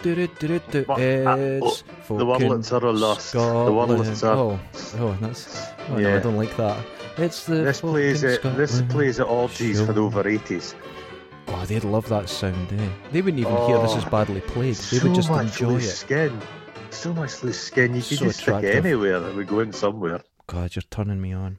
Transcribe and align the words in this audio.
It's 0.00 1.82
oh, 2.10 2.16
the 2.18 2.24
Wurlets 2.24 2.72
are 2.72 2.92
lost. 2.92 3.32
The 3.32 3.38
Wurlets 3.38 4.22
are- 4.26 4.34
Oh, 4.36 4.60
oh, 4.98 5.16
that's. 5.20 5.66
Oh, 5.90 5.96
no, 5.96 6.16
I 6.16 6.20
don't 6.20 6.36
like 6.36 6.56
that. 6.56 6.78
It's 7.16 7.46
the. 7.46 7.56
This 7.56 7.80
plays 7.80 8.22
fucking 8.22 8.50
at 8.50 8.56
this 8.56 8.82
plays 8.82 9.18
at 9.20 9.26
orgies 9.26 9.80
for 9.84 9.92
the 9.92 10.02
over 10.02 10.22
80s. 10.22 10.74
Oh, 11.48 11.64
they'd 11.64 11.82
love 11.84 12.08
that 12.10 12.28
sound, 12.28 12.72
eh? 12.72 12.88
They 13.10 13.22
wouldn't 13.22 13.40
even 13.40 13.56
hear 13.66 13.78
this 13.80 13.92
Oh, 13.94 13.98
is 13.98 14.04
badly 14.04 14.40
played. 14.42 14.76
They 14.76 14.98
so 14.98 15.06
would 15.06 15.14
just 15.14 15.30
enjoy 15.30 15.76
it. 15.76 15.80
skin. 15.82 16.40
So 16.90 17.12
much 17.14 17.42
loose 17.42 17.58
skin. 17.60 17.94
You 17.94 18.02
could 18.02 18.18
So 18.18 18.24
just 18.26 18.40
attractive. 18.42 18.70
stick 18.70 18.84
anywhere 18.84 19.18
that 19.20 19.34
would 19.34 19.46
go 19.48 19.60
in 19.60 19.72
somewhere, 19.72 20.20
God, 20.46 20.74
you're 20.76 20.82
turning 20.90 21.20
me 21.20 21.32
on. 21.32 21.58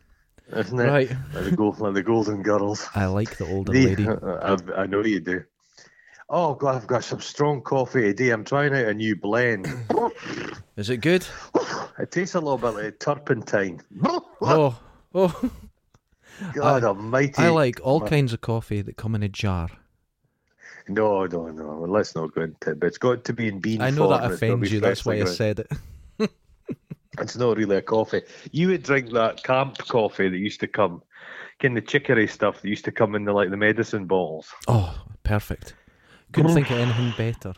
isn't 0.56 0.80
it? 0.80 0.84
Right. 0.88 1.10
Like 1.34 1.44
the, 1.46 1.56
gold, 1.56 1.80
like 1.80 1.94
the 1.96 2.04
Golden 2.04 2.42
Girls. 2.44 2.88
I 2.96 3.06
like 3.08 3.38
the 3.38 3.48
older 3.52 3.71
The- 3.74 3.86
lady. 3.88 4.08
I, 4.78 4.82
I 4.84 4.86
know 4.86 5.04
you 5.04 5.20
do. 5.20 5.44
Oh 6.30 6.54
God, 6.54 6.75
I've 6.75 6.88
got 6.88 7.04
some 7.04 7.21
strong 7.21 7.61
coffee 7.61 8.01
today. 8.01 8.29
I'm 8.29 8.43
trying 8.43 8.74
out 8.74 8.86
a 8.86 8.93
new 8.93 9.15
blend. 9.15 9.68
Is 10.78 10.89
it 10.89 10.97
good? 10.97 11.25
it 11.97 12.11
tastes 12.11 12.36
a 12.36 12.39
little 12.39 12.57
bit 12.57 12.83
like 12.83 13.00
turpentine. 13.00 13.82
Oh, 14.42 14.79
oh. 15.14 15.51
God 16.54 16.84
I- 16.84 16.87
Almighty! 16.87 17.42
I 17.42 17.50
like 17.50 17.79
all 17.84 18.01
kinds 18.01 18.32
of 18.32 18.42
coffee 18.42 18.82
that 18.82 18.96
come 18.96 19.15
in 19.15 19.23
a 19.23 19.29
jar. 19.29 19.70
No, 20.87 21.25
no, 21.25 21.47
no. 21.50 21.86
Let's 21.87 22.15
not 22.15 22.34
go 22.34 22.42
into 22.42 22.71
it. 22.71 22.79
But 22.79 22.87
it's 22.87 22.98
got 22.98 23.23
to 23.25 23.34
be 23.34 23.48
in 23.48 23.59
bean 23.59 23.82
I 23.82 23.89
know 23.89 24.07
form. 24.07 24.21
that 24.21 24.32
offends 24.32 24.71
you. 24.71 24.79
That's 24.79 25.06
why 25.06 25.15
I 25.15 25.25
said 25.25 25.59
it. 25.59 25.71
It's 27.20 27.36
not 27.36 27.57
really 27.57 27.75
a 27.75 27.82
coffee. 27.82 28.21
You 28.51 28.70
would 28.70 28.84
drink 28.84 29.11
that 29.11 29.43
camp 29.43 29.78
coffee 29.79 30.29
that 30.29 30.37
used 30.37 30.61
to 30.61 30.68
come, 30.68 31.04
kind 31.59 31.78
of 31.78 31.86
chicory 31.86 32.28
stuff 32.28 32.61
that 32.61 32.70
used 32.70 32.86
to 32.86 32.92
come 32.92 33.14
in 33.16 33.25
the 33.25 33.34
like 33.34 33.50
the 33.50 33.58
medicine 33.58 34.06
bottles. 34.06 34.48
Oh, 34.67 35.03
perfect. 35.23 35.73
Couldn't 36.33 36.53
think 36.53 36.69
of 36.72 36.78
anything 36.78 37.14
better. 37.17 37.53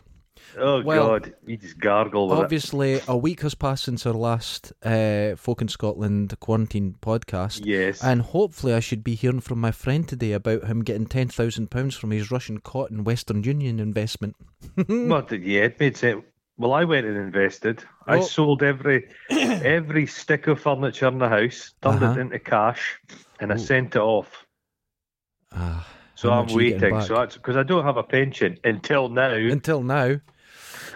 Oh 0.58 0.82
Well, 0.82 1.06
God, 1.18 1.32
you 1.46 1.56
just 1.56 1.78
gargle 1.78 2.28
with 2.28 2.38
it. 2.38 2.42
Obviously, 2.42 3.00
a 3.08 3.16
week 3.16 3.40
has 3.42 3.54
passed 3.54 3.84
since 3.84 4.04
our 4.06 4.12
last 4.12 4.72
uh, 4.82 5.34
Folk 5.36 5.62
in 5.62 5.68
Scotland 5.68 6.38
quarantine 6.40 6.96
podcast. 7.00 7.62
Yes. 7.64 8.02
And 8.02 8.20
hopefully, 8.22 8.74
I 8.74 8.80
should 8.80 9.02
be 9.04 9.14
hearing 9.14 9.40
from 9.40 9.60
my 9.60 9.70
friend 9.70 10.06
today 10.06 10.32
about 10.32 10.64
him 10.64 10.82
getting 10.82 11.06
£10,000 11.06 11.94
from 11.94 12.10
his 12.10 12.30
Russian 12.30 12.58
cotton 12.58 13.04
Western 13.04 13.44
Union 13.44 13.78
investment. 13.80 14.36
What 14.86 15.28
did 15.28 15.42
yeah, 15.44 15.62
it 15.62 15.80
made 15.80 15.96
sense. 15.96 16.22
Well, 16.58 16.74
I 16.74 16.84
went 16.84 17.06
and 17.06 17.16
invested. 17.16 17.82
I 18.06 18.18
Oh. 18.18 18.22
sold 18.22 18.62
every 18.62 19.08
every 19.30 20.06
stick 20.06 20.48
of 20.48 20.60
furniture 20.60 21.08
in 21.08 21.18
the 21.18 21.28
house, 21.28 21.72
turned 21.80 22.02
Uh-huh. 22.02 22.12
it 22.12 22.20
into 22.20 22.38
cash, 22.38 22.98
and 23.40 23.52
I 23.52 23.54
Ooh. 23.54 23.58
sent 23.58 23.96
it 23.96 24.00
off. 24.02 24.44
Ah, 25.50 25.86
So 26.22 26.30
I'm 26.32 26.46
much 26.46 26.54
are 26.54 26.60
you 26.62 26.70
getting 26.70 26.94
waiting. 26.94 27.06
So 27.08 27.14
that's 27.16 27.36
because 27.36 27.56
I 27.56 27.62
don't 27.64 27.84
have 27.84 27.96
a 27.96 28.02
pension 28.02 28.58
until 28.64 29.08
now. 29.08 29.34
until 29.34 29.82
now, 29.82 30.20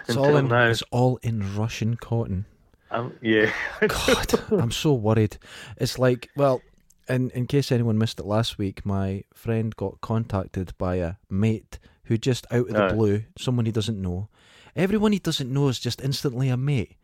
it's 0.07 0.15
all 0.17 0.25
Until 0.25 0.37
in 0.37 0.47
now. 0.47 0.69
it's 0.69 0.83
all 0.91 1.17
in 1.21 1.55
Russian 1.57 1.95
cotton. 1.97 2.45
I'm, 2.89 3.17
yeah. 3.21 3.51
God, 3.87 4.33
I'm 4.51 4.71
so 4.71 4.93
worried. 4.93 5.37
It's 5.75 5.99
like, 5.99 6.29
well, 6.37 6.61
in 7.09 7.29
in 7.31 7.45
case 7.45 7.71
anyone 7.71 7.97
missed 7.97 8.19
it 8.19 8.25
last 8.25 8.57
week, 8.57 8.85
my 8.85 9.23
friend 9.33 9.75
got 9.75 9.99
contacted 9.99 10.73
by 10.77 10.95
a 10.95 11.15
mate 11.29 11.79
who 12.05 12.17
just 12.17 12.47
out 12.49 12.69
of 12.69 12.73
the 12.75 12.85
Aye. 12.85 12.93
blue, 12.93 13.23
someone 13.37 13.65
he 13.65 13.71
doesn't 13.73 14.01
know. 14.01 14.29
Everyone 14.77 15.11
he 15.11 15.19
doesn't 15.19 15.51
know 15.51 15.67
is 15.67 15.79
just 15.79 15.99
instantly 16.01 16.47
a 16.47 16.55
mate. 16.55 16.95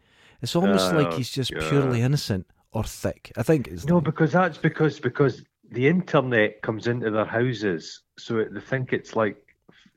It's 0.42 0.56
almost 0.56 0.94
like 0.94 1.08
Oh, 1.08 1.18
he's 1.18 1.30
just 1.32 1.52
purely 1.52 2.02
innocent 2.02 2.48
or 2.72 2.84
thick. 2.84 3.32
I 3.36 3.44
think 3.44 3.68
it's 3.68 3.86
No, 3.86 4.00
because 4.00 4.32
that's 4.32 4.58
because 4.58 5.00
because 5.00 5.44
the 5.74 5.88
internet 5.88 6.62
comes 6.62 6.88
into 6.88 7.10
their 7.12 7.26
houses, 7.26 8.02
so 8.18 8.44
they 8.50 8.60
think 8.60 8.94
it's 8.94 9.16
like 9.16 9.38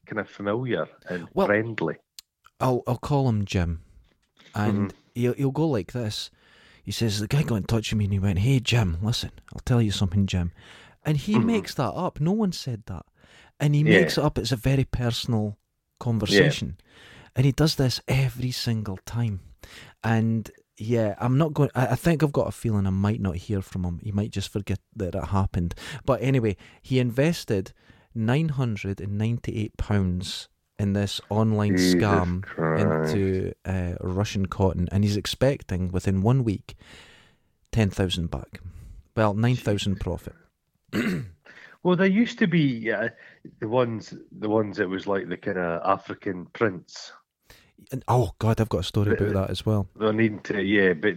kind 0.07 0.19
of 0.21 0.29
familiar 0.29 0.87
and 1.09 1.29
Well- 1.35 1.47
friendly. 1.47 1.97
I'll 2.61 2.83
I'll 2.87 2.97
call 2.99 3.29
him 3.29 3.45
Jim, 3.45 3.83
and 4.55 4.89
Mm-hmm. 4.89 4.99
he'll 5.15 5.35
he'll 5.35 5.51
go 5.51 5.69
like 5.69 5.93
this. 5.93 6.31
He 6.83 6.92
says 6.92 7.20
the 7.20 7.27
guy 7.29 7.42
got 7.42 7.57
in 7.57 7.65
touch 7.65 7.92
with 7.92 7.98
me 7.98 8.05
and 8.07 8.13
he 8.15 8.19
went, 8.19 8.39
"Hey 8.39 8.61
Jim, 8.61 8.98
listen, 9.03 9.33
I'll 9.53 9.61
tell 9.65 9.83
you 9.83 9.91
something, 9.91 10.27
Jim," 10.27 10.53
and 11.05 11.19
he 11.19 11.35
Mhm. 11.35 11.45
makes 11.45 11.75
that 11.75 11.91
up. 11.92 12.19
No 12.20 12.33
one 12.33 12.53
said 12.53 12.85
that, 12.86 13.05
and 13.61 13.75
he 13.75 13.83
Yeah. 13.83 14.01
makes 14.01 14.17
it 14.17 14.25
up. 14.25 14.39
It's 14.39 14.53
a 14.53 14.57
very 14.57 14.85
personal 14.85 15.59
conversation, 16.01 16.79
and 17.35 17.45
he 17.45 17.53
does 17.53 17.75
this 17.77 18.01
every 18.09 18.53
single 18.53 18.98
time. 19.05 19.41
And 20.03 20.51
yeah, 20.79 21.14
I'm 21.19 21.39
not 21.39 21.55
going. 21.55 21.70
I, 21.75 21.89
I 21.89 21.95
think 21.97 22.23
I've 22.23 22.33
got 22.33 22.48
a 22.48 22.53
feeling 22.53 22.87
I 22.87 22.91
might 22.91 23.20
not 23.20 23.37
hear 23.37 23.63
from 23.63 23.85
him. 23.85 24.01
He 24.03 24.13
might 24.13 24.31
just 24.31 24.51
forget 24.53 24.79
that 24.97 25.14
it 25.14 25.25
happened. 25.27 25.75
But 26.05 26.23
anyway, 26.23 26.57
he 26.83 26.98
invested 26.98 27.73
nine 28.14 28.51
hundred 28.51 29.01
and 29.01 29.19
ninety-eight 29.19 29.77
pounds 29.77 30.48
in 30.79 30.92
this 30.92 31.20
online 31.31 31.77
Jesus 31.77 31.95
scam 31.95 32.42
Christ. 32.42 33.15
into 33.15 33.53
uh, 33.65 33.95
Russian 34.01 34.47
cotton, 34.47 34.89
and 34.92 35.05
he's 35.05 35.17
expecting 35.17 35.91
within 35.91 36.23
one 36.23 36.45
week 36.45 36.77
ten 37.73 37.91
thousand 37.91 38.31
back. 38.31 38.61
Well, 39.17 39.35
nine 39.35 39.57
thousand 39.57 40.01
profit. 40.01 40.35
Well, 41.83 41.95
there 41.95 42.09
used 42.09 42.41
to 42.41 42.48
be 42.48 42.91
uh, 42.91 43.11
the 43.61 43.69
ones, 43.69 44.13
the 44.36 44.48
ones 44.48 44.77
that 44.79 44.89
was 44.89 45.07
like 45.07 45.29
the 45.29 45.36
kind 45.36 45.57
of 45.57 45.81
African 45.85 46.47
prince. 46.47 47.13
And, 47.92 48.03
oh 48.09 48.33
God, 48.39 48.61
I've 48.61 48.69
got 48.69 48.81
a 48.81 48.85
story 48.85 49.13
about 49.13 49.33
that 49.35 49.51
as 49.51 49.64
well. 49.64 49.89
They're 49.97 50.13
needing 50.13 50.41
to, 50.41 50.61
yeah, 50.63 50.92
but 50.92 51.17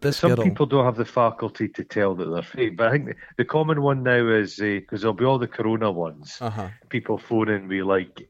This 0.00 0.18
some 0.18 0.36
people 0.36 0.66
don't 0.66 0.84
have 0.84 0.96
the 0.96 1.04
faculty 1.04 1.68
to 1.68 1.84
tell 1.84 2.14
that 2.16 2.26
they're 2.28 2.42
fake. 2.42 2.76
But 2.76 2.88
I 2.88 2.90
think 2.90 3.06
the, 3.06 3.14
the 3.38 3.44
common 3.44 3.82
one 3.82 4.02
now 4.02 4.26
is 4.28 4.56
because 4.56 5.00
there'll 5.00 5.14
be 5.14 5.24
all 5.24 5.38
the 5.38 5.46
Corona 5.46 5.90
ones. 5.90 6.38
uh 6.40 6.50
huh, 6.50 6.68
People 6.88 7.16
phoning 7.18 7.68
me 7.68 7.82
like, 7.82 8.28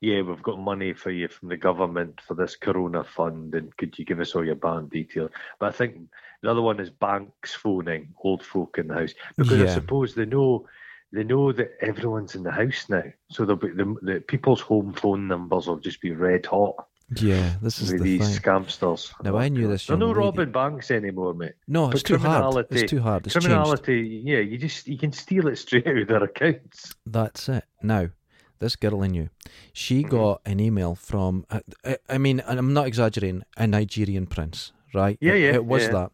"Yeah, 0.00 0.22
we've 0.22 0.42
got 0.42 0.60
money 0.60 0.92
for 0.92 1.10
you 1.10 1.28
from 1.28 1.48
the 1.48 1.56
government 1.56 2.20
for 2.20 2.34
this 2.34 2.54
Corona 2.56 3.02
fund, 3.02 3.54
and 3.54 3.74
could 3.78 3.98
you 3.98 4.04
give 4.04 4.20
us 4.20 4.34
all 4.34 4.44
your 4.44 4.54
bank 4.54 4.90
details?" 4.92 5.30
But 5.58 5.70
I 5.70 5.72
think 5.72 5.96
the 6.42 6.50
other 6.50 6.62
one 6.62 6.78
is 6.78 6.90
banks 6.90 7.54
phoning 7.54 8.14
old 8.22 8.44
folk 8.44 8.78
in 8.78 8.88
the 8.88 8.94
house 8.94 9.14
because 9.36 9.60
I 9.60 9.74
suppose 9.74 10.14
they 10.14 10.26
know 10.26 10.66
they 11.12 11.24
know 11.24 11.52
that 11.52 11.70
everyone's 11.80 12.34
in 12.34 12.42
the 12.42 12.50
house 12.52 12.86
now, 12.88 13.02
so 13.30 13.44
they'll 13.44 13.56
be 13.56 13.68
the, 13.68 13.94
the 14.02 14.20
people's 14.26 14.60
home 14.60 14.92
phone 14.92 15.26
numbers 15.28 15.66
will 15.66 15.78
just 15.78 16.00
be 16.00 16.12
red 16.12 16.44
hot 16.46 16.74
yeah, 17.16 17.54
this 17.62 17.80
is 17.80 17.90
with 17.92 18.02
the 18.02 18.18
these 18.18 18.38
thing. 18.38 18.42
scamsters. 18.42 19.10
Now, 19.24 19.38
I 19.38 19.48
knew 19.48 19.66
this 19.66 19.86
They're 19.86 19.96
no 19.96 20.08
lady- 20.08 20.18
robbing 20.18 20.52
banks 20.52 20.90
anymore, 20.90 21.32
mate. 21.32 21.52
No, 21.66 21.88
it's 21.90 22.02
too 22.02 22.18
hard. 22.18 22.66
It's 22.70 22.90
too 22.90 23.00
hard. 23.00 23.24
It's 23.26 23.32
changed. 23.32 23.46
Criminality, 23.46 24.20
yeah, 24.24 24.40
you 24.40 24.58
just 24.58 24.86
you 24.86 24.98
can 24.98 25.12
steal 25.12 25.48
it 25.48 25.56
straight 25.56 25.86
out 25.86 25.96
of 25.96 26.06
their 26.06 26.22
accounts. 26.24 26.94
That's 27.06 27.48
it. 27.48 27.64
Now, 27.82 28.10
this 28.58 28.76
girl 28.76 29.02
I 29.02 29.06
knew, 29.06 29.30
she 29.72 30.04
Mhm. 30.04 30.10
got 30.10 30.40
an 30.44 30.60
email 30.60 30.94
from, 30.96 31.46
I, 31.50 31.62
I, 31.82 31.96
I 32.10 32.18
mean, 32.18 32.40
and 32.40 32.58
I'm 32.58 32.74
not 32.74 32.86
exaggerating, 32.86 33.42
a 33.56 33.66
Nigerian 33.66 34.26
prince, 34.26 34.72
right? 34.92 35.16
Yeah, 35.22 35.32
It- 35.32 35.40
yeah, 35.40 35.54
It 35.54 35.64
was 35.64 35.84
yeah. 35.84 35.92
that. 35.92 36.12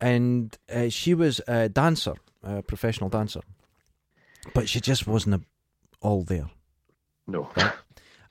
And 0.00 0.56
uh, 0.72 0.88
she 0.88 1.14
was 1.14 1.40
a 1.48 1.68
dancer, 1.68 2.14
a 2.44 2.62
professional 2.62 3.10
dancer. 3.10 3.40
But 4.54 4.68
she 4.68 4.80
just 4.80 5.06
wasn't 5.06 5.34
a, 5.36 5.40
all 6.00 6.22
there. 6.24 6.50
No. 7.26 7.48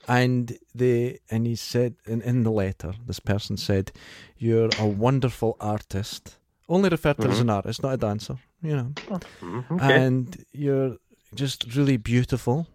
And 0.06 0.56
they 0.74 1.18
and 1.30 1.46
he 1.46 1.56
said 1.56 1.94
in, 2.06 2.22
in 2.22 2.42
the 2.42 2.50
letter, 2.50 2.94
this 3.06 3.20
person 3.20 3.56
said, 3.56 3.92
You're 4.38 4.70
a 4.78 4.86
wonderful 4.86 5.56
artist. 5.60 6.38
Only 6.68 6.88
referred 6.88 7.16
to 7.18 7.28
as 7.28 7.38
Mhm. 7.38 7.40
an 7.42 7.50
artist, 7.50 7.82
not 7.82 7.94
a 7.94 7.96
dancer, 7.96 8.36
you 8.62 8.76
know 8.76 8.92
Mhm, 9.40 9.64
okay. 9.70 10.02
and 10.04 10.44
you're 10.52 10.96
just 11.34 11.74
really 11.76 11.96
beautiful 11.98 12.66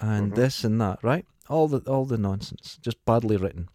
and 0.00 0.32
Mhm. 0.32 0.36
this 0.36 0.64
and 0.64 0.80
that 0.80 0.98
right 1.02 1.24
all 1.48 1.68
the 1.68 1.78
all 1.90 2.04
the 2.04 2.18
nonsense 2.18 2.78
just 2.82 2.98
badly 3.04 3.36
written 3.36 3.68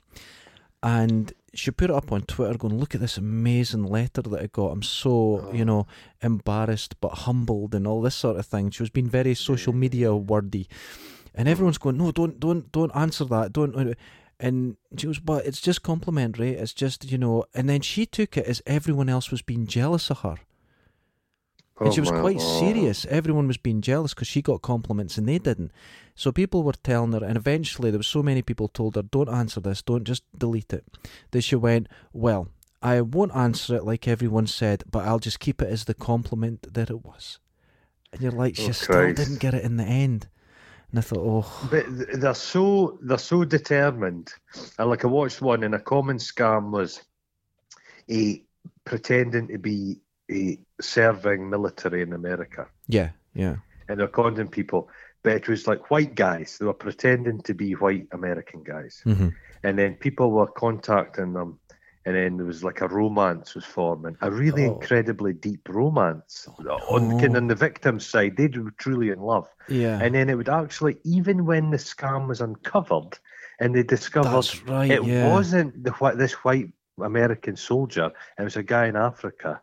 and 0.83 1.33
she 1.57 1.71
put 1.71 1.89
it 1.89 1.95
up 1.95 2.11
on 2.11 2.21
twitter 2.21 2.57
going 2.57 2.77
look 2.77 2.93
at 2.95 3.01
this 3.01 3.17
amazing 3.17 3.83
letter 3.83 4.21
that 4.21 4.41
i 4.41 4.47
got. 4.47 4.67
I'm 4.67 4.83
so 4.83 5.37
uh-huh. 5.37 5.51
you 5.53 5.63
Oh. 5.63 5.65
know 5.65 5.87
embarrassed 6.21 6.99
but 7.01 7.09
humbled 7.09 7.75
and 7.75 7.85
all 7.87 8.01
this 8.01 8.15
sort 8.15 8.37
of 8.37 8.45
thing. 8.45 8.69
She 8.71 8.83
was 8.83 8.89
being 8.89 9.09
very 9.09 9.33
social 9.35 9.73
media 9.73 10.15
wordy. 10.15 10.67
And 11.33 11.47
uh-huh. 11.47 11.51
everyone's 11.51 11.77
going 11.77 11.97
no 11.97 12.11
don't 12.11 12.39
don't 12.39 12.71
don't 12.71 12.95
answer 12.95 13.25
that. 13.25 13.53
Don't 13.53 13.75
uh, 13.75 13.93
and 14.39 14.77
she 14.97 15.07
was 15.07 15.19
but 15.19 15.45
it's 15.45 15.61
just 15.61 15.83
complimentary. 15.83 16.51
It's 16.51 16.73
just 16.73 17.11
you 17.11 17.17
know 17.17 17.45
and 17.53 17.69
then 17.69 17.81
she 17.81 18.05
took 18.05 18.37
it 18.37 18.45
as 18.45 18.61
everyone 18.65 19.09
else 19.09 19.31
was 19.31 19.41
being 19.41 19.67
jealous 19.67 20.09
of 20.09 20.19
her 20.19 20.37
and 21.83 21.91
Oh 21.91 21.93
she 21.93 21.99
was 22.01 22.11
my 22.11 22.19
quite 22.21 22.39
Lord. 22.39 22.41
serious. 22.41 23.05
Everyone 23.05 23.47
was 23.47 23.57
being 23.57 23.81
jealous 23.81 24.13
because 24.13 24.27
she 24.27 24.41
got 24.41 24.61
compliments 24.61 25.17
and 25.17 25.27
they 25.27 25.37
didn't. 25.39 25.71
So 26.15 26.31
people 26.31 26.63
were 26.63 26.73
telling 26.73 27.11
her, 27.13 27.23
and 27.23 27.37
eventually 27.37 27.91
there 27.91 27.99
was 27.99 28.07
so 28.07 28.23
many 28.23 28.41
people 28.41 28.67
told 28.67 28.95
her, 28.95 29.03
"Don't 29.03 29.29
answer 29.29 29.59
this. 29.61 29.81
Don't 29.81 30.03
just 30.03 30.23
delete 30.37 30.73
it." 30.73 30.85
That 31.31 31.41
she 31.41 31.55
went, 31.55 31.87
"Well, 32.13 32.49
I 32.81 33.01
won't 33.01 33.35
answer 33.35 33.75
it 33.75 33.83
like 33.85 34.07
everyone 34.07 34.47
said, 34.47 34.83
but 34.91 35.05
I'll 35.05 35.19
just 35.19 35.39
keep 35.39 35.61
it 35.61 35.69
as 35.69 35.85
the 35.85 35.93
compliment 35.93 36.73
that 36.73 36.89
it 36.89 37.05
was." 37.05 37.39
And 38.11 38.21
you're 38.21 38.31
like, 38.31 38.55
she 38.55 38.69
Oh, 38.69 38.71
still 38.73 38.87
Christ. 38.87 39.17
didn't 39.17 39.39
get 39.39 39.53
it 39.53 39.63
in 39.63 39.77
the 39.77 39.83
end. 39.85 40.27
And 40.91 40.99
I 40.99 41.01
thought, 41.01 41.19
oh, 41.19 41.47
But 41.61 41.85
they're 42.19 42.33
so 42.33 42.97
they're 43.01 43.17
so 43.17 43.43
determined. 43.43 44.33
And 44.79 44.89
like 44.89 45.03
I 45.03 45.07
watched 45.07 45.41
one, 45.41 45.63
and 45.63 45.75
a 45.75 45.79
common 45.79 46.17
scam 46.17 46.71
was 46.71 47.01
a 48.09 48.43
pretending 48.85 49.47
to 49.49 49.57
be 49.57 49.99
a 50.31 50.59
serving 50.81 51.49
military 51.49 52.01
in 52.01 52.13
America, 52.13 52.67
yeah, 52.87 53.09
yeah, 53.33 53.55
and 53.87 53.99
they're 53.99 54.07
conning 54.07 54.47
people. 54.47 54.89
but 55.23 55.33
it 55.35 55.49
was 55.49 55.67
like 55.67 55.91
white 55.91 56.15
guys. 56.15 56.57
They 56.57 56.65
were 56.65 56.73
pretending 56.73 57.41
to 57.41 57.53
be 57.53 57.73
white 57.73 58.07
American 58.11 58.63
guys, 58.63 59.01
Mhm. 59.05 59.33
and 59.63 59.77
then 59.77 59.95
people 59.95 60.31
were 60.31 60.47
contacting 60.47 61.33
them, 61.33 61.59
and 62.05 62.15
then 62.15 62.37
there 62.37 62.45
was 62.45 62.63
like 62.63 62.79
a 62.81 62.87
romance 62.87 63.55
was 63.55 63.65
forming, 63.65 64.15
a 64.21 64.31
really 64.31 64.65
Oh. 64.67 64.73
incredibly 64.75 65.33
deep 65.33 65.67
romance 65.67 66.47
on 66.89 67.09
no. 67.09 67.19
kind 67.19 67.35
on 67.35 67.47
the 67.47 67.55
victim's 67.55 68.05
side. 68.05 68.37
They 68.37 68.47
were 68.47 68.71
truly 68.77 69.09
in 69.09 69.19
love, 69.19 69.49
Yeah. 69.67 69.99
and 70.01 70.15
then 70.15 70.29
it 70.29 70.35
would 70.35 70.47
actually, 70.49 70.97
even 71.03 71.45
when 71.45 71.71
the 71.71 71.77
scam 71.77 72.27
was 72.27 72.39
uncovered, 72.39 73.17
and 73.59 73.75
they 73.75 73.83
discovered 73.83 74.47
right. 74.67 74.91
it 74.91 75.03
yeah. 75.03 75.33
wasn't 75.33 75.83
the 75.83 75.91
this 76.15 76.33
white 76.45 76.71
American 77.01 77.55
soldier. 77.57 78.11
It 78.39 78.43
was 78.43 78.55
a 78.55 78.63
guy 78.63 78.85
in 78.85 78.95
Africa. 78.95 79.61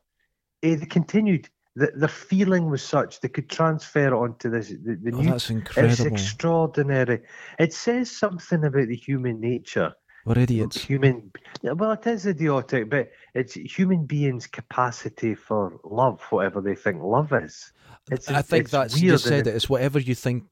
Eh, 0.65 0.77
They 0.77 0.87
continued. 0.87 1.49
The, 1.77 1.91
their 1.97 2.09
feeling 2.09 2.71
was 2.71 2.85
such 2.85 3.21
they 3.21 3.29
could 3.29 3.51
transfer 3.51 4.07
it 4.07 4.13
onto 4.13 4.49
this. 4.49 4.69
The, 4.69 4.97
the 5.03 5.13
Oh, 5.13 5.21
new, 5.21 5.31
that's 5.31 5.51
it's 5.51 6.01
extraordinary. 6.01 7.23
It 7.59 7.73
says 7.73 8.11
something 8.11 8.65
about 8.65 8.87
the 8.87 8.95
human 8.97 9.41
nature. 9.41 9.93
We're 10.25 10.39
idiots. 10.39 10.83
Human. 10.85 11.33
Well, 11.63 11.93
it 11.93 12.07
is 12.07 12.27
idiotic, 12.27 12.89
but 12.91 13.11
it's 13.35 13.55
human 13.55 14.07
beings' 14.07 14.47
capacity 14.47 15.35
for 15.35 15.79
love, 15.85 16.23
whatever 16.31 16.61
they 16.61 16.77
think 16.77 17.03
love 17.03 17.33
is. 17.33 17.73
It's, 18.11 18.31
I 18.31 18.41
think 18.41 18.71
that's 18.71 19.01
you 19.01 19.19
said 19.19 19.47
it. 19.47 19.55
It's 19.55 19.69
whatever 19.69 19.99
you 19.99 20.15
think 20.15 20.45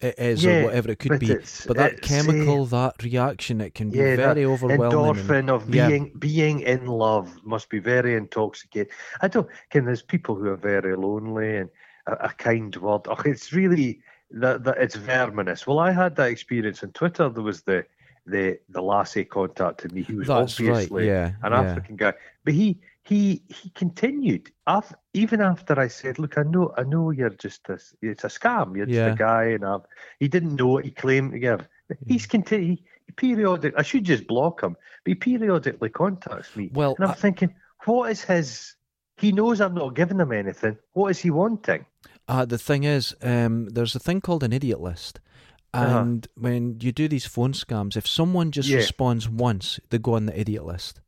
it 0.00 0.14
is 0.18 0.44
Yeah, 0.44 0.60
or 0.60 0.64
whatever 0.64 0.90
it 0.90 0.98
could 0.98 1.10
but 1.10 1.20
be. 1.20 1.34
But 1.66 1.76
that 1.76 1.92
eh, 1.94 1.96
chemical, 2.02 2.66
that 2.66 3.02
reaction, 3.02 3.60
it 3.60 3.74
can 3.74 3.90
be 3.90 3.98
yeah, 3.98 4.16
very 4.16 4.44
overwhelming. 4.44 4.84
and- 4.86 4.92
endorphin 4.92 5.48
of 5.48 5.72
yeah. 5.74 5.88
being 5.88 6.12
being 6.18 6.60
in 6.60 6.86
love 6.86 7.30
must 7.44 7.68
be 7.70 7.78
very 7.78 8.14
intoxicating. 8.14 8.92
I 9.20 9.28
don't. 9.28 9.48
Can 9.70 9.84
there's 9.84 10.02
people 10.02 10.34
who 10.34 10.48
are 10.48 10.56
very 10.56 10.96
lonely 10.96 11.56
and 11.56 11.70
a, 12.06 12.12
a 12.12 12.28
kind 12.30 12.74
word. 12.76 13.02
Oh, 13.08 13.16
it's 13.24 13.52
really 13.52 14.00
that 14.30 14.64
that 14.64 14.78
it's 14.78 14.96
verminous. 14.96 15.66
Well, 15.66 15.78
I 15.78 15.90
had 15.92 16.16
that 16.16 16.30
experience 16.30 16.82
on 16.82 16.90
Twitter. 16.92 17.28
There 17.28 17.42
was 17.42 17.62
the 17.62 17.84
the 18.26 18.58
the 18.68 18.82
lassie 18.82 19.24
contacted 19.24 19.92
me. 19.92 20.02
He 20.02 20.14
was 20.14 20.28
That's 20.28 20.60
right. 20.60 20.70
obviously 20.70 21.06
Yeah. 21.06 21.32
an. 21.42 21.52
African 21.52 21.96
guy, 21.96 22.12
but 22.44 22.54
he 22.54 22.78
he 23.08 23.42
he 23.48 23.70
continued. 23.70 24.50
Af, 24.66 24.92
even 25.14 25.40
after 25.40 25.78
I 25.80 25.88
said, 25.88 26.18
"Look, 26.18 26.36
I 26.36 26.42
know, 26.42 26.72
I 26.76 26.82
know, 26.84 27.10
you're 27.10 27.30
just 27.46 27.68
a, 27.68 27.78
it's 28.02 28.24
a 28.24 28.28
scam. 28.28 28.76
You're 28.76 28.86
just 28.86 28.96
Yeah. 28.96 29.12
a 29.12 29.16
guy," 29.16 29.44
and 29.56 29.64
i 29.64 29.76
he 30.20 30.28
didn't 30.28 30.56
know 30.56 30.68
what 30.68 30.84
he 30.84 30.90
claimed 30.90 31.32
to 31.32 31.38
give. 31.38 31.66
He's 32.06 32.26
continued. 32.26 32.80
He 33.06 33.12
periodic. 33.12 33.72
I 33.76 33.82
should 33.82 34.04
just 34.04 34.26
block 34.26 34.62
him, 34.62 34.76
but 35.04 35.10
he 35.10 35.14
periodically 35.14 35.88
contacts 35.88 36.54
me, 36.56 36.70
Well, 36.74 36.94
and 36.98 37.06
I'm 37.06 37.12
I- 37.12 37.14
thinking, 37.14 37.54
what 37.86 38.10
is 38.10 38.22
his? 38.22 38.74
He 39.16 39.32
knows 39.32 39.60
I'm 39.60 39.74
not 39.74 39.94
giving 39.96 40.20
him 40.20 40.30
anything. 40.32 40.76
What 40.92 41.08
is 41.10 41.18
he 41.18 41.30
wanting? 41.30 41.86
Uh, 42.28 42.44
the 42.44 42.58
thing 42.58 42.84
is, 42.84 43.16
um, 43.22 43.68
there's 43.70 43.96
a 43.96 43.98
thing 43.98 44.20
called 44.20 44.44
an 44.44 44.52
idiot 44.52 44.80
list. 44.80 45.18
Uh-huh. 45.74 45.98
And 46.00 46.26
when 46.36 46.78
you 46.80 46.92
do 46.92 47.08
these 47.08 47.26
phone 47.26 47.52
scams, 47.52 47.96
if 47.96 48.06
someone 48.06 48.50
just 48.52 48.68
Yeah. 48.68 48.76
responds 48.76 49.28
once, 49.28 49.80
they 49.90 49.98
go 49.98 50.14
on 50.14 50.26
the 50.26 50.38
idiot 50.38 50.64
list. 50.66 51.00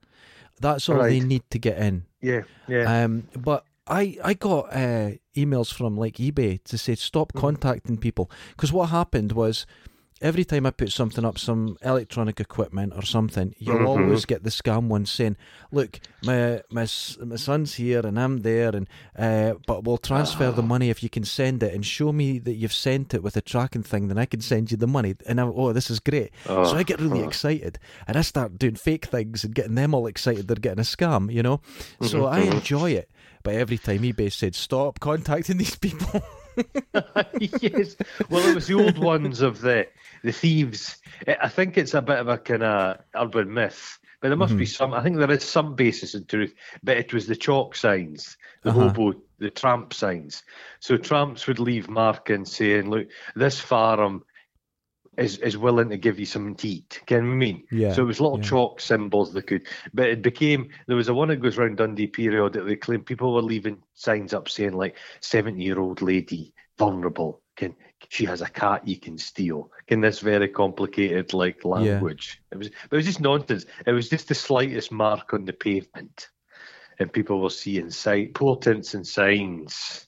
That's 0.61 0.89
all 0.89 1.03
they 1.03 1.21
need 1.21 1.43
to 1.51 1.59
get 1.59 1.79
in. 1.79 2.05
Yeah, 2.21 2.43
yeah. 2.69 3.05
Um, 3.05 3.29
but 3.37 3.65
I 3.87 4.19
I 4.23 4.35
got 4.35 4.73
uh, 4.73 5.13
emails 5.37 5.73
from 5.73 5.97
like 5.97 6.17
eBay 6.17 6.63
to 6.65 6.77
say 6.79 6.95
stop 6.95 7.33
Mhm. 7.33 7.41
contacting 7.41 7.97
people 7.99 8.31
because 8.51 8.73
what 8.73 8.91
happened 8.91 9.33
was 9.33 9.67
every 10.21 10.45
time 10.45 10.67
I 10.67 10.71
put 10.71 10.93
something 10.93 11.25
up, 11.25 11.39
some 11.39 11.77
electronic 11.83 12.41
equipment 12.41 12.93
or 12.95 13.03
something, 13.03 13.55
you'll 13.59 13.81
Mhm. 13.81 13.87
always 13.87 14.25
get 14.27 14.43
the 14.45 14.51
scam 14.51 14.89
one 14.89 15.07
saying, 15.07 15.37
"Look, 15.73 16.01
my 16.23 16.63
my 16.71 16.87
my 17.25 17.37
son's 17.37 17.75
here 17.75 18.01
and 18.05 18.19
I'm 18.21 18.39
there, 18.39 18.75
and 18.77 18.89
uh, 19.19 19.55
but 19.67 19.85
we'll 19.85 19.99
transfer 19.99 20.51
the 20.53 20.63
money 20.63 20.91
if 20.91 21.03
you 21.03 21.09
can 21.09 21.25
send 21.25 21.63
it 21.63 21.75
and 21.75 21.85
show 21.85 22.13
me 22.13 22.39
that 22.41 22.55
you've 22.55 22.73
sent 22.73 23.15
it 23.15 23.23
with 23.23 23.37
a 23.37 23.41
tracking 23.41 23.83
thing, 23.83 24.09
then 24.09 24.19
I 24.19 24.27
can 24.27 24.41
send 24.41 24.71
you 24.71 24.77
the 24.77 24.87
money." 24.87 25.15
And 25.27 25.41
I'm, 25.41 25.53
oh, 25.55 25.73
this 25.73 25.91
is 25.91 26.01
great. 26.01 26.31
Oh, 26.47 26.65
So 26.65 26.77
I 26.77 26.83
get 26.83 27.01
really 27.01 27.21
oh. 27.21 27.25
excited 27.25 27.79
and 28.07 28.17
I 28.17 28.23
start 28.23 28.59
doing 28.59 28.75
fake 28.77 29.07
things 29.07 29.45
and 29.45 29.55
getting 29.55 29.75
them 29.75 29.95
all 29.95 30.07
excited 30.07 30.49
they're 30.49 30.57
getting 30.57 30.81
a 30.81 30.83
scam, 30.83 31.33
you 31.33 31.43
know? 31.43 31.61
So 32.03 32.25
Mhm, 32.27 32.33
I 32.33 32.41
mhm. 32.41 32.53
enjoy 32.57 32.91
it. 32.93 33.11
But 33.43 33.55
every 33.55 33.79
time 33.79 34.03
eBay 34.03 34.31
said, 34.33 34.55
stop 34.55 35.01
contacting 35.01 35.57
these 35.59 35.77
people. 35.77 36.23
yes. 37.39 37.97
Well, 38.29 38.47
it 38.47 38.55
was 38.55 38.67
the 38.67 38.75
old 38.75 38.99
ones 38.99 39.41
of 39.41 39.61
the 39.61 39.87
the 40.23 40.33
thieves. 40.33 40.97
I 41.27 41.37
I 41.43 41.49
think 41.49 41.79
it's 41.79 41.95
a 41.95 42.03
bit 42.03 42.19
of 42.19 42.29
a 42.29 42.39
kind 42.39 42.63
of 42.63 42.99
urban 43.15 43.53
myth, 43.53 43.99
but 44.21 44.29
there 44.29 44.37
must 44.37 44.57
be 44.57 44.65
Mhm. 44.65 44.69
some. 44.77 44.95
I 44.95 45.03
think 45.03 45.17
there 45.17 45.31
is 45.31 45.45
some 45.45 45.75
basis 45.75 46.15
in 46.15 46.25
truth. 46.27 46.55
But 46.83 46.97
it 46.99 47.13
was 47.13 47.27
the 47.27 47.37
chalk 47.37 47.77
signs, 47.77 48.37
the 48.63 48.71
Uh-huh. 48.71 48.89
hobo, 48.89 49.21
the 49.39 49.51
tramp 49.51 49.95
signs. 49.95 50.43
So 50.81 50.97
tramps 50.97 51.47
would 51.47 51.59
leave 51.59 51.89
markings 51.89 52.57
saying, 52.57 52.91
"Look, 52.91 53.09
this 53.35 53.61
farm." 53.61 54.25
Is, 55.17 55.39
is 55.39 55.59
willing 55.59 55.91
to 55.91 55.99
give 55.99 56.21
you 56.21 56.25
something 56.25 56.55
to 56.55 56.69
eat. 56.69 57.03
Can 57.05 57.27
you 57.27 57.33
mean? 57.33 57.65
Yeah, 57.71 57.93
So 57.93 58.03
it 58.03 58.07
was 58.07 58.21
little 58.21 58.39
yeah. 58.39 58.45
chalk 58.45 58.81
symbols 58.81 59.33
that 59.33 59.47
could, 59.49 59.67
but 59.93 60.09
it 60.09 60.23
became 60.23 60.71
there 60.87 60.97
was 60.97 61.09
a 61.09 61.15
one 61.15 61.29
that 61.29 61.37
goes 61.43 61.59
around 61.59 61.77
Dundee 61.79 62.07
periodically. 62.07 62.77
Claimed 62.77 63.07
people 63.07 63.35
were 63.35 63.43
leaving 63.43 63.83
signs 63.95 64.33
up 64.33 64.49
saying 64.49 64.73
like 64.73 64.97
seventy 65.21 65.65
year 65.65 65.81
old 65.81 66.01
lady 66.01 66.55
vulnerable. 66.79 67.43
Can 67.57 67.75
she 68.09 68.25
has 68.25 68.41
a 68.41 68.49
cat 68.49 68.89
you 68.89 68.99
can 68.99 69.19
steal? 69.19 69.71
Can 69.87 70.01
this 70.01 70.21
very 70.21 70.49
complicated 70.49 71.35
like 71.35 71.65
language? 71.65 72.41
It 72.51 72.57
was 72.57 72.69
it 72.69 72.91
was 72.91 73.05
just 73.05 73.21
nonsense. 73.21 73.67
It 73.87 73.93
was 73.93 74.09
just 74.09 74.29
the 74.29 74.35
slightest 74.35 74.91
mark 74.93 75.35
on 75.35 75.45
the 75.45 75.53
pavement, 75.53 76.29
and 76.99 77.13
people 77.13 77.41
were 77.41 77.51
seeing 77.51 77.91
sign 77.91 78.33
portents 78.33 78.95
and 78.95 79.07
signs. 79.07 80.07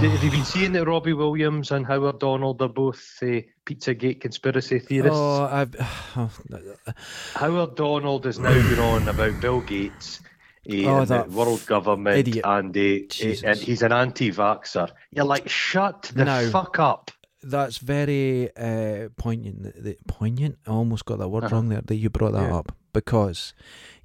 Did- 0.00 0.10
Have 0.10 0.24
you 0.24 0.30
been 0.32 0.44
seeing 0.44 0.72
that 0.72 0.84
Robbie 0.86 1.12
Williams 1.12 1.70
and 1.70 1.86
Howard 1.86 2.18
Donald 2.18 2.60
are 2.60 2.68
both 2.68 3.18
uh, 3.22 3.42
Pizzagate 3.64 4.20
conspiracy 4.20 4.80
theorists? 4.80 5.16
Oh, 5.16 5.44
I've. 5.44 5.74
Howard 7.34 7.76
Donald 7.76 8.24
has 8.24 8.38
now 8.38 8.52
gone 8.52 8.78
on 9.02 9.08
about 9.08 9.40
Bill 9.40 9.60
Gates, 9.60 10.20
eh, 10.68 10.84
Oh, 10.86 11.04
the 11.04 11.24
world 11.30 11.64
government, 11.66 12.18
idiot. 12.18 12.44
and, 12.44 12.76
and 12.76 13.58
he's 13.58 13.82
an 13.82 13.92
anti-vaxxer. 13.92 14.90
You're 15.12 15.24
like, 15.24 15.48
shut 15.48 16.10
the 16.14 16.24
No. 16.24 16.50
fuck 16.50 16.78
up. 16.78 17.10
That's 17.42 17.78
very 17.78 18.50
uh, 18.56 19.10
poignant. 19.16 19.62
The, 19.62 19.80
the, 19.80 19.96
poignant? 20.08 20.56
I 20.66 20.70
almost 20.70 21.04
got 21.04 21.18
that 21.18 21.28
word 21.28 21.44
Uh-huh. 21.44 21.54
wrong 21.54 21.68
there 21.68 21.82
that 21.82 21.94
you 21.94 22.10
brought 22.10 22.32
that 22.32 22.48
Yeah. 22.50 22.56
up. 22.56 22.72
Because 22.96 23.52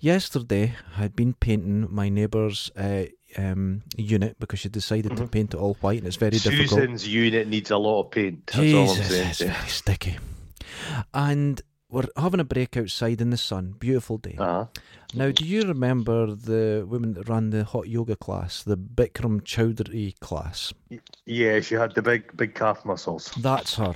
yesterday 0.02 0.76
I'd 0.98 1.16
been 1.16 1.34
painting 1.34 1.88
my 1.90 2.10
neighbour's 2.10 2.70
uh, 2.76 3.06
um, 3.38 3.84
unit 3.96 4.36
because 4.38 4.60
she 4.60 4.68
decided 4.68 5.16
to 5.16 5.24
Mhm. 5.24 5.32
paint 5.32 5.54
it 5.54 5.58
all 5.58 5.76
white 5.80 6.00
and 6.00 6.08
it's 6.08 6.18
very 6.18 6.32
difficult. 6.38 6.70
Susan's 6.82 7.08
unit 7.08 7.48
needs 7.48 7.72
a 7.72 7.78
lot 7.78 8.02
of 8.02 8.12
paint. 8.12 8.48
That's 8.48 8.58
all 8.74 8.90
I'm 8.90 8.96
Jesus, 8.98 9.08
saying. 9.08 9.30
it's 9.30 9.40
very 9.44 9.70
sticky. 9.70 10.18
And 11.14 11.62
we're 11.90 12.08
having 12.18 12.42
a 12.42 12.44
break 12.44 12.76
outside 12.76 13.22
in 13.22 13.30
the 13.30 13.38
sun. 13.38 13.76
Beautiful 13.80 14.18
day. 14.18 14.36
Uh-huh. 14.38 14.66
Now, 15.14 15.32
do 15.32 15.46
you 15.46 15.62
remember 15.64 16.36
the 16.36 16.86
woman 16.86 17.14
that 17.14 17.30
ran 17.30 17.52
the 17.52 17.64
hot 17.64 17.88
yoga 17.88 18.18
class, 18.18 18.62
the 18.64 18.78
Bikram 18.78 19.42
Choudhury 19.44 20.20
class? 20.20 20.74
Yeah, 21.26 21.62
she 21.62 21.76
had 21.76 21.96
the 21.96 22.02
big, 22.02 22.36
big 22.36 22.56
calf 22.56 22.84
muscles. 22.84 23.32
That's 23.38 23.76
her. 23.76 23.96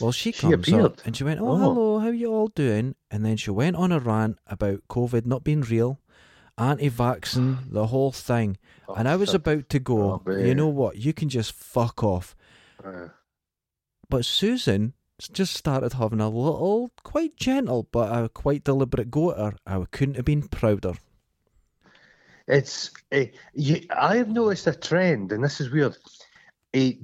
Well, 0.00 0.12
she 0.12 0.32
comes 0.32 0.72
up 0.72 1.00
and 1.06 1.16
she 1.16 1.24
went, 1.24 1.40
"Oh, 1.40 1.48
Oh. 1.52 1.56
hello, 1.56 1.98
how 2.00 2.08
you 2.08 2.32
all 2.32 2.48
doing?" 2.48 2.94
And 3.10 3.24
then 3.24 3.36
she 3.36 3.50
went 3.50 3.76
on 3.76 3.92
a 3.92 3.98
rant 3.98 4.38
about 4.46 4.82
COVID 4.88 5.24
not 5.26 5.42
being 5.44 5.62
real, 5.62 6.00
anti-vaccine, 6.58 7.58
the 7.70 7.86
whole 7.88 8.12
thing. 8.12 8.56
and 8.96 9.08
I 9.08 9.16
was 9.16 9.30
Oh, 9.30 9.32
shit. 9.32 9.40
about 9.40 9.68
to 9.70 9.78
go. 9.80 10.22
Oh, 10.26 10.30
you 10.30 10.54
know 10.54 10.68
what? 10.68 10.96
You 10.96 11.12
can 11.12 11.28
just 11.28 11.52
fuck 11.52 12.02
off. 12.04 12.36
Uh, 12.84 13.08
But 14.08 14.24
Susan 14.24 14.92
just 15.32 15.54
started 15.54 15.94
having 15.94 16.20
a 16.20 16.28
little, 16.28 16.90
quite 17.02 17.36
gentle, 17.36 17.88
but 17.90 18.12
a 18.16 18.28
quite 18.28 18.62
deliberate 18.62 19.10
go 19.10 19.32
at 19.32 19.38
her. 19.38 19.54
I 19.66 19.84
couldn't 19.90 20.14
have 20.16 20.24
been 20.24 20.46
prouder. 20.46 20.94
It's 22.46 22.92
eh, 23.10 23.26
you, 23.54 23.84
I 23.90 24.16
have 24.18 24.28
noticed 24.28 24.68
a 24.68 24.72
trend, 24.74 25.32
and 25.32 25.42
this 25.42 25.60
is 25.60 25.70
weird. 25.70 25.96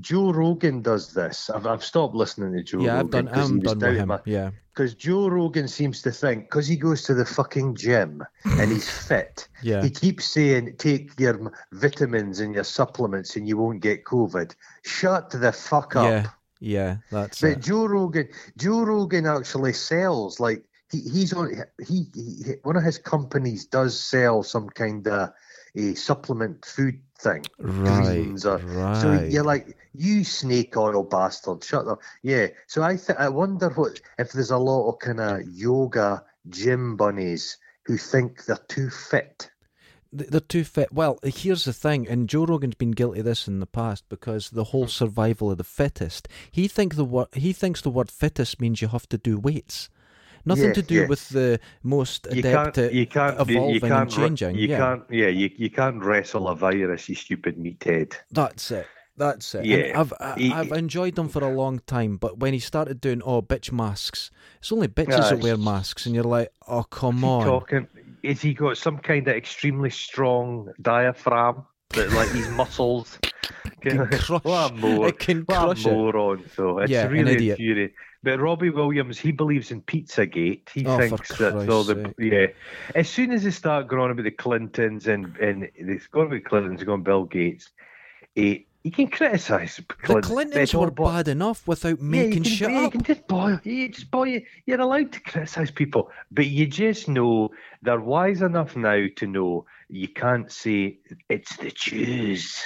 Joe 0.01 0.33
Rogan 0.33 0.83
does 0.83 1.13
this. 1.15 1.49
I've, 1.51 1.67
I've 1.67 1.85
stopped 1.85 2.15
listening 2.15 2.53
to 2.55 2.63
Joe 2.63 2.81
yeah, 2.81 2.95
I've 3.01 3.03
Rogan 3.07 3.25
done. 3.27 3.35
I'm 3.35 3.61
was 3.61 3.73
done 3.75 3.79
with 3.91 3.99
him. 3.99 4.09
my- 4.09 4.21
Yeah, 4.25 4.51
Because 4.75 4.95
Joe 4.95 5.29
Rogan 5.29 5.69
seems 5.69 6.03
to 6.03 6.11
think, 6.11 6.45
because 6.51 6.67
he 6.67 6.77
goes 6.77 7.03
to 7.05 7.15
the 7.15 7.25
fucking 7.25 7.77
gym 7.77 8.23
and 8.45 8.71
he's 8.71 8.89
fit, 9.09 9.49
yeah. 9.63 9.83
he 9.83 9.91
keeps 9.91 10.27
saying, 10.27 10.77
take 10.79 11.19
your 11.19 11.53
vitamins 11.73 12.41
and 12.41 12.55
your 12.55 12.65
supplements 12.65 13.37
and 13.37 13.47
you 13.49 13.57
won't 13.57 13.81
get 13.81 14.05
COVID. 14.05 14.55
Shut 14.85 15.31
the 15.31 15.53
fuck 15.53 15.97
up. 15.97 16.05
Yeah, 16.05 16.29
yeah, 16.61 16.97
that's 17.11 17.41
But 17.41 17.51
it. 17.53 17.61
Joe 17.61 17.87
Rogan, 17.87 18.29
Joe 18.57 18.83
Rogan 18.83 19.27
actually 19.27 19.73
sells 19.73 20.39
like 20.41 20.65
he, 20.91 21.01
he's 21.01 21.33
on 21.33 21.51
he, 21.87 22.05
he 22.15 22.53
one 22.63 22.77
of 22.77 22.83
his 22.85 22.99
companies 22.99 23.65
does 23.67 23.99
sell 23.99 24.43
some 24.43 24.69
kind 24.69 25.07
of 25.09 25.31
a 25.75 25.95
supplement 25.95 26.65
food 26.67 27.01
thing. 27.23 27.45
Right, 27.59 28.05
greens 28.05 28.45
or- 28.45 28.59
right. 28.59 29.01
So 29.01 29.23
you're 29.25 29.45
like, 29.45 29.77
you 29.95 30.25
snake 30.25 30.77
oil 30.77 31.03
bastard, 31.03 31.63
shut 31.65 31.87
up. 31.87 32.01
Yeah. 32.23 32.49
So 32.67 32.83
I 32.83 32.97
th- 32.97 33.19
I 33.19 33.29
wonder 33.29 33.69
what 33.71 34.01
if 34.19 34.33
there's 34.33 34.51
a 34.51 34.59
lot 34.59 34.89
of 34.89 34.99
kind 34.99 35.21
of 35.21 35.43
yoga 35.49 36.25
gym 36.49 36.97
bunnies 36.97 37.59
who 37.85 37.97
think 37.97 38.45
they're 38.45 38.57
too 38.69 38.91
fit. 38.91 39.51
they're 40.13 40.41
too 40.41 40.65
fit. 40.65 40.93
Well, 40.93 41.19
here's 41.25 41.65
the 41.65 41.73
thing, 41.73 42.07
and 42.07 42.29
Joe 42.29 42.45
Rogan's 42.45 42.75
been 42.75 42.91
guilty 42.91 43.21
of 43.21 43.25
this 43.25 43.49
in 43.49 43.61
the 43.61 43.67
past 43.67 44.05
because 44.11 44.51
the 44.51 44.65
whole 44.65 44.85
hmm. 44.85 44.89
survival 44.89 45.51
of 45.51 45.59
the 45.59 45.65
fittest. 45.65 46.29
He 46.51 46.69
think 46.69 46.97
the 46.97 47.05
word 47.05 47.29
he 47.33 47.53
thinks 47.53 47.81
the 47.81 47.91
word 47.91 48.11
fittest 48.11 48.61
means 48.61 48.83
you 48.83 48.89
have 48.89 49.09
to 49.09 49.19
do 49.19 49.39
weights. 49.39 49.89
Nothing 50.45 50.65
Yes, 50.67 50.75
to 50.75 50.83
do 50.83 50.95
yes. 50.95 51.09
with 51.09 51.29
the 51.31 51.61
most 51.83 52.27
You 52.31 52.41
adept 52.41 52.75
can't, 52.77 52.79
at 52.79 52.93
you 52.95 53.07
can't, 53.07 53.41
evolving 53.41 53.75
you 53.75 53.81
can't, 53.81 53.93
and 53.93 54.11
changing. 54.11 54.57
You 54.57 54.69
yeah, 54.69 54.79
can't, 54.79 55.03
yeah, 55.11 55.29
you, 55.29 55.51
you 55.57 55.71
can't 55.71 56.03
wrestle 56.03 56.49
a 56.49 56.57
virus, 56.57 57.09
you 57.09 57.15
stupid 57.15 57.57
meathead. 57.57 58.15
that's 58.31 58.71
it. 58.71 58.87
That's 59.17 59.55
it. 59.55 59.59
And 59.59 59.67
Yeah, 59.67 60.01
I've 60.01 60.13
I, 60.21 60.53
I've 60.55 60.73
enjoyed 60.73 61.15
them 61.17 61.29
for 61.29 61.45
a 61.45 61.51
long 61.51 61.81
time, 61.81 62.17
but 62.17 62.39
when 62.39 62.55
he 62.55 62.59
started 62.59 63.01
doing 63.01 63.23
oh 63.25 63.43
bitch 63.43 63.71
masks, 63.71 64.31
it's 64.59 64.73
only 64.73 64.89
bitches 64.89 65.21
Aye. 65.25 65.31
that 65.31 65.41
wear 65.43 65.57
masks, 65.59 66.07
and 66.07 66.15
you're 66.15 66.25
like, 66.25 66.51
oh 66.67 66.85
come 66.85 67.23
on. 67.25 67.45
talking? 67.45 67.87
Is 68.23 68.41
he 68.41 68.55
got 68.55 68.79
some 68.79 68.99
kind 68.99 69.27
of 69.29 69.35
extremely 69.37 69.91
strong 69.91 70.73
diaphragm 70.81 71.67
that, 71.95 72.13
like, 72.13 72.33
his 72.33 72.49
muscles? 72.49 73.19
Can 73.83 74.07
crush. 74.11 74.43
what 74.43 74.59
a 74.65 74.69
it 75.09 75.19
can 75.19 75.45
what 75.47 75.57
crush 75.59 75.85
a 75.87 75.89
moron! 75.91 76.45
So 76.55 76.79
it's 76.79 76.91
Yeah, 76.91 77.07
really 77.07 77.35
infuriating. 77.35 77.91
But 78.23 78.39
Robbie 78.39 78.71
Williams, 78.71 79.19
he 79.19 79.33
believes 79.33 79.73
in 79.73 79.83
Pizzagate. 79.83 80.69
He 80.71 80.85
Oh, 80.87 80.97
thinks 80.97 81.37
that's 81.37 81.69
all 81.69 81.85
the 81.85 82.15
yeah. 82.19 82.47
As 82.95 83.09
soon 83.11 83.33
as 83.33 83.43
they 83.43 83.51
start 83.51 83.89
going 83.89 84.03
on 84.03 84.11
about 84.13 84.23
the 84.23 84.31
Clintons 84.31 85.09
and 85.09 85.37
and 85.39 85.69
they've 85.81 86.09
gone 86.13 86.27
about 86.27 86.45
Clintons, 86.45 86.85
going 86.85 87.03
Bill 87.03 87.25
Gates, 87.25 87.71
eh, 88.37 88.43
he, 88.43 88.67
you 88.85 88.91
can 88.93 89.09
criticise 89.09 89.77
The 89.77 89.85
Clintons 89.95 90.45
it's 90.55 90.75
were 90.75 90.91
bo- 90.91 91.05
bad 91.05 91.29
enough 91.29 91.67
without 91.67 92.01
Yeah, 92.09 92.27
making 92.27 92.43
you 92.43 92.59
can, 92.59 92.59
shit 92.59 92.69
yeah, 92.69 92.81
you 92.81 92.87
up. 92.87 92.93
can 92.93 93.03
just 93.03 93.27
boil. 93.27 93.61
You 93.65 93.89
just 93.89 94.11
boil. 94.11 94.41
You're 94.67 94.81
allowed 94.81 95.13
to 95.13 95.21
criticise 95.21 95.71
people, 95.71 96.11
but 96.31 96.47
you 96.47 96.67
just 96.67 97.09
know 97.09 97.51
they're 97.83 98.01
wise 98.01 98.43
enough 98.43 98.77
now 98.77 99.07
to 99.17 99.27
know 99.27 99.67
you 99.93 100.09
can't 100.09 100.51
say 100.51 100.99
it's 101.29 101.55
the 101.59 101.71
Jews. 101.71 102.59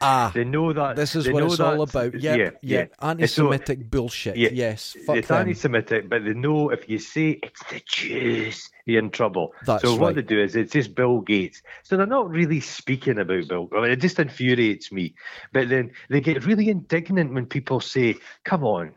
Ah, 0.00 0.30
They 0.32 0.44
know 0.44 0.72
that. 0.72 0.94
this 0.94 1.16
is 1.16 1.28
what 1.28 1.42
it's 1.42 1.58
all 1.58 1.82
about. 1.82 2.14
Yep, 2.14 2.38
yeah, 2.38 2.50
yeah, 2.62 2.84
anti-Semitic 3.02 3.90
bullshit. 3.90 4.36
yeah, 4.36 4.50
yes, 4.52 4.96
it's 5.08 5.28
them. 5.28 5.38
anti-Semitic, 5.38 6.08
but 6.08 6.24
they 6.24 6.34
know 6.34 6.70
if 6.70 6.88
you 6.88 6.98
say 7.00 7.40
it's 7.42 7.62
the 7.64 7.82
Jews, 7.84 8.70
you're 8.86 9.02
in 9.02 9.10
trouble. 9.10 9.54
That's 9.66 9.82
so 9.82 9.96
what 9.96 10.14
they 10.14 10.22
do 10.22 10.40
is 10.40 10.54
it's 10.54 10.72
just 10.72 10.94
Bill 10.94 11.20
Gates. 11.20 11.62
So 11.82 11.96
they're 11.96 12.06
not 12.06 12.30
really 12.30 12.60
speaking 12.60 13.18
about 13.18 13.48
Bill. 13.48 13.68
I 13.76 13.80
mean, 13.82 13.90
it 13.90 13.96
just 14.00 14.20
infuriates 14.20 14.92
me. 14.92 15.14
But 15.52 15.68
then 15.68 15.90
they 16.08 16.20
get 16.20 16.46
really 16.46 16.68
indignant 16.68 17.34
when 17.34 17.46
people 17.46 17.80
say, 17.80 18.16
"Come 18.44 18.62
on." 18.62 18.92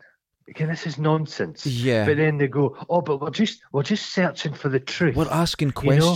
This 0.56 0.86
is 0.86 0.98
nonsense. 0.98 1.64
Yeah. 1.64 2.04
But 2.04 2.16
then 2.16 2.38
they 2.38 2.48
go, 2.48 2.76
"Oh, 2.88 3.00
but 3.00 3.20
we're 3.20 3.30
just 3.30 3.62
we're 3.72 3.82
just 3.84 4.10
searching 4.10 4.52
for 4.54 4.68
the 4.68 4.80
truth. 4.80 5.16
We're 5.16 5.28
asking 5.30 5.72
You 5.82 5.96
know? 5.96 6.14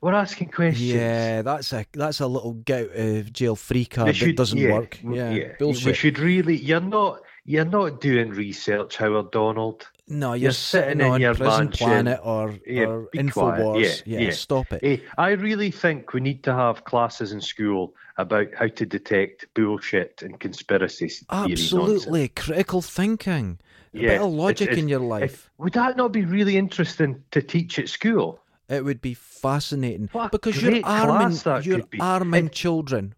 We're 0.00 0.14
asking 0.14 0.48
questions." 0.50 0.92
Yeah, 0.92 1.42
that's 1.42 1.72
a 1.72 1.84
that's 1.92 2.20
a 2.20 2.26
little 2.26 2.54
get 2.54 2.90
of 2.94 3.32
jail 3.32 3.56
free 3.56 3.84
card 3.84 4.14
that 4.14 4.36
doesn't 4.36 4.58
yeah, 4.58 4.72
work. 4.72 4.98
Yeah, 5.02 5.30
We 5.32 5.44
bullshit. 5.58 5.96
should 5.96 6.18
really. 6.18 6.56
You're 6.56 6.80
not. 6.80 7.20
You're 7.44 7.64
not 7.64 8.02
doing 8.02 8.28
research, 8.28 8.98
Howard 8.98 9.30
Donald. 9.30 9.88
no, 10.06 10.34
you're, 10.34 10.36
you're 10.42 10.52
sitting, 10.52 11.00
in 11.00 11.06
on 11.06 11.18
your 11.18 11.34
Prison 11.34 11.64
mansion. 11.66 11.86
Planet 11.86 12.20
or, 12.22 12.54
Yeah, 12.66 12.84
or. 12.84 13.08
Infowars. 13.16 14.02
Yeah, 14.04 14.18
yeah, 14.18 14.26
yeah. 14.26 14.30
stop 14.32 14.70
it. 14.70 14.80
Hey, 14.84 15.02
I 15.16 15.30
really 15.30 15.70
think 15.70 16.12
we 16.12 16.20
need 16.20 16.42
to 16.44 16.52
have 16.54 16.84
classes 16.84 17.32
in 17.32 17.40
school 17.40 17.94
about 18.18 18.48
how 18.54 18.66
to 18.68 18.84
detect 18.84 19.46
bullshit 19.54 20.20
and 20.20 20.38
conspiracy 20.38 21.08
theory. 21.08 21.52
Absolutely, 21.52 22.28
critical 22.28 22.82
thinking. 22.82 23.58
A 23.94 23.98
Yeah, 23.98 24.08
bit 24.08 24.20
of 24.20 24.30
logic 24.32 24.68
it's- 24.68 24.78
in 24.78 24.88
your 24.88 25.00
it's- 25.00 25.10
life. 25.22 25.46
Eh, 25.46 25.62
would 25.64 25.72
that 25.72 25.96
not 25.96 26.12
be 26.12 26.26
really 26.26 26.58
interesting 26.58 27.22
to 27.30 27.40
teach 27.40 27.78
at 27.78 27.88
school? 27.88 28.40
It 28.68 28.84
would 28.84 29.00
be 29.00 29.14
fascinating 29.14 30.08
What 30.12 30.30
because 30.32 30.60
you're 30.62 30.80
arming, 30.84 31.38
you're 31.64 31.80
arming 32.00 32.38
And- 32.38 32.52
children. 32.52 33.14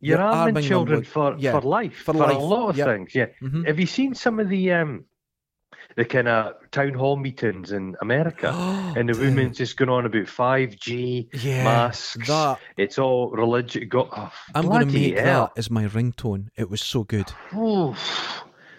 You're, 0.00 0.18
You're 0.18 0.26
arming, 0.26 0.56
arming 0.56 0.64
children 0.64 0.98
with- 1.00 1.08
for, 1.08 1.34
yeah, 1.38 1.52
for 1.52 1.62
life, 1.62 1.96
for 1.96 2.12
for, 2.12 2.18
life, 2.18 2.36
a 2.36 2.38
lot 2.38 2.68
of 2.68 2.76
yep. 2.76 2.86
things. 2.86 3.14
Yeah. 3.14 3.26
Mhm. 3.42 3.66
Have 3.66 3.80
you 3.80 3.86
seen 3.86 4.14
some 4.14 4.38
of 4.38 4.50
the 4.50 4.70
um, 4.72 5.06
the 5.96 6.04
kind 6.04 6.28
of 6.28 6.54
town 6.72 6.92
hall 6.92 7.16
meetings 7.16 7.72
in 7.72 7.96
America? 8.02 8.50
and 8.96 9.08
the 9.08 9.14
Dude, 9.14 9.22
women's 9.22 9.56
just 9.56 9.78
going 9.78 9.88
on 9.88 10.04
about 10.04 10.26
5G, 10.26 11.28
yeah, 11.42 11.64
masks. 11.64 12.26
that 12.28 12.58
It's 12.76 12.98
all 12.98 13.30
religion. 13.30 13.88
Go, 13.88 14.08
oh, 14.14 14.30
I'm 14.54 14.66
going 14.68 14.86
to 14.88 14.92
make 14.92 15.18
hell. 15.18 15.50
that 15.54 15.58
as 15.58 15.70
my 15.70 15.86
ringtone. 15.86 16.48
It 16.56 16.68
was 16.68 16.82
so 16.82 17.04
good. 17.04 17.32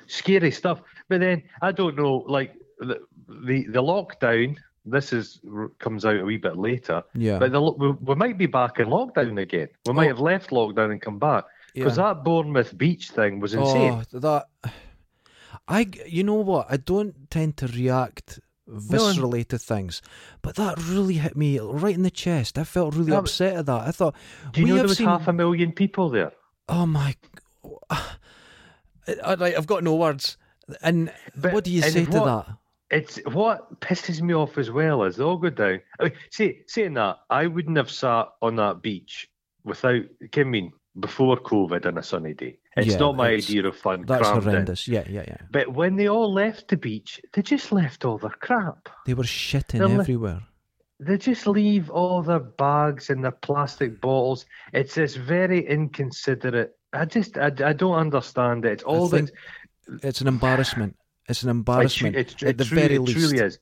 Scary 0.08 0.52
stuff. 0.52 0.82
But 1.10 1.22
then 1.22 1.44
I 1.62 1.72
don't 1.72 1.96
know, 1.96 2.24
like 2.28 2.54
the 2.80 3.00
the, 3.28 3.66
the 3.68 3.82
lockdown. 3.82 4.58
This 4.86 5.14
is 5.14 5.40
comes 5.80 6.06
out 6.06 6.20
a 6.20 6.24
wee 6.24 6.38
bit 6.38 6.58
later, 6.58 7.04
Yeah, 7.16 7.40
but 7.40 7.52
the, 7.52 7.60
we, 7.62 7.92
we 7.92 8.16
might 8.16 8.38
be 8.38 8.46
back 8.46 8.80
in 8.80 8.88
lockdown 8.88 9.42
again. 9.42 9.70
We 9.88 9.94
might 9.94 10.06
Oh. 10.06 10.10
have 10.10 10.20
left 10.20 10.52
lockdown 10.52 10.92
and 10.92 11.02
come 11.02 11.18
back 11.18 11.46
because 11.74 11.98
yeah. 11.98 12.14
that 12.14 12.24
Bournemouth 12.24 12.78
beach 12.78 13.10
thing 13.10 13.40
was 13.40 13.56
oh, 13.56 13.62
insane. 13.62 14.06
Oh, 14.14 14.20
that 14.20 14.46
I. 15.68 15.88
You 16.06 16.24
know 16.24 16.36
what? 16.36 16.68
I 16.70 16.78
don't 16.78 17.30
tend 17.32 17.58
to 17.58 17.68
react 17.68 18.40
viscerally 18.70 19.48
to 19.48 19.58
things, 19.58 20.02
but 20.42 20.56
that 20.56 20.78
really 20.88 21.16
hit 21.16 21.36
me 21.36 21.60
right 21.60 21.96
in 21.96 22.04
the 22.04 22.12
chest. 22.12 22.58
I 22.58 22.64
felt 22.64 22.96
really 22.96 23.14
upset 23.14 23.56
at 23.56 23.66
that. 23.66 23.88
I 23.88 23.92
thought, 23.92 24.16
Do 24.54 24.62
you 24.62 24.68
know 24.68 24.76
there 24.76 24.84
was 24.84 24.98
seen. 24.98 25.08
half 25.08 25.28
a 25.28 25.34
million 25.34 25.72
people 25.72 26.10
there? 26.10 26.32
Oh 26.70 26.86
my! 26.86 27.16
I, 27.92 28.06
I've 29.26 29.68
got 29.68 29.84
no 29.84 29.96
words. 29.96 30.38
And 30.82 31.12
But- 31.36 31.54
what 31.54 31.64
do 31.64 31.72
you 31.72 31.82
say 31.82 32.06
to 32.06 32.12
that? 32.12 32.58
It's 32.92 33.18
what 33.26 33.80
pisses 33.80 34.22
me 34.22 34.34
off 34.34 34.58
as 34.58 34.70
well 34.70 35.04
is 35.04 35.16
oh, 35.16 35.18
they 35.18 35.24
all 35.24 35.38
go 35.38 35.50
down. 35.50 35.82
I 36.00 36.04
mean, 36.04 36.14
say, 36.30 36.62
saying 36.68 36.94
that, 36.94 37.18
I 37.30 37.48
wouldn't 37.48 37.78
have 37.78 37.90
sat 37.90 38.28
on 38.42 38.56
that 38.58 38.82
beach 38.82 39.30
without. 39.64 40.04
I 40.36 40.44
mean, 40.44 40.72
before 41.00 41.38
COVID 41.38 41.86
on 41.86 41.98
a 41.98 42.04
sunny 42.04 42.34
day. 42.34 42.58
It's 42.78 42.88
Yeah, 42.88 42.98
not 42.98 43.16
my 43.16 43.30
idea 43.30 43.66
of 43.66 43.78
fun. 43.78 44.06
That's 44.06 44.22
crammed 44.22 44.44
in. 44.44 44.50
horrendous. 44.50 44.88
Yeah, 44.88 45.04
yeah, 45.10 45.24
yeah. 45.28 45.38
But 45.52 45.74
when 45.74 45.96
they 45.96 46.08
all 46.08 46.32
left 46.32 46.68
the 46.68 46.78
beach, 46.78 47.22
they 47.34 47.42
just 47.42 47.72
left 47.72 48.06
all 48.06 48.18
their 48.18 48.32
crap. 48.32 48.90
They 49.06 49.14
were 49.14 49.24
shitting 49.24 49.80
They're 49.80 50.02
everywhere. 50.02 50.42
They 51.00 51.18
just 51.18 51.46
leave 51.48 51.90
all 51.90 52.22
their 52.22 52.40
bags 52.40 53.10
and 53.10 53.24
their 53.24 53.32
plastic 53.32 54.00
bottles. 54.00 54.46
It's 54.74 54.96
this 54.96 55.16
very 55.16 55.66
inconsiderate. 55.68 56.78
I 56.94 57.06
just, 57.06 57.38
I, 57.38 57.48
I 57.48 57.74
don't 57.74 57.96
understand 57.96 58.64
it. 58.66 58.74
It's 58.74 58.84
all 58.84 59.10
this. 59.10 59.32
It's 60.02 60.22
an 60.22 60.28
embarrassment. 60.28 60.96
It's 61.28 61.44
an 61.44 61.50
It, 61.50 61.52
embarrassment 61.52 62.16
it, 62.16 62.44
at 62.44 62.58
the 62.58 62.66
truly, 62.66 62.82
very 62.82 62.96
it 62.96 63.02
least. 63.02 63.18
truly 63.20 63.40
is. 63.46 63.60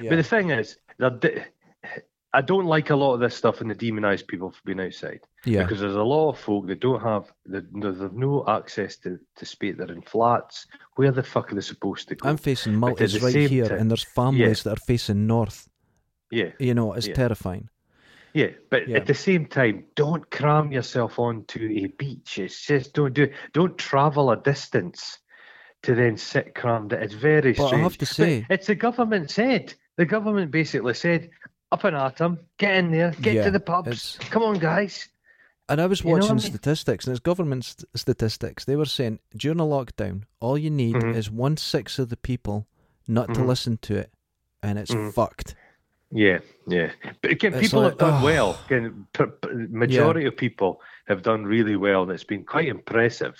Yeah. 0.00 0.10
But 0.10 0.16
the 0.16 0.22
thing 0.22 0.50
is, 0.50 0.76
I 2.34 2.42
don't 2.42 2.66
like 2.66 2.90
a 2.90 2.96
lot 2.96 3.14
of 3.14 3.20
this 3.20 3.34
stuff 3.34 3.60
and 3.62 3.70
they 3.70 3.74
demonise 3.74 4.22
people 4.22 4.50
for 4.50 4.60
being 4.66 4.80
outside 4.80 5.20
yeah. 5.46 5.62
because 5.62 5.80
there's 5.80 5.94
a 5.96 6.02
lot 6.02 6.28
of 6.28 6.38
folk 6.38 6.66
that 6.66 6.80
don't 6.80 7.00
have, 7.00 7.32
they've 7.46 7.64
no 7.72 8.44
access 8.46 8.96
to, 8.98 9.18
to 9.36 9.46
space. 9.46 9.76
They're 9.78 9.90
in 9.90 10.02
flats. 10.02 10.66
Where 10.96 11.10
the 11.10 11.22
fuck 11.22 11.50
are 11.50 11.54
they 11.54 11.62
supposed 11.62 12.08
to 12.08 12.16
go? 12.16 12.28
I'm 12.28 12.36
facing 12.36 12.74
multis 12.74 13.20
right 13.22 13.34
here, 13.34 13.68
time- 13.68 13.78
and 13.78 13.90
there's 13.90 14.04
families 14.04 14.62
that 14.64 14.74
are 14.74 14.84
facing 14.86 15.26
north. 15.26 15.68
yeah, 16.30 16.50
You 16.58 16.74
know, 16.74 16.92
it's 16.92 17.08
Yeah. 17.08 17.14
terrifying. 17.14 17.70
yeah. 18.34 18.48
But 18.68 18.86
Yeah. 18.88 18.98
at 18.98 19.06
the 19.06 19.14
same 19.14 19.46
time, 19.46 19.84
don't 19.94 20.30
cram 20.30 20.70
yourself 20.70 21.18
onto 21.18 21.60
a 21.82 21.86
beach. 21.96 22.38
It's 22.38 22.66
just 22.66 22.92
don't 22.92 23.14
do. 23.14 23.32
Don't 23.54 23.78
travel 23.78 24.30
a 24.30 24.36
distance 24.36 25.18
to 25.82 25.94
then 25.94 26.16
sit 26.16 26.54
crammed. 26.54 26.92
It's 26.92 27.14
very 27.14 27.52
But 27.52 27.72
I 27.72 27.76
have 27.78 27.92
to 27.94 27.98
But 28.00 28.08
say- 28.08 28.46
it's 28.50 28.66
the 28.66 28.74
government 28.74 29.30
said. 29.30 29.74
The 29.96 30.06
government 30.06 30.50
basically 30.50 30.94
said, 30.94 31.30
"Up 31.72 31.84
and 31.84 31.96
at 31.96 32.20
'em, 32.20 32.38
get 32.58 32.76
in 32.76 32.90
there, 32.90 33.12
get 33.20 33.34
Yeah, 33.34 33.44
to 33.44 33.50
the 33.50 33.60
pubs. 33.60 33.88
it's- 33.88 34.30
Come 34.30 34.42
on, 34.42 34.58
guys." 34.58 35.08
And 35.68 35.80
I 35.80 35.86
was 35.86 36.00
You 36.00 36.06
know 36.06 36.10
I 36.12 36.18
watching 36.20 36.36
mean? 36.36 36.40
statistics, 36.40 37.06
and 37.06 37.12
it's 37.12 37.20
government 37.20 37.64
st- 37.64 37.84
statistics. 37.94 38.64
They 38.64 38.74
were 38.76 38.86
saying 38.86 39.18
during 39.36 39.60
a 39.60 39.64
lockdown, 39.64 40.22
all 40.40 40.56
you 40.56 40.70
need 40.70 40.96
Mhm. 40.96 41.14
is 41.14 41.30
one 41.30 41.56
sixth 41.58 41.98
of 41.98 42.08
the 42.08 42.16
people 42.16 42.66
not 43.06 43.34
to 43.34 43.40
Mhm. 43.40 43.46
listen 43.46 43.76
to 43.82 43.96
it, 43.96 44.10
and 44.62 44.78
it's 44.78 44.90
Mhm. 44.92 45.12
fucked. 45.12 45.54
Yeah, 46.10 46.38
yeah. 46.66 46.92
But 47.20 47.32
again, 47.32 47.52
It's 47.52 47.62
people 47.68 47.82
like, 47.82 47.92
have 47.92 47.98
done 47.98 48.22
oh. 48.22 48.24
well. 48.24 48.58
Again, 48.66 49.06
majority 49.68 50.24
of 50.26 50.36
people 50.38 50.80
have 51.06 51.22
done 51.22 51.44
really 51.44 51.76
well, 51.76 52.02
and 52.04 52.12
it's 52.12 52.24
been 52.24 52.44
quite 52.44 52.68
impressive. 52.68 53.36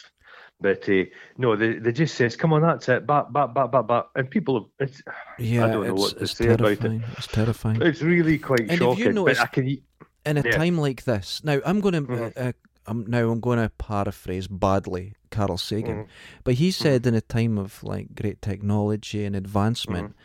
But 0.61 0.89
uh, 0.89 1.05
no, 1.37 1.55
they, 1.55 1.75
they 1.75 1.93
just 1.93 2.17
says, 2.17 2.35
"Come 2.37 2.53
on, 2.53 2.63
that's 2.63 2.89
it." 2.89 3.07
Back, 3.07 3.33
back, 3.33 3.55
back, 3.55 3.71
back, 3.71 3.87
back, 3.87 4.07
and 4.17 4.29
people 4.29 4.55
have. 4.79 4.89
It's 4.89 5.03
Yeah, 5.39 5.69
don't 5.69 5.87
know 5.87 5.93
it's, 5.95 6.01
what 6.03 6.17
to 6.19 6.23
it's 6.25 6.33
say 6.37 6.47
about 6.49 6.73
it. 6.73 6.81
terrifying. 6.81 7.05
It's 7.17 7.27
terrifying. 7.29 7.83
it's 7.83 8.03
really 8.03 8.39
quite 8.39 8.61
And 8.63 8.71
have 8.73 8.81
you 8.81 8.87
shocking. 8.97 9.15
noticed- 9.15 9.41
but 9.41 9.49
I 9.49 9.53
can. 9.55 9.79
In 10.27 10.37
a 10.37 10.43
yeah. 10.45 10.51
time 10.57 10.77
like 10.79 11.05
this, 11.05 11.43
now 11.45 11.61
I'm 11.65 11.81
going 11.81 11.95
to. 11.95 12.03
Mhm. 12.03 12.33
Uh, 12.37 12.53
I'm 12.87 13.07
now 13.07 13.31
I'm 13.31 13.39
going 13.41 13.59
to 13.59 13.69
paraphrase 13.79 14.49
badly 14.49 15.13
Carl 15.31 15.59
Sagan, 15.59 15.97
Mhm. 16.05 16.07
but 16.43 16.55
he 16.55 16.71
said 16.73 17.07
in 17.07 17.15
a 17.15 17.21
time 17.21 17.57
of 17.59 17.83
like 17.85 18.15
great 18.17 18.43
technology 18.43 19.25
and 19.25 19.37
advancement, 19.37 20.17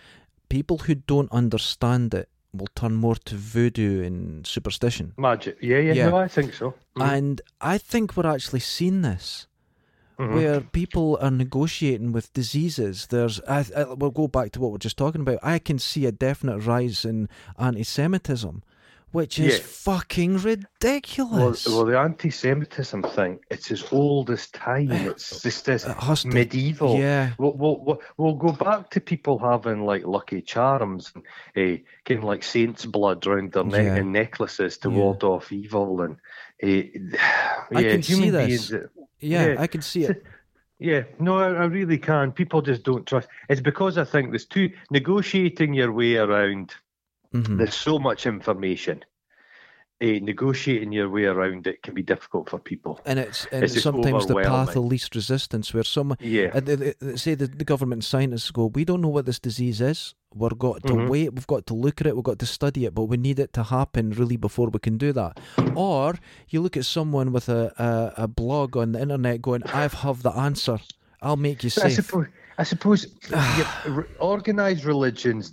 people 0.50 0.80
who 0.80 0.96
don't 0.96 1.32
understand 1.32 2.14
it 2.14 2.30
will 2.54 2.70
turn 2.76 2.96
more 2.96 3.16
to 3.16 3.36
voodoo 3.36 4.02
and 4.04 4.48
superstition. 4.48 5.14
Magic. 5.18 5.58
Yeah, 5.62 5.80
yeah, 5.80 5.94
Yeah. 5.94 6.10
No, 6.10 6.18
I 6.18 6.28
think 6.28 6.54
so. 6.54 6.74
Mhm. 6.98 7.04
And 7.18 7.42
I 7.62 7.78
think 7.78 8.16
we're 8.18 8.26
actually 8.34 8.62
seeing 8.62 9.02
this. 9.04 9.48
Mhm. 10.20 10.34
where 10.36 10.62
people 10.62 11.18
are 11.22 11.32
negotiating 11.32 12.12
with 12.12 12.32
diseases. 12.34 13.08
There's, 13.08 13.40
I, 13.48 13.66
I, 13.76 13.84
we'll 13.94 14.12
go 14.12 14.28
back 14.28 14.52
to 14.54 14.60
what 14.62 14.72
we're 14.72 14.78
just 14.78 14.98
talking 14.98 15.22
about. 15.22 15.40
I 15.42 15.60
can 15.60 15.80
see 15.80 16.06
a 16.06 16.12
definite 16.12 16.60
rise 16.60 17.04
in 17.06 17.30
anti-Semitism, 17.58 18.62
which 19.12 19.40
is 19.40 19.58
Yeah. 19.58 19.64
fucking 19.64 20.38
ridiculous. 20.40 21.68
well, 21.68 21.86
the 21.86 22.00
anti-Semitism 22.00 23.04
thing, 23.04 23.40
it's 23.50 23.72
as 23.72 23.84
old 23.92 24.30
as 24.30 24.48
time. 24.50 24.92
It's 24.92 25.42
just 25.42 25.66
this 25.66 25.86
It 25.86 26.26
medieval. 26.26 26.98
yeah, 26.98 27.34
We'll, 27.38 27.54
we'll, 27.54 27.80
we'll, 27.84 28.02
we'll 28.18 28.36
go 28.36 28.52
back 28.52 28.90
to 28.92 29.02
people 29.02 29.38
having 29.40 29.86
like 29.86 30.06
lucky 30.06 30.42
charms 30.42 31.12
and 31.16 31.24
uh, 31.80 31.82
kind 32.06 32.20
of 32.20 32.24
like 32.24 32.44
saint's 32.44 32.86
blood 32.86 33.26
around 33.28 33.52
their 33.54 33.64
neck 33.64 33.86
Yeah. 33.86 33.96
and 33.96 34.12
necklaces 34.12 34.78
to 34.80 34.90
Yeah. 34.90 34.96
ward 34.98 35.24
off 35.24 35.52
evil. 35.52 36.02
And 36.02 36.14
uh, 36.64 36.68
yeah, 36.68 37.68
I 37.74 37.84
can 37.84 38.04
see 38.04 38.30
this. 38.30 38.70
beings. 38.72 38.86
Yeah, 39.24 39.48
yeah. 39.54 39.62
I 39.62 39.68
can 39.68 39.82
see 39.82 40.04
it. 40.06 40.24
Yeah, 40.80 41.04
no, 41.20 41.38
I, 41.38 41.48
I 41.48 41.66
really 41.66 41.98
can. 41.98 42.32
People 42.34 42.62
just 42.62 42.84
don't 42.84 43.06
trust. 43.08 43.30
It's 43.48 43.62
because 43.62 43.98
I 43.98 44.04
think 44.04 44.32
there's 44.32 44.46
too 44.46 44.70
negotiating 44.92 45.74
your 45.74 45.92
way 45.94 46.18
around. 46.18 46.74
Mhm. 47.34 47.58
There's 47.58 47.76
so 47.76 48.00
much 48.00 48.26
information. 48.26 49.04
Uh, 50.02 50.20
negotiating 50.22 50.92
your 50.92 51.10
way 51.10 51.24
around 51.26 51.66
it 51.68 51.82
can 51.84 51.94
be 51.94 52.02
difficult 52.04 52.50
for 52.50 52.60
people. 52.60 53.00
And 53.06 53.20
it's 53.20 53.46
and 53.54 53.64
It's 53.64 53.82
sometimes 53.82 54.26
the 54.26 54.34
path 54.44 54.76
of 54.76 54.84
least 54.86 55.16
resistance, 55.16 55.74
where 55.74 55.84
someone 55.86 56.18
Yeah, 56.20 56.52
uh, 56.54 56.60
they- 56.60 56.94
they 57.00 57.16
say 57.16 57.36
the, 57.36 57.48
the 57.48 57.64
government 57.64 58.04
scientists 58.04 58.52
go, 58.52 58.66
we 58.66 58.84
don't 58.84 59.00
know 59.02 59.08
what 59.14 59.26
this 59.26 59.40
disease 59.40 59.80
is. 59.80 60.16
We've 60.36 60.58
got 60.58 60.84
to 60.84 60.94
Mhm. 60.94 61.10
wait. 61.10 61.34
We've 61.34 61.48
got 61.48 61.66
to 61.68 61.74
look 61.74 62.02
at 62.02 62.08
it. 62.08 62.16
We've 62.16 62.24
got 62.24 62.40
to 62.40 62.46
study 62.46 62.86
it, 62.86 62.94
but 62.96 63.04
we 63.06 63.18
need 63.18 63.40
it 63.40 63.54
to 63.54 63.64
happen 63.64 64.12
really 64.12 64.38
before 64.38 64.68
we 64.70 64.80
can 64.80 64.98
do 64.98 65.12
that. 65.14 65.40
Or 65.76 66.16
you 66.50 66.62
look 66.62 66.76
at 66.78 66.86
someone 66.86 67.32
with 67.32 67.50
a, 67.50 67.74
a, 68.18 68.24
a 68.24 68.28
blog 68.28 68.76
on 68.78 68.92
the 68.94 69.02
internet 69.02 69.42
going, 69.42 69.64
I 69.66 69.82
have 69.82 69.94
have 69.94 70.24
the 70.24 70.32
answer. 70.32 70.80
I'll 71.22 71.38
make 71.38 71.64
you 71.64 71.68
I 71.68 71.90
safe. 71.90 71.94
suppose. 71.96 72.28
I 72.60 72.64
suppose 72.64 73.08
organized 74.20 74.86
religions 74.86 75.52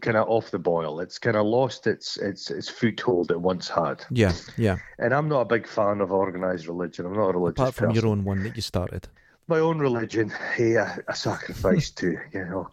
kind 0.00 0.16
of 0.16 0.28
off 0.28 0.50
the 0.50 0.58
boil. 0.58 1.00
It's 1.00 1.18
kind 1.18 1.36
of 1.36 1.46
lost 1.46 1.86
its 1.86 2.16
its 2.16 2.50
its 2.50 2.68
foothold 2.68 3.30
it 3.30 3.40
once 3.40 3.68
had. 3.68 4.04
Yeah, 4.10 4.32
yeah. 4.56 4.76
And 4.98 5.14
I'm 5.14 5.28
not 5.28 5.40
a 5.40 5.44
big 5.44 5.66
fan 5.66 6.00
of 6.00 6.12
organized 6.12 6.66
religion. 6.66 7.06
I'm 7.06 7.14
not 7.14 7.30
a 7.30 7.38
religious 7.38 7.60
Apart 7.60 7.74
from 7.74 7.86
person. 7.88 8.02
your 8.02 8.10
own 8.12 8.24
one 8.24 8.42
that 8.42 8.56
you 8.56 8.62
started. 8.62 9.08
My 9.46 9.58
own 9.58 9.78
religion, 9.78 10.32
hey, 10.54 10.78
I, 10.78 10.98
I 11.06 11.12
sacrifice 11.12 11.90
to. 11.92 12.16
You 12.32 12.44
know, 12.46 12.68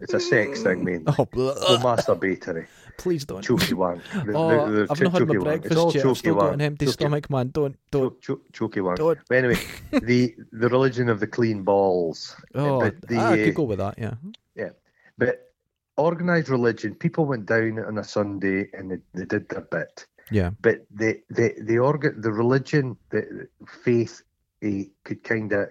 it's 0.00 0.14
a 0.14 0.20
sex 0.20 0.62
thing, 0.62 0.82
man. 0.84 1.04
Oh, 1.06 1.26
Oh, 1.36 1.78
masturbatory, 1.82 2.66
please 2.96 3.26
don't. 3.26 3.42
choky 3.42 3.74
wank. 3.74 4.02
The- 4.24 4.32
Oh, 4.34 4.70
the- 4.70 4.86
the 4.86 4.86
I've 4.90 4.98
cho- 4.98 5.04
not 5.04 5.12
had 5.12 5.28
my 5.28 5.34
choky 5.34 5.38
wank. 5.38 5.64
It's 5.66 5.74
breakfast 5.74 5.78
all 5.78 5.92
yet. 5.92 6.06
I've 6.06 6.16
still 6.18 6.34
got 6.36 6.54
an 6.54 6.60
empty 6.62 6.86
Choky- 6.86 6.92
stomach, 6.94 7.28
man. 7.30 7.48
Don't, 7.50 7.76
don't. 7.90 8.20
cho- 8.22 8.36
cho- 8.36 8.42
choky 8.52 8.80
wank. 8.80 8.98
Don't. 8.98 9.18
But 9.28 9.36
anyway, 9.38 9.58
the 10.02 10.34
the 10.52 10.68
religion 10.70 11.10
of 11.10 11.20
the 11.20 11.26
clean 11.26 11.62
balls. 11.62 12.34
Oh, 12.54 12.80
but 12.80 13.00
the, 13.06 13.16
I 13.18 13.32
uh, 13.42 13.44
could 13.44 13.54
go 13.54 13.64
with 13.64 13.78
that. 13.78 13.98
Yeah. 13.98 14.14
Yeah, 14.54 14.70
but 15.18 15.52
organized 15.98 16.48
religion, 16.48 16.94
people 16.94 17.26
went 17.26 17.44
down 17.44 17.78
on 17.80 17.98
a 17.98 18.04
Sunday 18.04 18.70
and 18.72 18.90
they, 18.92 18.98
they 19.12 19.24
did 19.26 19.48
their 19.50 19.60
bit. 19.60 20.06
Yeah. 20.30 20.50
But 20.62 20.86
the 20.90 21.20
the 21.28 21.54
the 21.60 21.78
organ, 21.78 22.18
the 22.20 22.32
religion, 22.32 22.96
the 23.10 23.48
faith, 23.84 24.22
eh, 24.62 24.84
could 25.04 25.22
kind 25.22 25.52
of 25.52 25.68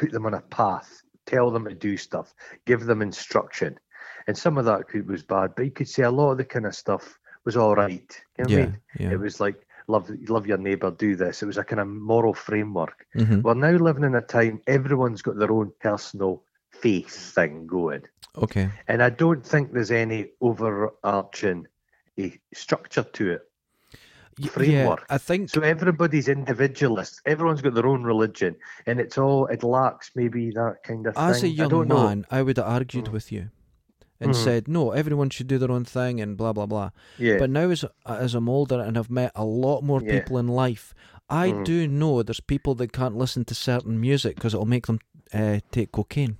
put 0.00 0.12
them 0.12 0.26
on 0.26 0.34
a 0.34 0.40
path, 0.40 1.02
tell 1.26 1.50
them 1.50 1.66
to 1.66 1.74
do 1.74 1.96
stuff, 1.96 2.34
give 2.64 2.86
them 2.86 3.02
instruction, 3.02 3.78
and 4.26 4.36
some 4.36 4.56
of 4.58 4.64
that 4.64 4.88
could, 4.88 5.08
was 5.08 5.22
bad. 5.22 5.54
But 5.54 5.66
you 5.66 5.70
could 5.70 5.88
say 5.88 6.04
a 6.04 6.10
lot 6.10 6.32
of 6.32 6.38
the 6.38 6.44
kind 6.44 6.66
of 6.66 6.74
stuff 6.74 7.18
was 7.44 7.56
all 7.56 7.74
right. 7.74 8.22
You 8.38 8.44
know 8.44 8.48
what 8.48 8.52
I 8.52 8.56
Yeah. 8.56 8.66
mean? 8.66 8.76
Yeah. 8.98 9.10
It 9.12 9.20
was 9.20 9.40
like 9.40 9.66
love 9.88 10.10
love 10.28 10.46
your 10.46 10.58
neighbour, 10.58 10.90
do 10.90 11.16
this. 11.16 11.42
It 11.42 11.46
was 11.46 11.58
a 11.58 11.64
kind 11.64 11.80
of 11.80 11.88
moral 11.88 12.34
framework. 12.34 13.06
hmm 13.14 13.40
We're 13.42 13.54
now 13.54 13.72
living 13.72 14.04
in 14.04 14.14
a 14.14 14.22
time 14.22 14.62
everyone's 14.66 15.22
got 15.22 15.38
their 15.38 15.52
own 15.52 15.72
personal 15.80 16.44
faith 16.70 17.34
thing 17.34 17.66
going. 17.66 18.02
Okay. 18.36 18.70
And 18.88 19.02
I 19.02 19.10
don't 19.10 19.44
think 19.44 19.72
there's 19.72 19.90
any 19.90 20.30
overarching 20.40 21.66
eh, 22.18 22.30
structure 22.54 23.02
to 23.02 23.30
it. 23.32 23.49
Framework. 24.48 25.00
Yeah, 25.00 25.14
I 25.14 25.18
think. 25.18 25.50
So 25.50 25.60
everybody's 25.60 26.28
individualist. 26.28 27.20
Everyone's 27.26 27.60
got 27.62 27.74
their 27.74 27.86
own 27.86 28.02
religion, 28.04 28.56
and 28.86 28.98
it's 29.00 29.18
all 29.18 29.46
it 29.46 29.62
lacks 29.62 30.10
maybe 30.14 30.50
that 30.52 30.76
kind 30.84 31.06
of 31.06 31.14
As 31.16 31.38
a 31.38 31.40
thing. 31.42 31.50
I 31.52 31.54
young 31.66 31.88
know. 31.88 32.08
man, 32.08 32.26
I 32.30 32.42
would 32.42 32.56
have 32.56 32.66
argued 32.66 33.06
Mm. 33.06 33.12
with 33.12 33.30
you 33.32 33.50
and 34.20 34.32
Mhm. 34.32 34.44
said, 34.44 34.68
no, 34.68 34.92
everyone 34.92 35.30
should 35.30 35.46
do 35.46 35.58
their 35.58 35.70
own 35.70 35.84
thing 35.84 36.20
and 36.20 36.36
blah, 36.36 36.52
blah, 36.52 36.66
blah. 36.66 36.90
Yeah, 37.18 37.38
But 37.38 37.50
now, 37.50 37.70
as, 37.70 37.84
as 38.06 38.34
I'm 38.34 38.48
older 38.48 38.78
and 38.80 38.98
I've 38.98 39.10
met 39.10 39.32
a 39.34 39.44
lot 39.44 39.82
more 39.82 40.02
Yeah. 40.02 40.20
people 40.20 40.38
in 40.38 40.46
life, 40.48 40.94
I 41.28 41.50
Mhm. 41.52 41.64
do 41.64 41.88
know 41.88 42.22
there's 42.22 42.40
people 42.40 42.74
that 42.76 42.92
can't 42.92 43.16
listen 43.16 43.44
to 43.46 43.54
certain 43.54 44.00
music 44.00 44.34
because 44.36 44.52
it'll 44.54 44.66
make 44.66 44.86
them 44.86 44.98
uh, 45.32 45.60
take 45.70 45.92
cocaine. 45.92 46.36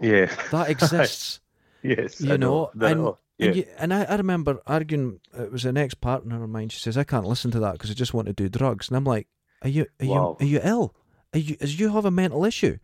yeah, 0.00 0.26
That 0.50 0.68
exists. 0.74 1.40
yes. 1.82 2.20
you 2.20 2.32
I 2.32 2.36
know, 2.38 2.70
That- 2.74 2.92
and- 2.92 3.14
yeah, 3.38 3.46
And, 3.48 3.56
you, 3.56 3.64
and 3.78 3.94
I, 3.94 4.04
I 4.04 4.16
remember 4.16 4.60
arguing. 4.66 5.20
Uh, 5.36 5.44
it 5.44 5.52
was 5.52 5.64
an 5.64 5.76
ex-partner 5.76 6.42
of 6.42 6.50
mine. 6.50 6.68
She 6.70 6.80
says 6.80 6.96
I 6.96 7.04
can't 7.04 7.26
listen 7.26 7.50
to 7.52 7.60
that 7.60 7.72
because 7.72 7.90
I 7.90 7.94
just 7.94 8.14
want 8.14 8.26
to 8.28 8.32
do 8.32 8.48
drugs. 8.48 8.88
And 8.88 8.96
I'm 8.96 9.04
like, 9.04 9.28
Are 9.62 9.68
you 9.68 9.86
are 10.00 10.06
Wow. 10.06 10.36
you 10.40 10.46
are 10.46 10.48
you 10.48 10.60
ill? 10.62 10.94
Are 11.34 11.38
you 11.38 11.56
as 11.60 11.78
you 11.78 11.90
have 11.92 12.04
a 12.04 12.10
mental 12.10 12.44
issue? 12.44 12.78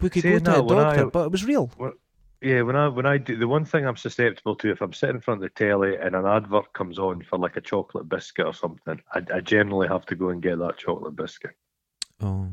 We 0.00 0.10
could 0.10 0.22
go 0.22 0.38
to 0.38 0.56
a 0.58 0.62
when 0.62 0.78
I- 0.78 0.82
doctor, 0.96 1.06
but 1.10 1.24
it 1.26 1.32
was 1.32 1.44
real. 1.44 1.70
yeah. 2.40 2.62
When 2.62 2.76
I 2.76 2.86
when 2.88 3.06
I 3.06 3.18
do 3.18 3.36
the 3.36 3.48
one 3.48 3.64
thing 3.64 3.86
I'm 3.86 3.96
susceptible 3.96 4.54
to, 4.56 4.70
if 4.70 4.80
I'm 4.80 4.92
sitting 4.92 5.16
in 5.16 5.20
front 5.22 5.42
of 5.42 5.50
the 5.50 5.54
telly 5.64 5.96
and 5.96 6.14
an 6.14 6.26
advert 6.26 6.72
comes 6.74 6.98
on 6.98 7.22
for 7.28 7.38
like 7.38 7.56
a 7.56 7.60
chocolate 7.60 8.08
biscuit 8.08 8.46
or 8.46 8.54
something, 8.54 9.00
I, 9.12 9.22
I 9.34 9.40
generally 9.40 9.88
have 9.88 10.06
to 10.06 10.14
go 10.14 10.28
and 10.28 10.40
get 10.40 10.58
that 10.58 10.78
chocolate 10.78 11.16
biscuit. 11.16 11.56
Oh. 12.20 12.48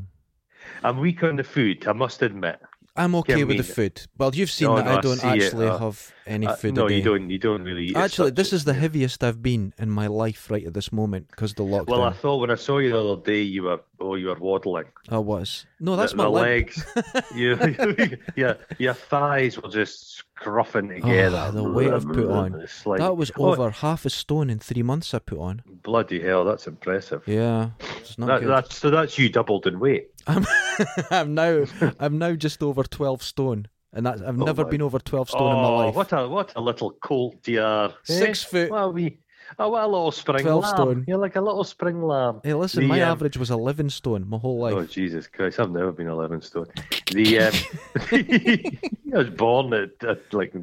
I'm 0.82 0.98
weak 0.98 1.22
on 1.22 1.36
the 1.36 1.44
food, 1.44 1.86
I 1.86 1.92
must 1.92 2.22
admit. 2.22 2.60
I'm 2.96 3.14
okay 3.16 3.44
with 3.44 3.58
the 3.58 3.62
food. 3.62 4.00
Well, 4.18 4.34
you've 4.34 4.50
seen 4.50 4.68
No, 4.68 4.76
that 4.76 4.84
no, 4.86 4.90
I 4.92 4.98
I 4.98 5.00
don't 5.00 5.18
it, 5.18 5.24
actually 5.44 5.68
uh, 5.68 5.78
have 5.78 6.12
any 6.26 6.46
Uh, 6.46 6.54
food 6.54 6.74
no, 6.74 6.88
you 6.88 7.02
don't. 7.02 7.30
You 7.30 7.38
don't 7.38 7.62
really. 7.62 7.86
eat. 7.86 7.96
Actually, 7.96 8.30
this 8.32 8.52
a- 8.52 8.56
is 8.56 8.64
the 8.64 8.74
heaviest 8.74 9.22
I've 9.22 9.42
been 9.42 9.72
in 9.78 9.90
my 9.90 10.06
life 10.08 10.50
right 10.50 10.66
at 10.66 10.74
this 10.74 10.92
moment 10.92 11.28
because 11.28 11.54
the 11.54 11.62
lockdown. 11.62 11.88
Well, 11.88 12.02
I 12.02 12.12
thought 12.12 12.38
when 12.38 12.50
I 12.50 12.54
saw 12.56 12.78
you 12.78 12.90
the 12.90 12.98
other 13.04 13.22
day, 13.22 13.42
you 13.42 13.64
were 13.64 13.80
oh, 14.00 14.14
you 14.16 14.26
were 14.28 14.34
waddling. 14.38 14.86
I 15.08 15.18
was. 15.18 15.66
No, 15.80 15.94
that's 15.96 16.12
the, 16.12 16.16
my 16.18 16.24
the 16.24 16.30
legs. 16.30 16.84
you, 17.34 17.56
your 18.36 18.56
your 18.78 18.94
thighs 18.94 19.60
were 19.60 19.68
just 19.68 20.22
scruffing 20.40 20.94
together. 20.94 21.44
Oh, 21.48 21.50
the 21.52 21.62
weight 21.64 21.92
I've 21.92 22.06
put 22.06 22.28
on. 22.30 22.66
Like, 22.84 22.98
That 23.00 23.16
was 23.16 23.30
oh, 23.38 23.50
over 23.52 23.70
half 23.70 24.04
a 24.04 24.10
stone 24.10 24.50
in 24.50 24.58
three 24.58 24.82
months 24.82 25.14
I 25.14 25.18
put 25.18 25.38
on. 25.38 25.62
bloody 25.82 26.20
hell, 26.20 26.44
that's 26.44 26.66
impressive. 26.66 27.22
Yeah, 27.26 27.70
it's 28.00 28.18
not 28.18 28.26
That, 28.26 28.40
good. 28.40 28.48
that's 28.48 28.76
so 28.76 28.90
that's 28.90 29.18
you 29.18 29.28
doubled 29.28 29.66
in 29.66 29.78
weight. 29.80 30.10
I'm, 30.26 30.44
I'm 31.10 31.34
now 31.34 31.64
I'm 32.00 32.18
now 32.18 32.34
just 32.34 32.62
over 32.62 32.82
twelve 32.82 33.22
stone, 33.22 33.68
and 33.92 34.04
that's 34.06 34.20
I've 34.22 34.40
Oh 34.40 34.44
never 34.44 34.64
my- 34.64 34.70
been 34.70 34.82
over 34.82 34.98
twelve 34.98 35.28
stone 35.30 35.52
in 35.56 35.62
my 35.62 35.68
Oh, 35.68 35.76
life. 35.86 35.94
what 35.94 36.12
a 36.12 36.28
what 36.28 36.52
a 36.56 36.60
little 36.60 36.90
colt 36.92 37.46
you 37.46 37.62
are. 37.62 37.94
Six 38.04 38.44
eh? 38.44 38.48
foot. 38.68 38.70
A 38.76 38.88
wee, 38.90 39.18
oh, 39.58 39.68
what 39.70 39.84
a 39.84 39.86
little 39.86 40.10
spring 40.12 40.42
12 40.42 40.62
lamb. 40.62 40.74
stone. 40.74 41.04
You're 41.06 41.18
like 41.18 41.36
a 41.36 41.40
little 41.40 41.64
spring 41.64 42.02
lamb. 42.02 42.40
Hey, 42.42 42.54
listen, 42.54 42.82
The, 42.82 42.88
my 42.88 43.00
um, 43.02 43.10
average 43.12 43.36
was 43.36 43.50
eleven 43.50 43.88
stone 43.88 44.28
my 44.28 44.38
whole 44.38 44.58
life. 44.58 44.74
Oh 44.74 44.84
Jesus 44.84 45.26
Christ! 45.28 45.60
I've 45.60 45.70
never 45.70 45.92
been 45.92 46.08
eleven 46.08 46.40
stone. 46.42 46.66
The 47.12 47.38
um, 47.38 47.52
I 49.14 49.18
was 49.18 49.30
born 49.30 49.72
at, 49.72 49.90
at 50.04 50.32
like 50.34 50.54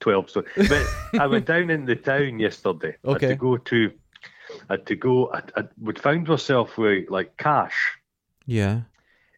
twelve 0.00 0.28
stone. 0.30 0.44
But 0.56 0.86
I 1.18 1.26
went 1.26 1.46
down 1.46 1.70
in 1.70 1.84
the 1.86 1.96
town 1.96 2.38
yesterday. 2.38 2.96
I 3.04 3.08
had 3.10 3.16
Okay. 3.16 3.28
to 3.28 3.36
go 3.36 3.56
to. 3.56 3.92
I 4.68 4.74
had 4.74 4.86
to 4.86 4.96
go. 4.96 5.32
I, 5.32 5.42
I 5.56 5.64
would 5.80 5.98
found 6.00 6.28
myself 6.28 6.76
with 6.76 7.08
like 7.10 7.36
cash, 7.38 7.74
Yeah, 8.46 8.82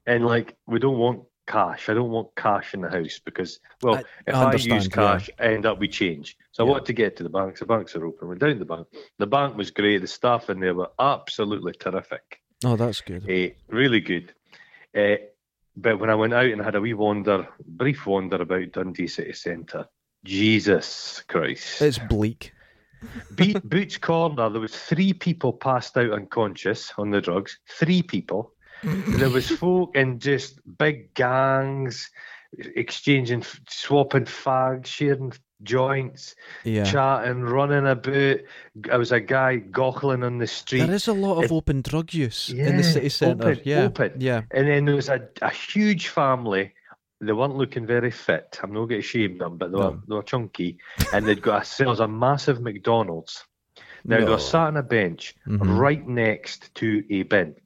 and 0.06 0.24
like 0.26 0.56
we 0.66 0.78
don't 0.78 0.98
want 0.98 1.22
cash. 1.46 1.88
I 1.88 1.94
don't 1.94 2.10
want 2.10 2.34
cash 2.36 2.74
in 2.74 2.80
the 2.80 2.90
house 2.90 3.20
because 3.24 3.60
well, 3.82 3.96
I- 3.96 4.04
if 4.26 4.34
I 4.34 4.50
I, 4.50 4.52
use 4.54 4.66
yeah. 4.66 4.80
cash, 4.90 5.30
I 5.38 5.44
end 5.54 5.64
up 5.66 5.78
with 5.78 5.92
change. 5.92 6.36
So 6.52 6.64
Yeah. 6.64 6.68
I 6.68 6.72
want 6.72 6.86
to 6.86 6.92
get 6.92 7.16
to 7.16 7.22
the 7.22 7.28
banks. 7.28 7.60
The 7.60 7.66
banks 7.66 7.94
are 7.94 8.04
open. 8.04 8.26
We're 8.28 8.34
down 8.34 8.58
the 8.58 8.64
bank. 8.64 8.86
The 9.18 9.26
bank 9.26 9.56
was 9.56 9.70
great. 9.70 9.98
The 9.98 10.06
staff 10.08 10.50
in 10.50 10.58
there 10.60 10.74
were 10.74 10.90
absolutely 10.98 11.72
terrific. 11.72 12.40
oh, 12.64 12.76
that's 12.76 13.00
good. 13.00 13.28
Eh, 13.30 13.50
really 13.68 14.00
good. 14.00 14.32
Eh, 14.94 15.18
but 15.76 16.00
when 16.00 16.10
I 16.10 16.14
went 16.14 16.32
out 16.34 16.46
and 16.46 16.60
had 16.62 16.74
a 16.74 16.80
wee 16.80 16.94
wander, 16.94 17.46
brief 17.66 18.06
wander 18.06 18.40
about 18.42 18.72
Dundee 18.72 19.06
City 19.06 19.34
Centre, 19.34 19.86
Jesus 20.24 21.22
Christ. 21.28 21.80
It's 21.82 21.98
bleak. 21.98 22.52
Be- 23.36 23.54
Boots 23.64 23.98
Corner, 23.98 24.48
there 24.50 24.60
was 24.60 24.74
three 24.76 25.12
people 25.12 25.52
passed 25.52 25.96
out 25.96 26.10
unconscious 26.12 26.92
on 26.98 27.10
the 27.10 27.20
drugs. 27.20 27.58
Three 27.68 28.02
people. 28.02 28.52
There 28.86 29.30
was 29.30 29.48
folk 29.50 29.96
in 29.96 30.18
just 30.18 30.60
big 30.78 31.12
gangs, 31.14 32.10
exchanging, 32.58 33.44
swapping 33.68 34.24
fags, 34.24 34.86
sharing 34.86 35.32
joints, 35.62 36.36
Yeah, 36.64 36.84
chatting, 36.84 37.42
running 37.42 37.86
about. 37.86 38.04
There 38.74 38.98
was 38.98 39.12
a 39.12 39.20
guy 39.20 39.56
goggling 39.56 40.22
on 40.22 40.38
the 40.38 40.46
street. 40.46 40.80
there 40.86 40.94
is 40.94 41.08
a 41.08 41.12
lot 41.14 41.38
of 41.38 41.44
It- 41.44 41.52
open 41.52 41.82
drug 41.82 42.12
use 42.14 42.50
in 42.50 42.76
the 42.76 42.82
city 42.84 43.08
centre. 43.08 43.48
open, 43.50 43.62
yeah, 43.64 43.82
open. 43.84 44.12
yeah. 44.18 44.42
And 44.50 44.68
then 44.68 44.84
there 44.84 44.94
was 44.96 45.08
a, 45.08 45.26
a 45.42 45.50
huge 45.50 46.08
family. 46.08 46.72
They 47.20 47.32
weren't 47.32 47.56
looking 47.56 47.86
very 47.86 48.10
fit. 48.10 48.60
I'm 48.62 48.72
not 48.74 48.86
going 48.86 49.00
to 49.00 49.06
shame 49.06 49.38
them, 49.38 49.56
but 49.56 49.70
they 49.72 49.78
were, 49.78 49.82
No. 49.92 50.02
they 50.06 50.14
were 50.14 50.22
chunky. 50.22 50.78
And 51.14 51.26
they'd 51.26 51.40
got 51.40 51.66
a, 51.66 51.78
there 51.78 51.88
was 51.88 52.00
a 52.00 52.08
massive 52.08 52.60
McDonald's. 52.60 53.42
Now 54.04 54.18
they 54.20 54.30
were 54.30 54.38
sat 54.38 54.68
on 54.68 54.76
a 54.76 54.82
bench 54.82 55.34
Mhm. 55.48 55.78
right 55.78 56.06
next 56.06 56.72
to 56.76 57.02
a 57.10 57.22
bin. 57.24 57.56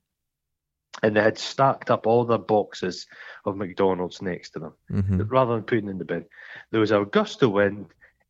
And 1.03 1.17
they 1.17 1.23
had 1.23 1.39
stacked 1.39 1.91
up 1.91 2.07
all 2.07 2.25
their 2.25 2.39
boxes 2.39 3.07
of 3.45 3.57
McDonald's 3.57 4.21
next 4.21 4.51
to 4.51 4.59
them 4.59 4.73
Mhm. 4.91 5.31
rather 5.31 5.55
than 5.55 5.63
putting 5.63 5.89
in 5.89 5.99
the 5.99 6.05
bin. 6.05 6.27
There 6.71 6.81
was 6.81 6.91
a 6.93 7.05
gust 7.11 7.43
of 7.43 7.53
wind, 7.53 7.87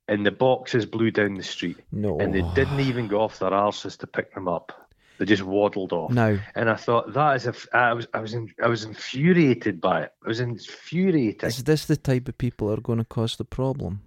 and 0.09 0.25
the 0.25 0.31
boxes 0.31 0.87
blew 0.87 1.11
down 1.11 1.35
the 1.35 1.43
street, 1.43 1.79
No. 1.93 2.19
and 2.19 2.33
they 2.35 2.43
didn't 2.55 2.81
even 2.81 3.09
go 3.09 3.21
off 3.21 3.39
their 3.39 3.51
arses 3.51 3.99
to 3.99 4.07
pick 4.07 4.35
them 4.35 4.49
up. 4.49 4.73
They 5.19 5.27
just 5.27 5.43
waddled 5.43 5.93
off. 5.93 6.11
No. 6.13 6.39
And 6.55 6.71
I 6.71 6.77
thought 6.77 7.13
that 7.13 7.37
is 7.37 7.47
a. 7.47 7.51
f- 7.51 7.69
I 7.75 7.93
was 7.93 8.07
I 8.15 8.21
was 8.21 8.33
in, 8.33 8.49
I 8.63 8.69
was 8.69 8.85
infuriated 8.85 9.79
by 9.81 10.03
it. 10.05 10.13
I 10.25 10.29
was 10.29 10.41
infuriated. 10.41 11.45
Is 11.49 11.65
this 11.65 11.85
the 11.85 11.97
type 11.99 12.27
of 12.29 12.39
people 12.39 12.69
that 12.69 12.79
are 12.79 12.83
going 12.83 12.99
to 13.01 13.05
cause 13.05 13.37
the 13.37 13.45
problem? 13.45 14.01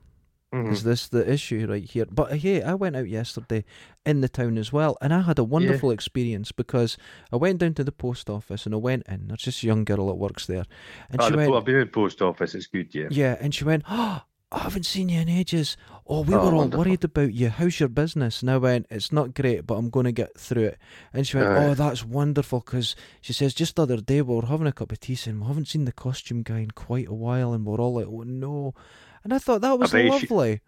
Mhm. 0.54 0.72
Is 0.72 0.84
this 0.84 1.08
the 1.08 1.30
issue 1.30 1.66
right 1.68 1.84
here? 1.84 2.06
But 2.06 2.32
uh, 2.32 2.36
hey, 2.36 2.62
I 2.62 2.76
went 2.76 2.96
out 2.96 3.10
yesterday 3.10 3.66
in 4.06 4.22
the 4.22 4.30
town 4.30 4.58
as 4.58 4.72
well, 4.72 4.98
and 5.02 5.12
I 5.14 5.22
had 5.22 5.40
a 5.40 5.44
wonderful 5.44 5.90
experience 5.92 6.52
because 6.52 6.96
I 7.32 7.38
went 7.38 7.58
down 7.60 7.74
to 7.74 7.84
the 7.84 7.92
post 7.92 8.30
office 8.30 8.66
and 8.68 8.76
I 8.76 8.78
went 8.78 9.08
in. 9.08 9.28
There's 9.30 9.46
this 9.46 9.64
young 9.64 9.84
girl 9.84 10.08
that 10.08 10.16
works 10.16 10.46
there, 10.46 10.66
and 11.10 11.20
Oh, 11.22 11.26
she 11.26 11.32
the, 11.32 11.38
went, 11.38 11.54
I've 11.56 11.66
been 11.66 11.76
in 11.76 11.82
the 11.82 11.86
post 11.88 12.22
office. 12.22 12.54
It's 12.54 12.68
good, 12.68 12.94
yeah. 12.94 13.08
yeah, 13.10 13.36
and 13.42 13.54
she 13.56 13.64
went, 13.64 13.84
oh, 13.90 14.22
I 14.52 14.60
haven't 14.60 14.86
seen 14.86 15.10
you 15.10 15.20
in 15.22 15.30
ages. 15.30 15.76
Oh, 16.06 16.22
we 16.22 16.36
Oh, 16.36 16.38
were 16.38 16.52
all 16.52 16.58
wonderful. 16.60 16.86
worried 16.86 17.04
about 17.04 17.34
you. 17.34 17.50
How's 17.50 17.80
your 17.80 17.90
business? 17.90 18.42
And 18.44 18.52
I 18.52 18.58
went, 18.58 18.86
it's 18.92 19.12
not 19.12 19.34
great, 19.34 19.66
but 19.66 19.74
I'm 19.76 19.90
going 19.90 20.04
to 20.04 20.12
get 20.12 20.38
through 20.38 20.66
it. 20.66 20.78
And 21.12 21.26
she 21.26 21.38
went, 21.38 21.50
Aye. 21.50 21.66
oh, 21.66 21.74
that's 21.74 22.06
wonderful 22.06 22.60
because 22.60 22.96
she 23.22 23.34
says 23.34 23.56
just 23.56 23.76
the 23.78 23.82
other 23.82 24.00
day 24.02 24.22
we 24.22 24.36
were 24.36 24.46
having 24.46 24.68
a 24.68 24.72
cup 24.72 24.92
of 24.92 25.00
tea 25.00 25.16
saying 25.16 25.40
we 25.40 25.48
haven't 25.48 25.70
seen 25.70 25.86
the 25.86 25.92
costume 25.92 26.44
guy 26.44 26.60
in 26.60 26.70
quite 26.70 27.08
a 27.08 27.14
while, 27.16 27.54
and 27.54 27.66
we're 27.66 27.80
all 27.80 27.96
like, 27.96 28.06
oh 28.08 28.22
no. 28.22 28.76
And 29.24 29.34
I 29.34 29.40
thought 29.40 29.62
that 29.62 29.78
was 29.80 29.92
she- 29.92 30.10
lovely. 30.10 30.62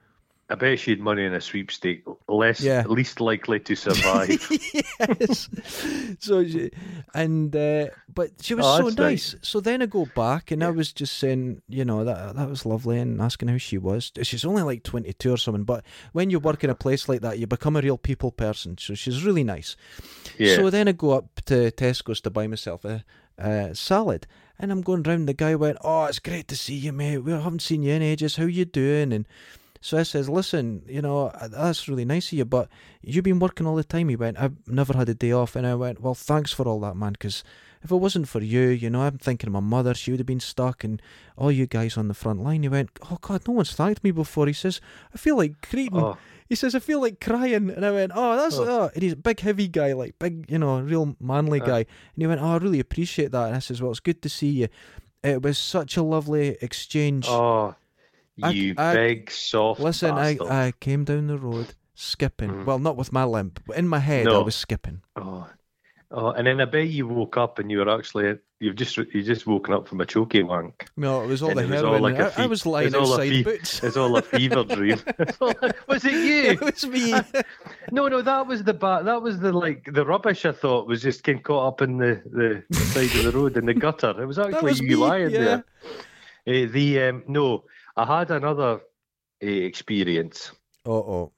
I 0.48 0.54
bet 0.54 0.78
she 0.80 0.92
had 0.92 1.00
money 1.00 1.24
in 1.26 1.34
a 1.34 1.42
sweepstake, 1.42 2.04
less 2.30 2.62
Yeah. 2.62 2.84
least 2.86 3.20
likely 3.20 3.60
to 3.62 3.76
survive. 3.76 4.30
yes. 5.20 5.50
So, 6.20 6.46
she, 6.46 6.70
and 7.16 7.56
uh, 7.56 7.88
but 8.14 8.30
she 8.42 8.54
was 8.54 8.64
Oh, 8.64 8.78
so 8.78 8.84
nice. 8.90 9.34
nice. 9.34 9.36
So 9.42 9.60
then 9.60 9.82
I 9.82 9.88
go 9.88 10.06
back 10.16 10.52
and 10.52 10.64
I 10.64 10.70
was 10.70 10.94
just 10.94 11.18
saying, 11.18 11.64
you 11.68 11.84
know, 11.84 12.04
that 12.04 12.36
that 12.36 12.48
was 12.48 12.64
lovely 12.64 13.00
and 13.00 13.20
asking 13.20 13.48
how 13.50 13.58
she 13.58 13.80
was. 13.80 14.12
She's 14.22 14.46
only 14.46 14.62
like 14.62 14.84
twenty 14.84 15.14
two 15.14 15.34
or 15.34 15.38
something, 15.38 15.64
but 15.64 15.84
when 16.14 16.30
you 16.30 16.38
work 16.40 16.64
in 16.64 16.70
a 16.70 16.76
place 16.76 17.10
like 17.10 17.22
that, 17.22 17.40
you 17.40 17.48
become 17.48 17.76
a 17.76 17.82
real 17.82 17.98
people 17.98 18.32
person. 18.32 18.78
So 18.78 18.94
she's 18.94 19.24
really 19.26 19.44
nice. 19.44 19.76
yeah. 20.38 20.58
So 20.58 20.70
then 20.70 20.88
I 20.88 20.92
go 20.92 21.12
up 21.12 21.42
to 21.46 21.72
Tesco's 21.72 22.22
to 22.22 22.30
buy 22.30 22.46
myself 22.46 22.86
a, 22.86 23.04
a 23.40 23.74
salad, 23.74 24.28
and 24.60 24.72
I'm 24.72 24.82
going 24.82 25.04
round. 25.04 25.28
The 25.28 25.34
guy 25.34 25.56
went, 25.56 25.78
"Oh, 25.82 26.06
it's 26.06 26.20
great 26.20 26.48
to 26.50 26.56
see 26.56 26.76
you, 26.76 26.92
mate. 26.92 27.20
We 27.20 27.32
haven't 27.32 27.62
seen 27.62 27.84
you 27.84 27.94
in 27.94 28.02
ages. 28.02 28.36
How 28.36 28.46
you 28.46 28.66
doing?" 28.66 29.14
And 29.14 29.28
so 29.82 29.98
I 29.98 30.04
says, 30.04 30.30
"Listen, 30.30 30.84
you 30.88 31.02
know 31.02 31.32
that's 31.50 31.88
really 31.88 32.06
nice 32.06 32.32
of 32.32 32.38
you, 32.38 32.46
but 32.46 32.70
you've 33.02 33.24
been 33.24 33.40
working 33.40 33.68
all 33.68 33.76
the 33.76 33.84
time." 33.84 34.10
He 34.10 34.16
went, 34.16 34.40
"I've 34.40 34.56
never 34.68 34.94
had 34.94 35.10
a 35.10 35.14
day 35.14 35.32
off," 35.32 35.56
and 35.56 35.66
I 35.66 35.76
went, 35.76 36.02
"Well, 36.02 36.16
thanks 36.16 36.52
for 36.52 36.68
all 36.68 36.80
that, 36.82 36.96
man, 36.96 37.14
because." 37.14 37.44
If 37.84 37.92
it 37.92 37.98
wasn't 37.98 38.28
for 38.28 38.42
you, 38.42 38.70
you 38.70 38.90
know, 38.90 39.02
I'm 39.02 39.20
thinking 39.20 39.46
of 39.46 39.54
my 39.54 39.60
mother, 39.60 39.94
she 39.94 40.10
would 40.10 40.20
have 40.20 40.26
been 40.26 40.40
stuck, 40.40 40.84
and 40.84 41.00
all 41.38 41.52
you 41.52 41.68
guys 41.68 41.98
on 41.98 42.08
the 42.08 42.16
front 42.16 42.42
line. 42.42 42.64
He 42.64 42.70
went, 42.70 42.90
Oh, 43.12 43.20
God, 43.22 43.48
no 43.48 43.54
one's 43.54 43.74
thanked 43.74 44.04
me 44.04 44.10
before. 44.10 44.48
He 44.48 44.54
says, 44.54 44.82
I 45.14 45.20
feel 45.20 45.38
like 45.38 45.62
creating 45.62 46.00
oh, 46.00 46.18
he 46.48 46.56
says, 46.56 46.76
I 46.76 46.80
feel 46.80 47.02
like 47.02 47.20
crying. 47.20 47.70
And 47.70 47.86
I 47.86 47.92
went, 47.92 48.12
Oh, 48.16 48.36
that's, 48.38 48.58
Oh. 48.58 48.66
oh. 48.68 48.92
And 48.94 49.04
he's 49.04 49.14
a 49.14 49.18
big, 49.18 49.40
heavy 49.40 49.68
guy, 49.68 49.94
like 49.94 50.18
big, 50.20 50.46
you 50.50 50.60
know, 50.60 50.80
real 50.80 51.16
manly 51.20 51.62
Uh. 51.62 51.66
guy. 51.66 51.78
And 51.80 51.88
he 52.18 52.28
went, 52.28 52.42
Oh, 52.42 52.54
I 52.54 52.58
really 52.58 52.80
appreciate 52.80 53.32
that. 53.32 53.48
And 53.48 53.56
I 53.56 53.60
says, 53.60 53.82
Well, 53.82 53.92
it's 53.92 54.00
good 54.00 54.22
to 54.22 54.30
see 54.30 54.50
you. 54.50 54.68
It 55.24 55.42
was 55.42 55.58
such 55.58 55.98
a 55.98 56.04
lovely 56.04 56.58
exchange. 56.62 57.26
oh, 57.28 57.76
you 58.38 58.76
I- 58.78 58.94
big 58.94 59.32
soft 59.32 59.80
Listen, 59.80 60.12
I, 60.12 60.36
bastard. 60.36 60.52
I 60.52 60.72
came 60.80 61.04
down 61.04 61.28
the 61.28 61.38
road 61.38 61.74
skipping. 61.96 62.50
Mm. 62.52 62.66
Well, 62.66 62.80
not 62.80 62.98
with 62.98 63.12
my 63.14 63.24
limp, 63.24 63.62
but 63.66 63.78
in 63.78 63.88
my 63.88 64.00
head, 64.00 64.28
I 64.28 64.38
was 64.40 64.56
skipping. 64.56 65.02
Oh, 65.16 65.48
oh, 66.16 66.30
and 66.32 66.48
then 66.48 66.60
I 66.62 66.66
bet 66.66 66.88
you 66.88 67.08
woke 67.08 67.38
up 67.38 67.60
and 67.60 67.70
you 67.70 67.80
were 67.80 67.90
actually 67.90 68.38
you've 68.60 68.76
just 68.76 68.98
you 68.98 69.22
just 69.22 69.46
woken 69.46 69.74
up 69.74 69.88
from 69.88 70.02
a 70.02 70.06
choky 70.06 70.42
wank. 70.42 70.88
No, 70.98 71.22
it 71.24 71.28
was 71.28 71.44
all 71.44 71.50
And 71.52 71.60
the 71.60 71.64
it 71.66 71.70
was 71.70 71.84
all 71.84 71.94
heroin. 71.94 72.02
like 72.04 72.20
a 72.20 72.24
I, 72.26 72.28
I 72.28 72.32
fe- 72.32 72.48
was 72.48 72.66
lying 72.66 72.88
it's 72.88 72.96
all 72.96 73.10
a 73.12 73.14
outside 73.16 73.30
fe- 73.30 73.44
boots. 73.44 73.84
It's 73.84 73.98
all 73.98 74.18
a 74.18 74.22
fever 74.22 74.64
dream. 74.76 75.00
was 75.88 76.06
it 76.06 76.14
it 76.14 76.60
you? 76.60 76.66
was 76.66 76.86
me. 76.88 77.14
No, 77.92 78.08
no, 78.08 78.22
that 78.22 78.48
was 78.48 78.64
the 78.64 78.74
ba- 78.74 79.02
that 79.06 79.22
was 79.22 79.40
the 79.40 79.52
like 79.52 79.88
the 79.92 80.06
rubbish 80.06 80.46
I 80.46 80.52
thought 80.54 80.88
was 80.88 81.02
just 81.02 81.24
getting 81.24 81.44
caught 81.44 81.68
up 81.68 81.82
in 81.82 81.98
the, 81.98 82.22
the 82.70 82.76
side 82.76 83.14
of 83.18 83.24
the 83.34 83.38
road 83.38 83.58
in 83.58 83.66
the 83.66 83.74
gutter. 83.74 84.16
It 84.22 84.26
was 84.26 84.40
actually 84.40 84.64
was 84.64 84.80
you 84.80 84.88
me, 84.90 84.96
lying 84.96 85.30
yeah. 85.32 85.40
there. 85.44 85.64
Eh, 86.48 86.66
the 86.66 87.02
um, 87.02 87.24
no, 87.28 87.66
I 87.98 88.06
had 88.20 88.32
another 88.32 88.80
uh, 89.44 89.48
experience 89.48 90.52
oh, 90.86 90.94
oh. 90.94 91.32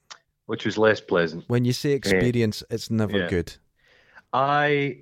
which 0.46 0.66
was 0.66 0.78
less 0.78 1.02
pleasant. 1.02 1.46
When 1.48 1.66
you 1.66 1.74
say 1.74 1.92
experience, 1.94 2.64
it's 2.70 2.92
never 2.92 3.18
Yeah. 3.18 3.28
good. 3.30 3.56
I 4.38 4.98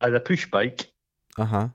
had 0.00 0.14
a 0.14 0.20
push 0.20 0.46
bike 0.50 0.90
Uh 1.38 1.44
huh. 1.44 1.68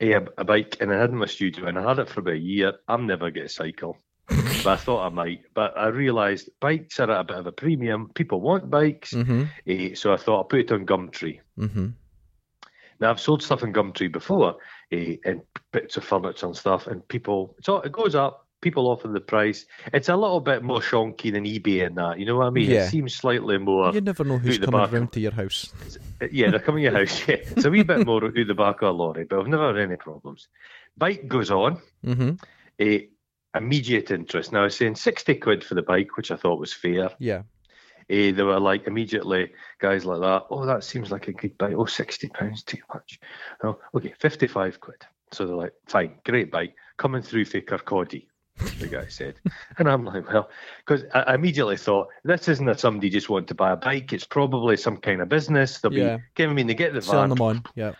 Yeah, 0.00 0.20
a 0.36 0.44
bike, 0.44 0.76
and 0.80 0.92
I 0.92 0.96
had 1.00 1.10
it 1.10 1.12
in 1.12 1.18
my 1.18 1.26
studio, 1.26 1.66
and 1.66 1.76
I 1.78 1.82
had 1.88 1.98
it 1.98 2.08
for 2.08 2.20
about 2.20 2.34
a 2.34 2.38
year. 2.38 2.72
I'm 2.86 3.06
never 3.06 3.30
going 3.32 3.48
to 3.48 3.52
cycle, 3.52 3.98
but 4.28 4.66
I 4.66 4.76
thought 4.76 5.04
I 5.04 5.08
might. 5.08 5.42
But 5.54 5.76
I 5.76 5.88
realised 5.88 6.50
bikes 6.60 7.00
are 7.00 7.10
at 7.10 7.20
a 7.20 7.24
bit 7.24 7.36
of 7.36 7.46
a 7.48 7.52
premium. 7.52 8.10
People 8.14 8.40
want 8.40 8.70
bikes, 8.70 9.12
Mm-hmm. 9.12 9.44
eh, 9.66 9.94
so 9.94 10.12
I 10.12 10.16
thought 10.16 10.36
I'll 10.38 10.44
put 10.44 10.60
it 10.60 10.72
on 10.72 10.86
Gumtree. 10.86 11.40
Mm-hmm. 11.58 11.88
Now 13.00 13.10
I've 13.10 13.20
sold 13.20 13.42
stuff 13.42 13.62
on 13.64 13.72
Gumtree 13.72 14.12
before, 14.12 14.56
eh, 14.92 15.16
and 15.24 15.42
bits 15.72 15.96
of 15.96 16.04
furniture 16.04 16.46
and 16.46 16.56
stuff, 16.56 16.86
and 16.86 17.06
people, 17.08 17.54
it's 17.58 17.68
all, 17.68 17.82
it 17.82 17.92
goes 17.92 18.14
up. 18.14 18.47
People 18.60 18.88
offer 18.88 19.06
the 19.08 19.20
price. 19.20 19.66
It's 19.92 20.08
a 20.08 20.16
little 20.16 20.40
bit 20.40 20.62
more 20.64 20.80
shonky 20.80 21.32
than 21.32 21.44
eBay 21.44 21.86
and 21.86 21.96
that. 21.96 22.18
You 22.18 22.26
know 22.26 22.36
what 22.38 22.46
I 22.48 22.50
mean? 22.50 22.68
Yeah. 22.70 22.86
It 22.86 22.90
seems 22.90 23.14
slightly 23.14 23.56
more. 23.58 23.92
You 23.94 24.00
never 24.00 24.24
know 24.24 24.38
who's 24.38 24.58
coming 24.58 24.80
back- 24.80 24.92
round 24.92 25.12
to 25.12 25.20
your 25.20 25.32
house. 25.32 25.72
Yeah, 26.32 26.50
they're 26.50 26.58
coming 26.58 26.82
to 26.84 26.90
your 26.90 26.98
house. 26.98 27.28
Yeah, 27.28 27.36
it's 27.36 27.64
a 27.64 27.70
wee 27.70 27.84
bit 27.84 28.04
more 28.04 28.24
out 28.24 28.34
the 28.34 28.52
back 28.54 28.82
of 28.82 28.88
a 28.88 28.90
lorry, 28.90 29.22
but 29.24 29.38
I've 29.38 29.46
never 29.46 29.68
had 29.68 29.76
any 29.78 29.94
problems. 29.96 30.48
Bike 30.96 31.28
goes 31.28 31.50
on. 31.52 31.80
Mm-hmm. 32.04 32.30
a 32.80 33.08
immediate 33.54 34.10
interest. 34.10 34.50
Now 34.52 34.60
I 34.60 34.64
was 34.64 34.76
saying 34.76 34.96
sixty 34.96 35.34
quid 35.36 35.62
for 35.62 35.74
the 35.74 35.82
bike, 35.82 36.16
which 36.16 36.30
I 36.32 36.36
thought 36.36 36.58
was 36.58 36.72
fair. 36.72 37.10
Yeah. 37.20 37.42
Eh, 38.10 38.32
they 38.32 38.42
were 38.42 38.58
like 38.58 38.86
immediately 38.86 39.52
guys 39.80 40.04
like 40.04 40.20
that. 40.20 40.46
Oh, 40.50 40.64
that 40.66 40.82
seems 40.82 41.10
like 41.10 41.28
a 41.28 41.32
good 41.32 41.56
bike. 41.58 41.74
Oh, 41.76 41.84
60 41.84 42.28
pounds 42.30 42.62
too 42.64 42.78
much. 42.92 43.20
Oh, 43.62 43.78
okay, 43.94 44.14
fifty-five 44.18 44.80
quid. 44.80 45.04
So 45.30 45.46
they're 45.46 45.54
like, 45.56 45.74
fine, 45.86 46.14
great 46.24 46.50
bike 46.50 46.74
coming 46.96 47.20
through 47.22 47.44
for 47.44 47.60
Kirkcaldy. 47.60 48.26
The 48.80 48.88
guy 48.88 49.06
said, 49.08 49.34
and 49.78 49.88
I'm 49.88 50.04
like, 50.04 50.30
well, 50.32 50.50
because 50.86 51.04
I 51.14 51.34
immediately 51.34 51.76
thought 51.76 52.08
this 52.24 52.48
isn't 52.48 52.68
a 52.68 52.76
somebody 52.76 53.10
just 53.10 53.28
want 53.28 53.46
to 53.48 53.54
buy 53.54 53.72
a 53.72 53.76
bike. 53.76 54.12
It's 54.12 54.24
probably 54.26 54.76
some 54.76 54.96
kind 54.96 55.20
of 55.20 55.28
business. 55.28 55.78
They'll 55.80 55.92
Yeah. 55.92 56.16
be 56.16 56.22
giving 56.34 56.56
me. 56.56 56.62
They 56.64 56.74
get 56.74 56.92
the 56.94 57.00
van, 57.00 57.28
them 57.30 57.40
on. 57.40 57.64
Yeah. 57.74 57.92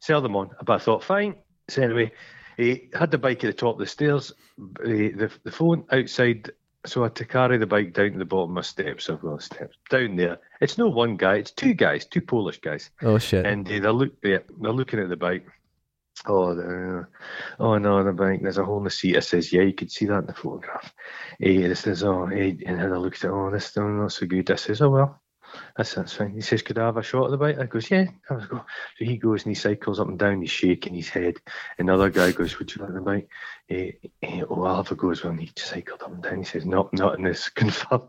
sell 0.00 0.20
them 0.20 0.36
on. 0.36 0.50
But 0.64 0.74
I 0.74 0.78
thought, 0.84 1.02
fine. 1.04 1.34
So 1.68 1.82
anyway, 1.82 2.12
he 2.56 2.88
had 2.94 3.10
the 3.10 3.18
bike 3.18 3.42
at 3.44 3.48
the 3.48 3.52
top 3.52 3.74
of 3.74 3.78
the 3.80 3.86
stairs, 3.86 4.32
the, 4.58 5.30
the 5.44 5.50
phone 5.50 5.84
outside. 5.90 6.50
So 6.86 7.00
I 7.00 7.06
had 7.06 7.14
to 7.16 7.24
carry 7.24 7.56
the 7.56 7.66
bike 7.66 7.94
down 7.94 8.12
to 8.12 8.18
the 8.18 8.26
bottom 8.26 8.50
of 8.50 8.54
my 8.56 8.60
steps. 8.60 9.08
I've 9.08 9.22
got 9.22 9.42
steps 9.42 9.76
down 9.88 10.16
there. 10.16 10.38
It's 10.60 10.76
no 10.76 10.88
one 10.88 11.16
guy, 11.16 11.36
it's 11.36 11.50
two 11.50 11.72
guys, 11.72 12.04
two 12.04 12.20
Polish 12.20 12.60
guys. 12.60 12.90
Oh 13.02 13.16
shit. 13.18 13.46
And 13.46 13.66
they're, 13.66 13.90
look, 13.90 14.12
yeah, 14.22 14.38
they're 14.60 14.70
looking 14.72 15.00
at 15.00 15.08
the 15.08 15.16
bike. 15.16 15.46
Oh, 16.26 16.54
the, 16.54 17.06
oh 17.58 17.78
no, 17.78 18.02
the 18.02 18.12
bike, 18.12 18.40
there's 18.40 18.58
a 18.58 18.64
hole 18.64 18.78
in 18.78 18.84
the 18.84 18.90
seat. 18.90 19.16
I 19.16 19.20
says, 19.20 19.52
yeah, 19.52 19.62
you 19.62 19.74
could 19.74 19.90
see 19.90 20.06
that 20.06 20.20
in 20.20 20.26
the 20.26 20.34
photograph. 20.34 20.94
Eh, 21.40 21.68
this 21.68 21.80
says, 21.80 22.02
oh, 22.02 22.26
eh, 22.26 22.54
and 22.66 22.80
then 22.80 22.92
I 22.92 22.96
looked 22.96 23.24
at, 23.24 23.30
oh, 23.30 23.50
this 23.50 23.70
is 23.70 23.76
not 23.76 24.12
so 24.12 24.26
good. 24.26 24.50
I 24.50 24.54
says, 24.54 24.80
oh, 24.80 24.90
well, 24.90 25.20
that's, 25.76 25.94
that's 25.94 26.14
fine. 26.14 26.34
He 26.34 26.40
says, 26.40 26.62
could 26.62 26.78
I 26.78 26.86
have 26.86 26.96
a 26.96 27.02
shot 27.02 27.26
of 27.26 27.30
the 27.32 27.36
bike? 27.36 27.58
I 27.58 27.66
goes, 27.66 27.90
yeah. 27.90 28.06
I 28.30 28.34
was 28.34 28.46
go. 28.46 28.64
So 28.98 29.04
he 29.04 29.16
goes 29.16 29.44
and 29.44 29.50
he 29.50 29.60
cycles 29.60 30.00
up 30.00 30.08
and 30.08 30.18
down, 30.18 30.40
he's 30.40 30.50
shaking 30.50 30.94
his 30.94 31.08
head. 31.08 31.36
And 31.78 31.88
the 31.88 31.94
other 31.94 32.10
guy 32.10 32.32
goes, 32.32 32.58
would 32.58 32.74
you 32.74 32.82
like 32.82 32.94
the 32.94 33.00
bike? 33.00 33.28
Eh, 33.68 33.90
eh, 34.22 34.42
oh, 34.48 34.64
I'll 34.64 34.76
have 34.76 34.92
a 34.92 34.94
go 34.94 35.10
as 35.10 35.22
well. 35.22 35.32
And 35.32 35.40
he 35.40 35.50
cycled 35.56 36.02
up 36.02 36.12
and 36.12 36.22
down. 36.22 36.38
He 36.38 36.44
says, 36.44 36.64
no, 36.64 36.88
not 36.92 37.18
in 37.18 37.24
this 37.24 37.48
confirm. 37.48 38.08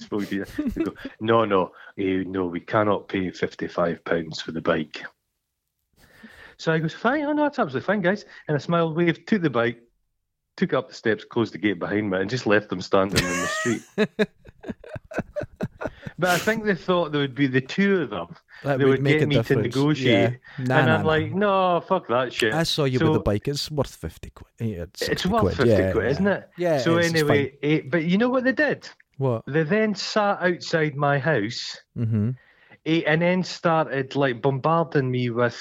Spoke 0.00 0.28
to 0.28 0.36
you. 0.36 0.44
They 0.44 0.84
go, 0.84 0.94
no, 1.20 1.44
no, 1.44 1.72
eh, 1.98 2.24
no, 2.26 2.46
we 2.46 2.60
cannot 2.60 3.08
pay 3.08 3.30
£55 3.30 4.42
for 4.42 4.52
the 4.52 4.60
bike. 4.60 5.04
So 6.64 6.72
I 6.72 6.78
goes, 6.78 6.94
fine, 6.94 7.24
oh 7.24 7.32
no, 7.34 7.42
that's 7.42 7.58
absolutely 7.58 7.84
fine, 7.84 8.00
guys. 8.00 8.24
And 8.48 8.54
I 8.54 8.58
smiled, 8.58 8.96
waved, 8.96 9.28
took 9.28 9.42
the 9.42 9.50
bike, 9.50 9.82
took 10.56 10.72
up 10.72 10.88
the 10.88 10.94
steps, 10.94 11.22
closed 11.22 11.52
the 11.52 11.58
gate 11.58 11.78
behind 11.78 12.08
me, 12.08 12.18
and 12.18 12.30
just 12.30 12.46
left 12.46 12.70
them 12.70 12.80
standing 12.80 13.22
in 13.22 13.30
the 13.30 13.46
street. 13.46 13.82
but 16.18 16.30
I 16.30 16.38
think 16.38 16.64
they 16.64 16.74
thought 16.74 17.12
there 17.12 17.20
would 17.20 17.34
be 17.34 17.48
the 17.48 17.60
two 17.60 18.00
of 18.00 18.08
them, 18.08 18.34
that 18.62 18.78
they 18.78 18.86
would 18.86 19.02
would 19.02 19.06
get 19.06 19.28
me 19.28 19.42
to 19.42 19.56
negotiate. 19.56 20.40
Yeah. 20.58 20.64
Nah, 20.64 20.78
and 20.78 20.86
nah, 20.86 20.94
I'm 20.94 21.02
nah. 21.02 21.06
like, 21.06 21.32
no, 21.34 21.80
fuck 21.86 22.08
that 22.08 22.32
shit. 22.32 22.54
I 22.54 22.62
saw 22.62 22.84
you 22.84 22.98
So- 22.98 23.08
with 23.10 23.14
the 23.16 23.20
bike. 23.20 23.46
It's 23.46 23.70
worth 23.70 23.94
fifty 23.94 24.30
quid. 24.30 24.48
It's, 24.58 25.02
it's 25.02 25.26
worth 25.26 25.42
quid. 25.42 25.56
50 25.58 25.70
yeah, 25.70 25.92
quid, 25.92 26.04
yeah. 26.04 26.10
isn't 26.12 26.26
it? 26.26 26.50
Yeah. 26.56 26.78
so 26.78 26.96
it 26.96 27.04
anyway, 27.14 27.58
eh, 27.62 27.80
but 27.86 28.04
you 28.04 28.16
know 28.16 28.30
what 28.30 28.44
they 28.44 28.52
did? 28.52 28.88
What? 29.18 29.42
They 29.46 29.64
then 29.64 29.94
sat 29.94 30.40
outside 30.40 30.96
my 30.96 31.18
house 31.18 31.78
Mm-hmm. 31.94 32.30
eh, 32.86 33.02
and 33.06 33.20
then 33.20 33.42
started 33.42 34.16
like 34.16 34.40
bombarding 34.40 35.10
me 35.10 35.28
with 35.28 35.60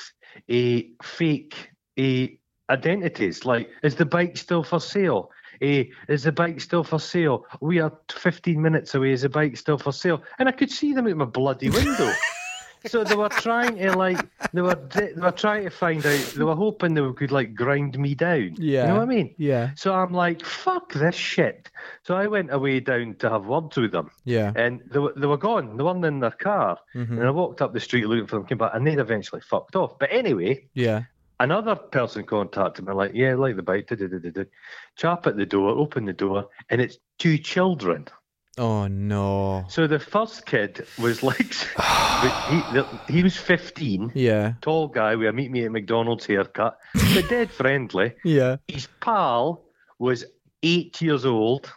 a 0.50 0.90
fake 1.02 1.70
a 2.00 2.38
identities. 2.70 3.46
Like 3.46 3.70
is 3.84 3.96
the 3.96 4.06
bike 4.06 4.38
still 4.38 4.64
for 4.64 4.80
sale? 4.80 5.32
Eh, 5.62 5.86
is 6.10 6.24
the 6.24 6.32
bike 6.32 6.60
still 6.60 6.84
for 6.84 7.00
sale? 7.00 7.46
We 7.62 7.80
are 7.80 7.94
15 8.12 8.62
minutes 8.62 8.96
away. 8.96 9.12
Is 9.12 9.22
the 9.22 9.30
bike 9.30 9.56
still 9.56 9.78
for 9.78 9.94
sale? 9.94 10.22
And 10.40 10.50
i 10.50 10.52
could 10.52 10.72
see 10.72 10.94
them 10.94 11.08
at 11.08 11.16
my 11.16 11.26
bloody 11.26 11.70
window 11.70 12.12
so 12.86 13.04
they 13.04 13.16
were 13.16 13.30
trying 13.30 13.78
to 13.78 13.94
like 13.98 14.20
they 14.54 14.62
were 14.62 14.76
they 14.94 15.14
were 15.16 15.32
trying 15.32 15.64
to 15.64 15.70
find 15.70 16.06
out. 16.06 16.34
They 16.36 16.44
were 16.44 16.56
hoping 16.56 16.94
they 16.94 17.12
could 17.14 17.32
like 17.32 17.56
grind 17.56 17.98
me 17.98 18.16
down. 18.16 18.56
Yeah. 18.58 18.82
you 18.84 18.88
know 18.90 18.96
what 18.96 19.04
I 19.04 19.06
mean. 19.06 19.36
Yeah. 19.38 19.72
So 19.76 19.94
I'm 19.94 20.14
like, 20.14 20.44
fuck 20.46 20.94
this 20.94 21.16
shit. 21.16 21.70
So 22.04 22.16
I 22.16 22.28
went 22.28 22.52
away 22.54 22.80
down 22.80 23.16
to 23.20 23.30
have 23.30 23.46
words 23.46 23.78
with 23.78 23.92
them, 23.92 24.12
Yeah. 24.26 24.52
and 24.56 24.82
they 24.92 25.00
were 25.00 25.14
they 25.16 25.28
were 25.28 25.38
gone. 25.38 25.78
They 25.78 25.84
weren't 25.84 26.06
in 26.06 26.20
their 26.20 26.32
car, 26.32 26.78
Mhm. 26.96 27.12
and 27.12 27.24
I 27.24 27.32
walked 27.32 27.62
up 27.62 27.74
the 27.74 27.80
street 27.80 28.08
looking 28.08 28.28
for 28.28 28.38
them, 28.38 28.46
came 28.48 28.58
back, 28.58 28.72
and 28.74 28.86
they'd 28.86 29.00
eventually 29.00 29.42
fucked 29.42 29.76
off. 29.76 29.98
But 30.00 30.10
anyway, 30.12 30.68
Yeah. 30.74 31.04
another 31.40 31.76
person 31.76 32.24
contacted 32.26 32.86
me, 32.86 32.94
like, 32.94 33.12
yeah, 33.14 33.32
I 33.32 33.34
like 33.34 33.56
the 33.56 33.64
bike. 33.64 33.88
da, 33.88 33.96
da, 33.96 34.08
da, 34.08 34.18
da, 34.20 34.30
da. 34.30 34.44
Chap 34.96 35.28
at 35.28 35.36
the 35.38 35.46
door, 35.46 35.70
open 35.72 36.06
the 36.06 36.14
door, 36.14 36.50
and 36.70 36.80
it's 36.82 36.98
two 37.18 37.38
children. 37.38 38.08
Oh 38.58 38.88
no. 38.88 39.66
So 39.68 39.88
the 39.88 40.00
first 40.00 40.46
kid 40.46 40.86
was 41.00 41.24
like, 41.24 41.54
he, 42.50 42.84
he 43.14 43.24
was 43.24 43.36
15, 43.36 44.12
Yeah. 44.14 44.54
tall 44.62 44.88
guy 44.90 45.16
We 45.16 45.32
meet 45.32 45.50
me 45.52 45.66
at 45.66 45.72
McDonald's 45.72 46.26
haircut, 46.26 46.78
but 46.94 47.28
dead 47.30 47.50
friendly. 47.60 48.14
Yeah. 48.24 48.58
His 48.68 48.88
pal 49.02 49.64
was 49.98 50.26
eight 50.62 51.02
years 51.02 51.26
old, 51.26 51.72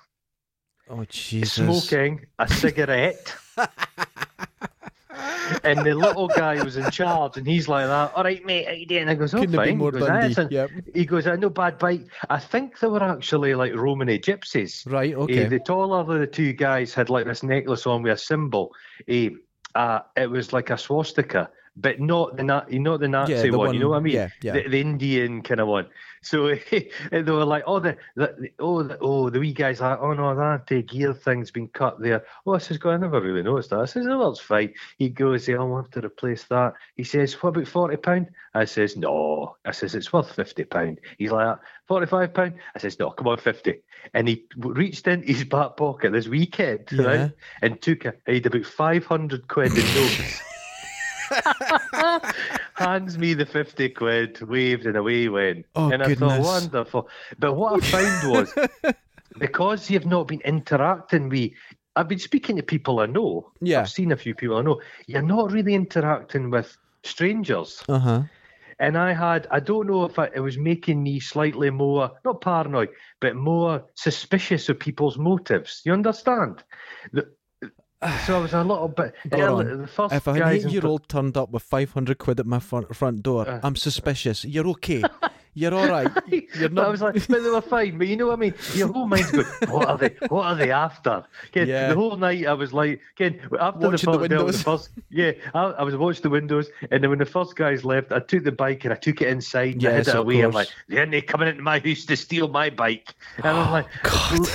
Oh 0.91 1.05
Jesus. 1.09 1.55
smoking 1.55 2.27
a 2.39 2.47
cigarette. 2.63 3.35
And 5.65 5.79
the 5.85 5.95
little 5.95 6.29
guy 6.29 6.63
was 6.63 6.77
in 6.77 6.91
charge, 6.91 7.37
and 7.37 7.47
he's 7.47 7.69
like 7.69 7.87
that. 7.87 8.13
All 8.15 8.25
right, 8.25 8.45
mate, 8.45 8.67
how 8.67 8.73
you 8.73 8.87
doing? 8.87 9.09
I 9.09 9.15
goes, 9.15 9.35
oh, 9.35 9.39
Couldn't 9.41 9.55
have 9.55 9.65
been 9.65 9.73
fine. 9.73 9.79
more 9.79 9.93
He 9.93 9.99
goes, 10.01 10.09
"Ah, 10.09 10.13
Dundee. 10.21 10.27
it's 10.29 10.39
a-" 10.39 10.49
Yep. 10.51 10.71
He 10.95 11.05
goes, 11.07 11.27
I 11.27 11.37
no 11.37 11.51
bad 11.51 11.79
bite. 11.79 12.03
I 12.31 12.39
think 12.39 12.79
they 12.81 12.87
were 12.89 13.03
actually 13.03 13.55
like 13.55 13.75
Romany 13.75 14.19
gypsies. 14.19 14.91
Right. 14.91 15.13
Eh, 15.13 15.17
Okay. 15.17 15.45
the 15.47 15.59
taller 15.61 15.99
of 16.01 16.09
the 16.09 16.27
two 16.27 16.53
guys 16.53 16.95
had 16.95 17.11
like 17.11 17.27
this 17.27 17.43
necklace 17.43 17.87
on 17.87 18.03
with 18.03 18.13
a 18.13 18.17
symbol. 18.19 18.73
Eh, 19.09 19.31
uh, 19.75 20.01
it 20.17 20.31
was 20.31 20.53
like 20.53 20.71
a 20.71 20.79
swastika, 20.79 21.51
but 21.77 22.01
not 22.01 22.37
the 22.37 22.43
Na- 22.43 22.65
not 22.71 23.01
the 23.01 23.09
Nazi 23.09 23.33
Yeah, 23.35 23.43
the 23.43 23.59
one, 23.59 23.75
You 23.75 23.81
know 23.81 23.91
what 23.91 23.99
I 23.99 24.01
mean? 24.01 24.15
Yeah. 24.15 24.29
Yeah. 24.43 24.53
The, 24.53 24.69
the 24.69 24.81
Indian 24.81 25.43
kind 25.43 25.61
of 25.61 25.69
one. 25.69 25.89
So 26.23 26.55
they 27.11 27.23
were 27.23 27.45
like, 27.45 27.65
oh, 27.67 27.79
the, 27.81 27.97
the 28.17 28.51
oh, 28.59 28.83
the, 28.83 28.99
oh, 29.01 29.31
the 29.31 29.39
wee 29.39 29.53
guys 29.53 29.81
like, 29.81 29.99
oh 30.01 30.13
no, 30.15 30.35
that 30.35 30.87
gear 30.87 31.13
thing's 31.15 31.51
been 31.51 31.69
cut 31.69 32.01
there. 32.01 32.25
Oh, 32.47 32.55
I 32.55 32.59
says, 32.59 32.79
God, 32.79 32.95
I 32.95 32.97
never 32.97 33.21
really 33.21 33.43
noticed 33.43 33.71
that. 33.71 33.81
I 33.81 33.85
says, 33.85 34.07
oh, 34.09 34.29
that's 34.29 34.41
fine. 34.41 34.73
He 34.99 35.09
goes, 35.11 35.47
yeah, 35.47 35.57
I'll 35.59 35.77
have 35.77 35.91
to 35.91 36.05
replace 36.05 36.45
that. 36.45 36.75
He 36.97 37.05
says, 37.05 37.35
what 37.43 37.51
about 37.51 37.69
forty 37.69 37.97
pound? 37.97 38.29
I 38.55 38.65
says, 38.65 38.97
no. 38.97 39.57
I 39.65 39.73
says, 39.73 39.95
it's 39.95 40.13
worth 40.13 40.33
fifty 40.35 40.65
pound. 40.65 41.01
He's 41.19 41.31
like, 41.31 41.59
forty-five 41.87 42.33
pound. 42.35 42.55
I 42.75 42.79
says, 42.79 42.99
no, 42.99 43.11
come 43.11 43.29
on, 43.29 43.39
fifty. 43.39 43.83
And 44.15 44.27
he 44.29 44.47
reached 44.57 45.07
in 45.07 45.23
his 45.23 45.45
back 45.45 45.77
pocket, 45.77 46.13
this 46.13 46.27
wee 46.29 46.47
kid, 46.47 46.89
Yeah. 46.91 47.07
right, 47.07 47.31
and 47.63 47.81
took 47.81 48.05
a, 48.07 48.15
he 48.27 48.35
had 48.35 48.47
about 48.47 48.65
five 48.67 49.05
hundred 49.05 49.47
quid 49.47 49.77
in 49.79 49.93
notes. 49.93 50.43
hands 52.75 53.19
me 53.19 53.35
the 53.35 53.47
50 53.47 53.89
quid, 53.91 54.41
waved, 54.43 54.87
and 54.87 54.97
away 54.97 55.29
went. 55.29 55.67
Oh, 55.75 55.91
and 55.91 56.03
I 56.03 56.09
goodness. 56.09 56.33
thought, 56.33 56.63
wonderful. 56.63 57.09
But 57.39 57.55
what 57.55 57.83
I 57.83 57.87
found 57.87 58.31
was, 58.33 58.55
because 59.39 59.91
you've 59.91 60.07
not 60.07 60.29
been 60.29 60.41
interacting 60.43 61.29
with, 61.29 61.53
I've 61.97 62.09
been 62.09 62.19
speaking 62.19 62.57
to 62.57 62.63
people 62.63 63.01
I 63.01 63.07
know. 63.07 63.51
Yeah. 63.61 63.81
I've 63.81 63.91
seen 63.91 64.13
a 64.13 64.17
few 64.17 64.35
people 64.35 64.57
I 64.57 64.63
know. 64.63 64.81
You're 65.07 65.23
not 65.23 65.53
really 65.53 65.75
interacting 65.75 66.51
with 66.51 66.77
strangers. 67.03 67.83
Uh 67.89 67.99
huh. 67.99 68.23
And 68.79 68.99
I 68.99 69.15
had, 69.15 69.47
I 69.51 69.61
don't 69.61 69.87
know 69.87 70.05
if 70.05 70.19
I, 70.19 70.27
it 70.35 70.41
was 70.41 70.59
making 70.59 71.03
me 71.03 71.19
slightly 71.19 71.71
more, 71.71 72.11
not 72.27 72.43
paranoid, 72.43 72.91
but 73.21 73.35
more 73.35 73.83
suspicious 73.95 74.69
of 74.69 74.79
people's 74.79 75.17
motives. 75.17 75.81
You 75.85 75.95
understand? 75.95 76.63
The, 77.13 77.27
so 78.27 78.39
I 78.39 78.41
was 78.41 78.53
a 78.53 78.63
little 78.63 78.89
bit. 78.89 79.15
Early- 79.33 79.71
on. 79.71 79.83
the 79.83 79.87
first 79.87 80.15
If 80.15 80.27
an 80.27 80.43
eight-year-old 80.43 81.09
turned 81.09 81.37
up 81.37 81.51
with 81.51 81.63
five 81.63 81.93
hundred 81.93 82.19
quid 82.19 82.39
at 82.41 82.47
my 82.47 82.59
front 82.59 82.95
front 82.95 83.23
door, 83.23 83.49
Uh. 83.49 83.61
I'm 83.63 83.77
suspicious. 83.77 84.45
You're 84.45 84.69
okay. 84.69 85.03
You're 85.57 85.73
all 85.73 85.89
right. 85.89 86.11
You're 86.55 86.69
not. 86.69 86.85
I 86.85 86.91
was 86.91 87.01
like, 87.01 87.15
but 87.15 87.43
they 87.43 87.49
were 87.49 87.63
fine. 87.63 87.97
But 87.97 88.09
you 88.09 88.17
know 88.17 88.27
what 88.27 88.35
I 88.35 88.37
mean? 88.37 88.55
Your 88.75 88.93
whole 88.93 89.07
mind's 89.07 89.31
going, 89.31 89.47
what 89.71 89.89
are 89.89 89.97
they? 89.97 90.15
What 90.29 90.45
are 90.45 90.55
they 90.55 90.71
after? 90.71 91.25
Yeah. 91.55 91.89
The 91.89 91.95
whole 91.95 92.15
night 92.19 92.47
I 92.47 92.53
was 92.53 92.75
like, 92.75 93.01
again, 93.19 93.41
after 93.59 93.81
the 93.81 93.91
the 93.93 93.99
first, 93.99 94.21
with 94.21 94.31
windows. 94.33 94.59
the 94.59 94.65
first, 94.65 94.91
yeah, 95.09 95.33
I, 95.55 95.63
I 95.63 95.83
was 95.83 95.97
watching 95.97 96.25
the 96.25 96.29
windows, 96.29 96.69
and 96.91 97.03
then 97.03 97.09
when 97.09 97.19
the 97.19 97.25
first 97.25 97.57
guys 97.57 97.87
left, 97.87 98.13
I 98.13 98.19
took 98.19 98.45
the 98.45 98.53
bike 98.53 98.85
and 98.85 98.93
I 98.93 98.97
took 98.97 99.23
it 99.23 99.29
inside 99.29 99.77
and 99.77 99.87
I 99.87 99.93
hid 99.93 100.09
it 100.09 100.15
away. 100.15 100.43
I'm 100.43 100.53
course. 100.53 100.67
like, 100.67 100.69
they're 100.89 101.07
they 101.07 101.23
coming 101.23 101.49
into 101.49 101.63
my 101.63 101.79
house 101.79 102.05
to 102.05 102.17
steal 102.19 102.49
my 102.49 102.69
bike, 102.69 103.15
and 103.39 103.47
I'm 103.47 103.69
oh, 103.69 103.73
like, 103.73 103.87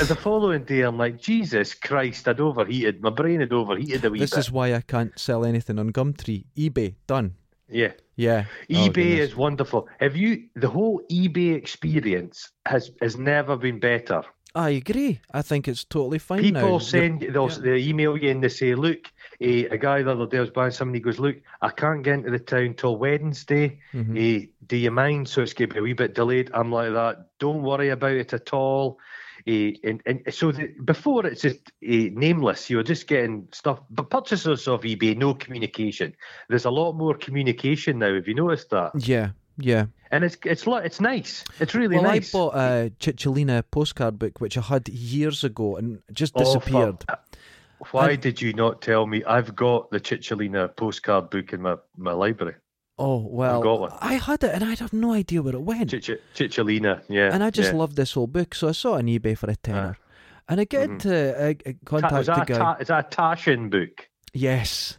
the 0.08 0.18
following 0.22 0.66
day, 0.66 0.82
I'm 0.82 1.00
like, 1.00 1.20
Jesus 1.20 1.74
Christ, 1.74 2.28
I'd 2.28 2.40
overheated. 2.40 3.02
My 3.02 3.10
brain 3.10 3.40
had 3.40 3.52
overheated 3.52 4.06
a 4.06 4.12
wee 4.12 4.20
this 4.20 4.30
bit. 4.30 4.40
is 4.40 4.52
why 4.52 4.76
I 4.76 4.82
can't 4.82 5.18
sell 5.18 5.46
anything 5.46 5.80
on 5.80 5.92
Gumtree. 5.92 6.46
eBay 6.56 6.94
done. 7.08 7.34
yeah. 7.68 7.94
Yeah. 8.22 8.46
Oh, 8.70 8.74
eBay 8.74 8.94
goodness. 8.94 9.30
is 9.30 9.36
wonderful. 9.36 9.88
Have 10.00 10.16
you 10.16 10.32
the 10.56 10.70
whole 10.70 11.02
eBay 11.10 11.56
experience 11.56 12.52
has 12.66 12.92
has 13.02 13.18
never 13.18 13.58
been 13.58 13.80
better. 13.80 14.22
I 14.54 14.72
agree. 14.72 15.22
I 15.34 15.42
think 15.44 15.68
it's 15.70 15.86
totally 15.86 16.20
fine 16.20 16.42
now. 16.42 16.60
People 16.60 16.70
You're- 16.72 16.84
send 16.84 17.22
they'll, 17.22 17.50
yeah. 17.50 17.58
they 17.64 17.78
email 17.90 18.18
you 18.18 18.30
and 18.30 18.44
they 18.44 18.50
say, 18.50 18.76
"Look, 18.76 19.08
eh, 19.40 19.64
a 19.72 19.78
guy 19.78 20.04
the 20.04 20.12
other 20.12 20.28
day 20.28 20.40
was 20.42 20.50
buying 20.50 20.72
somebody 20.72 21.00
goes, 21.00 21.20
look, 21.20 21.38
I 21.62 21.70
can't 21.70 22.04
get 22.04 22.16
into 22.16 22.32
the 22.32 22.40
town 22.40 22.74
till 22.76 22.98
Wednesday. 22.98 23.80
Mhm. 23.94 24.16
Eh, 24.18 24.48
do 24.68 24.76
you 24.76 24.92
mind? 24.92 25.30
So 25.30 25.42
it's 25.42 25.54
going 25.54 25.70
to 25.70 25.74
be 25.76 25.80
a 25.80 25.84
wee 25.84 25.94
bit 25.94 26.16
delayed." 26.16 26.52
I'm 26.54 26.70
like 26.70 26.92
that. 26.94 27.16
Don't 27.40 27.64
worry 27.64 27.90
about 27.90 28.12
it 28.24 28.34
at 28.34 28.54
all. 28.54 29.00
Eh, 29.48 29.74
and, 29.84 30.02
and 30.06 30.22
so 30.30 30.52
the, 30.52 30.68
before 30.86 31.26
it's 31.26 31.42
just 31.42 31.72
eh, 31.84 32.10
nameless, 32.14 32.70
you're 32.70 32.84
just 32.84 33.08
getting 33.08 33.48
stuff. 33.52 33.80
But 33.90 34.10
purchasers 34.10 34.68
of 34.68 34.82
eBay, 34.82 35.18
no 35.18 35.34
communication. 35.34 36.16
There's 36.50 36.66
a 36.66 36.72
lot 36.72 36.94
more 36.94 37.16
communication 37.16 38.00
now. 38.00 38.14
Have 38.14 38.28
you 38.28 38.36
noticed 38.36 38.70
that? 38.70 38.92
Yeah. 38.96 39.30
Yeah. 39.58 39.86
And 40.12 40.24
it's 40.24 40.38
it's 40.46 40.66
it's 40.68 41.00
nice. 41.00 41.44
It's 41.60 41.74
really 41.76 41.96
well, 41.96 42.04
nice. 42.04 42.34
I 42.34 42.38
bought 42.38 42.56
a 42.56 42.92
Cicciolina 43.00 43.64
postcard 43.70 44.18
book 44.20 44.40
which 44.40 44.58
I 44.58 44.62
had 44.62 44.88
years 44.90 45.44
ago 45.44 45.78
and 45.78 46.02
just 46.12 46.34
Oh, 46.36 46.40
disappeared. 46.40 47.06
Why 47.92 48.10
I- 48.12 48.16
did 48.16 48.42
you 48.42 48.54
not 48.54 48.82
tell 48.82 49.08
me? 49.08 49.24
I've 49.24 49.56
got 49.56 49.90
the 49.92 50.00
Cicciolina 50.00 50.76
postcard 50.76 51.30
book 51.30 51.54
in 51.54 51.62
my, 51.62 51.76
my 51.98 52.14
library. 52.14 52.56
Oh 53.04 53.18
well. 53.40 53.98
I 54.02 54.14
had 54.28 54.44
it 54.44 54.52
and 54.56 54.64
I 54.64 54.76
have 54.76 54.94
no 54.94 55.14
idea 55.14 55.42
where 55.42 55.56
it 55.56 55.62
went. 55.74 55.90
Chichi- 55.92 56.20
Cicciolina, 56.36 57.02
yeah. 57.10 57.34
and 57.34 57.44
I 57.44 57.50
just 57.50 57.72
yeah. 57.72 57.78
loved 57.82 57.96
this 57.96 58.14
whole 58.14 58.28
book, 58.28 58.54
so 58.54 58.68
I 58.70 58.74
saw 58.74 58.96
it 58.96 59.00
on 59.00 59.06
eBay 59.08 59.36
for 59.38 59.50
a 59.50 59.56
tenner. 59.56 59.98
and 60.50 60.60
I 60.60 60.66
get 60.66 60.90
Mhm. 60.90 60.94
into 60.94 61.14
uh, 61.14 61.50
uh, 61.50 61.54
Ta- 61.64 61.72
contact 61.86 62.14
was 62.14 62.28
the 62.28 62.34
guy. 62.46 62.58
ta- 62.58 62.78
is 62.82 62.88
that 62.88 63.06
a 63.14 63.16
Taschen 63.22 63.70
book? 63.70 63.96
yes. 64.34 64.98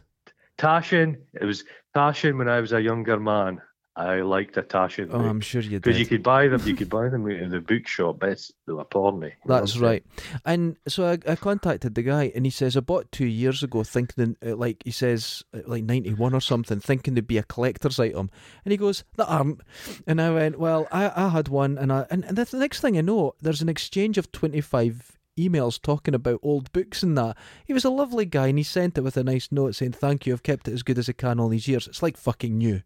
Taschen, 0.57 1.09
it 1.41 1.45
was 1.45 1.63
Taschen 1.95 2.37
when 2.37 2.47
I 2.49 2.59
was 2.59 2.71
a 2.73 2.81
younger 2.81 3.19
man. 3.19 3.61
I 3.95 4.21
liked 4.21 4.57
a 4.57 4.63
Taschen 4.63 5.09
Oh, 5.11 5.19
book. 5.19 5.27
I'm 5.27 5.39
sure 5.39 5.61
you 5.61 5.69
did. 5.71 5.83
Because 5.83 5.99
you 5.99 6.05
could 6.07 6.23
buy 6.23 6.47
them, 6.47 6.61
you 6.65 6.75
could 6.79 6.89
buy 6.89 7.09
them 7.09 7.29
in 7.29 7.49
the 7.49 7.59
bookshop, 7.59 8.17
but 8.19 8.29
it's, 8.29 8.51
they 8.65 8.73
were 8.73 8.85
porny. 8.85 9.33
That's 9.45 9.77
right. 9.77 10.03
And 10.45 10.77
so 10.87 11.05
I, 11.05 11.31
I 11.31 11.35
contacted 11.35 11.93
the 11.93 12.01
guy, 12.01 12.31
and 12.33 12.45
he 12.45 12.49
says 12.49 12.75
I 12.75 12.79
bought 12.79 13.11
two 13.11 13.27
years 13.27 13.61
ago, 13.61 13.83
thinking 13.83 14.35
uh, 14.45 14.55
like 14.55 14.81
he 14.83 14.91
says 14.91 15.43
uh, 15.53 15.59
like 15.67 15.83
ninety 15.83 16.13
one 16.13 16.33
or 16.33 16.41
something, 16.41 16.79
thinking 16.79 17.13
they'd 17.13 17.27
be 17.27 17.37
a 17.37 17.43
collector's 17.43 17.99
item. 17.99 18.29
And 18.65 18.71
he 18.71 18.77
goes, 18.77 19.03
"That 19.17 19.27
aren't." 19.27 19.61
And 20.07 20.19
I 20.19 20.31
went, 20.31 20.57
"Well, 20.57 20.87
I, 20.91 21.11
I 21.15 21.29
had 21.29 21.47
one, 21.47 21.77
and 21.77 21.93
I 21.93 22.07
and, 22.09 22.25
and 22.25 22.35
the 22.35 22.57
next 22.57 22.81
thing 22.81 22.97
I 22.97 23.01
know, 23.01 23.35
there's 23.41 23.61
an 23.61 23.69
exchange 23.69 24.17
of 24.17 24.31
twenty 24.31 24.61
five 24.61 25.19
emails 25.37 25.81
talking 25.81 26.13
about 26.13 26.39
old 26.43 26.71
books 26.73 27.01
and 27.01 27.17
that. 27.17 27.35
He 27.65 27.73
was 27.73 27.85
a 27.85 27.89
lovely 27.89 28.25
guy, 28.25 28.47
and 28.47 28.57
he 28.57 28.63
sent 28.63 28.97
it 28.97 29.01
with 29.01 29.17
a 29.17 29.23
nice 29.23 29.49
note 29.51 29.75
saying, 29.75 29.93
"Thank 29.93 30.25
you, 30.25 30.33
I've 30.33 30.43
kept 30.43 30.67
it 30.67 30.73
as 30.73 30.83
good 30.83 30.97
as 30.97 31.09
I 31.09 31.13
can 31.13 31.39
all 31.39 31.49
these 31.49 31.67
years." 31.67 31.87
It's 31.87 32.01
like 32.03 32.17
fucking 32.17 32.57
new, 32.57 32.81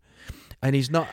and 0.61 0.75
he's 0.75 0.89
not. 0.89 1.07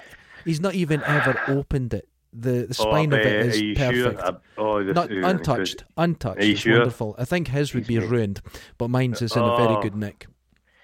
He's 0.44 0.60
not 0.60 0.74
even 0.74 1.02
ever 1.04 1.40
opened 1.48 1.94
it. 1.94 2.08
The 2.32 2.66
the 2.66 2.76
Oh, 2.80 2.90
spine 2.90 3.12
of 3.12 3.20
it 3.20 3.46
is 3.54 3.78
perfect. 3.78 3.96
Sure? 4.18 4.26
Uh, 4.26 4.32
oh, 4.58 4.82
this, 4.84 4.94
Not 4.94 5.10
untouched, 5.10 5.84
untouched. 5.96 6.40
It's 6.42 6.60
sure? 6.60 6.78
wonderful. 6.78 7.14
I 7.18 7.24
think 7.24 7.48
his 7.48 7.72
would 7.74 7.86
be 7.86 7.98
ruined, 7.98 8.40
but 8.76 8.88
mine's 8.88 9.22
is 9.22 9.36
in 9.36 9.42
a 9.42 9.56
very 9.56 9.76
Oh. 9.76 9.80
good 9.82 9.94
nick. 9.94 10.26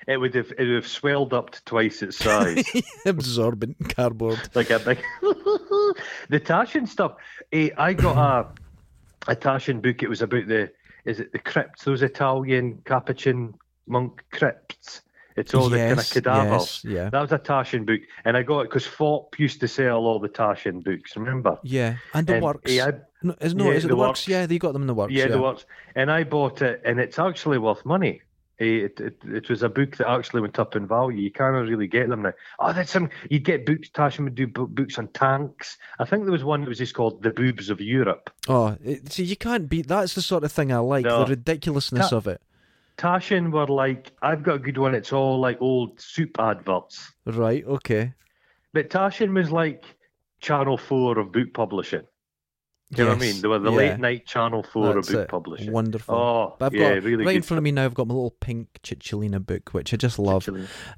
It 0.06 0.16
would 0.16 0.34
have 0.34 0.50
it 0.58 0.64
would 0.64 0.74
have 0.76 0.86
swelled 0.88 1.34
up 1.34 1.50
to 1.50 1.64
twice 1.64 2.02
its 2.02 2.16
size. 2.16 2.64
Absorbent 3.06 3.94
cardboard. 3.94 4.38
like 4.54 4.70
a 4.70 4.78
big 4.78 4.98
the 6.28 6.40
Taschen 6.40 6.86
stuff. 6.88 7.16
Eh, 7.52 7.70
I 7.76 7.92
got 7.92 8.16
a 9.26 9.30
a 9.32 9.36
Taschen 9.36 9.82
book. 9.82 10.02
It 10.02 10.08
was 10.08 10.22
about 10.22 10.46
the 10.48 10.70
is 11.04 11.20
it 11.20 11.32
the 11.32 11.38
crypts? 11.38 11.84
Those 11.84 12.02
Italian 12.02 12.80
Capuchin 12.84 13.54
monk 13.86 14.22
crypts. 14.32 15.02
It's 15.36 15.54
all 15.54 15.68
the 15.68 15.78
kind 15.78 15.98
of 15.98 16.10
cadavers. 16.10 16.82
yes, 16.84 16.92
yeah, 16.92 17.10
That 17.10 17.20
was 17.20 17.32
a 17.32 17.38
Taschen 17.38 17.86
book, 17.86 18.00
and 18.24 18.36
I 18.36 18.42
got 18.42 18.60
it 18.60 18.68
because 18.70 18.86
Fopp 18.86 19.38
used 19.38 19.60
to 19.60 19.68
sell 19.68 19.98
all 20.04 20.18
the 20.18 20.28
Taschen 20.28 20.82
books. 20.84 21.16
Remember? 21.16 21.58
yeah. 21.62 21.96
And 22.14 22.26
the 22.26 22.34
And, 22.34 22.42
works. 22.44 22.70
I- 22.78 22.92
no, 23.22 23.34
is, 23.40 23.54
no, 23.54 23.64
yeah, 23.66 23.70
is 23.72 23.84
it 23.84 23.88
the 23.88 23.94
the 23.94 23.96
works? 23.96 24.08
works. 24.22 24.28
Yeah, 24.28 24.46
they 24.46 24.58
got 24.58 24.72
them 24.72 24.82
in 24.82 24.86
the 24.88 24.94
works. 24.94 25.12
yeah, 25.12 25.24
Yeah, 25.24 25.30
the 25.32 25.42
works. 25.42 25.66
And 25.94 26.10
I 26.10 26.24
bought 26.24 26.62
it, 26.62 26.80
and 26.84 26.98
it's 26.98 27.18
actually 27.18 27.58
worth 27.58 27.84
money. 27.84 28.22
It, 28.58 29.00
it, 29.00 29.16
it 29.24 29.48
was 29.48 29.62
a 29.62 29.70
book 29.70 29.96
that 29.96 30.06
actually 30.10 30.42
went 30.42 30.58
up 30.58 30.76
in 30.76 30.86
value. 30.86 31.16
You 31.18 31.30
can't 31.30 31.54
really 31.66 31.86
get 31.86 32.10
them 32.10 32.20
now. 32.22 32.34
Oh, 32.58 32.74
that's 32.74 32.90
some. 32.90 33.08
You'd 33.30 33.44
get 33.44 33.64
books. 33.64 33.88
Taschen 33.88 34.24
would 34.24 34.34
do 34.34 34.46
books 34.46 34.98
on 34.98 35.08
tanks. 35.08 35.78
I 35.98 36.04
think 36.04 36.24
there 36.24 36.32
was 36.32 36.44
one 36.44 36.60
that 36.60 36.68
was 36.68 36.76
just 36.76 36.92
called 36.94 37.22
"The 37.22 37.30
Boobs 37.30 37.70
of 37.70 37.80
Europe." 37.80 38.28
Oh, 38.48 38.76
it, 38.84 39.10
see, 39.12 39.24
you 39.24 39.36
can't 39.36 39.66
beat. 39.66 39.88
That's 39.88 40.12
the 40.14 40.20
sort 40.20 40.44
of 40.44 40.52
thing 40.52 40.72
I 40.72 40.78
like. 40.78 41.06
No. 41.06 41.20
The 41.24 41.30
ridiculousness 41.30 42.10
Ta- 42.10 42.16
of 42.18 42.26
it. 42.26 42.42
Taschen 43.00 43.50
were 43.50 43.66
like, 43.66 44.12
I've 44.22 44.42
got 44.42 44.56
a 44.56 44.58
good 44.58 44.76
one. 44.78 44.94
It's 44.94 45.12
all 45.12 45.40
like 45.40 45.60
old 45.60 45.98
soup 46.00 46.38
adverts. 46.38 47.12
Right. 47.24 47.64
Okay. 47.64 48.12
But 48.74 48.90
Taschen 48.90 49.34
was 49.34 49.50
like 49.50 49.84
Channel 50.40 50.76
4 50.76 51.18
of 51.18 51.32
book 51.32 51.54
publishing. 51.54 52.02
Do 52.92 53.02
you 53.02 53.04
know 53.08 53.14
what 53.14 53.22
I 53.22 53.26
mean? 53.26 53.40
They 53.40 53.46
were 53.48 53.58
the 53.60 53.70
yeah. 53.70 53.76
late 53.76 54.00
night 54.00 54.26
Channel 54.26 54.64
4 54.64 54.94
That's 54.94 55.08
of 55.08 55.14
book 55.14 55.22
it. 55.22 55.28
publishing. 55.28 55.72
Wonderful. 55.72 56.14
Oh, 56.14 56.56
But 56.58 56.66
I've 56.66 56.74
yeah, 56.74 56.94
got 56.96 57.04
really 57.04 57.24
right 57.24 57.36
in 57.36 57.42
front 57.42 57.58
of 57.58 57.62
me 57.64 57.70
now. 57.72 57.84
I've 57.84 57.94
got 57.94 58.08
my 58.08 58.14
little 58.14 58.32
pink 58.32 58.68
Cicciolina 58.82 59.44
book, 59.44 59.70
which 59.70 59.94
I 59.94 59.96
just 59.96 60.18
love. 60.18 60.48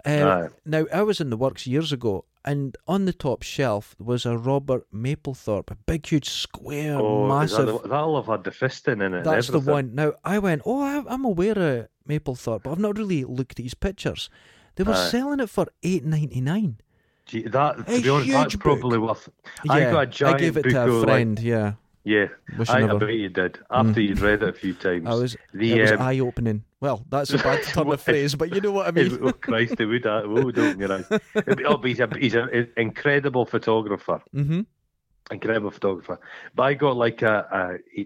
Uh, 0.05 0.49
now 0.65 0.87
I 0.93 1.03
was 1.03 1.21
in 1.21 1.29
the 1.31 1.37
works 1.37 1.67
years 1.67 1.93
ago, 1.93 2.25
and 2.47 2.77
on 2.89 3.05
the 3.05 3.13
top 3.13 3.43
shelf 3.43 3.95
was 3.99 4.25
a 4.25 4.39
Robert 4.39 4.87
Mapplethorpe, 4.93 5.71
a 5.71 5.75
big, 5.87 6.07
huge, 6.07 6.31
square, 6.31 6.99
Oh, 6.99 7.29
massive. 7.29 7.67
that 7.67 7.83
that'll 7.91 8.17
have 8.17 8.27
had 8.27 8.45
the 8.45 8.51
fisting 8.51 9.05
in 9.05 9.13
it. 9.13 9.19
and 9.19 9.27
That's 9.27 9.49
the 9.49 9.61
one. 9.61 9.95
Now 9.95 10.15
I 10.25 10.39
went, 10.39 10.63
oh, 10.65 10.81
I- 10.81 11.05
I'm 11.13 11.27
aware 11.27 11.59
of 11.59 11.89
Mapplethorpe, 12.09 12.63
but 12.65 12.71
I've 12.73 12.79
not 12.79 12.97
really 12.99 13.25
looked 13.25 13.59
at 13.59 13.65
his 13.65 13.75
pictures. 13.75 14.29
They 14.77 14.85
were 14.85 14.93
Aye. 14.95 15.09
selling 15.11 15.41
it 15.41 15.51
for 15.51 15.67
eight 15.83 16.05
ninety 16.05 16.41
nine. 16.41 16.79
Gee, 17.27 17.43
that, 17.43 17.87
to 17.87 17.95
A 17.95 18.03
be 18.03 18.09
honest, 18.09 18.31
that's 18.31 18.53
huge 18.55 18.61
probably 18.63 18.99
worth. 18.99 19.29
Yeah, 19.65 19.73
I 19.73 19.81
got 19.93 20.03
a 20.03 20.07
giant 20.07 20.39
gave 20.41 20.57
it 20.57 20.65
book 20.65 20.73
to 20.73 20.81
a 20.81 20.87
of, 20.89 20.95
like- 20.95 21.05
friend. 21.05 21.39
yeah, 21.39 21.73
Yeah, 22.05 22.27
wish 22.59 22.69
I, 22.69 22.81
I 22.81 22.95
I 22.95 22.99
bet 22.99 23.11
you 23.15 23.29
did. 23.29 23.59
After 23.71 24.01
you'd 24.01 24.19
read 24.21 24.43
it 24.43 24.49
a 24.49 24.53
few 24.53 24.75
times. 24.75 25.07
I 25.07 25.15
was. 25.15 25.37
the, 25.55 25.73
it 25.73 25.81
was 25.83 25.93
um, 25.93 26.03
eye 26.03 26.19
opening. 26.19 26.65
Well, 26.81 27.05
that's 27.09 27.33
a 27.33 27.39
bad 27.39 27.63
turn 27.63 27.87
of 27.93 28.01
phrase, 28.09 28.35
but 28.35 28.53
you 28.53 28.61
know 28.61 28.73
what 28.73 28.89
I 28.89 28.91
mean. 28.91 29.19
oh 29.23 29.33
Christ, 29.33 29.81
it 29.81 29.87
would, 29.87 30.05
uh, 30.05 30.23
would 30.27 30.59
open 30.59 30.81
your 30.81 30.93
eyes. 30.93 31.07
Oh, 31.65 31.79
he's 31.83 32.01
a 32.01 32.09
he's 32.19 32.35
an 32.35 32.69
incredible 32.77 33.47
photographer, 33.47 34.21
Mm-hmm. 34.35 34.63
incredible 35.31 35.71
photographer. 35.71 36.19
But 36.57 36.63
I 36.65 36.75
got 36.75 36.97
like 36.97 37.23
a, 37.23 37.79
a 37.97 37.99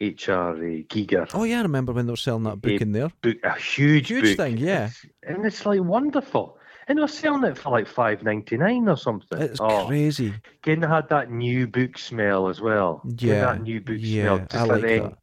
HR 0.00 0.54
a 0.62 0.84
Giger 0.84 1.28
Oh 1.34 1.44
yeah, 1.44 1.58
I 1.58 1.62
remember 1.62 1.92
when 1.92 2.06
they 2.06 2.12
were 2.12 2.16
selling 2.16 2.44
that 2.44 2.60
book 2.60 2.72
Eh, 2.72 2.78
in 2.80 2.92
there. 2.92 3.10
book, 3.22 3.36
a 3.44 3.54
huge 3.58 4.08
Huge 4.08 4.24
book. 4.24 4.36
thing, 4.36 4.58
yeah. 4.58 4.86
It's- 4.86 5.06
and 5.26 5.44
it's 5.46 5.64
like 5.64 5.80
wonderful. 5.80 6.58
And 6.88 6.98
they're 6.98 7.08
selling 7.08 7.42
it 7.44 7.58
for 7.58 7.70
like 7.70 7.88
five 7.88 8.22
ninety 8.22 8.56
nine 8.56 8.88
or 8.88 8.96
something. 8.96 9.40
It's 9.40 9.58
oh, 9.60 9.86
crazy. 9.86 10.32
Again, 10.62 10.82
had 10.82 11.08
that 11.08 11.32
new 11.32 11.66
book 11.66 11.98
smell 11.98 12.48
as 12.48 12.60
well. 12.60 13.02
Yeah, 13.18 13.40
that 13.46 13.62
new 13.62 13.80
book 13.80 13.96
yeah, 13.98 14.22
smell. 14.24 14.38
Just 14.38 14.54
I 14.54 14.62
like 14.64 14.82
an 14.84 15.02
that. 15.02 15.18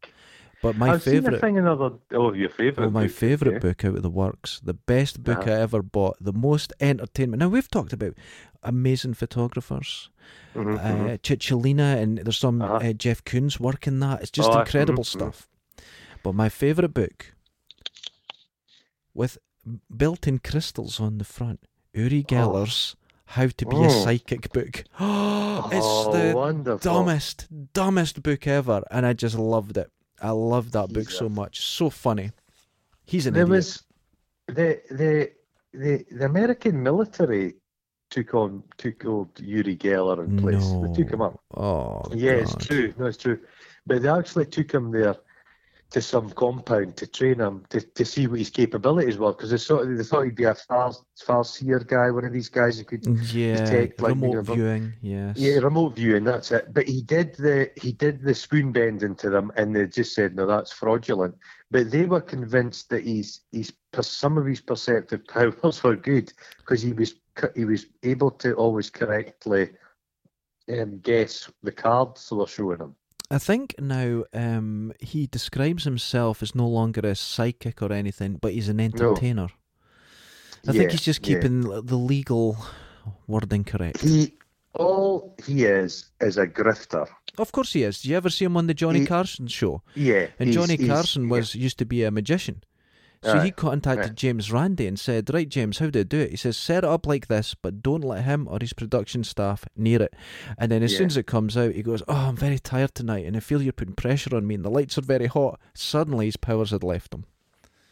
But 0.64 0.76
my 0.76 0.92
I've 0.92 1.02
favorite. 1.02 1.42
thing 1.42 1.58
another. 1.58 1.90
Oh, 2.12 2.32
your 2.32 2.48
favorite. 2.48 2.86
Oh, 2.86 2.90
my 2.90 3.02
book, 3.06 3.12
favourite 3.12 3.52
yeah. 3.52 3.58
book 3.58 3.84
out 3.84 3.96
of 3.96 4.02
the 4.02 4.08
works, 4.08 4.60
the 4.64 4.72
best 4.72 5.22
book 5.22 5.40
Uh-huh. 5.40 5.50
I 5.50 5.60
ever 5.60 5.82
bought, 5.82 6.16
the 6.20 6.32
most 6.32 6.72
entertainment. 6.80 7.40
Now 7.40 7.48
we've 7.50 7.68
talked 7.70 7.92
about 7.92 8.14
amazing 8.62 9.12
photographers, 9.12 10.08
Mhm, 10.54 10.78
mhm. 10.78 11.04
uh, 11.12 11.16
Cicciolina, 11.18 12.00
and 12.02 12.16
there's 12.18 12.38
some 12.38 12.62
Uh-huh. 12.62 12.76
uh, 12.76 12.92
Jeff 12.94 13.22
Koons 13.24 13.60
work 13.60 13.86
in 13.86 14.00
that. 14.00 14.22
It's 14.22 14.30
just 14.30 14.48
Oh, 14.50 14.60
incredible 14.60 15.04
mhm, 15.04 15.16
mhm. 15.16 15.18
stuff. 15.34 15.48
But 16.22 16.34
my 16.34 16.48
favourite 16.48 16.94
book, 16.94 17.34
with 19.12 19.36
built-in 19.94 20.38
crystals 20.38 20.98
on 20.98 21.18
the 21.18 21.24
front, 21.24 21.60
Uri 21.92 22.24
Geller's 22.24 22.96
"How 23.26 23.48
to 23.48 23.66
Be 23.66 23.76
a 23.76 23.80
Oh. 23.80 24.04
Psychic" 24.04 24.50
book. 24.52 24.78
it's 24.98 24.98
oh, 24.98 26.10
the 26.12 26.34
wonderful. 26.34 26.78
dumbest, 26.78 27.48
dumbest 27.74 28.22
book 28.22 28.46
ever, 28.46 28.82
and 28.90 29.04
I 29.04 29.12
just 29.12 29.36
loved 29.38 29.76
it. 29.76 29.90
I 30.22 30.30
love 30.30 30.70
that 30.72 30.88
book 30.92 31.08
He's 31.08 31.18
so 31.18 31.28
much. 31.28 31.60
So 31.60 31.90
funny. 31.90 32.30
He's 33.04 33.26
an 33.26 33.34
There 33.34 33.42
idiot. 33.42 33.56
was 33.56 33.82
the 34.46 34.80
the 34.90 35.30
the 35.72 36.04
the 36.10 36.24
American 36.24 36.82
military 36.82 37.54
took 38.10 38.34
on 38.34 38.62
took 38.76 39.04
old 39.04 39.28
Uri 39.40 39.76
Geller 39.76 40.24
in 40.24 40.38
place. 40.38 40.62
no. 40.70 40.86
They 40.86 41.02
took 41.02 41.12
him 41.12 41.20
up. 41.22 41.40
Oh, 41.56 42.02
Yeah, 42.12 42.34
God. 42.34 42.42
it's 42.42 42.66
true. 42.66 42.94
No, 42.98 43.06
it's 43.06 43.16
true. 43.18 43.40
But 43.86 44.02
they 44.02 44.08
actually 44.08 44.46
took 44.46 44.72
him 44.72 44.90
there 44.92 45.16
to 45.94 46.02
some 46.02 46.30
compound 46.32 46.96
to 46.98 47.06
train 47.06 47.40
him 47.40 47.64
to, 47.70 47.80
to 47.80 48.04
see 48.04 48.26
what 48.26 48.40
his 48.40 48.50
capabilities 48.50 49.18
were 49.18 49.32
because 49.32 49.50
they 49.50 49.58
thought 49.58 49.86
they 49.86 50.02
thought 50.02 50.24
he'd 50.24 50.36
be 50.36 50.44
a 50.44 50.54
far 50.54 50.92
far 51.24 51.44
seer 51.44 51.78
guy, 51.78 52.10
one 52.10 52.24
of 52.24 52.32
these 52.32 52.48
guys 52.50 52.78
who 52.78 52.84
could 52.84 53.06
Yeah, 53.32 53.58
detect, 53.66 54.02
like, 54.02 54.20
remote 54.20 54.40
you 54.40 54.42
know, 54.42 54.60
viewing. 54.60 54.94
Yes. 55.02 55.60
Yeah, 55.60 55.60
remote 55.60 55.96
viewing. 55.96 56.24
That's 56.24 56.50
it. 56.52 56.74
But 56.74 56.88
he 56.88 57.02
did 57.02 57.34
the 57.36 57.70
he 57.76 57.92
did 57.92 58.22
the 58.22 58.34
spoon 58.34 58.72
bending 58.72 59.14
to 59.16 59.30
them, 59.30 59.52
and 59.56 59.74
they 59.74 59.86
just 59.86 60.14
said, 60.14 60.34
"No, 60.34 60.46
that's 60.46 60.72
fraudulent." 60.72 61.36
But 61.70 61.90
they 61.90 62.06
were 62.06 62.20
convinced 62.20 62.90
that 62.90 63.04
he's 63.04 63.44
he's 63.52 63.72
some 64.00 64.36
of 64.38 64.46
his 64.46 64.60
perceptive 64.60 65.26
powers 65.26 65.82
were 65.84 65.96
good 65.96 66.32
because 66.58 66.82
he 66.82 66.92
was 66.92 67.14
he 67.54 67.64
was 67.64 67.86
able 68.02 68.30
to 68.42 68.54
always 68.54 68.90
correctly 68.90 69.70
um, 70.72 70.98
guess 71.00 71.50
the 71.62 71.72
cards 71.72 72.28
they 72.30 72.36
were 72.36 72.46
showing 72.46 72.80
him. 72.80 72.96
I 73.34 73.38
think 73.38 73.74
now 73.80 74.22
um, 74.32 74.92
he 75.00 75.26
describes 75.26 75.82
himself 75.82 76.40
as 76.40 76.54
no 76.54 76.68
longer 76.68 77.00
a 77.02 77.16
psychic 77.16 77.82
or 77.82 77.92
anything, 77.92 78.38
but 78.40 78.52
he's 78.52 78.68
an 78.68 78.78
entertainer. 78.78 79.48
I 80.68 80.72
think 80.72 80.92
he's 80.92 81.00
just 81.00 81.26
yeah. 81.26 81.34
keeping 81.34 81.62
the 81.62 81.96
legal 81.96 82.56
wording 83.26 83.64
correct. 83.64 84.02
He 84.02 84.34
all 84.74 85.34
he 85.44 85.64
is 85.64 86.10
is 86.20 86.38
a 86.38 86.46
grifter. 86.46 87.08
Of 87.36 87.50
course 87.50 87.72
he 87.72 87.82
is. 87.82 88.00
Did 88.00 88.10
you 88.10 88.16
ever 88.16 88.30
see 88.30 88.44
him 88.44 88.56
on 88.56 88.68
the 88.68 88.74
Johnny 88.74 89.00
He- 89.00 89.06
Carson 89.06 89.48
show? 89.48 89.82
Yeah, 89.94 90.28
And 90.38 90.52
Johnny 90.52 90.76
Carson 90.76 91.28
was 91.28 91.56
used 91.56 91.78
to 91.78 91.84
be 91.84 92.04
a 92.04 92.12
magician. 92.12 92.62
So 93.24 93.38
Aye, 93.38 93.44
he 93.46 93.50
contacted 93.50 94.10
aye. 94.10 94.14
James 94.14 94.52
Randi 94.52 94.86
and 94.86 95.00
said, 95.00 95.32
Right, 95.32 95.48
James, 95.48 95.78
how 95.78 95.88
do 95.88 96.00
I 96.00 96.02
do 96.02 96.20
it? 96.20 96.30
He 96.30 96.36
says, 96.36 96.56
Set 96.56 96.84
it 96.84 96.90
up 96.90 97.06
like 97.06 97.28
this, 97.28 97.54
but 97.54 97.82
don't 97.82 98.04
let 98.04 98.24
him 98.24 98.46
or 98.50 98.58
his 98.60 98.72
production 98.72 99.24
staff 99.24 99.64
near 99.76 100.02
it. 100.02 100.14
And 100.58 100.70
then 100.70 100.82
as 100.82 100.96
soon 100.96 101.06
as 101.06 101.16
it 101.16 101.26
comes 101.26 101.56
out, 101.56 101.74
he 101.74 101.82
goes, 101.82 102.02
Oh, 102.06 102.14
I'm 102.14 102.36
very 102.36 102.58
tired 102.58 102.94
tonight 102.94 103.24
and 103.26 103.36
I 103.36 103.40
feel 103.40 103.62
you're 103.62 103.72
putting 103.72 103.94
pressure 103.94 104.36
on 104.36 104.46
me 104.46 104.54
and 104.54 104.64
the 104.64 104.70
lights 104.70 104.98
are 104.98 105.02
very 105.02 105.26
hot. 105.26 105.58
Suddenly 105.74 106.26
his 106.26 106.36
powers 106.36 106.70
had 106.70 106.82
left 106.82 107.14
him. 107.14 107.24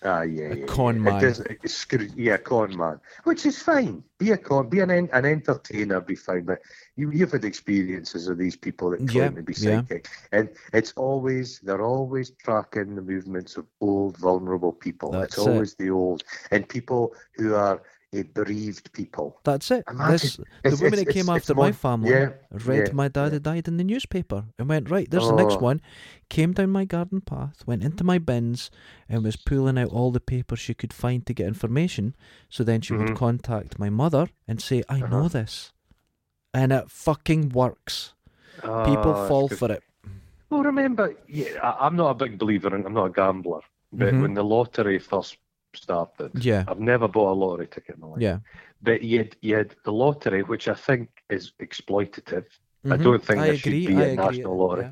Ah, 0.05 0.23
yeah, 0.23 0.51
A 0.51 0.57
yeah, 0.57 0.67
con 0.67 1.01
yeah. 1.01 1.01
man. 1.01 1.17
It 1.17 1.21
does, 1.21 1.43
screw- 1.73 2.11
yeah, 2.17 2.37
con 2.37 2.77
man, 2.77 3.01
which 3.25 3.47
is 3.47 3.63
fine. 3.63 4.03
Be 4.19 4.33
a 4.33 4.37
con, 4.37 4.69
be 4.69 4.81
an 4.81 4.91
an 4.91 5.25
entertainer, 5.25 6.01
be 6.01 6.17
fine. 6.17 6.45
But 6.45 6.61
you, 6.97 7.11
you've 7.13 7.33
had 7.33 7.45
experiences 7.45 8.29
of 8.29 8.39
these 8.39 8.57
people 8.57 8.91
that 8.91 9.07
claim 9.07 9.35
Yeah, 9.35 9.37
to 9.37 9.43
be 9.43 9.55
psychic, 9.55 10.09
and 10.33 10.49
it's 10.73 10.93
always 10.97 11.61
they're 11.61 11.83
always 11.83 12.31
tracking 12.31 12.95
the 12.97 13.03
movements 13.03 13.57
of 13.57 13.67
old, 13.81 14.17
vulnerable 14.19 14.73
people. 14.73 15.13
That's 15.13 15.37
it's 15.37 15.47
it. 15.47 15.51
always 15.51 15.75
the 15.77 15.91
old 15.91 16.25
and 16.51 16.69
people 16.69 17.15
who 17.37 17.55
are 17.55 17.83
uh, 18.15 18.23
bereaved 18.35 18.93
people. 18.93 19.39
That's 19.45 19.71
it. 19.71 19.85
This, 20.09 20.37
the 20.37 20.45
it's- 20.65 20.81
that 20.81 21.09
came 21.09 21.29
after 21.29 21.55
my 21.55 21.73
family 21.73 22.11
yeah, 22.11 22.31
read 22.51 22.89
yeah, 22.89 22.93
my 22.95 23.09
dad 23.09 23.27
yeah. 23.27 23.31
had 23.35 23.43
died 23.43 23.69
in 23.69 23.77
the 23.79 23.85
newspaper 23.85 24.45
and 24.59 24.69
went, 24.69 24.91
Right, 24.91 25.11
there's 25.11 25.29
the 25.29 25.35
next 25.37 25.55
Oh. 25.55 25.59
one. 25.61 25.81
Came 26.29 26.53
down 26.53 26.71
my 26.71 26.85
garden 26.85 27.21
path, 27.21 27.63
went 27.67 27.83
into 27.83 28.05
my 28.05 28.19
bins, 28.19 28.71
and 29.09 29.23
was 29.25 29.37
pulling 29.37 29.79
out 29.79 29.89
all 29.89 30.11
the 30.11 30.21
papers 30.21 30.59
she 30.59 30.75
could 30.75 30.93
find 30.93 31.25
to 31.27 31.35
get 31.35 31.47
information. 31.47 32.15
So 32.49 32.65
then 32.65 32.81
she 32.81 32.93
would 32.95 33.09
Mhm. 33.09 33.17
contact 33.17 33.79
my 33.79 33.91
mother 33.91 34.29
and 34.47 34.61
say, 34.61 34.83
I 34.89 35.01
know 35.01 35.21
Uh-huh. 35.21 35.29
this. 35.29 35.73
And 36.55 36.73
it 36.73 36.91
fucking 36.91 37.51
works. 37.51 38.13
People 38.61 39.15
Ah, 39.15 39.27
fall 39.29 39.49
for 39.49 39.73
it. 39.73 39.83
Well, 40.51 40.63
remember, 40.63 41.17
yeah, 41.27 41.59
I, 41.63 41.87
I'm 41.87 41.97
not 41.97 42.11
a 42.11 42.15
big 42.15 42.39
believer, 42.39 42.75
and 42.75 42.85
I'm 42.85 42.93
not 42.93 43.07
a 43.07 43.11
gambler. 43.11 43.61
But 43.95 44.13
Mhm. 44.15 44.23
when 44.23 44.35
the 44.35 44.45
lottery 44.45 44.99
first 44.99 45.37
started, 45.75 46.31
Yeah. 46.45 46.65
I've 46.69 46.81
never 46.81 47.09
bought 47.09 47.33
a 47.33 47.35
lottery 47.35 47.67
ticket 47.67 47.97
in 47.97 48.01
my 48.01 48.07
life. 48.09 48.21
Yeah. 48.21 48.39
But 48.83 49.03
you 49.03 49.19
had, 49.19 49.37
you 49.41 49.57
had 49.57 49.75
the 49.85 49.93
lottery, 49.93 50.43
which 50.43 50.69
I 50.69 50.75
think 50.75 51.09
is 51.31 51.53
exploitative. 51.61 52.45
I 52.85 52.89
Mhm. 52.97 53.03
don't 53.05 53.25
think 53.25 53.39
I 53.39 53.45
there 53.47 53.55
agree. 53.55 53.85
should 53.85 53.97
be 53.97 54.03
I 54.03 54.07
a 54.07 54.13
agree. 54.13 54.25
national 54.27 54.57
lottery. 54.59 54.85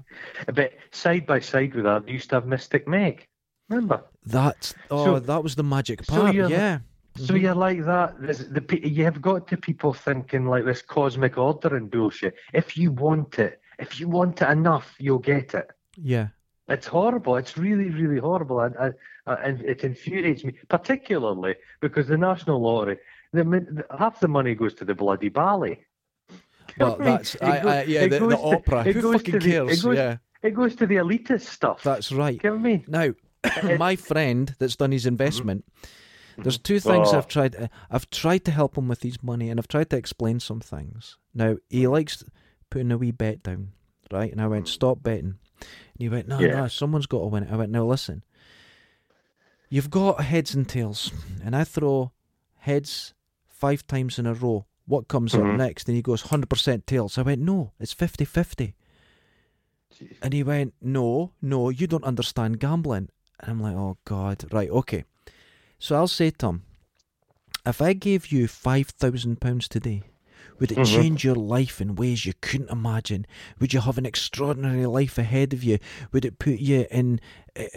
yeah. 0.47 0.53
But 0.55 0.73
side 0.93 1.27
by 1.27 1.41
side 1.41 1.75
with 1.75 1.85
that, 1.85 2.07
they 2.07 2.13
used 2.13 2.29
to 2.31 2.37
have 2.37 2.47
Mystic 2.47 2.87
Meg. 2.87 3.27
Remember? 3.69 4.03
That's 4.25 4.75
oh, 4.91 5.05
So- 5.05 5.19
that 5.21 5.43
was 5.43 5.55
the 5.57 5.63
magic 5.65 6.05
so 6.05 6.13
part. 6.21 6.35
you're- 6.35 6.51
yeah. 6.51 6.81
So 7.17 7.35
Mhm. 7.35 7.41
you're 7.43 7.55
like 7.55 7.85
that. 7.85 8.21
There's 8.21 8.49
the 8.49 8.63
you 8.89 9.05
have 9.05 9.21
got 9.21 9.49
to 9.49 9.57
people 9.57 9.93
thinking 9.93 10.47
like 10.47 10.65
this 10.65 10.83
cosmic 10.83 11.37
order 11.37 11.75
and 11.77 11.91
bullshit. 11.91 12.35
If 12.53 12.77
you 12.77 12.93
want 12.93 13.39
it, 13.41 13.61
if 13.81 13.99
you 13.99 14.09
want 14.09 14.41
it 14.43 14.49
enough, 14.49 14.95
you'll 15.01 15.19
get 15.19 15.55
it. 15.55 15.69
Yeah. 15.97 16.29
It's 16.69 16.87
horrible. 16.87 17.35
It's 17.37 17.59
really, 17.59 17.91
really 17.91 18.21
horrible, 18.21 18.61
and 18.61 18.77
and, 18.77 18.95
Uh, 19.31 19.37
and 19.45 19.61
it 19.61 19.85
infuriates 19.85 20.43
me, 20.43 20.53
particularly 20.69 21.55
because 21.81 22.09
the 22.09 22.17
national 22.19 22.61
lottery, 22.61 22.99
the, 23.33 23.45
min- 23.45 23.81
half 23.97 24.19
the 24.19 24.27
money 24.27 24.57
goes 24.57 24.75
to 24.75 24.85
the 24.85 24.93
bloody 24.93 25.29
Bally. 25.29 25.85
Well, 26.79 26.97
I 26.97 26.99
mean, 26.99 27.05
that's 27.05 27.35
it 27.37 27.43
I, 27.45 27.61
go- 27.63 27.69
I, 27.69 27.83
yeah, 27.85 28.01
the, 28.03 28.09
the 28.09 28.19
goes 28.19 28.33
to- 28.33 28.41
opera. 28.41 28.83
Who 28.83 29.13
fucking 29.13 29.33
to 29.33 29.39
the- 29.39 29.49
it 29.49 29.53
cares? 29.67 29.83
goes- 29.85 29.97
yeah, 29.97 30.17
It 30.43 30.51
goes 30.55 30.75
to 30.75 30.87
the 30.87 30.97
elitist 30.97 31.43
stuff. 31.43 31.85
that's 31.85 32.11
right. 32.11 32.41
Get 32.41 32.51
what 32.51 32.59
I 32.59 32.63
mean? 32.63 32.85
Now, 32.89 33.15
my 33.79 33.95
friend 33.95 34.53
that's 34.59 34.75
done 34.75 34.91
his 34.91 35.07
investment, 35.07 35.65
there's 36.37 36.59
two 36.59 36.77
mm-hmm. 36.79 36.91
things 36.91 37.09
Oh. 37.13 37.19
I've 37.19 37.29
tried. 37.29 37.55
uh, 37.55 37.69
I've 37.89 38.11
tried 38.11 38.45
to 38.47 38.51
help 38.51 38.77
him 38.77 38.89
with 38.89 39.03
his 39.05 39.23
money, 39.23 39.49
and 39.49 39.61
I've 39.61 39.69
tried 39.69 39.91
to 39.91 39.97
explain 39.97 40.41
some 40.41 40.61
things. 40.61 41.19
Now 41.35 41.57
he 41.69 41.87
likes 41.87 42.25
putting 42.69 42.91
a 42.91 42.99
wee 42.99 43.13
bet 43.13 43.45
down, 43.45 43.75
right? 44.11 44.33
And 44.33 44.41
I 44.41 44.49
went, 44.49 44.65
mm. 44.67 44.69
stop 44.71 45.05
betting. 45.05 45.39
And 45.61 45.99
he 46.01 46.09
went, 46.09 46.27
no, 46.27 46.41
Yeah. 46.41 46.63
no, 46.63 46.69
someone's 46.69 47.07
got 47.07 47.21
to 47.21 47.27
win 47.27 47.45
it. 47.45 47.53
I 47.53 47.57
went, 47.57 47.71
"No, 47.71 47.87
listen, 47.87 48.25
you've 49.71 49.89
got 49.91 50.21
heads 50.23 50.55
and 50.55 50.69
tails, 50.69 51.11
and 51.43 51.57
I 51.57 51.65
throw 51.65 52.13
heads 52.59 53.15
five 53.49 53.87
times 53.87 54.19
in 54.19 54.27
a 54.27 54.35
row. 54.35 54.67
What 54.87 55.09
comes 55.09 55.37
up 55.37 55.47
Mhm. 55.47 55.55
next? 55.55 55.89
And 55.89 55.97
he 55.97 56.03
goes, 56.03 56.23
100% 56.25 56.85
tails. 56.87 57.17
I 57.17 57.23
went, 57.23 57.41
no, 57.41 57.73
it's 57.79 57.93
50 57.93 58.25
50. 58.25 58.75
And 60.23 60.33
he 60.33 60.43
went, 60.43 60.75
No, 60.81 61.33
no, 61.41 61.69
you 61.69 61.87
don't 61.87 62.05
understand 62.05 62.59
gambling. 62.61 63.09
And 63.39 63.51
I'm 63.51 63.61
like, 63.61 63.77
oh 63.77 63.97
God, 64.05 64.45
right, 64.53 64.69
okay. 64.71 65.05
So 65.79 65.97
I'll 65.97 66.09
say 66.09 66.31
to 66.31 66.47
him, 66.49 66.63
if 67.67 67.81
I 67.81 67.93
gave 67.93 68.29
you 68.33 68.49
five 68.49 68.89
thousand 68.89 69.41
pounds 69.41 69.69
today, 69.69 70.03
would 70.59 70.73
it 70.73 70.79
Mhm. 70.79 70.85
change 70.85 71.25
your 71.25 71.35
life 71.37 71.81
in 71.81 71.95
ways 71.95 72.25
you 72.27 72.33
couldn't 72.41 72.71
imagine? 72.71 73.27
Would 73.59 73.73
you 73.73 73.81
have 73.81 73.99
an 73.99 74.07
extraordinary 74.07 74.87
life 74.87 75.19
ahead 75.19 75.53
of 75.53 75.63
you? 75.65 75.79
Would 76.13 76.25
it 76.25 76.39
put 76.39 76.59
you 76.61 76.87
in 76.91 77.21
eh, 77.57 77.69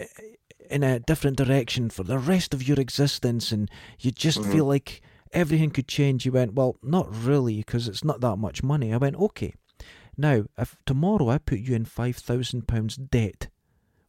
in 0.70 0.82
a 0.82 1.00
different 1.00 1.36
direction 1.36 1.90
for 1.90 2.02
the 2.04 2.18
rest 2.18 2.54
of 2.54 2.66
your 2.66 2.78
existence, 2.80 3.52
and 3.52 3.70
you 4.00 4.10
just 4.10 4.40
Mhm. 4.40 4.52
feel 4.52 4.64
like 4.66 5.02
everything 5.32 5.70
could 5.70 5.88
change? 5.88 6.24
You 6.24 6.32
went, 6.32 6.54
well, 6.54 6.76
not 6.82 7.06
really, 7.24 7.58
because 7.58 7.88
it's 7.88 8.04
not 8.04 8.20
that 8.20 8.36
much 8.36 8.62
money. 8.62 8.92
I 8.92 8.96
went, 8.98 9.16
okay. 9.16 9.54
Now, 10.16 10.44
if 10.56 10.76
tomorrow 10.86 11.28
I 11.28 11.38
put 11.38 11.58
you 11.58 11.74
in 11.74 11.84
five 11.84 12.16
thousand 12.16 12.68
pounds 12.68 12.96
debt, 12.96 13.48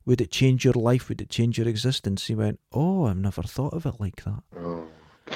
would 0.06 0.22
it 0.22 0.30
change 0.32 0.64
your 0.64 0.74
life? 0.76 1.10
Would 1.10 1.22
it 1.22 1.30
change 1.30 1.58
your 1.58 1.68
existence? 1.68 2.28
He 2.28 2.36
went, 2.36 2.60
oh, 2.72 3.06
I've 3.06 3.18
never 3.18 3.42
thought 3.42 3.74
of 3.74 3.86
it 3.88 4.00
like 4.00 4.24
that. 4.24 4.44
Oh. 4.56 4.88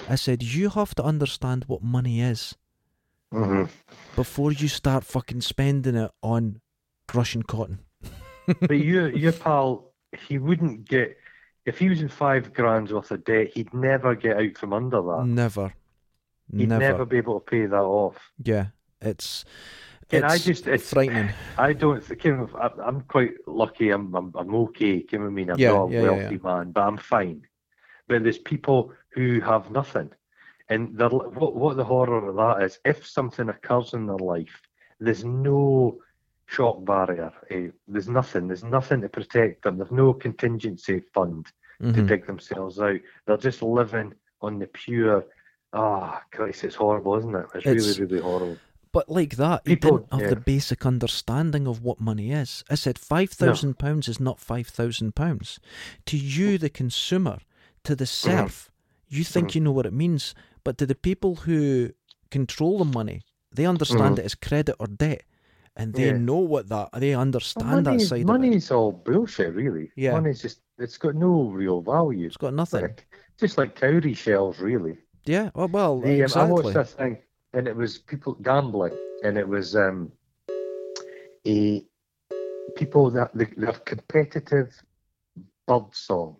I 0.07 0.15
said, 0.15 0.43
you 0.43 0.69
have 0.69 0.93
to 0.95 1.03
understand 1.03 1.65
what 1.65 1.81
money 1.83 2.21
is 2.21 2.55
hmm 3.31 3.63
before 4.15 4.51
you 4.51 4.67
start 4.67 5.03
fucking 5.03 5.41
spending 5.41 5.95
it 5.95 6.11
on 6.21 6.61
Russian 7.13 7.43
cotton. 7.43 7.79
but 8.61 8.77
you, 8.77 9.07
your 9.07 9.31
pal, 9.31 9.88
he 10.27 10.37
wouldn't 10.37 10.87
get 10.87 11.17
if 11.65 11.77
he 11.77 11.89
was 11.89 12.01
in 12.01 12.07
five 12.09 12.53
grand's 12.53 12.91
worth 12.93 13.11
of 13.11 13.23
debt. 13.25 13.49
He'd 13.53 13.73
never 13.73 14.15
get 14.15 14.37
out 14.37 14.57
from 14.57 14.73
under 14.73 15.01
that. 15.01 15.25
Never. 15.25 15.73
He'd 16.55 16.69
Never. 16.69 16.79
never 16.79 17.05
be 17.05 17.17
able 17.17 17.39
to 17.39 17.45
pay 17.45 17.65
that 17.67 17.75
off. 17.79 18.17
Yeah, 18.43 18.67
it's 19.01 19.45
And 20.11 20.25
I 20.25 20.39
just- 20.39 20.65
it's- 20.65 20.89
frightening. 20.91 21.29
I 21.59 21.73
don't 21.73 22.03
think 22.03 22.25
I'm, 22.25 22.49
I'm 22.83 23.01
quite 23.01 23.33
lucky. 23.45 23.91
I'm 23.91 24.15
I'm, 24.15 24.31
I'm 24.35 24.55
okay. 24.55 25.05
What 25.11 25.21
I 25.21 25.29
mean? 25.29 25.51
I'm 25.51 25.59
Yeah, 25.59 25.73
not 25.73 25.89
a 25.89 25.93
yeah, 25.93 26.01
yeah, 26.01 26.09
wealthy 26.09 26.39
man, 26.43 26.71
but 26.71 26.81
I'm 26.81 26.97
fine. 26.97 27.45
But 28.07 28.23
there's 28.23 28.39
people 28.39 28.91
who 29.09 29.39
have 29.41 29.69
nothing, 29.69 30.09
and 30.69 30.97
they're, 30.97 31.09
what 31.09 31.55
what 31.55 31.77
the 31.77 31.83
horror 31.85 32.27
of 32.27 32.35
that 32.37 32.63
is. 32.65 32.79
If 32.83 33.05
something 33.05 33.47
occurs 33.49 33.93
in 33.93 34.07
their 34.07 34.17
life, 34.17 34.59
there's 34.99 35.23
no 35.23 35.99
shock 36.49 36.83
barrier. 36.83 37.31
eh, 37.51 37.67
There's 37.87 38.09
nothing. 38.09 38.47
There's 38.47 38.63
nothing 38.63 39.01
to 39.01 39.09
protect 39.09 39.63
them. 39.63 39.77
There's 39.77 39.91
no 39.91 40.13
contingency 40.13 41.01
fund 41.13 41.45
to 41.81 41.85
Mhm. 41.93 42.07
dig 42.07 42.25
themselves 42.27 42.79
out. 42.79 42.99
They're 43.25 43.37
just 43.37 43.61
living 43.61 44.13
on 44.41 44.59
the 44.59 44.67
pure. 44.67 45.25
Ah, 45.73 46.23
Christ, 46.31 46.63
it's 46.63 46.75
horrible, 46.75 47.15
isn't 47.17 47.35
it? 47.35 47.45
It's, 47.55 47.65
It's- 47.67 47.97
really, 47.99 48.05
really 48.11 48.21
horrible. 48.23 48.57
But 48.91 49.07
like 49.07 49.35
that, 49.35 49.63
People- 49.65 49.99
didn't 49.99 50.11
have 50.13 50.21
yeah. 50.21 50.29
the 50.29 50.35
basic 50.37 50.83
understanding 50.85 51.67
of 51.67 51.83
what 51.83 51.99
money 52.01 52.31
is. 52.31 52.63
I 52.71 52.75
said 52.75 52.97
five 52.97 53.29
thousand 53.29 53.77
pounds 53.77 54.07
is 54.07 54.19
not 54.19 54.39
five 54.39 54.67
thousand 54.67 55.15
pounds. 55.15 55.59
To 56.07 56.17
you, 56.17 56.57
the 56.57 56.71
consumer, 56.71 57.37
to 57.83 57.95
the 57.95 58.05
Mm-hmm. 58.05 58.29
serf, 58.29 58.71
you 59.07 59.23
think 59.23 59.53
you 59.53 59.61
know 59.61 59.71
what 59.71 59.85
it 59.85 59.93
means, 59.93 60.33
but 60.63 60.79
to 60.79 60.87
the 60.87 60.95
people 60.95 61.35
who 61.45 61.91
control 62.31 62.79
the 62.79 62.85
money, 62.85 63.21
they 63.53 63.65
understand 63.67 64.15
Mhm. 64.15 64.19
it 64.19 64.25
as 64.25 64.33
credit 64.35 64.75
or 64.79 64.87
debt, 64.87 65.21
and 65.79 65.93
they 65.93 66.07
Yeah. 66.07 66.17
know 66.17 66.37
what 66.37 66.67
that 66.69 66.91
they 66.93 67.11
Well, 67.11 67.21
understand 67.21 67.85
that 67.85 67.91
money, 67.91 67.99
side 67.99 68.15
of 68.17 68.21
it. 68.21 68.25
money's 68.27 68.69
all 68.69 68.91
bullshit, 68.91 69.55
really. 69.55 69.91
Yeah. 69.95 70.11
Money's 70.11 70.41
just, 70.41 70.59
it's 70.77 70.97
got 70.97 71.15
no 71.15 71.49
real 71.49 71.81
value. 71.81 72.27
It's 72.27 72.37
got 72.37 72.53
nothing. 72.53 72.81
Like, 72.81 73.07
just 73.39 73.57
like 73.57 73.75
cowrie 73.75 74.13
shells, 74.13 74.59
really. 74.59 74.97
Yeah. 75.25 75.49
Well, 75.55 75.69
well 75.69 76.01
The, 76.01 76.09
um, 76.09 76.19
I 76.19 76.23
exactly. 76.23 76.53
watched 76.53 76.73
this 76.73 76.93
thing, 76.93 77.17
and 77.53 77.67
it 77.67 77.75
was 77.75 77.97
people 77.97 78.33
gambling, 78.33 78.95
and 79.23 79.37
it 79.37 79.47
was 79.47 79.75
um, 79.75 80.11
a 81.47 81.85
people 82.75 83.09
that 83.11 83.31
they, 83.33 83.45
they're 83.57 83.71
competitive 83.71 84.71
bird 85.65 85.85
song, 85.93 86.37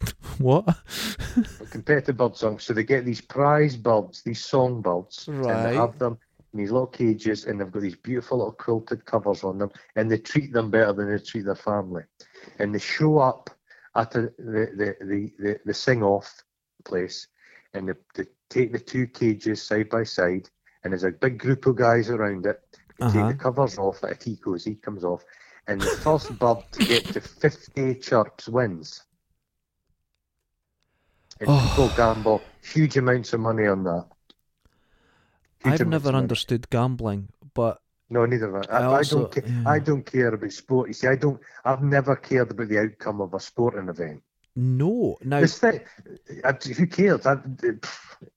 What? 0.38 0.64
competitive 1.70 2.16
bird 2.18 2.36
song. 2.36 2.58
So 2.58 2.72
they 2.74 2.84
get 2.84 3.04
these 3.06 3.20
prize 3.20 3.76
birds, 3.76 4.22
these 4.22 4.44
song 4.44 4.82
birds, 4.82 5.26
and 5.26 5.64
they 5.64 5.74
have 5.74 5.98
them 5.98 6.18
in 6.52 6.58
these 6.58 6.70
little 6.70 6.86
cages, 6.86 7.44
and 7.44 7.60
they've 7.60 7.70
got 7.70 7.82
these 7.82 7.96
beautiful 7.96 8.38
little 8.38 8.52
quilted 8.52 9.04
covers 9.04 9.44
on 9.44 9.58
them, 9.58 9.70
and 9.96 10.10
they 10.10 10.18
treat 10.18 10.52
them 10.52 10.70
better 10.70 10.92
than 10.92 11.10
they 11.10 11.18
treat 11.18 11.44
their 11.44 11.54
family, 11.54 12.02
and 12.58 12.74
they 12.74 12.78
show 12.78 13.18
up 13.18 13.50
at 13.96 14.10
the 14.10 14.32
the 14.38 14.96
the 15.00 15.30
the, 15.38 15.60
the, 15.64 15.74
sing 15.74 16.02
off 16.02 16.42
place, 16.84 17.28
and 17.74 17.88
they, 17.88 17.94
they 18.14 18.24
take 18.48 18.72
the 18.72 18.78
two 18.78 19.06
cages 19.06 19.62
side 19.62 19.88
by 19.90 20.04
side, 20.04 20.48
and 20.82 20.92
there's 20.92 21.04
a 21.04 21.10
big 21.10 21.38
group 21.38 21.66
of 21.66 21.76
guys 21.76 22.10
around 22.10 22.46
it. 22.46 22.60
They 22.98 23.04
Uh-huh. 23.04 23.12
Take 23.12 23.28
the 23.28 23.34
covers 23.42 23.78
off, 23.78 24.02
like 24.02 24.22
he 24.22 24.36
goes, 24.36 24.64
he 24.64 24.74
comes 24.74 25.04
off, 25.04 25.24
and 25.66 25.80
the 25.82 25.88
first 25.88 26.36
bird 26.38 26.58
to 26.72 26.82
get 26.82 27.12
to 27.12 27.20
50 27.20 27.94
chirps 27.96 28.48
wins. 28.48 29.04
And 31.40 31.48
Oh. 31.48 31.60
people 31.68 31.88
gamble 31.90 32.42
huge 32.62 32.96
amounts 32.96 33.32
of 33.34 33.40
money 33.40 33.66
on 33.66 33.84
that. 33.84 34.06
I've 35.64 35.86
never 35.86 36.10
understood 36.10 36.70
gambling, 36.70 37.28
but 37.54 37.80
No, 38.10 38.24
neither 38.26 38.52
have 38.54 38.66
I. 38.70 38.72
I 38.72 38.80
I, 38.80 38.82
I 38.82 38.96
also- 38.98 39.18
don't. 39.20 39.32
Ca- 39.32 39.42
yeah. 39.46 39.64
I 39.66 39.78
don't 39.78 40.04
care 40.06 40.28
about 40.34 40.52
sport. 40.52 40.88
You 40.88 40.94
see, 40.94 41.08
I 41.08 41.16
don't. 41.16 41.40
I've 41.64 41.82
never 41.82 42.16
cared 42.16 42.50
about 42.50 42.68
the 42.68 42.78
outcome 42.80 43.20
of 43.20 43.34
a 43.34 43.40
sporting 43.40 43.88
event. 43.88 44.22
no. 44.56 45.16
Now, 45.22 45.44
thing, 45.46 45.80
I, 46.44 46.52
who 46.52 46.86
cares? 46.86 47.26
I, 47.26 47.36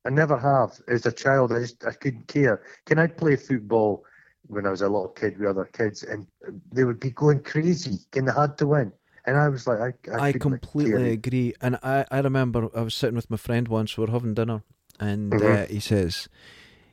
I 0.05 0.09
never 0.09 0.37
have. 0.37 0.79
As 0.87 1.05
a 1.05 1.11
child, 1.11 1.51
I 1.53 1.59
just 1.59 1.85
I 1.85 1.91
couldn't 1.93 2.27
care. 2.27 2.61
Can 2.85 2.99
I 2.99 3.07
play 3.07 3.35
football 3.35 4.03
when 4.47 4.65
I 4.65 4.71
was 4.71 4.81
a 4.81 4.89
little 4.89 5.07
kid 5.09 5.37
with 5.39 5.49
other 5.49 5.65
kids, 5.65 6.03
and 6.03 6.27
they 6.71 6.83
would 6.83 6.99
be 6.99 7.11
going 7.11 7.41
crazy, 7.41 7.99
and 8.15 8.27
they 8.27 8.31
had 8.33 8.57
to 8.57 8.67
win, 8.67 8.91
and 9.25 9.37
I 9.37 9.47
was 9.49 9.65
like, 9.67 9.79
I, 9.79 10.17
I, 10.17 10.27
I 10.29 10.31
completely 10.33 11.11
agree. 11.13 11.53
And 11.61 11.77
I, 11.81 12.05
I 12.11 12.19
remember 12.19 12.67
I 12.75 12.81
was 12.81 12.93
sitting 12.95 13.15
with 13.15 13.29
my 13.29 13.37
friend 13.37 13.67
once, 13.69 13.97
we 13.97 14.05
were 14.05 14.11
having 14.11 14.33
dinner, 14.33 14.63
and 14.99 15.31
Mhm. 15.31 15.63
uh, 15.63 15.67
he 15.67 15.79
says, 15.79 16.27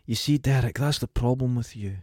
You 0.08 0.14
see, 0.14 0.38
Derek, 0.38 0.78
that's 0.78 1.00
the 1.00 1.06
problem 1.06 1.54
with 1.54 1.76
you. 1.76 1.96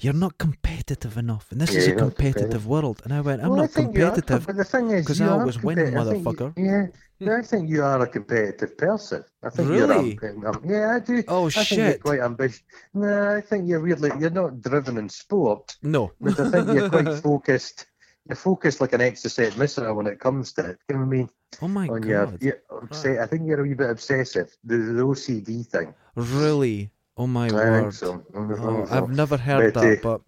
You're 0.00 0.12
not 0.12 0.36
competitive 0.36 1.16
enough, 1.16 1.46
and 1.50 1.58
this 1.62 1.74
is 1.74 1.86
a 1.88 1.94
competitive 1.94 2.66
world. 2.66 3.00
And 3.04 3.12
I 3.14 3.22
went, 3.22 3.40
I'm 3.42 3.48
Well, 3.48 3.62
not 3.62 3.70
think 3.70 3.96
you 3.96 4.04
are, 4.04 4.10
competitive. 4.10 4.46
but 4.46 4.56
the 4.56 4.64
thing 4.64 4.90
is, 4.90 5.06
'cause 5.06 5.18
you 5.18 5.24
I 5.26 5.30
always 5.30 5.62
win, 5.62 5.76
competitive. 5.78 5.98
I 6.06 6.10
think 6.12 6.26
you- 6.26 6.32
motherfucker. 6.32 6.52
yeah, 6.58 6.86
yeah, 7.26 7.36
I 7.38 7.42
think 7.42 7.70
you 7.70 7.82
are 7.82 8.02
a 8.02 8.06
competitive 8.06 8.76
person. 8.76 9.24
I 9.42 9.48
think 9.48 9.70
Really? 9.70 10.18
you're. 10.20 10.46
Um, 10.48 10.60
yeah, 10.66 10.96
I 10.96 10.98
do. 11.00 11.22
Oh, 11.26 11.46
I 11.46 11.50
think 11.50 11.70
you're 11.70 11.86
shit. 11.92 12.02
quite 12.02 12.20
ambitious. 12.20 12.60
No, 12.92 13.36
I 13.36 13.40
think 13.40 13.66
you're 13.66 13.80
weirdly. 13.80 14.10
You're 14.20 14.28
not 14.42 14.60
driven 14.60 14.98
in 14.98 15.08
sport. 15.08 15.74
No. 15.82 16.12
But 16.20 16.38
I 16.38 16.50
think 16.50 16.66
you're 16.74 16.90
quite 16.90 17.14
focused. 17.30 17.86
You're 18.28 18.36
focused 18.36 18.82
like 18.82 18.92
an 18.92 19.00
exercise 19.00 19.56
missile 19.56 19.94
when 19.94 20.06
it 20.06 20.20
comes 20.20 20.52
to 20.54 20.66
it. 20.70 20.78
You 20.90 20.96
know 20.96 21.00
what 21.02 21.06
I 21.06 21.16
mean? 21.16 21.30
Oh 21.62 21.68
my 21.68 21.88
On 21.88 22.02
your, 22.02 22.26
God. 22.26 22.42
your 22.42 22.58
obse- 22.70 23.18
I 23.22 23.26
think 23.26 23.46
you're 23.46 23.60
a 23.60 23.62
wee 23.62 23.74
bit 23.74 23.88
obsessive. 23.88 24.54
The, 24.64 24.76
the 24.76 25.02
OCD 25.02 25.64
thing. 25.66 25.94
Really? 26.16 26.90
Oh 27.16 27.26
my 27.26 27.48
I 27.48 27.54
word. 27.54 27.94
so. 27.94 28.24
I 28.34 28.38
Oh, 28.38 28.86
so. 28.86 28.86
I've 28.90 29.10
never 29.10 29.36
heard 29.36 29.72
But, 29.72 29.74
that, 29.74 29.98
uh, 29.98 30.02
but 30.02 30.20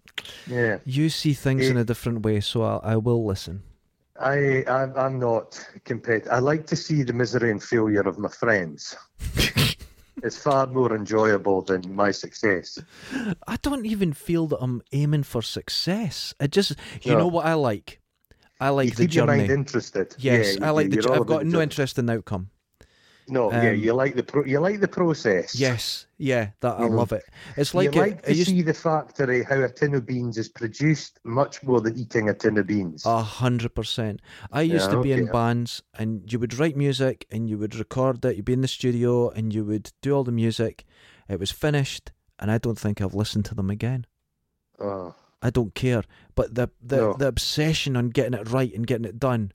Yeah, 0.47 0.77
you 0.85 1.09
see 1.09 1.33
things 1.33 1.69
in 1.69 1.77
a 1.77 1.83
different 1.83 2.23
way, 2.23 2.39
so 2.41 2.61
I'll, 2.61 2.81
I 2.83 2.95
will 2.97 3.25
listen. 3.25 3.63
I, 4.19 4.63
I'm, 4.67 4.95
I'm 4.95 5.19
not 5.19 5.59
competitive. 5.83 6.31
I 6.31 6.39
like 6.39 6.65
to 6.67 6.75
see 6.75 7.03
the 7.03 7.11
misery 7.13 7.51
and 7.51 7.61
failure 7.61 8.01
of 8.01 8.17
my 8.17 8.29
friends. 8.29 8.95
it's 10.23 10.37
far 10.37 10.67
more 10.67 10.95
enjoyable 10.95 11.61
than 11.63 11.93
my 11.93 12.11
success. 12.11 12.79
I 13.47 13.57
don't 13.61 13.85
even 13.85 14.13
feel 14.13 14.47
that 14.47 14.59
I'm 14.61 14.81
aiming 14.93 15.23
for 15.23 15.41
success. 15.41 16.33
I 16.39 16.47
just, 16.47 16.75
you 17.01 17.11
No. 17.11 17.19
know 17.19 17.27
what 17.27 17.45
I 17.45 17.55
like? 17.55 17.99
I 18.59 18.69
like 18.69 18.85
you 18.85 18.91
the 18.91 19.03
keep 19.03 19.13
your 19.15 19.25
journey. 19.27 19.39
mind 19.41 19.51
interested. 19.51 20.15
Yes, 20.17 20.55
Yeah, 20.57 20.67
I 20.67 20.69
like 20.69 20.89
the. 20.89 20.95
you're 20.95 21.03
j- 21.03 21.09
all 21.09 21.21
I've 21.21 21.27
got 21.27 21.45
no 21.45 21.59
interest 21.61 21.99
in 21.99 22.05
the 22.05 22.13
outcome. 22.13 22.49
No, 23.27 23.51
yeah, 23.51 23.71
Um, 23.71 23.75
you 23.77 23.93
like 23.93 24.15
the 24.15 24.23
pro- 24.23 24.45
you 24.45 24.59
like 24.59 24.79
the 24.79 24.87
process. 24.87 25.55
Yes, 25.55 26.05
yeah, 26.17 26.51
that 26.59 26.79
I 26.79 26.85
love 26.87 27.11
it. 27.11 27.23
It's 27.57 27.73
like 27.73 27.95
you 27.95 28.01
like 28.01 28.21
to 28.23 28.33
used 28.35 28.49
see 28.49 28.61
the 28.61 28.73
factory 28.73 29.43
how 29.43 29.61
a 29.63 29.69
tin 29.69 29.95
of 29.95 30.05
beans 30.05 30.37
is 30.37 30.47
produced 30.47 31.19
much 31.23 31.63
more 31.63 31.81
than 31.81 31.97
eating 31.97 32.29
a 32.29 32.33
tin 32.35 32.57
of 32.57 32.67
beans. 32.67 33.03
a 33.05 33.23
hundred 33.23 33.73
percent. 33.73 34.21
I 34.51 34.61
used 34.61 34.91
Yeah, 34.91 34.97
to 34.97 35.01
be 35.01 35.11
in 35.11 35.25
bands, 35.25 35.81
and 35.97 36.31
you 36.31 36.37
would 36.39 36.53
write 36.59 36.77
music, 36.77 37.25
and 37.31 37.49
you 37.49 37.57
would 37.57 37.75
record 37.75 38.23
it. 38.25 38.35
You'd 38.35 38.45
be 38.45 38.53
in 38.53 38.61
the 38.61 38.67
studio, 38.67 39.29
and 39.29 39.51
you 39.53 39.65
would 39.65 39.91
do 40.01 40.13
all 40.15 40.23
the 40.23 40.31
music. 40.31 40.85
It 41.27 41.39
was 41.39 41.51
finished, 41.51 42.11
and 42.37 42.51
I 42.51 42.59
don't 42.59 42.77
think 42.79 43.01
I've 43.01 43.15
listened 43.15 43.45
to 43.45 43.55
them 43.55 43.69
again. 43.71 44.05
Oh, 44.79 45.15
I 45.41 45.49
don't 45.49 45.73
care. 45.73 46.03
But 46.35 46.53
the 46.53 46.69
the, 46.79 46.97
No. 46.97 47.13
the 47.13 47.27
obsession 47.27 47.95
on 47.97 48.09
getting 48.09 48.33
it 48.39 48.49
right 48.51 48.73
and 48.75 48.85
getting 48.85 49.05
it 49.05 49.19
done. 49.19 49.51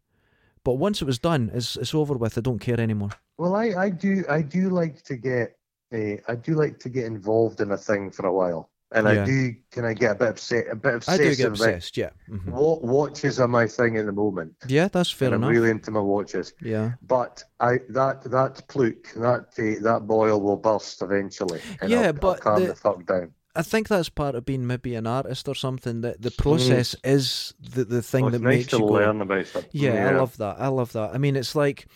But 0.65 0.75
once 0.75 1.01
it 1.01 1.07
was 1.07 1.19
done, 1.19 1.51
it's 1.55 1.77
it's 1.77 1.95
over 1.95 2.15
with. 2.15 2.37
I 2.37 2.41
don't 2.41 2.59
care 2.59 2.81
anymore. 2.81 3.11
Well, 3.41 3.55
I, 3.57 3.67
I 3.87 3.89
do 3.89 4.23
I 4.29 4.43
do 4.43 4.69
like 4.69 5.03
to 5.05 5.17
get 5.17 5.57
uh, 5.95 6.17
I 6.29 6.35
do 6.35 6.53
like 6.55 6.79
to 6.81 6.91
get 6.91 7.07
involved 7.07 7.63
in 7.63 7.71
a 7.73 7.77
thing 7.77 8.11
for 8.11 8.27
a 8.27 8.33
while, 8.41 8.71
and 8.93 9.07
Yeah. 9.07 9.23
I 9.23 9.25
do 9.25 9.55
can 9.73 9.85
I 9.87 9.95
get 9.95 10.11
a 10.11 10.15
bit 10.15 10.29
upset 10.29 10.65
a 10.71 10.77
bit 10.77 11.09
I 11.09 11.17
do 11.17 11.35
get 11.35 11.47
obsessed. 11.47 11.97
Yeah. 11.97 12.11
hmm 12.29 12.51
What 12.51 12.83
watches 12.83 13.41
are 13.41 13.49
my 13.49 13.67
thing 13.67 13.97
at 13.97 14.05
the 14.05 14.13
moment? 14.13 14.53
Yeah, 14.69 14.89
that's 14.89 15.11
fair 15.11 15.33
and 15.33 15.43
I'm 15.43 15.51
really 15.51 15.71
into 15.71 15.91
my 15.91 16.01
watches. 16.01 16.53
Yeah. 16.61 16.93
But 17.01 17.43
I 17.61 17.79
that 17.89 18.25
that 18.31 18.69
pluke 18.69 19.09
that 19.17 19.47
uh, 19.59 19.83
that 19.89 20.03
boil 20.07 20.39
will 20.43 20.59
burst 20.59 21.01
eventually. 21.01 21.61
And 21.81 21.91
Yeah, 21.91 22.09
I'll, 22.09 22.13
but 22.13 22.29
I'll 22.29 22.37
calm 22.47 22.61
the- 22.61 22.69
the 22.69 22.75
fuck 22.77 23.07
down. 23.07 23.33
I 23.57 23.63
think 23.63 23.89
that's 23.89 24.11
part 24.11 24.35
of 24.37 24.45
being 24.45 24.65
maybe 24.67 24.95
an 24.95 25.07
artist 25.09 25.49
or 25.49 25.57
something. 25.57 26.03
That 26.03 26.21
the 26.23 26.31
process 26.31 26.95
is 27.03 27.55
the 27.59 27.85
the 27.85 28.03
thing 28.03 28.25
Well, 28.25 28.33
that 28.33 28.43
nice 28.43 28.57
makes 28.59 28.67
to 28.73 28.77
you 28.77 28.87
go. 28.87 28.93
learn 28.93 29.23
about 29.23 29.47
stuff. 29.47 29.65
Yeah, 29.73 30.09
I 30.11 30.13
love 30.13 30.37
that. 30.37 30.57
I 30.61 30.69
love 30.69 30.93
that. 30.93 31.15
I 31.15 31.19
mean, 31.19 31.35
it's 31.37 31.57
like, 31.57 31.87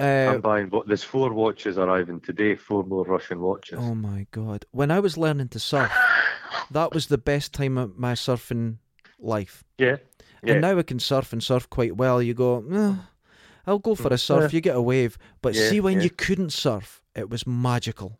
uh, 0.00 0.32
I'm 0.34 0.40
buying. 0.40 0.68
But 0.68 0.86
there's 0.88 1.04
four 1.04 1.32
watches 1.32 1.78
arriving 1.78 2.20
today. 2.20 2.56
Four 2.56 2.84
more 2.84 3.04
Russian 3.04 3.40
watches. 3.40 3.78
oh 3.80 3.94
my 3.94 4.26
god, 4.30 4.64
when 4.72 4.90
I 4.90 5.00
was 5.00 5.16
learning 5.16 5.48
to 5.48 5.58
surf, 5.58 5.92
that 6.70 6.92
was 6.94 7.06
the 7.06 7.18
best 7.18 7.52
time 7.52 7.76
of 7.78 7.98
my 7.98 8.14
surfing 8.14 8.76
life. 9.18 9.64
Yeah. 9.78 9.96
Yeah. 10.42 10.52
And 10.52 10.60
now 10.62 10.78
I 10.78 10.82
can 10.82 10.98
surf 10.98 11.32
and 11.32 11.42
surf 11.42 11.68
quite 11.68 11.96
well. 11.96 12.22
You 12.22 12.32
go, 12.34 12.64
"Eh, 12.72 12.94
I'll 13.66 13.78
go 13.78 13.94
for 13.94 14.12
a 14.12 14.18
surf. 14.18 14.52
Yeah. 14.52 14.56
You 14.56 14.60
get 14.62 14.76
a 14.76 14.82
wave, 14.82 15.18
but 15.42 15.54
Yeah, 15.54 15.68
see 15.68 15.80
when 15.80 16.00
you 16.00 16.10
couldn't 16.10 16.52
surf, 16.52 17.02
it 17.14 17.28
was 17.28 17.46
magical. 17.46 18.18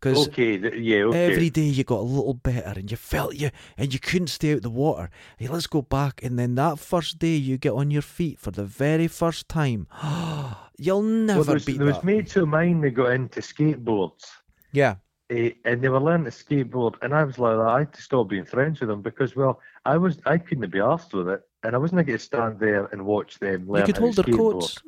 Because 0.00 0.28
okay. 0.28 0.56
th- 0.56 0.74
Yeah. 0.74 1.04
Okay. 1.04 1.26
every 1.26 1.50
day 1.50 1.62
you 1.62 1.84
got 1.84 1.98
a 1.98 2.02
little 2.02 2.34
better, 2.34 2.72
and 2.78 2.90
you 2.90 2.96
felt 2.96 3.34
you, 3.34 3.50
and 3.76 3.92
you 3.92 4.00
couldn't 4.00 4.28
stay 4.28 4.54
out 4.54 4.62
the 4.62 4.70
water. 4.70 5.10
Hey, 5.36 5.48
let's 5.48 5.66
go 5.66 5.82
back, 5.82 6.22
and 6.22 6.38
then 6.38 6.54
that 6.54 6.78
first 6.78 7.18
day 7.18 7.36
you 7.36 7.58
get 7.58 7.72
on 7.72 7.90
your 7.90 8.02
feet 8.02 8.38
for 8.38 8.50
the 8.50 8.64
very 8.64 9.08
first 9.08 9.48
time. 9.48 9.86
You'll 10.78 11.02
never 11.02 11.40
well, 11.40 11.44
there 11.44 11.54
was, 11.54 11.64
beat 11.66 11.76
there 11.76 11.86
was 11.86 11.96
that. 11.96 12.04
mates 12.04 12.36
of 12.36 12.48
mine 12.48 12.80
that 12.80 12.90
got 12.92 13.12
into 13.12 13.40
skateboards. 13.40 14.24
yeah, 14.72 14.94
eh, 15.28 15.50
and 15.66 15.82
they 15.82 15.90
were 15.90 16.00
learning 16.00 16.24
to 16.24 16.30
skateboard, 16.30 16.94
and 17.02 17.14
I 17.14 17.22
was 17.24 17.38
like, 17.38 17.58
I 17.58 17.80
had 17.80 17.92
to 17.92 18.00
stop 18.00 18.28
being 18.28 18.46
friends 18.46 18.80
with 18.80 18.88
them 18.88 19.02
because, 19.02 19.36
well, 19.36 19.60
I 19.84 19.98
was 19.98 20.18
I 20.24 20.38
couldn't 20.38 20.70
be 20.70 20.78
arsed 20.78 21.12
with 21.12 21.28
it, 21.28 21.42
and 21.62 21.74
I 21.74 21.78
wasn't 21.78 22.06
going 22.06 22.18
to 22.18 22.24
stand 22.24 22.58
there 22.58 22.86
and 22.86 23.04
watch 23.04 23.38
them 23.38 23.68
learn 23.68 23.80
you 23.80 23.92
could 23.92 23.98
hold 23.98 24.16
to 24.16 24.22
their 24.22 24.32
skateboard. 24.32 24.60
coats. 24.60 24.78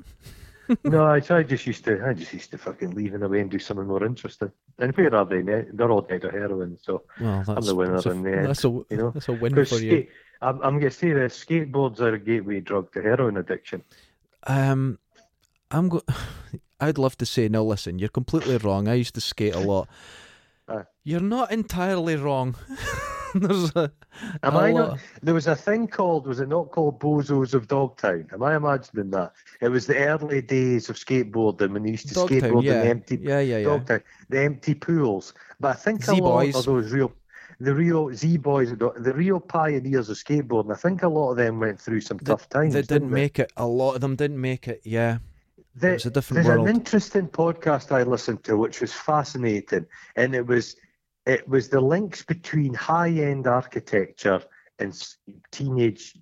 no, 0.84 1.04
I, 1.04 1.20
I 1.30 1.42
just 1.42 1.66
used 1.66 1.84
to, 1.84 2.04
I 2.06 2.12
just 2.12 2.32
used 2.32 2.50
to 2.52 2.58
fucking 2.58 2.92
leave 2.92 3.12
them 3.12 3.22
away 3.22 3.40
and 3.40 3.50
do 3.50 3.58
something 3.58 3.86
more 3.86 4.04
interesting. 4.04 4.52
And 4.78 4.96
where 4.96 5.14
are 5.14 5.24
they 5.24 5.42
now? 5.42 5.62
They're 5.72 5.90
all 5.90 6.02
dead 6.02 6.24
of 6.24 6.32
heroin, 6.32 6.78
so 6.80 7.02
Well, 7.20 7.44
that's 7.46 7.66
the 7.66 7.74
winner 7.74 7.94
that's 7.94 8.06
a, 8.06 8.10
in 8.10 8.22
the 8.22 8.36
end, 8.36 8.46
that's 8.46 8.64
a 8.64 8.68
you 8.68 8.86
know. 8.90 9.10
that's 9.10 9.28
a 9.28 9.32
win 9.32 9.64
for 9.64 9.78
you. 9.78 10.06
I'm, 10.40 10.56
I'm 10.62 10.78
going 10.78 10.90
to 10.90 10.96
say 10.96 11.12
this: 11.12 11.44
skateboards 11.44 12.00
are 12.00 12.14
a 12.14 12.18
gateway 12.18 12.60
drug 12.60 12.92
to 12.92 13.02
heroin 13.02 13.36
addiction. 13.36 13.82
Um, 14.46 14.98
I'm 15.70 15.88
go. 15.88 16.02
I'd 16.80 16.98
love 16.98 17.16
to 17.18 17.26
say 17.26 17.48
no. 17.48 17.64
Listen, 17.64 18.00
you're 18.00 18.08
completely 18.08 18.56
wrong. 18.56 18.88
I 18.88 18.94
used 18.94 19.14
to 19.14 19.20
skate 19.20 19.54
a 19.54 19.60
lot. 19.60 19.88
Uh. 20.66 20.82
You're 21.04 21.20
not 21.20 21.52
entirely 21.52 22.16
wrong. 22.16 22.56
There's 23.40 23.74
a, 23.76 23.90
Am 24.42 24.54
a 24.54 24.58
I 24.58 24.72
not? 24.72 24.98
There 25.22 25.34
was 25.34 25.46
a 25.46 25.56
thing 25.56 25.88
called, 25.88 26.26
was 26.26 26.40
it 26.40 26.48
not 26.48 26.70
called 26.70 27.00
Bozos 27.00 27.54
of 27.54 27.68
Dogtown? 27.68 28.28
Am 28.32 28.42
I 28.42 28.56
imagining 28.56 29.10
that? 29.10 29.32
It 29.60 29.68
was 29.68 29.86
the 29.86 29.96
early 29.96 30.42
days 30.42 30.90
of 30.90 30.96
skateboarding 30.96 31.72
when 31.72 31.84
they 31.84 31.90
used 31.90 32.08
to 32.08 32.14
Dogtown, 32.14 32.40
skateboard 32.40 32.64
yeah. 32.64 32.74
in 32.74 32.80
the 32.80 32.88
empty 32.88 33.18
yeah, 33.22 33.40
yeah, 33.40 33.58
yeah. 33.58 33.64
Dogtown, 33.64 34.02
the 34.28 34.40
empty 34.40 34.74
pools. 34.74 35.32
But 35.60 35.68
I 35.68 35.74
think 35.74 36.06
a 36.08 36.14
lot 36.14 36.54
of 36.54 36.64
those 36.64 36.92
real, 36.92 37.12
the 37.60 37.74
real 37.74 38.12
Z 38.14 38.36
boys, 38.38 38.70
the 38.70 39.12
real 39.14 39.40
pioneers 39.40 40.10
of 40.10 40.16
skateboarding. 40.16 40.72
I 40.72 40.76
think 40.76 41.02
a 41.02 41.08
lot 41.08 41.30
of 41.30 41.36
them 41.36 41.60
went 41.60 41.80
through 41.80 42.02
some 42.02 42.18
tough 42.18 42.48
times. 42.48 42.74
They 42.74 42.82
didn't 42.82 43.10
they? 43.10 43.14
make 43.14 43.38
it. 43.38 43.52
A 43.56 43.66
lot 43.66 43.94
of 43.94 44.00
them 44.00 44.16
didn't 44.16 44.40
make 44.40 44.68
it. 44.68 44.82
Yeah, 44.84 45.18
There- 45.74 45.94
was 45.94 46.06
a 46.06 46.10
different 46.10 46.44
there's 46.44 46.54
world. 46.54 46.68
an 46.68 46.74
interesting 46.74 47.28
podcast 47.28 47.92
I 47.92 48.02
listened 48.02 48.44
to, 48.44 48.56
which 48.56 48.80
was 48.80 48.92
fascinating, 48.92 49.86
and 50.16 50.34
it 50.34 50.46
was 50.46 50.76
it 51.26 51.48
was 51.48 51.68
the 51.68 51.80
links 51.80 52.22
between 52.22 52.74
high 52.74 53.10
end 53.10 53.46
architecture 53.46 54.42
and 54.78 54.92
teenage 55.50 56.18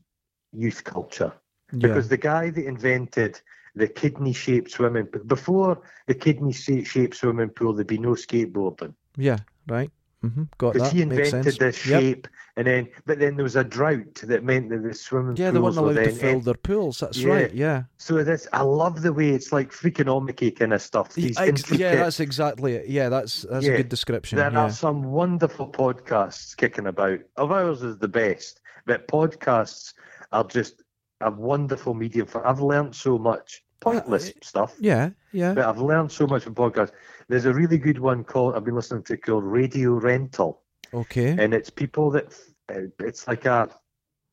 youth 0.53 0.85
culture. 0.85 1.33
yeah. 1.73 1.79
Because 1.89 2.09
the 2.09 2.17
guy 2.17 2.51
that 2.51 2.67
invented 2.67 3.41
the 3.75 3.89
kidney 3.89 4.33
shaped 4.33 4.71
swimming 4.71 5.07
pool, 5.07 5.25
before 5.25 5.83
the 6.07 6.15
kidney 6.15 6.53
shaped 6.53 7.15
swimming 7.15 7.51
pool, 7.51 7.73
there'd 7.73 7.87
be 7.87 7.99
no 7.99 8.11
skateboarding. 8.11 8.95
yeah, 9.17 9.39
right. 9.69 9.91
Hmm 10.23 10.43
Got 10.59 10.75
that. 10.75 10.93
he 10.93 11.03
invented 11.03 11.31
sense. 11.31 11.59
this 11.59 11.87
Yep. 11.87 12.01
shape, 12.01 12.29
and 12.57 12.67
then 12.67 12.89
but 13.07 13.19
then 13.19 13.37
there 13.37 13.43
was 13.43 13.57
a 13.57 13.65
drought 13.65 14.17
that 14.23 14.45
meant 14.45 14.69
that 14.69 14.83
the 14.83 14.93
swimming 14.93 15.37
Yeah, 15.37 15.51
they 15.51 15.59
weren't 15.59 15.77
were 15.77 15.83
allowed 15.93 16.05
to 16.05 16.11
then 16.11 16.15
fill 16.15 16.41
their 16.41 16.55
pools. 16.55 16.99
That's 17.01 17.19
Yeah. 17.19 17.33
right. 17.33 17.55
Yeah. 17.55 17.83
So 17.97 18.23
this, 18.23 18.47
I 18.53 18.61
love 18.63 19.01
the 19.03 19.13
way 19.13 19.31
it's 19.31 19.51
like 19.53 19.71
freakonomic 19.73 20.59
kind 20.59 20.73
of 20.75 20.83
stuff. 20.83 21.15
These 21.15 21.41
intricate, 21.41 21.79
yeah, 21.81 21.97
that's 21.97 22.21
exactly 22.21 22.75
it. 22.75 22.89
Yeah, 22.89 23.09
that's 23.09 23.43
that's 23.43 23.67
a 23.67 23.77
good 23.77 23.89
description. 23.89 24.37
There 24.37 24.53
yeah. 24.53 24.61
are 24.61 24.71
some 24.71 25.05
wonderful 25.05 25.69
podcasts 25.71 26.57
kicking 26.57 26.87
about. 26.87 27.21
Of 27.37 27.51
ours 27.51 27.83
is 27.83 27.97
the 27.99 28.09
best, 28.09 28.61
but 28.85 29.09
podcasts 29.09 29.95
are 30.33 30.45
just 30.45 30.83
a 31.23 31.31
wonderful 31.31 31.95
medium 31.95 32.27
for. 32.27 32.47
I've 32.47 32.61
learned 32.61 32.95
so 32.95 33.17
much 33.19 33.63
pointless 33.81 34.31
stuff, 34.43 34.75
yeah, 34.79 35.09
yeah. 35.33 35.55
but 35.55 35.65
I've 35.65 35.81
learned 35.81 36.13
so 36.13 36.27
much 36.27 36.43
from 36.45 36.55
podcasts. 36.55 36.93
There's 37.31 37.45
a 37.47 37.55
really 37.55 37.79
good 37.79 38.01
one 38.01 38.25
called 38.25 38.57
I've 38.57 38.65
been 38.65 38.75
listening 38.75 39.05
to 39.05 39.17
called 39.17 39.45
Radio 39.45 39.93
Rental, 39.93 40.63
Okay. 40.93 41.37
and 41.39 41.55
it's 41.55 41.71
people 41.71 42.11
that 42.11 42.27
uh, 42.69 42.89
it's 42.99 43.29
like 43.29 43.45
a 43.45 43.69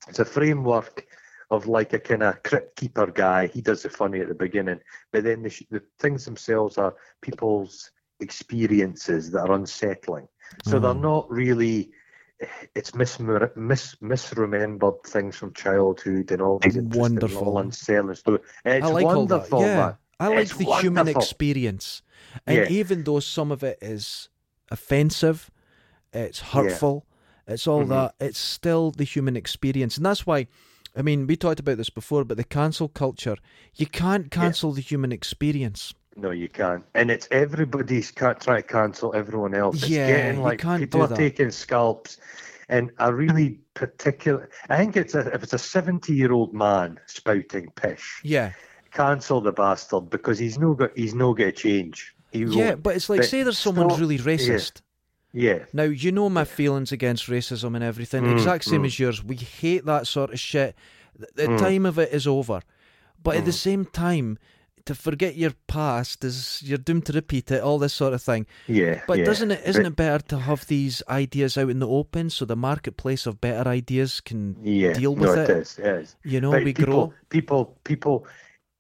it's 0.08 0.18
a 0.18 0.26
framework 0.26 1.06
of 1.52 1.68
like 1.68 1.94
a 1.94 2.00
kind 2.00 2.24
of 2.24 2.42
crypt 2.42 2.76
keeper 2.76 3.06
guy. 3.06 3.46
He 3.48 3.62
does 3.62 3.84
the 3.84 3.90
funny 3.92 4.20
at 4.22 4.30
the 4.30 4.34
beginning, 4.34 4.80
but 5.14 5.24
then 5.24 5.44
the, 5.44 5.54
the 5.70 5.84
things 6.00 6.26
themselves 6.26 6.80
are 6.80 6.96
people's 7.22 7.92
experiences 8.20 9.30
that 9.32 9.42
are 9.48 9.54
unsettling. 9.54 10.28
So 10.64 10.80
they're 10.80 10.90
Oh. 10.92 10.94
not 11.12 11.30
really. 11.30 11.92
It's 12.74 12.96
mismer- 12.96 13.52
mis- 13.56 13.96
misremembered 14.02 15.04
things 15.06 15.36
from 15.36 15.54
childhood 15.54 16.32
and 16.32 16.42
all 16.42 16.58
these 16.60 16.78
Wonderful. 16.78 17.48
all 17.48 17.60
unsettling 17.60 18.16
stories. 18.16 18.42
It's 18.66 18.86
I 18.86 18.90
like 18.90 19.06
wonderful, 19.06 19.60
all 19.60 19.64
that. 19.64 19.68
Yeah. 19.68 19.94
I 20.20 20.28
like 20.30 20.40
It's 20.40 20.56
the 20.58 20.66
human 20.82 21.08
experience, 21.08 22.02
and 22.46 22.58
Yeah. 22.58 22.68
even 22.70 23.04
though 23.04 23.20
some 23.20 23.52
of 23.52 23.64
it 23.64 23.78
is 23.82 24.30
offensive, 24.70 25.50
it's 26.14 26.40
hurtful, 26.40 27.06
it's 27.48 27.68
all 27.68 27.86
Mhm. 27.86 27.90
that. 27.90 28.16
It's 28.20 28.40
still 28.40 28.92
the 28.92 29.04
human 29.04 29.36
experience, 29.36 29.98
and 29.98 30.06
that's 30.06 30.26
why. 30.26 30.48
I 30.96 31.04
mean, 31.04 31.28
we 31.28 31.36
talked 31.36 31.60
about 31.60 31.78
this 31.78 31.92
before, 31.92 32.24
but 32.24 32.38
the 32.38 32.44
cancel 32.44 32.88
culture, 32.88 33.36
you 33.76 33.86
can't 33.86 34.32
cancel 34.32 34.72
the 34.72 34.82
human 34.82 35.12
experience. 35.12 35.94
No, 36.16 36.32
you 36.32 36.50
can't. 36.50 36.84
And 36.96 37.12
it's 37.12 37.28
everybody's 37.30 38.10
can't 38.10 38.40
try 38.40 38.62
to 38.62 38.68
cancel 38.68 39.14
everyone 39.14 39.54
else. 39.54 39.84
It's 39.84 39.90
Yeah, 39.92 40.08
getting 40.08 40.38
you 40.38 40.42
like 40.42 40.60
can't 40.60 40.82
people 40.82 41.04
are 41.04 41.16
taking 41.16 41.52
scalps. 41.52 42.18
And 42.70 42.92
a 42.98 43.14
really 43.14 43.60
particular, 43.76 44.50
I 44.70 44.78
think 44.78 44.98
it's 44.98 45.14
a, 45.14 45.32
if 45.34 45.44
it's 45.44 45.54
a 45.54 45.60
70 45.60 46.16
year 46.16 46.32
old 46.32 46.54
man 46.54 47.00
spouting 47.06 47.70
pish, 47.76 48.20
Yeah, 48.24 48.54
cancel 48.92 49.40
the 49.40 49.52
bastard 49.52 50.10
because 50.10 50.40
he's 50.40 50.58
no 50.58 50.74
got 50.74 50.92
he's 50.98 51.14
no 51.14 51.36
to 51.36 51.52
change. 51.52 52.16
Yeah, 52.32 52.76
but 52.76 52.96
it's 52.96 53.10
like 53.10 53.20
But 53.22 53.30
say 53.30 53.44
there's 53.44 53.58
someone 53.58 53.90
stop- 53.90 54.00
really 54.00 54.18
racist. 54.18 54.82
Yeah, 55.34 55.66
Now 55.74 55.84
you 55.84 56.12
know 56.12 56.30
my 56.30 56.46
feelings 56.46 56.92
against 56.92 57.28
racism 57.28 57.76
and 57.76 57.84
everything, 57.84 58.24
Mm, 58.24 58.34
exact 58.34 58.64
same 58.64 58.84
mm. 58.84 58.86
as 58.88 58.98
yours. 58.98 59.24
We 59.24 59.36
hate 59.36 59.86
that 59.86 60.08
sort 60.08 60.32
of 60.32 60.40
shit. 60.40 60.76
The, 61.20 61.28
the 61.36 61.48
Mm. 61.50 61.60
time 61.60 61.86
of 61.86 62.00
it 62.00 62.12
is 62.12 62.26
over, 62.26 62.62
but 63.22 63.36
at 63.36 63.46
the 63.46 63.52
Mm. 63.52 63.56
same 63.68 63.86
time, 63.86 64.38
to 64.86 64.96
forget 64.96 65.36
your 65.36 65.52
past 65.68 66.24
is 66.24 66.62
you're 66.64 66.78
doomed 66.78 67.06
to 67.08 67.12
repeat 67.14 67.52
it. 67.52 67.62
All 67.62 67.78
this 67.78 67.94
sort 67.94 68.14
of 68.14 68.22
thing. 68.24 68.48
yeah. 68.68 69.02
But 69.06 69.20
yeah. 69.20 69.26
doesn't 69.26 69.52
it? 69.52 69.62
Isn't 69.66 69.84
But- 69.84 69.88
it 69.90 69.96
better 69.98 70.24
to 70.30 70.40
have 70.40 70.66
these 70.68 71.04
ideas 71.10 71.58
out 71.58 71.70
in 71.70 71.80
the 71.80 71.88
open 71.90 72.30
so 72.30 72.46
the 72.46 72.56
marketplace 72.56 73.26
of 73.28 73.42
better 73.42 73.70
ideas 73.70 74.22
can, 74.22 74.56
yeah, 74.64 74.94
deal 74.94 75.14
no, 75.16 75.22
with 75.30 75.40
it 75.40 75.50
it? 75.50 75.58
is, 75.58 75.78
it 75.78 75.86
is. 75.86 76.16
you 76.24 76.40
know, 76.40 76.52
But 76.52 76.64
we 76.64 76.74
people, 76.74 76.86
grow. 77.08 77.14
people, 77.30 77.78
people, 77.84 78.26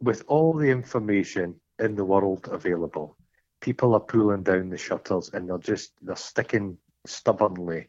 with 0.01 0.23
all 0.27 0.53
the 0.53 0.69
information 0.69 1.55
in 1.77 1.95
the 1.95 2.05
world 2.05 2.47
available, 2.49 3.17
people 3.61 3.93
are 3.93 3.99
pulling 3.99 4.43
down 4.43 4.69
the 4.69 4.77
shutters 4.77 5.29
and 5.33 5.49
they're 5.49 5.57
just 5.57 5.93
they're 6.01 6.15
sticking 6.15 6.77
stubbornly 7.05 7.87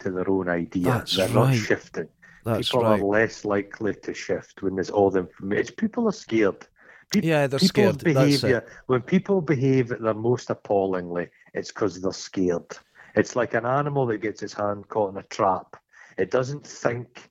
to 0.00 0.10
their 0.10 0.28
own 0.28 0.48
idea. 0.48 0.84
That's 0.84 1.16
they're 1.16 1.28
right. 1.28 1.50
not 1.50 1.54
shifting. 1.54 2.08
That's 2.44 2.68
people 2.68 2.84
right. 2.84 3.00
are 3.00 3.04
less 3.04 3.44
likely 3.44 3.94
to 3.94 4.14
shift 4.14 4.62
when 4.62 4.76
there's 4.76 4.90
all 4.90 5.10
the 5.10 5.20
information. 5.20 5.74
People 5.76 6.08
are 6.08 6.12
scared. 6.12 6.66
Peop- 7.10 7.24
Yeah, 7.24 7.46
they're 7.46 7.58
People's 7.58 7.68
scared. 7.68 8.04
Behaviour, 8.04 8.66
when 8.86 9.02
people 9.02 9.40
behave 9.40 9.88
their 9.88 10.14
most 10.14 10.50
appallingly, 10.50 11.28
it's 11.54 11.72
because 11.72 12.00
they're 12.00 12.12
scared. 12.12 12.76
It's 13.14 13.34
like 13.34 13.54
an 13.54 13.64
animal 13.66 14.06
that 14.06 14.18
gets 14.18 14.42
its 14.42 14.52
hand 14.52 14.88
caught 14.88 15.12
in 15.12 15.18
a 15.18 15.22
trap. 15.24 15.76
It 16.18 16.30
doesn't 16.30 16.66
think 16.66 17.30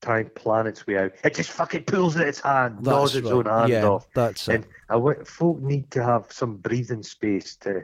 and 0.00 0.06
try 0.06 0.20
and 0.20 0.34
plan 0.34 0.66
its 0.66 0.86
way 0.86 0.98
out. 0.98 1.12
It 1.24 1.34
just 1.34 1.50
fucking 1.50 1.84
pulls 1.84 2.16
at 2.16 2.26
its 2.28 2.40
hand, 2.40 2.82
gnaws 2.82 3.12
That's 3.14 3.24
its 3.24 3.32
own 3.32 3.44
right. 3.44 3.60
hand 3.60 3.72
Yeah, 3.72 3.86
off. 3.88 4.06
that's 4.14 4.48
it. 4.48 4.54
And 4.56 4.66
I 4.88 4.94
w- 4.94 5.24
folk 5.24 5.60
need 5.60 5.90
to 5.92 6.02
have 6.02 6.26
some 6.32 6.56
breathing 6.56 7.02
space 7.02 7.56
to. 7.56 7.82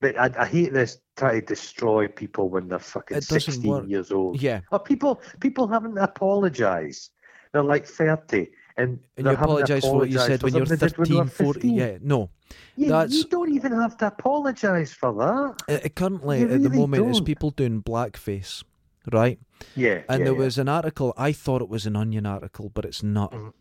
But 0.00 0.18
I, 0.18 0.30
I 0.38 0.46
hate 0.46 0.72
this 0.72 0.98
try 1.16 1.40
to 1.40 1.46
destroy 1.46 2.08
people 2.08 2.48
when 2.50 2.68
they're 2.68 2.78
fucking 2.78 3.16
It 3.16 3.24
sixteen 3.24 3.70
work. 3.70 3.88
years 3.88 4.10
old. 4.12 4.40
Yeah, 4.42 4.60
Oh, 4.72 4.78
people 4.78 5.20
people 5.40 5.66
haven't 5.68 5.96
apologised. 5.98 7.10
They're 7.52 7.62
like 7.62 7.86
thirty, 7.86 8.50
and 8.76 8.98
and 9.16 9.26
you 9.26 9.32
apologise 9.32 9.84
for 9.84 9.94
what 9.96 10.10
you 10.10 10.18
said 10.18 10.42
when 10.42 10.54
you're 10.54 10.66
something 10.66 10.90
when 10.96 11.08
they 11.08 11.14
13, 11.30 11.46
14. 11.46 11.74
Yeah, 11.74 11.98
no. 12.02 12.30
You, 12.76 12.88
That's- 12.88 13.14
you 13.14 13.24
don't 13.24 13.52
even 13.54 13.72
have 13.72 13.96
to 13.98 14.08
apologise 14.08 14.92
for 14.92 15.12
that. 15.14 15.84
Uh, 15.84 15.88
currently, 15.90 16.40
You 16.40 16.50
at 16.50 16.62
the 16.62 16.70
moment, 16.70 17.06
it's 17.08 17.18
don't. 17.18 17.24
people 17.24 17.50
doing 17.50 17.82
blackface, 17.82 18.64
right? 19.12 19.38
Yeah, 19.76 20.02
And 20.08 20.20
yeah, 20.20 20.24
there 20.24 20.32
yeah. 20.34 20.38
was 20.38 20.58
an 20.58 20.68
article, 20.68 21.12
I 21.16 21.32
thought 21.32 21.62
it 21.62 21.68
was 21.68 21.86
an 21.86 21.96
Onion 21.96 22.26
article, 22.26 22.70
but 22.72 22.84
it's 22.84 23.02
not, 23.02 23.32
Mhm. 23.32 23.52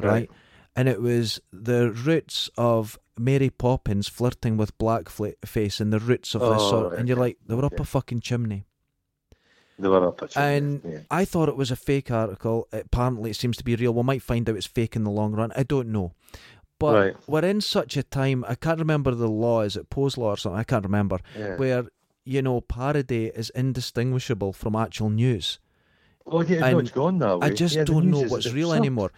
right? 0.00 0.30
And 0.76 0.88
it 0.88 1.00
was 1.02 1.40
the 1.52 1.90
roots 1.90 2.48
of 2.56 2.98
Mary 3.18 3.50
Poppins 3.50 4.06
flirting 4.08 4.56
with 4.56 4.76
blackface 4.78 5.80
and 5.80 5.92
the 5.92 5.98
roots 5.98 6.34
of 6.34 6.40
this 6.40 6.50
Oh, 6.62 6.70
sort, 6.70 6.98
and 6.98 7.08
you're 7.08 7.16
like, 7.18 7.38
they 7.46 7.54
were 7.54 7.64
up 7.64 7.72
Yeah. 7.72 7.82
a 7.82 7.84
fucking 7.84 8.20
chimney. 8.20 8.64
They 9.80 9.88
were 9.88 10.06
up 10.08 10.20
a 10.22 10.28
chimney, 10.28 10.56
And 10.56 10.80
yeah. 10.84 10.98
I 11.10 11.24
thought 11.24 11.48
it 11.48 11.56
was 11.56 11.70
a 11.70 11.76
fake 11.76 12.10
article. 12.10 12.66
Apparently, 12.72 13.30
it 13.30 13.36
seems 13.36 13.56
to 13.58 13.64
be 13.64 13.76
real. 13.76 13.94
We 13.94 14.02
might 14.02 14.22
find 14.22 14.48
out 14.48 14.56
it's 14.56 14.66
fake 14.66 14.96
in 14.96 15.04
the 15.04 15.10
long 15.10 15.32
run. 15.32 15.52
I 15.56 15.62
don't 15.62 15.88
know. 15.88 16.12
But 16.80 16.94
Right. 16.94 17.16
we're 17.28 17.44
in 17.44 17.60
such 17.60 17.96
a 17.96 18.02
time. 18.04 18.44
I 18.46 18.54
can't 18.54 18.78
remember 18.78 19.12
the 19.14 19.28
law. 19.28 19.62
Is 19.62 19.76
it 19.76 19.90
Poe's 19.90 20.16
law 20.16 20.30
or 20.30 20.36
something? 20.36 20.58
I 20.58 20.64
can't 20.64 20.84
remember. 20.84 21.18
yeah. 21.36 21.56
Where 21.56 21.84
you 22.28 22.40
know 22.42 22.60
parody 22.60 23.26
is 23.42 23.48
indistinguishable 23.50 24.52
from 24.52 24.76
actual 24.76 25.10
news. 25.10 25.58
Oh 26.26 26.42
yeah, 26.42 26.70
no, 26.72 26.78
it's 26.78 26.90
gone 26.90 27.18
that 27.20 27.38
way. 27.38 27.46
I 27.46 27.50
just 27.50 27.74
Yeah, 27.76 27.84
don't 27.84 28.10
know 28.10 28.22
what's 28.30 28.52
real 28.52 28.72
anymore. 28.74 29.10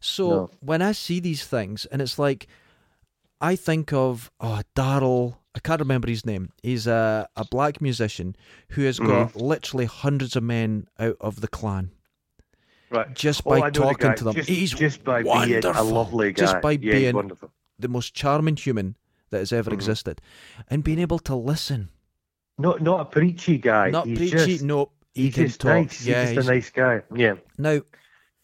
So 0.00 0.24
No. 0.28 0.50
when 0.60 0.82
I 0.82 0.92
see 0.92 1.20
these 1.20 1.44
things, 1.46 1.86
and 1.86 2.02
it's 2.02 2.18
like, 2.18 2.48
I 3.40 3.56
think 3.56 3.92
of 3.92 4.30
oh 4.40 4.60
Daryl. 4.74 5.36
I 5.54 5.58
can't 5.60 5.80
remember 5.80 6.08
his 6.08 6.26
name. 6.26 6.50
He's 6.62 6.86
a 6.86 7.28
a 7.36 7.44
black 7.56 7.80
musician 7.80 8.34
who 8.74 8.82
has 8.82 8.98
got 8.98 9.28
Mm-hmm. 9.30 9.38
literally 9.52 9.86
hundreds 9.86 10.34
of 10.36 10.42
men 10.42 10.86
out 10.98 11.16
of 11.20 11.40
the 11.40 11.48
Klan 11.48 11.92
Right. 12.90 13.14
just 13.14 13.42
Oh, 13.46 13.50
by 13.60 13.70
the 13.70 13.78
talking 13.80 14.14
to 14.14 14.24
them. 14.24 14.34
Just, 14.34 14.48
he's 14.48 14.72
just 14.72 15.02
by 15.04 15.22
being 15.22 15.34
wonderful. 15.34 15.82
a 15.82 15.84
lovely 15.84 16.32
guy. 16.32 16.40
Just 16.44 16.60
by 16.60 16.72
yeah, 16.72 16.92
being 16.98 17.14
wonderful. 17.14 17.50
the 17.78 17.88
most 17.88 18.12
charming 18.14 18.56
human 18.56 18.96
that 19.30 19.38
has 19.38 19.52
ever 19.52 19.70
Mhm. 19.70 19.74
existed, 19.74 20.20
and 20.70 20.84
being 20.84 20.98
able 21.00 21.18
to 21.20 21.34
listen, 21.34 21.88
Not 22.58 22.80
not 22.82 23.00
a 23.00 23.04
preachy 23.04 23.58
guy. 23.58 23.90
not 23.90 24.06
he's 24.06 24.18
preachy. 24.18 24.36
Just, 24.36 24.64
no, 24.64 24.90
he 25.14 25.24
he's 25.24 25.34
just 25.34 25.60
talk. 25.60 25.70
nice. 25.74 26.06
Yeah, 26.06 26.26
he's 26.26 26.34
just 26.34 26.48
he's- 26.48 26.48
a 26.48 26.52
nice 26.54 26.70
guy. 26.70 27.02
Yeah. 27.14 27.34
Now, 27.58 27.82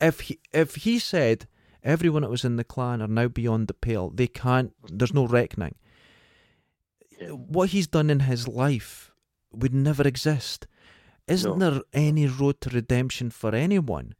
if 0.00 0.20
he 0.20 0.38
if 0.52 0.74
he 0.76 0.98
said 0.98 1.46
everyone 1.82 2.22
that 2.22 2.30
was 2.30 2.44
in 2.44 2.56
the 2.56 2.64
Klan 2.64 3.00
are 3.02 3.08
now 3.08 3.28
beyond 3.28 3.68
the 3.68 3.74
pale, 3.74 4.10
they 4.10 4.26
can't. 4.26 4.72
There's 4.88 5.14
no 5.14 5.26
reckoning. 5.26 5.76
Yeah. 7.20 7.28
What 7.28 7.70
he's 7.70 7.86
done 7.86 8.10
in 8.10 8.20
his 8.20 8.46
life 8.48 9.12
would 9.52 9.74
never 9.74 10.06
exist. 10.06 10.66
Isn't 11.28 11.58
No. 11.58 11.70
there 11.70 11.80
any 11.92 12.26
road 12.26 12.60
to 12.62 12.70
redemption 12.70 13.30
for 13.30 13.54
anyone? 13.54 14.14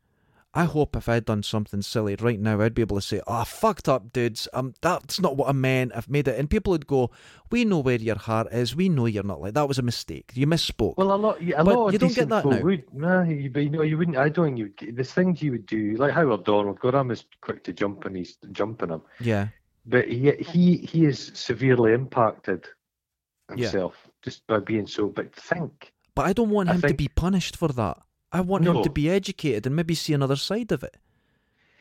I 0.55 0.65
hope 0.65 0.97
if 0.97 1.09
I'd 1.09 1.25
done 1.25 1.43
something 1.43 1.81
silly 1.81 2.15
right 2.17 2.39
now, 2.39 2.61
I'd 2.61 2.75
be 2.75 2.83
able 2.83 2.97
to 2.97 3.03
say, 3.03 3.23
"Oh, 3.27 3.43
fucked 3.45 3.89
up, 3.89 4.13
dudes. 4.13 4.49
Um, 4.53 4.75
that's 4.83 5.19
not 5.19 5.35
what 5.37 5.49
I 5.49 5.53
meant. 5.53 5.93
I've 5.95 6.11
made 6.11 6.29
it." 6.29 6.39
And 6.39 6.51
people 6.51 6.73
would 6.73 6.87
go, 6.87 7.11
"We 7.51 7.65
know 7.65 7.79
where 7.79 7.97
your 7.97 8.19
heart 8.19 8.53
is. 8.53 8.77
We 8.77 8.91
know 8.91 9.07
you're 9.07 9.23
not 9.23 9.41
like 9.41 9.55
that. 9.55 9.67
Was 9.67 9.79
a 9.79 9.83
mistake. 9.83 10.31
You 10.35 10.47
misspoke." 10.47 10.99
Well, 10.99 11.15
a 11.15 11.17
lot, 11.17 11.41
a 11.41 11.65
But 11.65 11.67
lot 11.67 11.87
of 11.87 11.93
you 11.95 11.99
don't 11.99 12.15
get 12.15 12.29
that 12.29 12.45
now. 12.45 12.61
Would, 12.61 12.85
nah, 12.95 13.23
you, 13.23 13.49
but 13.49 13.61
you 13.61 13.71
know, 13.71 13.81
you 13.83 13.97
wouldn't. 13.97 14.19
I 14.19 14.29
don't 14.29 14.45
think 14.47 14.59
you 14.59 14.73
would. 14.79 14.97
There's 14.97 15.13
things 15.13 15.41
you 15.41 15.53
would 15.53 15.65
do, 15.65 15.95
like 15.97 16.13
Howard 16.13 16.45
Donald. 16.45 16.79
God, 16.81 16.95
I'm 16.95 17.11
as 17.11 17.25
quick 17.41 17.65
to 17.65 17.73
jump 17.73 18.05
and 18.05 18.15
he's 18.15 18.37
jumping 18.53 18.91
him, 18.91 19.01
yeah, 19.21 19.49
but 19.87 20.07
he 20.07 20.33
he 20.33 20.77
he 20.77 21.07
is 21.07 21.31
severely 21.33 21.95
impacted 21.95 22.67
Yeah. 23.49 23.57
himself 23.57 24.07
just 24.21 24.47
by 24.47 24.59
being 24.59 24.87
so. 24.87 25.09
But 25.09 25.35
think, 25.35 25.95
but 26.15 26.27
I 26.27 26.35
don't 26.35 26.51
want 26.51 26.69
I 26.69 26.75
him 26.75 26.83
to 26.83 26.95
be 26.95 27.09
punished 27.09 27.57
for 27.57 27.69
that. 27.69 27.97
I 28.33 28.41
want 28.41 28.65
him 28.67 28.83
to 28.83 28.91
be 28.91 29.11
educated 29.11 29.67
and 29.67 29.77
maybe 29.77 29.95
see 29.95 30.13
another 30.15 30.37
side 30.37 30.73
of 30.73 30.83
it. 30.83 30.97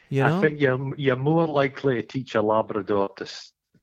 You 0.10 0.24
know? 0.24 0.38
I 0.38 0.42
think 0.42 0.60
you're 0.60 0.94
you're 0.98 1.16
more 1.16 1.48
likely 1.48 1.96
to 1.96 2.04
teach 2.04 2.36
a 2.36 2.42
Labrador 2.42 3.10
to 3.18 3.26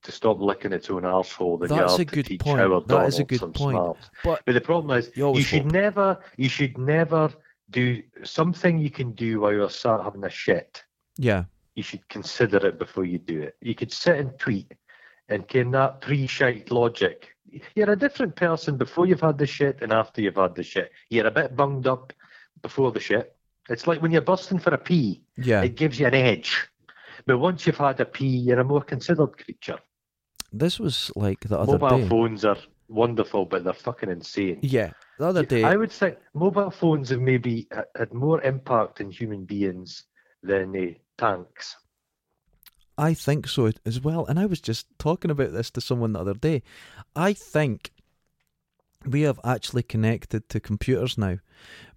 to 0.02 0.12
stop 0.12 0.40
licking 0.40 0.72
its 0.72 0.90
own 0.90 1.02
arsehole 1.02 1.58
than 1.58 1.70
That's 1.70 1.78
you 1.78 1.98
are 1.98 2.02
a 2.02 2.04
to 2.04 2.04
good 2.04 2.26
teach 2.26 2.40
point. 2.40 2.60
Howard 2.60 2.86
That 2.88 3.08
is 3.08 3.18
a 3.18 3.24
good 3.24 3.40
some 3.40 3.52
point. 3.52 3.74
smarts. 3.76 4.10
but 4.22 4.42
But 4.46 4.52
the 4.52 4.60
problem 4.60 4.96
is, 4.96 5.10
You 5.16 5.34
you, 5.34 5.42
should 5.42 5.62
hope. 5.64 5.72
never, 5.72 6.20
you 6.36 6.48
should 6.48 6.78
never 6.78 7.30
do 7.70 8.02
something 8.22 8.78
you 8.78 8.90
can 8.90 9.12
do 9.12 9.40
while 9.40 9.52
you're 9.52 9.68
sat 9.70 10.00
having 10.02 10.22
a 10.24 10.30
shit. 10.30 10.84
yeah, 11.16 11.44
You 11.74 11.82
should 11.82 12.06
consider 12.08 12.64
it 12.66 12.78
before 12.78 13.04
you 13.06 13.18
do 13.18 13.42
it. 13.42 13.56
You 13.60 13.74
could 13.74 13.92
sit 13.92 14.18
and 14.18 14.38
tweet 14.38 14.72
and 15.28 15.48
can 15.48 15.70
that 15.72 16.00
pre-shite 16.00 16.70
logic. 16.70 17.34
You're 17.74 17.90
a 17.90 17.96
different 17.96 18.36
person 18.36 18.76
before 18.76 19.06
you've 19.06 19.20
had 19.20 19.36
the 19.38 19.46
shit 19.46 19.82
and 19.82 19.92
after 19.92 20.20
you've 20.20 20.36
had 20.36 20.54
the 20.54 20.62
shit. 20.62 20.92
You're 21.10 21.26
a 21.26 21.30
bit 21.30 21.56
bunged 21.56 21.86
up 21.88 22.12
before 22.62 22.92
the 22.92 23.00
shit. 23.00 23.34
It's 23.68 23.86
like 23.86 24.00
when 24.00 24.10
you're 24.10 24.22
busting 24.22 24.58
for 24.58 24.72
a 24.72 24.78
pee, 24.78 25.22
yeah. 25.36 25.62
it 25.62 25.76
gives 25.76 26.00
you 26.00 26.06
an 26.06 26.14
edge. 26.14 26.68
But 27.26 27.38
once 27.38 27.66
you've 27.66 27.76
had 27.76 28.00
a 28.00 28.06
pee, 28.06 28.38
you're 28.38 28.60
a 28.60 28.64
more 28.64 28.80
considered 28.82 29.36
creature. 29.36 29.78
This 30.52 30.80
was 30.80 31.10
like 31.14 31.40
the 31.40 31.58
other 31.58 31.76
day. 31.76 31.84
Mobile 31.84 31.98
day. 31.98 32.08
phones 32.08 32.44
are 32.44 32.56
wonderful, 32.88 33.44
but 33.44 33.64
they're 33.64 33.74
fucking 33.74 34.10
insane. 34.10 34.58
Yeah, 34.62 34.92
the 35.18 35.26
other 35.26 35.44
day. 35.44 35.64
I 35.64 35.76
would 35.76 35.92
say 35.92 36.16
mobile 36.32 36.70
phones 36.70 37.10
have 37.10 37.20
maybe 37.20 37.68
had 37.96 38.14
more 38.14 38.40
impact 38.42 39.00
in 39.00 39.10
human 39.10 39.44
beings 39.44 40.04
than 40.42 40.74
uh, 40.74 40.94
tanks. 41.18 41.76
I 42.96 43.14
think 43.14 43.46
so 43.46 43.70
as 43.84 44.00
well. 44.00 44.26
And 44.26 44.40
I 44.40 44.46
was 44.46 44.60
just 44.60 44.86
talking 44.98 45.30
about 45.30 45.52
this 45.52 45.70
to 45.72 45.80
someone 45.80 46.14
the 46.14 46.20
other 46.20 46.34
day. 46.34 46.62
I 47.14 47.32
think 47.32 47.92
we 49.06 49.22
have 49.22 49.38
actually 49.44 49.84
connected 49.84 50.48
to 50.48 50.60
computers 50.60 51.16
now 51.16 51.38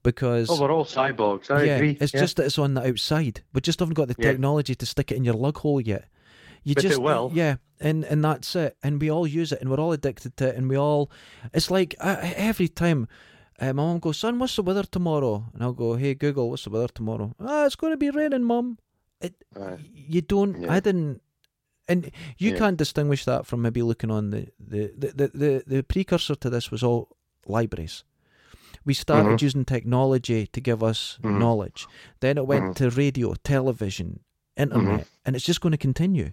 because 0.04 0.50
Oh, 0.50 0.60
we're 0.62 0.72
all 0.72 0.86
cyborgs. 0.86 1.50
I 1.52 1.64
yeah, 1.64 1.76
agree. 1.76 1.98
it's 2.00 2.14
yeah. 2.14 2.22
just 2.22 2.38
that 2.38 2.46
it's 2.46 2.58
on 2.60 2.74
the 2.74 2.88
outside. 2.88 3.42
We 3.54 3.62
just 3.62 3.80
haven't 3.80 3.96
got 3.96 4.08
the 4.08 4.16
Yeah. 4.18 4.32
technology 4.32 4.76
to 4.76 4.86
stick 4.86 5.12
it 5.12 5.18
in 5.18 5.24
your 5.24 5.36
lug 5.36 5.58
hole 5.58 5.82
yet. 5.82 6.06
You 6.64 6.76
But 6.76 6.86
it 6.86 7.02
will. 7.02 7.32
yeah, 7.34 7.56
and 7.80 8.04
and 8.06 8.24
that's 8.24 8.56
it. 8.56 8.78
And 8.84 9.02
we 9.02 9.10
all 9.10 9.26
use 9.26 9.52
it, 9.52 9.62
and 9.62 9.70
we're 9.70 9.80
all 9.80 9.92
addicted 9.94 10.38
to 10.38 10.48
it, 10.50 10.56
and 10.56 10.70
we 10.70 10.76
all. 10.78 11.10
It's 11.54 11.72
like 11.72 11.96
uh, 12.00 12.18
every 12.36 12.68
time. 12.68 13.08
Uh, 13.60 13.74
my 13.74 13.84
mum 13.84 14.00
goes, 14.00 14.18
son, 14.18 14.40
what's 14.40 14.56
the 14.56 14.64
weather 14.64 14.82
tomorrow? 14.84 15.46
And 15.54 15.62
I'll 15.62 15.74
go, 15.74 15.94
hey 15.94 16.16
Google, 16.16 16.50
what's 16.50 16.64
the 16.64 16.72
weather 16.72 16.88
tomorrow? 16.88 17.36
Ah, 17.40 17.68
it's 17.68 17.76
going 17.76 17.94
to 17.94 17.98
be 17.98 18.10
raining, 18.10 18.44
mum. 18.44 18.80
It, 19.20 19.36
you 19.94 20.22
don't. 20.22 20.62
Yeah. 20.64 20.74
I 20.74 20.80
didn't. 20.80 21.22
And 21.88 22.10
you 22.40 22.52
Yeah. 22.54 22.58
can't 22.58 22.78
distinguish 22.78 23.24
that 23.26 23.46
from 23.46 23.62
maybe 23.62 23.84
looking 23.84 24.10
on 24.10 24.32
the, 24.32 24.48
the, 24.60 24.92
the, 24.98 25.28
the, 25.28 25.64
the 25.68 25.84
precursor 25.84 26.34
to 26.36 26.50
this 26.50 26.72
was 26.72 26.82
all 26.82 27.10
libraries. 27.46 28.04
We 28.86 28.94
started 28.94 29.38
Mhm. 29.38 29.42
using 29.42 29.66
technology 29.66 30.48
to 30.48 30.60
give 30.62 30.82
us 30.84 31.20
Mhm. 31.22 31.40
knowledge. 31.40 31.88
Then 32.20 32.38
it 32.38 32.48
went 32.48 32.66
Mhm. 32.66 32.76
to 32.76 32.90
radio, 32.90 33.34
television, 33.44 34.22
internet, 34.58 34.84
Mm-hmm. 35.02 35.04
and 35.26 35.36
it's 35.36 35.46
just 35.46 35.62
going 35.62 35.72
to 35.72 35.78
continue. 35.78 36.32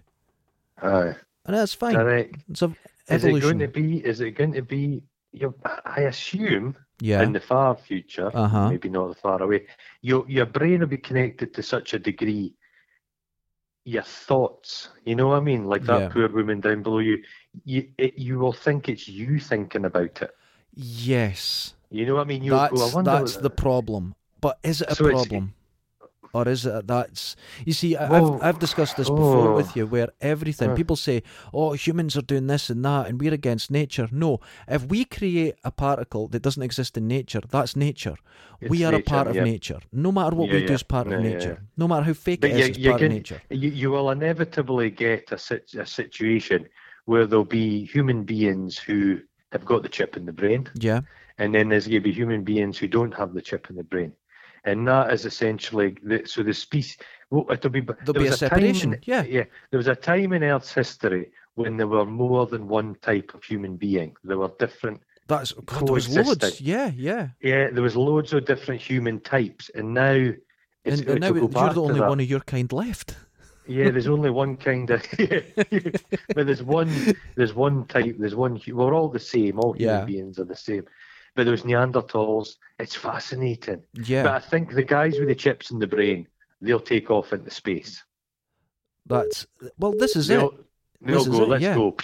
Aye. 0.81 1.15
And 1.45 1.55
that's 1.55 1.73
fine. 1.73 1.95
Correct. 1.95 2.35
It's 2.49 2.61
a 2.61 2.75
Is 3.07 3.23
it 3.23 3.39
going 3.41 3.59
to 3.59 3.67
be? 3.67 4.05
Is 4.05 4.21
it 4.21 4.31
going 4.31 4.53
to 4.53 4.61
be? 4.61 5.01
You, 5.31 5.53
I 5.85 6.01
assume 6.01 6.75
yeah. 6.99 7.21
in 7.21 7.33
the 7.33 7.39
far 7.39 7.75
future, 7.75 8.31
Uh 8.33 8.47
huh. 8.47 8.69
maybe 8.69 8.89
not 8.89 9.17
far 9.17 9.41
away, 9.41 9.67
your 10.01 10.25
your 10.27 10.45
brain 10.47 10.79
will 10.79 10.87
be 10.87 10.97
connected 10.97 11.53
to 11.53 11.61
such 11.63 11.93
a 11.93 11.99
degree. 11.99 12.53
Your 13.85 14.03
thoughts, 14.03 14.89
you 15.05 15.15
know 15.15 15.27
what 15.29 15.37
I 15.37 15.39
mean, 15.41 15.65
like 15.65 15.83
that 15.85 16.01
Yeah. 16.01 16.09
poor 16.09 16.27
woman 16.29 16.59
down 16.61 16.83
below 16.83 16.99
you. 16.99 17.23
You 17.63 17.89
it, 17.97 18.17
you 18.17 18.37
will 18.39 18.53
think 18.53 18.89
it's 18.89 19.07
you 19.07 19.39
thinking 19.39 19.85
about 19.85 20.21
it. 20.21 20.35
Yes. 20.75 21.73
You 21.91 22.05
know 22.05 22.15
what 22.15 22.21
I 22.21 22.25
mean? 22.25 22.47
Go, 22.47 22.57
I 22.57 22.69
That's 22.69 22.95
that's 23.03 23.37
the 23.37 23.49
problem. 23.49 24.15
But 24.41 24.59
is 24.63 24.81
it 24.81 24.89
a 24.89 24.95
So 24.95 25.09
problem? 25.09 25.53
Or 26.31 26.47
is 26.47 26.63
it 26.67 26.85
that's 26.85 27.35
you 27.65 27.73
see 27.73 27.95
I, 27.95 28.05
I've, 28.17 28.23
oh, 28.23 28.39
I've 28.39 28.59
discussed 28.59 28.97
this 28.97 29.09
before 29.09 29.47
oh. 29.49 29.55
with 29.55 29.75
you 29.75 29.87
where 29.87 30.09
everything 30.21 30.75
people 30.75 30.95
say 30.95 31.23
oh 31.55 31.73
humans 31.73 32.15
are 32.15 32.21
doing 32.21 32.45
this 32.45 32.69
and 32.69 32.85
that 32.85 33.07
and 33.07 33.19
we're 33.19 33.33
against 33.33 33.71
nature 33.71 34.07
no 34.11 34.39
if 34.67 34.85
we 34.85 35.05
create 35.05 35.55
a 35.63 35.71
particle 35.71 36.27
that 36.27 36.43
doesn't 36.43 36.61
exist 36.61 36.97
in 36.97 37.07
nature 37.07 37.41
that's 37.49 37.75
nature 37.75 38.15
we 38.61 38.77
It's 38.77 38.85
are 38.85 38.89
a 38.89 38.91
nature, 38.97 39.03
part 39.09 39.27
of 39.27 39.35
yeah. 39.37 39.43
nature 39.43 39.79
no 39.91 40.11
matter 40.11 40.35
what 40.35 40.49
Yeah, 40.49 40.59
we 40.59 40.65
do 40.67 40.73
is 40.73 40.83
part 40.83 41.07
of 41.07 41.13
Yeah, 41.13 41.19
yeah, 41.21 41.33
nature 41.33 41.57
yeah. 41.59 41.67
no 41.77 41.87
matter 41.87 42.03
how 42.03 42.13
fake 42.13 42.41
But 42.41 42.51
it 42.51 42.57
you- 42.57 42.63
is 42.63 42.69
it's 42.69 42.77
part 42.77 42.99
can- 42.99 43.05
of 43.07 43.11
nature 43.17 43.41
you, 43.49 43.69
you 43.71 43.89
will 43.89 44.11
inevitably 44.11 44.91
get 44.91 45.31
a, 45.31 45.37
sit, 45.39 45.73
a 45.73 45.85
situation 45.87 46.69
where 47.05 47.25
there'll 47.25 47.43
be 47.43 47.85
human 47.85 48.23
beings 48.23 48.77
who 48.77 49.19
have 49.51 49.65
got 49.65 49.81
the 49.81 49.89
chip 49.89 50.15
in 50.15 50.27
the 50.27 50.31
brain, 50.41 50.69
yeah 50.75 51.01
and 51.39 51.53
then 51.55 51.69
there's 51.69 51.87
going 51.87 52.01
to 52.01 52.07
be 52.09 52.11
human 52.13 52.43
beings 52.43 52.77
who 52.77 52.87
don't 52.87 53.13
have 53.15 53.33
the 53.33 53.41
chip 53.41 53.69
in 53.69 53.75
the 53.75 53.83
brain. 53.83 54.13
And 54.65 54.87
that 54.87 55.11
is 55.13 55.25
essentially 55.25 55.95
the, 56.03 56.23
so 56.25 56.43
the 56.43 56.53
species. 56.53 56.97
Well, 57.31 57.45
it'll 57.51 57.69
be, 57.71 57.81
There'll 57.81 58.13
there 58.13 58.23
be 58.23 58.29
was 58.29 58.41
a 58.41 58.49
time 58.49 58.59
in- 58.65 58.75
separation, 58.75 58.99
yeah. 59.05 59.23
yeah. 59.23 59.45
There 59.71 59.77
was 59.77 59.87
a 59.87 59.95
time 59.95 60.33
in 60.33 60.43
Earth's 60.43 60.73
history 60.73 61.31
when 61.55 61.77
there 61.77 61.87
were 61.87 62.05
more 62.05 62.45
than 62.45 62.67
one 62.67 62.95
type 63.01 63.31
of 63.33 63.43
human 63.43 63.77
being. 63.77 64.15
There 64.23 64.37
were 64.37 64.51
different. 64.59 65.01
that's 65.27 65.51
God, 65.53 65.87
there 65.87 65.93
was 65.93 66.09
loads 66.09 66.59
yeah 66.61 66.91
yeah 66.95 67.29
Yeah, 67.41 67.69
there 67.71 67.83
was 67.83 67.95
loads 67.95 68.33
of 68.33 68.45
different 68.45 68.81
human 68.81 69.19
types, 69.21 69.69
and 69.75 69.93
now. 69.93 70.31
It's, 70.85 71.01
and, 71.01 71.09
and 71.09 71.19
now 71.21 71.33
you're 71.33 71.47
the 71.47 71.81
only 71.81 71.99
one 71.99 72.19
of 72.19 72.29
your 72.29 72.39
kind 72.41 72.71
left 72.71 73.15
Yeah, 73.67 73.91
there's 73.91 74.07
only 74.15 74.29
one 74.29 74.57
kind 74.57 74.89
of, 74.89 75.05
but 76.35 76.45
there's 76.47 76.63
one, 76.63 76.89
there's 77.35 77.53
one 77.53 77.85
type, 77.87 78.15
there's 78.17 78.35
one. 78.35 78.59
We're 78.67 78.93
all 78.93 79.09
the 79.09 79.19
same. 79.19 79.59
All 79.59 79.73
human 79.73 79.99
Yeah. 79.99 80.05
beings 80.05 80.39
are 80.39 80.45
the 80.45 80.55
same. 80.55 80.85
But 81.39 81.45
those 81.45 81.63
Neanderthals, 81.63 82.47
it's 82.83 82.95
fascinating. 82.95 83.81
yeah 83.93 84.23
But 84.23 84.33
I 84.33 84.39
think 84.39 84.73
the 84.73 84.83
guys 84.83 85.13
with 85.19 85.29
the 85.29 85.35
chips 85.35 85.71
in 85.71 85.79
the 85.79 85.87
brain, 85.87 86.27
they'll 86.61 86.79
take 86.93 87.09
off 87.09 87.31
into 87.33 87.51
space. 87.51 88.03
that's 89.05 89.47
well 89.77 89.93
this 90.03 90.15
is 90.15 90.29
it 90.29 90.37
They'll, 90.37 90.53
they'll 91.01 91.23
This 91.23 91.39
go. 91.39 91.45
Let's 91.45 91.63
yeah. 91.63 91.75
go. 91.75 91.95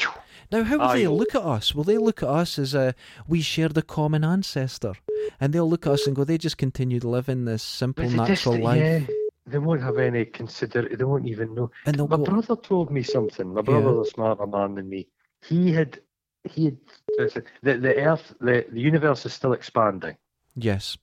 Now, 0.52 0.64
how 0.64 0.78
will 0.78 0.86
I 0.86 0.98
they 1.00 1.08
look 1.08 1.34
at 1.36 1.42
us? 1.42 1.76
Will 1.76 1.84
they 1.84 1.98
look 1.98 2.24
at 2.24 2.30
us 2.30 2.58
as 2.60 2.74
a 2.74 2.94
we 3.28 3.42
share 3.42 3.70
the 3.70 3.82
common 3.82 4.24
ancestor, 4.24 4.94
and 5.40 5.52
they'll 5.52 5.70
look 5.70 5.86
at 5.88 5.94
us 5.94 6.08
and 6.08 6.16
go, 6.16 6.24
they 6.24 6.38
just 6.38 6.58
continue 6.58 7.00
to 7.00 7.10
live 7.10 7.28
in 7.30 7.46
this 7.46 7.64
simple, 7.64 8.10
natural 8.10 8.58
life. 8.60 8.80
yeah, 8.80 9.00
they 9.48 9.58
won't 9.58 9.82
have 9.82 9.98
any 9.98 10.24
consider. 10.26 10.88
They 10.88 11.04
won't 11.04 11.28
even 11.28 11.56
know. 11.56 11.72
And 11.86 11.98
My 11.98 12.06
go, 12.06 12.18
brother 12.18 12.56
told 12.56 12.92
me 12.92 13.04
something. 13.04 13.54
My 13.54 13.62
brother's 13.62 14.08
a 14.08 14.12
smarter 14.12 14.48
man 14.48 14.76
than 14.76 14.88
me. 14.88 15.08
He 15.44 15.74
had, 15.74 16.00
he 16.46 16.72
the 17.18 17.44
the 17.64 17.96
Earth, 17.98 18.34
the, 18.40 18.66
the 18.72 18.80
universe 18.80 19.26
is 19.26 19.34
still 19.34 19.54
expanding, 19.54 20.16
yes, 20.56 20.98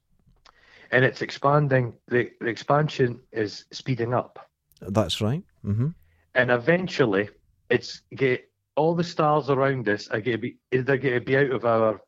and 0.91 1.05
it's 1.05 1.23
expanding. 1.23 1.95
The, 2.09 2.31
the 2.41 2.47
expansion 2.49 3.21
is 3.33 3.65
speeding 3.73 4.15
up, 4.15 4.39
that's 4.81 5.21
right. 5.21 5.43
hmm 5.63 5.89
and 6.35 6.51
eventually, 6.51 7.29
it's 7.69 8.01
get 8.15 8.49
all 8.77 8.95
the 8.95 9.05
stars 9.05 9.51
around 9.51 9.87
us 9.89 10.09
are 10.09 10.21
going 10.21 10.37
to 10.37 10.39
be 10.39 10.57
they're 10.71 10.97
going 10.97 11.15
to 11.15 11.21
be 11.21 11.37
out 11.37 11.51
of 11.51 11.65
our 11.65 12.01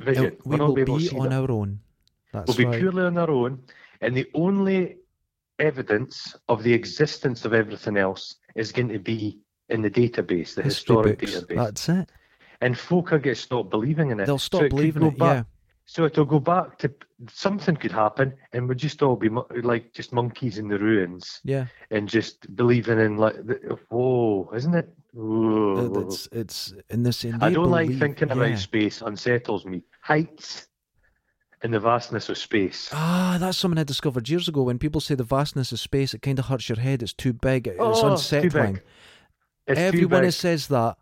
vision. 0.00 0.36
we 0.44 0.58
will 0.58 0.74
to 0.76 0.84
be 0.84 1.08
on 1.10 1.30
them. 1.30 1.32
our 1.32 1.50
own. 1.50 1.80
That's 2.32 2.48
We'll 2.48 2.56
be 2.56 2.64
right. 2.66 2.78
purely 2.78 3.02
on 3.04 3.18
our 3.18 3.30
own, 3.30 3.62
and 4.00 4.16
the 4.16 4.28
only 4.34 4.96
evidence 5.58 6.36
of 6.48 6.62
the 6.62 6.72
existence 6.72 7.44
of 7.44 7.54
everything 7.54 7.96
else 7.96 8.36
is 8.54 8.72
going 8.72 8.88
to 8.90 8.98
be 8.98 9.40
in 9.68 9.82
the 9.82 9.90
database, 9.90 10.54
the 10.54 10.62
History 10.62 10.94
historic 10.96 11.18
books. 11.18 11.32
database. 11.32 11.56
That's 11.56 11.88
it. 11.88 12.10
And 12.60 12.78
folk 12.78 13.12
are 13.12 13.18
going 13.18 13.34
to 13.34 13.40
stop 13.40 13.70
believing 13.70 14.10
in 14.10 14.20
it. 14.20 14.26
They'll 14.26 14.38
stop 14.38 14.62
So 14.62 14.68
believing 14.68 15.02
it. 15.04 15.18
Back, 15.18 15.36
yeah. 15.36 15.42
So 15.88 16.04
it'll 16.04 16.24
go 16.24 16.40
back 16.40 16.78
to 16.78 16.92
something 17.30 17.76
could 17.76 17.92
happen, 17.92 18.34
and 18.52 18.66
we'll 18.66 18.76
just 18.76 19.02
all 19.02 19.14
be 19.14 19.28
mo- 19.28 19.46
like 19.62 19.92
just 19.92 20.12
monkeys 20.12 20.58
in 20.58 20.66
the 20.68 20.78
ruins, 20.78 21.40
Yeah. 21.44 21.66
and 21.92 22.08
just 22.08 22.54
believing 22.56 22.98
in 22.98 23.18
like, 23.18 23.36
whoa, 23.88 24.50
isn't 24.54 24.74
it? 24.74 24.88
Whoa. 25.12 26.00
It's 26.08 26.28
it's 26.32 26.74
in 26.90 27.04
this. 27.04 27.24
I 27.24 27.50
don't 27.50 27.70
like 27.70 27.86
believe- 27.86 28.00
thinking 28.00 28.28
yeah. 28.28 28.34
about 28.34 28.58
space. 28.58 29.00
Unsettles 29.00 29.64
me. 29.64 29.82
Heights 30.00 30.66
and 31.62 31.72
the 31.72 31.80
vastness 31.80 32.28
of 32.28 32.36
space. 32.36 32.90
Ah, 32.92 33.36
that's 33.40 33.56
something 33.56 33.78
I 33.78 33.84
discovered 33.84 34.28
years 34.28 34.48
ago. 34.48 34.62
When 34.64 34.78
people 34.78 35.00
say 35.00 35.14
the 35.14 35.24
vastness 35.24 35.70
of 35.72 35.78
space, 35.80 36.12
it 36.14 36.20
kind 36.20 36.38
of 36.38 36.46
hurts 36.46 36.68
your 36.68 36.78
head. 36.80 37.02
It's 37.02 37.14
too 37.14 37.32
big. 37.32 37.68
It's 37.68 37.76
Oh, 37.78 37.94
too 37.94 38.02
big. 38.02 38.10
unsettling. 38.10 38.80
It's 39.68 39.78
Everyone 39.80 40.24
who 40.24 40.30
says 40.32 40.66
that 40.68 40.96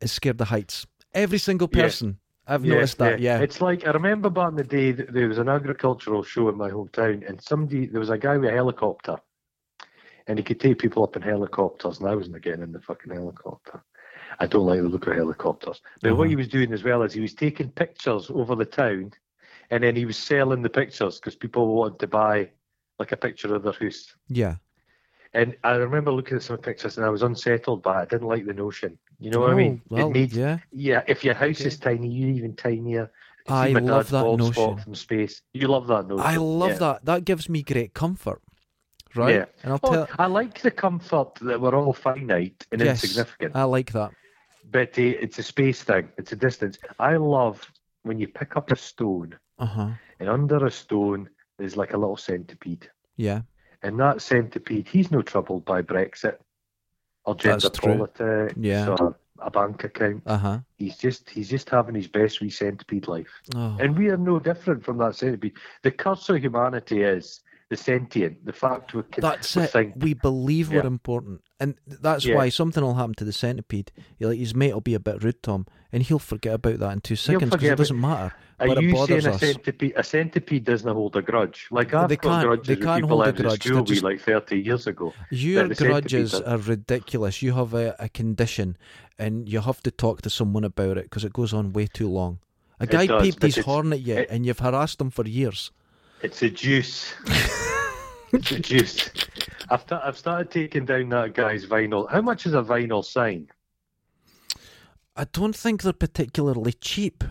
is 0.00 0.12
scared 0.12 0.34
of 0.34 0.38
the 0.38 0.44
heights. 0.46 0.86
Every 1.14 1.38
single 1.38 1.68
Yeah. 1.72 1.82
person. 1.82 2.18
I've 2.46 2.64
noticed 2.64 2.98
that. 2.98 3.20
Yeah. 3.20 3.40
It's 3.40 3.60
like 3.60 3.86
I 3.86 3.90
remember 3.90 4.30
back 4.30 4.48
in 4.50 4.56
the 4.56 4.64
day 4.64 4.92
that 4.92 5.12
there 5.12 5.28
was 5.28 5.36
an 5.38 5.48
agricultural 5.50 6.22
show 6.22 6.48
in 6.48 6.56
my 6.56 6.70
hometown, 6.70 7.28
and 7.28 7.40
somebody 7.42 7.86
there 7.86 8.00
was 8.00 8.08
a 8.10 8.16
guy 8.18 8.38
with 8.38 8.48
a 8.48 8.52
helicopter, 8.54 9.18
and 10.26 10.38
he 10.38 10.42
could 10.44 10.58
take 10.58 10.78
people 10.78 11.02
up 11.04 11.14
in 11.16 11.22
helicopters, 11.22 12.00
and 12.00 12.08
I 12.08 12.14
wasn't 12.14 12.40
getting 12.42 12.62
in 12.62 12.72
the 12.72 12.80
fucking 12.80 13.12
helicopter. 13.12 13.82
I 14.38 14.46
don't 14.46 14.66
like 14.66 14.80
the 14.80 14.88
look 14.88 15.06
of 15.06 15.14
helicopters. 15.14 15.80
But 16.00 16.12
what 16.12 16.20
Uh-huh. 16.24 16.28
he 16.30 16.36
was 16.36 16.48
doing 16.48 16.72
as 16.72 16.84
well 16.84 17.02
is 17.02 17.12
he 17.12 17.20
was 17.20 17.34
taking 17.34 17.70
pictures 17.70 18.30
over 18.30 18.54
the 18.54 18.64
town, 18.64 19.12
and 19.70 19.82
then 19.82 19.94
he 19.96 20.06
was 20.06 20.16
selling 20.16 20.62
the 20.62 20.70
pictures 20.70 21.18
because 21.20 21.36
people 21.36 21.74
wanted 21.74 21.98
to 21.98 22.06
buy 22.06 22.50
like 22.98 23.12
a 23.12 23.16
picture 23.16 23.54
of 23.54 23.62
their 23.62 23.72
house. 23.72 24.14
yeah. 24.28 24.56
And 25.34 25.56
I 25.62 25.74
remember 25.76 26.10
looking 26.10 26.36
at 26.36 26.42
some 26.42 26.58
pictures, 26.58 26.96
and 26.96 27.04
I 27.06 27.10
was 27.10 27.22
unsettled 27.22 27.82
by 27.82 27.98
it. 28.00 28.02
I 28.02 28.04
didn't 28.06 28.28
like 28.28 28.46
the 28.46 28.54
notion. 28.54 28.98
You 29.20 29.30
know 29.30 29.40
what 29.40 29.50
I 29.50 29.54
Oh, 29.54 29.56
mean? 29.56 29.82
Well, 29.88 30.08
it 30.10 30.12
needs 30.12 30.36
yeah. 30.36 30.58
yeah, 30.72 31.02
if 31.06 31.24
your 31.24 31.34
house 31.34 31.60
Okay. 31.60 31.68
is 31.68 31.78
tiny, 31.78 32.08
you're 32.08 32.30
even 32.30 32.56
tinier. 32.56 33.10
I 33.48 33.72
love 33.72 34.10
that 34.10 34.24
notion. 34.38 34.78
from 34.78 34.94
space. 34.94 35.42
You 35.52 35.68
love 35.68 35.86
that 35.88 36.06
notion. 36.08 36.24
I 36.26 36.36
love 36.36 36.70
yeah. 36.72 36.78
that. 36.78 37.04
That 37.04 37.24
gives 37.24 37.48
me 37.48 37.62
great 37.62 37.94
comfort. 37.94 38.42
Right? 39.14 39.36
Yeah. 39.36 39.44
And 39.62 39.72
I'll 39.72 39.80
Oh, 39.82 40.06
tell. 40.06 40.08
I 40.18 40.26
like 40.26 40.60
the 40.60 40.70
comfort 40.70 41.34
that 41.36 41.60
we're 41.60 41.74
all 41.74 41.92
finite 41.92 42.66
and 42.72 42.82
Yes. 42.82 43.02
insignificant, 43.02 43.56
I 43.56 43.64
like 43.64 43.92
that. 43.92 44.12
but 44.70 44.98
uh, 44.98 45.02
it's 45.02 45.38
a 45.38 45.42
space 45.42 45.82
thing. 45.82 46.08
It's 46.18 46.32
a 46.32 46.36
distance. 46.36 46.78
I 46.98 47.16
love 47.16 47.70
when 48.02 48.18
you 48.18 48.28
pick 48.28 48.56
up 48.56 48.70
a 48.70 48.76
stone, 48.76 49.34
Uh 49.58 49.66
huh. 49.66 49.88
and 50.20 50.28
under 50.28 50.64
a 50.66 50.70
stone 50.70 51.28
is 51.58 51.76
like 51.76 51.94
a 51.94 51.96
little 51.98 52.16
centipede, 52.16 52.90
Yeah. 53.16 53.42
And 53.82 53.98
that 54.00 54.22
centipede, 54.22 54.88
he's 54.88 55.10
no 55.10 55.22
troubled 55.22 55.64
by 55.64 55.82
Brexit 55.82 56.36
or 57.24 57.34
gender 57.34 57.70
politics 57.70 58.54
Yeah. 58.56 58.96
or 58.98 59.16
a 59.40 59.50
bank 59.50 59.84
account. 59.84 60.22
Uh 60.26 60.36
huh. 60.36 60.58
He's 60.76 60.96
just 60.96 61.30
he's 61.30 61.48
just 61.48 61.70
having 61.70 61.94
his 61.94 62.08
best 62.08 62.40
wee 62.40 62.50
centipede 62.50 63.06
life. 63.06 63.30
Oh. 63.54 63.76
And 63.78 63.96
we 63.96 64.08
are 64.08 64.16
no 64.16 64.38
different 64.40 64.84
from 64.84 64.98
that 64.98 65.14
centipede. 65.14 65.56
The 65.82 65.92
curse 65.92 66.28
of 66.28 66.38
humanity 66.38 67.02
is 67.02 67.40
the 67.70 67.76
sentient, 67.76 68.44
the 68.46 68.52
fact 68.52 68.94
we 68.94 69.02
can 69.02 69.20
That's 69.20 69.54
we 69.54 69.62
it. 69.62 69.70
think. 69.70 69.94
We 69.98 70.14
believe 70.14 70.72
Yeah. 70.72 70.80
we're 70.80 70.86
important, 70.86 71.42
and 71.60 71.74
that's 71.86 72.24
Yeah. 72.24 72.36
why 72.36 72.48
something 72.48 72.82
will 72.82 72.94
happen 72.94 73.14
to 73.16 73.24
the 73.24 73.32
centipede. 73.32 73.92
You're 74.18 74.30
like 74.30 74.38
his 74.38 74.54
mate 74.54 74.72
will 74.72 74.80
be 74.80 74.94
a 74.94 75.00
bit 75.00 75.22
rude 75.22 75.42
to 75.42 75.52
him, 75.52 75.66
and 75.92 76.02
he'll 76.02 76.18
forget 76.18 76.54
about 76.54 76.78
that 76.78 76.92
in 76.92 77.00
two 77.02 77.16
seconds 77.16 77.50
because 77.50 77.68
it 77.68 77.76
doesn't 77.76 78.00
matter. 78.00 78.32
Are 78.60 78.66
but 78.68 78.78
it 78.78 78.84
you 78.84 78.92
bothers 78.94 79.22
saying 79.24 79.32
a 79.32 79.36
us. 79.36 79.40
centipede? 79.40 79.92
A 79.96 80.02
centipede 80.02 80.64
doesn't 80.64 80.92
hold 80.92 81.14
a 81.16 81.22
grudge. 81.22 81.68
Like 81.70 81.92
I've 81.94 82.08
They 82.08 82.16
got 82.16 82.30
can't- 82.30 82.46
grudges 82.46 82.66
they 82.66 82.76
can't 82.76 83.02
people 83.02 83.08
hold 83.18 83.20
a 83.20 83.24
I 83.28 83.30
was 83.32 83.38
at 83.40 83.44
grudge, 83.44 83.62
school 83.62 83.74
they're 83.74 83.82
with 83.82 83.88
just- 83.90 84.02
like 84.02 84.20
30 84.20 84.56
years 84.60 84.86
ago. 84.86 85.12
Your 85.30 85.68
grudges 85.68 86.34
are 86.40 86.56
ridiculous. 86.58 87.42
You 87.42 87.52
have 87.52 87.74
a, 87.74 87.94
a 87.98 88.08
condition, 88.08 88.76
and 89.18 89.48
you 89.48 89.60
have 89.60 89.82
to 89.82 89.90
talk 89.90 90.22
to 90.22 90.30
someone 90.30 90.64
about 90.64 90.96
it 90.98 91.04
because 91.04 91.22
it 91.24 91.32
goes 91.34 91.52
on 91.52 91.72
way 91.74 91.86
too 91.86 92.08
long. 92.08 92.38
A 92.80 92.86
guy 92.86 93.06
does, 93.06 93.22
peeped 93.22 93.42
his 93.42 93.58
horn 93.58 93.92
at 93.92 94.00
you, 94.00 94.14
it- 94.16 94.28
and 94.30 94.46
you've 94.46 94.60
harassed 94.60 95.00
him 95.00 95.10
for 95.10 95.26
years. 95.28 95.70
It's 96.22 96.42
a 96.42 96.50
juice. 96.50 97.14
it's 98.32 98.50
a 98.50 98.58
juice. 98.58 99.10
I've, 99.70 99.86
ta- 99.86 100.02
I've 100.04 100.18
started 100.18 100.50
taking 100.50 100.84
down 100.84 101.08
that 101.10 101.34
guy's 101.34 101.66
vinyl. 101.66 102.10
How 102.10 102.20
much 102.20 102.46
is 102.46 102.54
a 102.54 102.62
vinyl 102.62 103.04
sign? 103.04 103.48
I 105.16 105.24
don't 105.32 105.54
think 105.56 105.82
they're 105.82 105.92
particularly 105.92 106.72
cheap. 106.72 107.24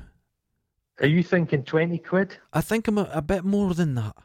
Are 1.00 1.08
you 1.08 1.24
thinking 1.24 1.64
20 1.64 1.98
quid? 2.00 2.38
I 2.54 2.62
think 2.62 2.88
I'm 2.88 2.98
a, 2.98 3.10
a 3.14 3.22
bit 3.22 3.44
more 3.44 3.74
than 3.74 3.96
that. 3.96 4.16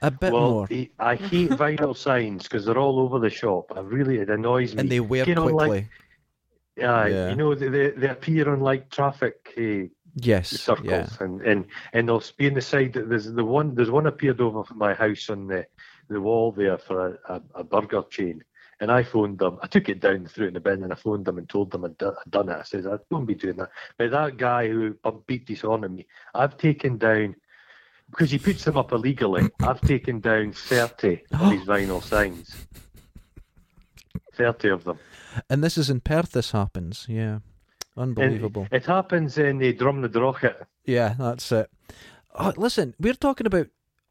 A 0.00 0.10
bit 0.10 0.32
well, 0.32 0.50
more. 0.50 0.66
he- 0.68 0.90
I 0.98 1.16
hate 1.16 1.50
vinyl 1.64 1.96
signs 1.96 2.44
because 2.44 2.64
they're 2.64 2.78
all 2.78 3.00
over 3.00 3.18
the 3.18 3.30
shop. 3.30 3.72
I 3.76 3.80
really, 3.80 4.18
it 4.18 4.30
annoys 4.30 4.74
me. 4.74 4.80
And 4.80 4.90
they 4.90 5.00
wear 5.00 5.24
You 5.24 5.34
know, 5.34 5.46
like- 5.46 5.68
quickly. 5.68 5.88
Yeah, 6.76 7.06
Yeah. 7.06 7.30
you 7.30 7.34
know 7.34 7.56
they, 7.56 7.68
they, 7.68 7.90
they 7.90 8.08
appear 8.08 8.48
on 8.52 8.60
like 8.60 8.88
traffic 8.88 9.52
uh, 9.58 9.88
yes. 10.14 10.50
circles, 10.50 10.86
Yeah. 10.88 11.08
and, 11.20 11.40
and 11.42 11.66
and 11.92 12.08
they'll 12.08 12.22
be 12.36 12.46
in 12.46 12.54
the 12.54 12.60
side. 12.60 12.92
There's 12.94 13.32
the 13.32 13.44
one. 13.44 13.74
There's 13.74 13.90
one 13.90 14.06
appeared 14.06 14.40
over 14.40 14.62
my 14.74 14.94
house 14.94 15.28
on 15.30 15.46
the 15.46 15.66
the 16.08 16.20
wall 16.20 16.52
there 16.52 16.78
for 16.78 17.08
a, 17.28 17.34
a, 17.34 17.42
a 17.56 17.64
burger 17.64 18.02
chain, 18.10 18.42
and 18.80 18.90
I 18.90 19.02
phoned 19.02 19.38
them. 19.38 19.58
I 19.62 19.66
took 19.66 19.88
it 19.88 20.00
down, 20.00 20.26
threw 20.26 20.46
it 20.46 20.48
in 20.48 20.54
the 20.54 20.60
bin, 20.60 20.82
and 20.82 20.92
I 20.92 20.96
phoned 20.96 21.24
them 21.26 21.38
and 21.38 21.48
told 21.48 21.70
them 21.70 21.84
I'd, 21.84 21.98
do- 21.98 22.08
I'd 22.24 22.30
done 22.30 22.48
it. 22.48 22.56
I 22.58 22.62
said 22.62 22.86
I 22.86 22.96
don't 23.10 23.26
be 23.26 23.34
doing 23.34 23.56
that. 23.56 23.70
But 23.98 24.10
that 24.12 24.36
guy 24.38 24.68
who 24.68 24.94
beat 25.26 25.46
beeped 25.46 25.48
his 25.48 25.60
horn 25.60 25.84
at 25.84 25.90
me, 25.90 26.06
I've 26.34 26.56
taken 26.56 26.96
down. 26.98 27.36
Because 28.10 28.30
he 28.30 28.38
puts 28.38 28.64
them 28.64 28.78
up 28.78 28.92
illegally, 28.92 29.50
I've 29.60 29.82
taken 29.82 30.20
down 30.20 30.52
30 30.54 31.20
of 31.30 31.52
his 31.52 31.60
vinyl 31.66 32.02
signs. 32.02 32.56
30 34.34 34.68
of 34.68 34.84
them. 34.84 34.98
And 35.50 35.62
this 35.62 35.76
is 35.76 35.90
in 35.90 36.00
Perth. 36.00 36.32
This 36.32 36.52
happens. 36.52 37.04
Yeah. 37.06 37.40
Unbelievable. 37.98 38.68
It 38.70 38.86
happens 38.86 39.36
in 39.38 39.58
the 39.58 39.72
Drum 39.72 40.00
the 40.02 40.08
Drocket. 40.08 40.66
Yeah, 40.84 41.14
that's 41.18 41.50
it. 41.52 41.70
Oh, 42.34 42.52
listen, 42.56 42.94
we're 42.98 43.14
talking 43.14 43.46
about 43.46 43.66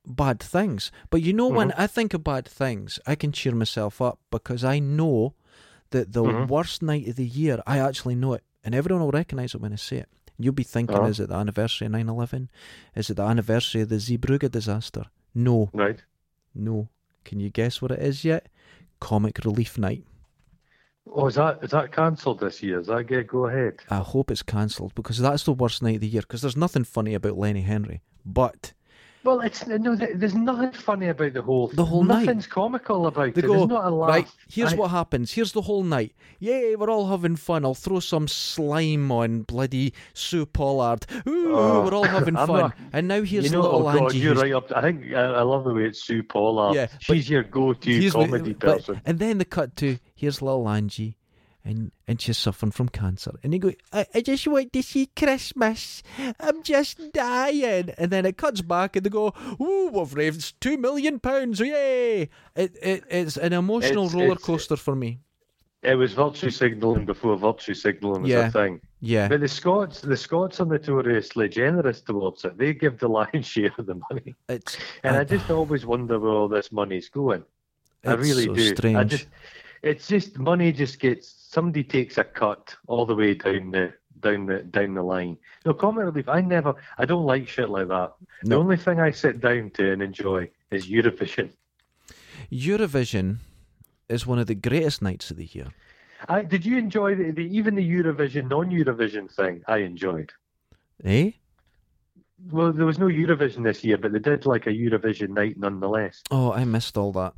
bad 0.05 0.39
things, 0.39 0.91
but 1.09 1.21
you 1.21 1.33
know, 1.33 1.47
when 1.47 1.69
Mm-hmm. 1.69 1.81
I 1.81 1.87
think 1.87 2.13
of 2.13 2.23
bad 2.23 2.45
things, 2.47 2.99
I 3.07 3.15
can 3.15 3.31
cheer 3.31 3.53
myself 3.55 4.01
up 4.01 4.19
because 4.31 4.63
I 4.63 4.79
know 4.79 5.33
that 5.91 6.11
the 6.13 6.23
Mhm. 6.23 6.47
worst 6.47 6.81
night 6.81 7.07
of 7.07 7.15
the 7.15 7.25
year, 7.25 7.61
I 7.65 7.79
actually 7.79 8.15
know 8.15 8.33
it, 8.33 8.43
and 8.63 8.75
everyone 8.75 9.01
will 9.03 9.11
recognise 9.11 9.55
it 9.55 9.61
when 9.61 9.73
I 9.73 9.77
say 9.77 9.97
it. 9.97 10.09
You'll 10.37 10.53
be 10.53 10.63
thinking, 10.63 10.97
Uh-huh. 10.97 11.07
is 11.07 11.19
it 11.19 11.29
the 11.29 11.35
anniversary 11.35 11.85
of 11.87 11.93
9 11.93 12.09
11? 12.09 12.49
Is 12.95 13.09
it 13.09 13.15
the 13.15 13.23
anniversary 13.23 13.81
of 13.81 13.89
the 13.89 13.95
Zeebrugge 13.99 14.51
disaster? 14.51 15.05
No, 15.33 15.69
Right. 15.73 16.03
no. 16.53 16.89
Can 17.23 17.39
you 17.39 17.49
guess 17.49 17.81
what 17.81 17.91
it 17.91 17.99
is 17.99 18.23
yet? 18.23 18.47
Comic 18.99 19.39
Relief 19.45 19.77
Night. 19.77 20.03
Oh, 21.13 21.27
is 21.27 21.35
that 21.35 21.59
is 21.63 21.71
that 21.71 21.91
cancelled 21.91 22.39
this 22.39 22.61
year? 22.61 22.79
Is 22.79 22.87
that 22.87 23.07
get 23.07 23.27
go 23.27 23.47
ahead? 23.47 23.79
I 23.89 23.97
hope 23.97 24.31
it's 24.31 24.43
cancelled 24.43 24.93
because 24.95 25.19
that's 25.19 25.43
the 25.43 25.53
worst 25.53 25.81
night 25.81 25.95
of 25.95 26.01
the 26.01 26.07
year 26.07 26.21
because 26.21 26.41
there's 26.41 26.57
nothing 26.57 26.83
funny 26.83 27.13
about 27.13 27.37
Lenny 27.37 27.61
Henry. 27.61 28.01
But 28.25 28.73
Well, 29.27 29.41
it's 29.41 29.67
no. 29.67 29.93
There's 29.95 30.35
nothing 30.35 30.71
funny 30.71 31.07
about 31.09 31.33
the 31.33 31.41
whole. 31.41 31.67
The 31.67 31.83
whole 31.83 32.03
night. 32.03 32.25
Nothing's 32.25 32.47
comical 32.47 33.07
about 33.07 33.33
They 33.33 33.41
it. 33.41 33.45
go, 33.45 33.57
There's 33.57 33.67
not 33.67 33.85
a 33.85 33.89
laugh. 33.93 34.09
right, 34.09 34.27
here's 34.49 34.71
I- 34.73 34.75
what 34.77 34.89
happens. 34.91 35.33
Here's 35.33 35.51
the 35.51 35.61
whole 35.63 35.83
night. 35.83 36.13
Yay, 36.39 36.75
we're 36.77 36.89
all 36.89 37.07
having 37.07 37.35
fun. 37.35 37.65
I'll 37.65 37.73
throw 37.73 37.99
some 37.99 38.27
slime 38.27 39.11
on 39.11 39.41
bloody 39.41 39.93
Sue 40.13 40.45
Pollard. 40.45 41.05
Ooh, 41.27 41.53
Oh, 41.53 41.83
we're 41.83 41.93
all 41.93 42.05
having 42.05 42.35
fun. 42.47 42.47
not- 42.47 42.73
and 42.93 43.07
now 43.09 43.21
here's 43.21 43.45
You 43.45 43.51
know, 43.51 43.61
little 43.61 43.87
oh 43.87 43.93
God, 43.93 44.03
Angie. 44.03 44.19
you're 44.19 44.35
right 44.35 44.53
up. 44.53 44.71
I 44.75 44.81
think 44.81 45.13
I, 45.13 45.23
I 45.23 45.41
love 45.41 45.65
the 45.65 45.73
way 45.73 45.83
it's 45.83 46.01
Sue 46.03 46.23
Pollard. 46.23 46.75
Yeah, 46.75 46.87
she's 46.99 47.29
your 47.29 47.43
go-to 47.43 47.89
here's 47.99 48.13
the- 48.13 48.19
comedy 48.19 48.53
but- 48.53 48.77
person. 48.77 49.01
and 49.05 49.19
then 49.19 49.39
the 49.39 49.45
cut 49.45 49.75
to 49.77 49.97
here's 50.15 50.41
little 50.41 50.69
Angie. 50.69 51.17
And, 51.65 51.91
and 52.07 52.21
she's 52.21 52.37
suffering 52.37 52.71
from 52.71 52.87
cancer. 52.87 53.33
And 53.43 53.53
you 53.53 53.59
go, 53.59 53.73
I, 53.91 54.05
I 54.15 54.21
just 54.21 54.47
want 54.47 54.71
to 54.71 54.81
see 54.81 55.07
Christmas. 55.07 56.01
I'm 56.39 56.63
just 56.63 57.11
dying. 57.11 57.89
And 57.97 58.09
then 58.09 58.25
it 58.25 58.37
cuts 58.37 58.61
back 58.61 58.95
and 58.95 59.05
they 59.05 59.09
go, 59.09 59.33
Ooh, 59.59 59.89
we've 59.93 60.13
raised 60.13 60.61
two 60.61 60.77
million 60.77 61.19
pounds. 61.19 61.59
Yay. 61.59 62.29
It, 62.55 62.75
it, 62.81 63.03
it's 63.09 63.35
an 63.35 63.51
emotional 63.51 64.05
It's- 64.05 64.13
roller 64.13 64.31
it's- 64.33 64.45
coaster 64.45 64.77
for 64.77 64.95
me. 64.95 65.19
It 65.83 65.93
was 65.95 66.13
virtue 66.13 66.49
signalling 66.49 67.05
before 67.05 67.37
virtue 67.37 67.73
signalling 67.75 68.23
was 68.23 68.31
Yeah. 68.31 68.47
a 68.47 68.51
thing. 68.51 68.81
Yeah. 68.99 69.27
But 69.27 69.41
the 69.41 69.47
Scots, 69.47 70.01
the 70.01 70.17
Scots 70.17 70.59
are 70.59 70.65
notoriously 70.65 71.47
generous 71.49 72.01
towards 72.01 72.43
it. 72.45 72.57
They 72.57 72.73
give 72.73 72.97
the 72.97 73.07
lion's 73.17 73.45
share 73.45 73.71
of 73.77 73.85
the 73.85 73.99
money, 74.09 74.35
It's 74.49 74.75
and 75.03 75.15
I- 75.15 75.19
I, 75.19 75.23
just 75.23 75.51
always 75.51 75.85
wonder 75.85 76.17
where 76.19 76.31
all 76.31 76.47
this 76.47 76.71
money's 76.71 77.09
going. 77.09 77.43
I 78.05 78.13
it's 78.13 78.23
really 78.23 78.45
so 78.45 78.53
do. 78.55 78.61
I 78.71 78.73
strange. 78.75 79.11
just, 79.11 79.27
it's 79.83 80.07
just 80.07 80.39
money 80.39 80.71
just 80.71 80.99
gets 80.99 81.36
somebody 81.47 81.83
takes 81.83 82.17
a 82.17 82.23
cut 82.23 82.75
all 82.87 83.05
the 83.05 83.15
way 83.15 83.33
down 83.33 83.71
the 83.71 83.93
down 84.19 84.45
the 84.45 84.59
down 84.63 84.93
the 84.93 85.03
line. 85.03 85.37
No 85.65 85.73
comment 85.73 86.05
relief. 86.05 86.27
I 86.27 86.41
never. 86.41 86.75
I 86.97 87.05
don't 87.05 87.25
like 87.25 87.47
shit 87.47 87.69
like 87.69 87.87
that. 87.87 88.13
The 88.43 88.55
only 88.55 88.77
thing 88.77 88.99
I 88.99 89.11
sit 89.11 89.39
down 89.39 89.71
to 89.71 89.91
and 89.91 90.01
enjoy 90.01 90.49
is 90.71 90.87
Eurovision. 90.87 91.49
Eurovision 92.51 93.37
is 94.09 94.27
one 94.27 94.39
of 94.39 94.47
the 94.47 94.55
greatest 94.55 95.01
nights 95.01 95.31
of 95.31 95.37
the 95.37 95.45
year. 95.45 95.67
I, 96.27 96.41
did 96.41 96.65
you 96.65 96.77
enjoy 96.77 97.15
the, 97.15 97.31
the 97.31 97.43
even 97.43 97.75
the 97.75 97.87
Eurovision 97.87 98.49
non-Eurovision 98.49 99.31
thing? 99.31 99.63
I 99.67 99.77
enjoyed. 99.77 100.31
Eh? 101.03 101.31
Well, 102.51 102.71
there 102.71 102.85
was 102.85 102.99
no 102.99 103.07
Eurovision 103.07 103.63
this 103.63 103.83
year, 103.83 103.97
but 103.97 104.11
they 104.11 104.19
did 104.19 104.45
like 104.45 104.67
a 104.67 104.71
Eurovision 104.71 105.29
night 105.29 105.57
nonetheless. 105.57 106.21
Oh, 106.31 106.51
I 106.51 106.65
missed 106.65 106.97
all 106.97 107.11
that. 107.13 107.33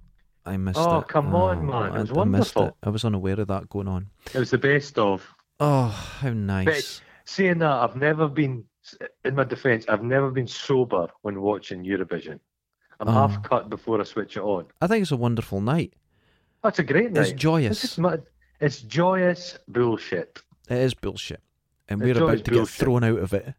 Oh, 0.45 0.49
oh, 0.49 0.53
I 0.53 0.57
missed 0.57 0.79
it. 0.79 0.81
Oh, 0.87 0.99
it. 0.99 1.07
come 1.07 1.35
on, 1.35 1.65
man. 1.65 1.93
It 1.93 1.95
I, 1.95 1.99
was 2.01 2.11
I 2.11 2.23
missed 2.23 2.55
wonderful. 2.55 2.65
it. 2.67 2.73
I 2.83 2.89
was 2.89 3.05
unaware 3.05 3.39
of 3.39 3.47
that 3.47 3.69
going 3.69 3.87
on. 3.87 4.07
It 4.33 4.39
was 4.39 4.51
the 4.51 4.57
best 4.57 4.97
of. 4.97 5.25
Oh, 5.59 5.87
how 6.21 6.29
nice. 6.31 7.01
Saying 7.25 7.59
that, 7.59 7.69
I've 7.71 7.95
never 7.95 8.27
been, 8.27 8.63
in 9.25 9.35
my 9.35 9.43
defence, 9.43 9.85
I've 9.87 10.03
never 10.03 10.31
been 10.31 10.47
sober 10.47 11.07
when 11.21 11.41
watching 11.41 11.83
Eurovision. 11.83 12.39
I'm 12.99 13.07
Oh. 13.07 13.11
half 13.11 13.43
cut 13.43 13.69
before 13.69 13.99
I 14.01 14.03
switch 14.03 14.35
it 14.37 14.41
on. 14.41 14.65
I 14.81 14.87
think 14.87 15.03
it's 15.03 15.11
a 15.11 15.17
wonderful 15.17 15.61
night. 15.61 15.93
That's 16.63 16.79
a 16.79 16.83
great 16.83 17.11
night. 17.11 17.27
It's 17.29 17.31
joyous. 17.39 17.83
It's, 17.83 17.95
just 17.95 18.19
it's 18.59 18.81
joyous 18.81 19.57
bullshit. 19.67 20.41
It 20.69 20.77
is 20.77 20.93
bullshit. 20.93 21.41
And 21.87 22.01
It's 22.01 22.19
we're 22.19 22.23
about 22.25 22.43
to 22.43 22.51
get 22.51 22.67
thrown 22.67 23.03
out 23.03 23.19
of 23.19 23.33
it. 23.33 23.53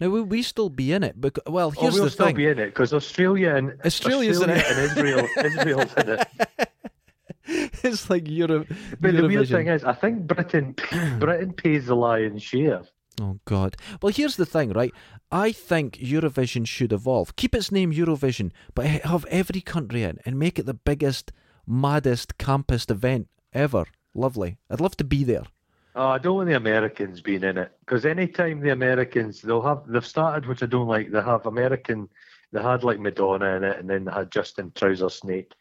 Now, 0.00 0.08
will 0.10 0.24
we 0.24 0.42
still 0.42 0.68
be 0.70 0.92
in 0.92 1.02
it? 1.02 1.20
Because, 1.20 1.42
well, 1.46 1.68
oh, 1.68 1.80
here's 1.80 1.94
Oh, 1.94 1.96
we'll 1.98 2.04
the 2.04 2.10
still 2.10 2.26
thing. 2.26 2.36
be 2.36 2.46
in 2.48 2.58
it 2.58 2.66
because 2.66 2.92
Australia 2.92 3.54
and 3.54 3.74
Australia's 3.84 4.40
in 4.40 4.50
Australia 4.50 5.18
it. 5.18 5.30
and 5.36 5.46
Israel, 5.46 5.86
Israel's 5.86 5.94
in 5.94 6.08
it. 6.10 6.70
it's 7.84 8.08
like 8.10 8.28
Europe. 8.28 8.66
But 9.00 9.14
the 9.16 9.26
weird 9.26 9.48
thing 9.48 9.68
is, 9.68 9.84
I 9.84 9.92
think 9.92 10.26
Britain 10.26 10.74
Britain 11.18 11.52
pays 11.52 11.86
the 11.86 11.96
lion's 11.96 12.42
share. 12.42 12.82
Oh 13.20 13.38
God! 13.44 13.76
Well, 14.02 14.12
here's 14.12 14.36
the 14.36 14.46
thing, 14.46 14.72
right? 14.72 14.92
I 15.30 15.52
think 15.52 15.98
Eurovision 15.98 16.66
should 16.66 16.92
evolve. 16.92 17.36
Keep 17.36 17.54
its 17.54 17.70
name 17.70 17.92
Eurovision, 17.92 18.50
but 18.74 18.86
have 18.86 19.24
every 19.26 19.60
country 19.60 20.02
in 20.02 20.18
and 20.24 20.38
make 20.38 20.58
it 20.58 20.66
the 20.66 20.74
biggest, 20.74 21.32
maddest, 21.66 22.38
campest 22.38 22.90
event 22.90 23.28
ever. 23.52 23.84
Lovely. 24.14 24.58
I'd 24.70 24.80
love 24.80 24.96
to 24.98 25.04
be 25.04 25.24
there. 25.24 25.42
Oh, 25.96 26.08
I 26.08 26.18
don't 26.18 26.36
want 26.36 26.48
the 26.48 26.56
Americans 26.56 27.20
being 27.20 27.44
in 27.44 27.56
it 27.56 27.72
because 27.80 28.04
anytime 28.04 28.60
the 28.60 28.70
Americans 28.70 29.40
they'll 29.42 29.62
have 29.62 29.86
they've 29.86 30.04
started 30.04 30.46
which 30.48 30.62
I 30.62 30.66
don't 30.66 30.88
like. 30.88 31.10
They 31.10 31.22
have 31.22 31.46
American. 31.46 32.08
They 32.52 32.62
had 32.62 32.84
like 32.84 33.00
Madonna 33.00 33.56
in 33.56 33.64
it, 33.64 33.78
and 33.78 33.88
then 33.88 34.04
they 34.04 34.12
had 34.12 34.30
Justin 34.30 34.72
Trouser 34.74 35.08
Snake, 35.08 35.52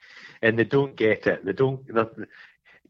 and 0.41 0.57
they 0.57 0.63
don't 0.63 0.95
get 0.95 1.27
it. 1.27 1.45
They 1.45 1.53
don't. 1.53 1.81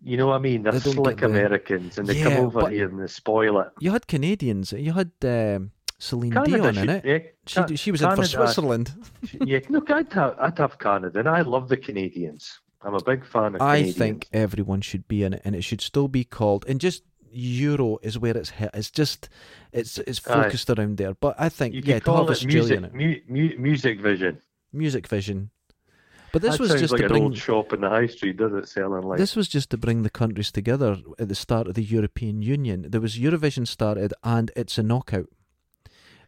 You 0.05 0.17
know 0.17 0.27
what 0.27 0.35
I 0.35 0.39
mean? 0.39 0.63
They're 0.63 0.73
They 0.73 0.79
slick 0.79 1.21
Americans, 1.21 1.97
and 1.97 2.07
they 2.07 2.15
Yeah, 2.15 2.23
come 2.25 2.37
over 2.37 2.69
here 2.69 2.89
and 2.89 3.01
they 3.01 3.07
spoil 3.07 3.59
it. 3.59 3.69
You 3.79 3.91
had 3.91 4.07
Canadians. 4.07 4.73
You 4.73 4.93
had 4.93 5.11
um, 5.23 5.71
Celine 5.99 6.31
Canada 6.31 6.57
Dion 6.57 6.77
in 6.77 6.89
it. 6.89 7.05
Yeah, 7.05 7.19
She 7.47 7.75
she 7.77 7.91
was 7.91 8.01
in 8.01 8.09
for 8.09 8.23
Switzerland. 8.23 8.91
yeah, 9.45 9.59
look, 9.69 9.89
I'd 9.91 10.11
have, 10.13 10.35
I'd 10.39 10.57
have 10.57 10.77
Canada, 10.79 11.19
and 11.19 11.29
I 11.29 11.41
love 11.41 11.69
the 11.69 11.77
Canadians. 11.77 12.59
I'm 12.81 12.95
a 12.95 13.01
big 13.01 13.25
fan 13.25 13.55
of 13.55 13.61
I 13.61 13.77
Canadians. 13.77 13.97
think 13.97 14.27
everyone 14.33 14.81
should 14.81 15.07
be 15.07 15.23
in 15.23 15.33
it, 15.33 15.41
and 15.45 15.55
it 15.55 15.63
should 15.63 15.79
still 15.79 16.09
be 16.09 16.25
called. 16.25 16.65
And 16.67 16.81
just 16.81 17.03
Euro 17.33 17.97
is 18.01 18.17
where 18.19 18.35
it's 18.37 18.51
hit. 18.51 18.69
It's 18.73 18.91
just 18.91 19.29
it's 19.71 19.97
it's 19.99 20.25
Aye. 20.27 20.43
focused 20.43 20.69
around 20.69 20.97
there. 20.97 21.13
But 21.13 21.35
I 21.39 21.49
think 21.49 21.73
you 21.73 21.81
yeah, 21.83 21.85
to 21.85 21.93
have 21.93 22.03
call 22.03 22.27
it 22.27 22.31
Australia 22.31 22.75
in 22.75 22.97
music, 22.97 23.29
mu- 23.29 23.41
mu- 23.41 23.57
music 23.57 23.99
vision. 24.01 24.39
Music 24.71 25.07
Vision. 25.07 25.49
But 26.31 26.41
this 26.41 26.57
that 26.57 26.61
was 26.61 26.81
just 26.81 26.93
like 26.93 27.01
to 27.03 27.09
bring 27.09 27.31
shop 27.33 27.73
in 27.73 27.81
the 27.81 27.89
high 27.89 28.07
street, 28.07 28.37
does 28.37 28.53
it? 28.53 28.67
Selling 28.67 29.03
like 29.03 29.19
This 29.19 29.35
was 29.35 29.47
just 29.47 29.69
to 29.69 29.77
bring 29.77 30.01
the 30.01 30.09
countries 30.09 30.51
together 30.51 30.97
at 31.19 31.29
the 31.29 31.35
start 31.35 31.67
of 31.67 31.75
the 31.75 31.83
European 31.83 32.41
Union. 32.41 32.87
There 32.89 32.99
was 33.01 33.17
Eurovision 33.19 33.67
started, 33.67 34.15
and 34.23 34.49
it's 34.55 34.79
a 34.79 34.83
knockout, 34.83 35.27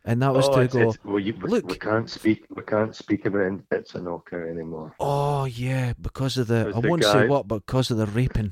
and 0.03 0.21
that 0.21 0.31
was 0.35 0.47
oh, 0.47 0.57
to 0.57 0.61
it's, 0.61 0.73
go. 0.75 0.89
it's, 0.89 1.03
well, 1.03 1.19
you, 1.19 1.33
we- 1.41 1.49
look. 1.49 1.65
we 1.67 1.77
can't 1.79 2.07
speak. 2.07 2.45
We 2.55 2.61
can't 2.61 2.95
speak 2.95 3.25
about 3.25 3.51
it. 3.53 3.59
It's 3.71 3.95
a 3.95 4.01
knockout 4.01 4.47
anymore 4.47 4.93
Oh 4.99 5.45
yeah, 5.45 5.93
because 5.99 6.37
of 6.37 6.45
the 6.47 6.65
Was 6.65 6.75
I 6.75 6.81
the 6.81 6.89
won't 6.89 7.01
guy- 7.01 7.11
say 7.13 7.27
what, 7.27 7.47
but 7.47 7.65
because 7.65 7.89
of 7.89 7.97
the 7.97 8.05
raping. 8.05 8.51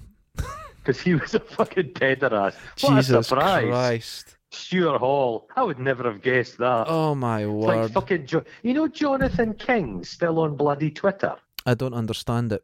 Because 0.84 0.99
he 1.01 1.15
was 1.21 1.34
a 1.34 1.39
fucking 1.39 1.91
pederast. 1.93 2.55
What 2.81 2.97
a 2.99 3.23
surprise! 3.23 3.67
Christ! 3.67 4.38
Stuart 4.51 4.99
Hall. 4.99 5.47
I 5.55 5.63
would 5.63 5.79
never 5.79 6.03
have 6.03 6.21
guessed 6.21 6.57
that. 6.59 6.86
Oh 6.88 7.15
my 7.15 7.43
It's 7.43 7.51
like 7.51 7.91
fucking. 7.91 8.25
Jo- 8.27 8.43
you 8.61 8.73
know 8.73 8.88
Jonathan 8.88 9.53
King 9.55 10.03
still 10.03 10.39
on 10.39 10.55
bloody 10.55 10.91
Twitter, 10.91 11.36
I 11.65 11.73
don't 11.73 11.93
understand 11.95 12.51
it. 12.53 12.63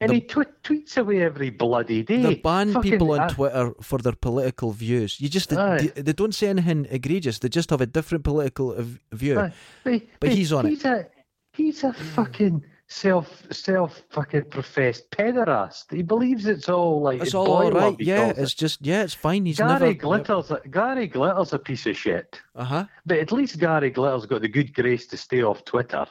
and 0.00 0.10
The- 0.10 0.14
he 0.16 0.20
tw- 0.22 0.54
tweets 0.64 0.96
away 0.96 1.22
every 1.22 1.50
bloody 1.50 2.02
day. 2.02 2.22
They 2.22 2.34
ban 2.36 2.72
Fucking- 2.72 2.90
people 2.90 3.12
on 3.12 3.28
Twitter 3.28 3.72
for 3.82 3.98
their 3.98 4.16
political 4.28 4.72
views. 4.72 5.20
You 5.20 5.28
just 5.28 5.50
they, 5.50 5.92
they 5.94 6.12
don't 6.14 6.34
say 6.34 6.48
anything 6.48 6.86
egregious. 6.90 7.38
They 7.38 7.48
just 7.48 7.70
have 7.70 7.80
a 7.82 7.86
different 7.86 8.24
political 8.24 8.74
view. 9.12 9.38
Aye. 9.38 9.52
But, 9.84 10.02
But 10.20 10.30
he's 10.30 10.52
on 10.52 10.66
it. 10.66 10.84
A, 10.84 11.06
he's 11.52 11.84
a 11.84 11.92
fucking 11.92 12.64
self 12.90 13.46
self 13.52 14.02
fucking 14.10 14.44
professed 14.44 15.10
pederast. 15.12 15.84
He 15.94 16.02
believes 16.02 16.46
it's 16.46 16.68
all 16.68 17.00
like 17.00 17.22
It's 17.22 17.34
all 17.34 17.50
all 17.50 17.70
right. 17.70 17.96
Yeah, 17.98 18.24
calls 18.26 18.38
it. 18.38 18.42
it's 18.42 18.54
just 18.54 18.84
yeah, 18.84 19.02
it's 19.02 19.14
fine. 19.14 19.46
He's 19.46 19.58
Gary 19.58 19.70
never. 19.70 19.94
Glitter's 19.94 20.50
a, 20.50 20.60
Gary 20.68 21.08
Glitter's 21.08 21.52
a 21.52 21.58
piece 21.58 21.86
of 21.86 21.96
shit. 21.96 22.40
Uh 22.54 22.64
huh. 22.64 22.84
But 23.06 23.18
at 23.18 23.32
least 23.32 23.58
Gary 23.58 23.90
Glitter's 23.92 24.26
got 24.26 24.42
the 24.42 24.48
good 24.48 24.74
grace 24.74 25.06
to 25.08 25.16
stay 25.16 25.42
off 25.42 25.64
Twitter. 25.64 26.04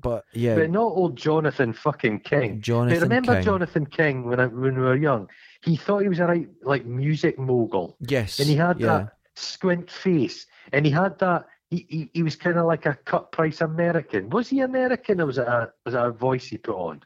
But 0.00 0.24
yeah, 0.32 0.54
But 0.54 0.70
not 0.70 0.84
old 0.84 1.16
Jonathan 1.16 1.72
fucking 1.72 2.20
King. 2.20 2.60
Jonathan 2.60 3.00
but 3.00 3.02
remember 3.02 3.34
King. 3.34 3.44
Jonathan 3.44 3.86
King 3.86 4.24
when 4.24 4.40
I, 4.40 4.46
when 4.46 4.76
we 4.76 4.82
were 4.82 4.96
young? 4.96 5.28
He 5.62 5.76
thought 5.76 6.02
he 6.02 6.08
was 6.08 6.20
a 6.20 6.26
right 6.26 6.48
like 6.62 6.86
music 6.86 7.38
mogul. 7.38 7.96
yes, 8.00 8.38
and 8.38 8.48
he 8.48 8.56
had 8.56 8.80
yeah. 8.80 8.86
that 8.86 9.12
squint 9.34 9.90
face, 9.90 10.46
and 10.72 10.86
he 10.86 10.92
had 10.92 11.18
that. 11.18 11.46
He, 11.72 11.86
he, 11.88 12.10
he 12.12 12.22
was 12.22 12.36
kind 12.36 12.58
of 12.58 12.66
like 12.66 12.84
a 12.84 12.94
cut 13.06 13.32
price 13.32 13.62
American. 13.62 14.28
Was 14.28 14.48
he 14.50 14.60
American, 14.60 15.22
or 15.22 15.26
was 15.26 15.38
it 15.38 15.48
a 15.48 15.72
was 15.86 15.94
it 15.94 16.00
a 16.00 16.10
voice 16.10 16.44
he 16.46 16.58
put 16.58 16.76
on? 16.76 17.00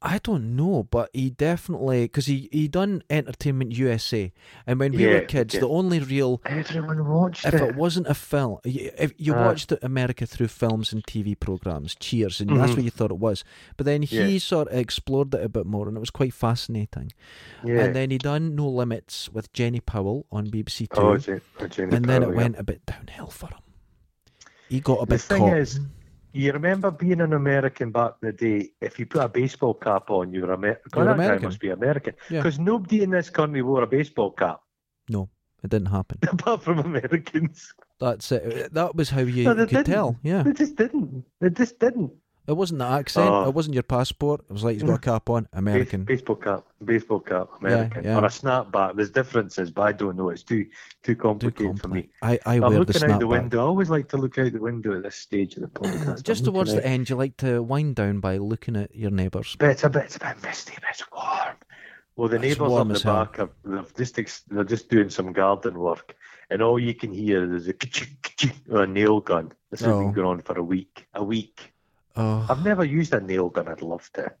I 0.00 0.18
don't 0.22 0.56
know, 0.56 0.84
but 0.84 1.10
he 1.12 1.28
definitely 1.30 2.04
because 2.04 2.24
he 2.24 2.48
he 2.50 2.66
done 2.66 3.02
Entertainment 3.10 3.72
USA, 3.76 4.32
and 4.66 4.78
when 4.80 4.92
we 4.92 5.04
Yeah, 5.04 5.14
were 5.20 5.20
kids, 5.26 5.54
okay. 5.54 5.60
the 5.60 5.68
only 5.68 5.98
real 6.00 6.40
Everyone 6.46 7.06
watched 7.06 7.44
if 7.46 7.54
it. 7.54 7.60
it 7.62 7.74
wasn't 7.74 8.06
a 8.06 8.14
film, 8.14 8.58
if 8.64 9.12
you 9.18 9.34
Aye. 9.34 9.44
watched 9.44 9.72
America 9.82 10.24
through 10.26 10.48
films 10.48 10.92
and 10.94 11.02
TV 11.04 11.38
programs, 11.38 11.94
Cheers, 11.94 12.40
and 12.40 12.50
that's 12.50 12.72
Mhm. 12.72 12.76
what 12.76 12.84
you 12.84 12.90
thought 12.90 13.10
it 13.10 13.18
was. 13.18 13.44
But 13.76 13.84
then 13.84 14.00
he 14.02 14.32
Yeah. 14.34 14.38
sort 14.38 14.68
of 14.68 14.78
explored 14.78 15.34
it 15.34 15.44
a 15.44 15.48
bit 15.50 15.66
more, 15.66 15.88
and 15.88 15.96
it 15.96 16.00
was 16.00 16.10
quite 16.10 16.32
fascinating. 16.34 17.12
yeah. 17.64 17.84
And 17.84 17.94
then 17.96 18.10
he 18.10 18.16
done 18.18 18.54
No 18.54 18.68
Limits 18.68 19.28
with 19.30 19.52
Jenny 19.52 19.80
Powell 19.80 20.24
on 20.32 20.46
BBC 20.50 20.86
Two, 20.86 21.00
oh, 21.00 21.18
oh, 21.60 21.66
Jane 21.68 21.92
and 21.92 22.04
then 22.08 22.22
it 22.22 22.30
yeah. 22.30 22.34
went 22.34 22.58
a 22.58 22.62
bit 22.64 22.86
downhill 22.86 23.28
for 23.28 23.48
him. 23.48 23.60
He 24.68 24.80
got 24.80 25.02
a 25.02 25.06
The 25.06 25.18
thing 25.18 25.38
caught. 25.40 25.56
is, 25.58 25.80
you 26.32 26.52
remember 26.52 26.90
being 26.90 27.20
an 27.20 27.32
American 27.32 27.90
back 27.92 28.12
in 28.22 28.28
the 28.28 28.32
day. 28.32 28.70
If 28.80 28.98
you 28.98 29.06
put 29.06 29.22
a 29.22 29.28
baseball 29.28 29.74
cap 29.74 30.10
on, 30.10 30.32
you 30.32 30.42
were 30.42 30.52
Amer- 30.54 30.80
You 30.92 30.98
were 31.00 31.04
that 31.04 31.16
guy 31.16 31.24
American. 31.24 31.44
must 31.48 31.60
be 31.60 31.70
American 31.70 32.14
Yeah. 32.30 32.40
because 32.42 32.58
nobody 32.58 33.02
in 33.02 33.10
this 33.10 33.30
country 33.30 33.62
wore 33.62 33.82
a 33.82 33.86
baseball 33.86 34.32
cap 34.32 34.60
no, 35.08 35.28
it 35.62 35.70
didn't 35.70 35.88
happen. 35.88 36.18
apart 36.30 36.62
from 36.62 36.78
Americans. 36.80 37.72
That's 38.00 38.30
it. 38.32 38.74
That 38.74 38.94
was 38.96 39.08
how 39.10 39.20
you 39.20 39.44
No, 39.44 39.54
could 39.54 39.68
didn't. 39.68 39.86
tell. 39.86 40.16
Yeah. 40.22 40.42
They 40.42 40.52
just 40.52 40.76
didn't. 40.76 41.24
They 41.40 41.48
just 41.50 41.78
didn't. 41.78 42.12
It 42.46 42.52
wasn't 42.56 42.78
the 42.78 42.86
accent. 42.86 43.28
Oh. 43.28 43.48
It 43.48 43.54
wasn't 43.54 43.74
your 43.74 43.82
passport. 43.82 44.42
It 44.48 44.52
was 44.52 44.62
like 44.64 44.74
he's 44.74 44.82
got 44.82 44.94
a 44.94 44.98
cap 45.10 45.28
on. 45.30 45.48
American. 45.52 46.04
baseball 46.04 46.36
cap, 46.36 46.64
baseball 46.84 47.20
cap, 47.20 47.48
American, 47.60 48.04
yeah. 48.04 48.16
or 48.18 48.24
a 48.24 48.28
snapback. 48.28 48.94
There's 48.96 49.10
differences, 49.10 49.70
but 49.70 49.82
I 49.82 49.92
don't 49.92 50.16
know. 50.16 50.28
It's 50.30 50.42
too 50.42 50.64
too 50.64 50.70
Too 51.02 51.16
complicated 51.16 51.80
for 51.80 51.88
me. 51.88 52.02
compli- 52.02 52.08
I, 52.22 52.38
I 52.46 52.54
I'm 52.56 52.60
wear 52.62 52.70
the 52.70 52.78
looking 52.80 53.10
out 53.10 53.20
the 53.20 53.26
window. 53.26 53.58
I 53.58 53.62
always 53.62 53.90
like 53.90 54.08
to 54.10 54.16
look 54.16 54.38
out 54.38 54.52
the 54.52 54.60
window 54.60 54.96
at 54.96 55.02
this 55.02 55.16
stage 55.16 55.56
of 55.56 55.62
the 55.62 55.68
podcast. 55.80 56.22
Just 56.22 56.46
I'm 56.46 56.52
towards 56.52 56.72
the 56.72 56.78
out. 56.78 56.84
end, 56.86 57.10
you 57.10 57.16
like 57.16 57.36
to 57.38 57.62
wind 57.62 57.96
down 57.96 58.20
by 58.20 58.36
looking 58.36 58.76
at 58.76 58.94
your 58.94 59.10
neighbours. 59.10 59.56
But 59.58 59.70
it's 59.70 59.84
a 59.84 59.90
bit, 59.90 60.04
it's 60.04 60.16
a 60.16 60.20
bit 60.20 60.42
misty, 60.42 60.74
but 60.80 60.90
it's 60.90 61.04
warm. 61.12 61.56
Well, 62.16 62.28
the 62.28 62.38
neighbours 62.38 62.72
on 62.72 62.88
the 62.88 63.00
back, 63.00 63.36
have, 63.36 63.50
they've 63.64 63.94
just 63.94 64.18
ex- 64.18 64.42
they're 64.48 64.64
just 64.64 64.88
doing 64.88 65.10
some 65.10 65.32
garden 65.34 65.78
work, 65.78 66.16
and 66.48 66.62
all 66.62 66.78
you 66.78 66.94
can 66.94 67.12
hear 67.12 67.54
is 67.54 67.68
a, 67.68 67.74
a 68.70 68.86
nail 68.86 69.20
gun. 69.20 69.52
This 69.70 69.80
has 69.80 69.88
Oh. 69.90 70.00
been 70.00 70.12
going 70.12 70.26
on 70.28 70.40
for 70.42 70.56
a 70.58 70.62
week. 70.62 71.06
A 71.14 71.22
week. 71.22 71.72
Oh, 72.16 72.46
I've 72.48 72.64
never 72.64 72.84
used 72.84 73.12
a 73.14 73.20
nail 73.20 73.48
gun. 73.50 73.68
I'd 73.68 73.82
love 73.82 74.10
to. 74.14 74.32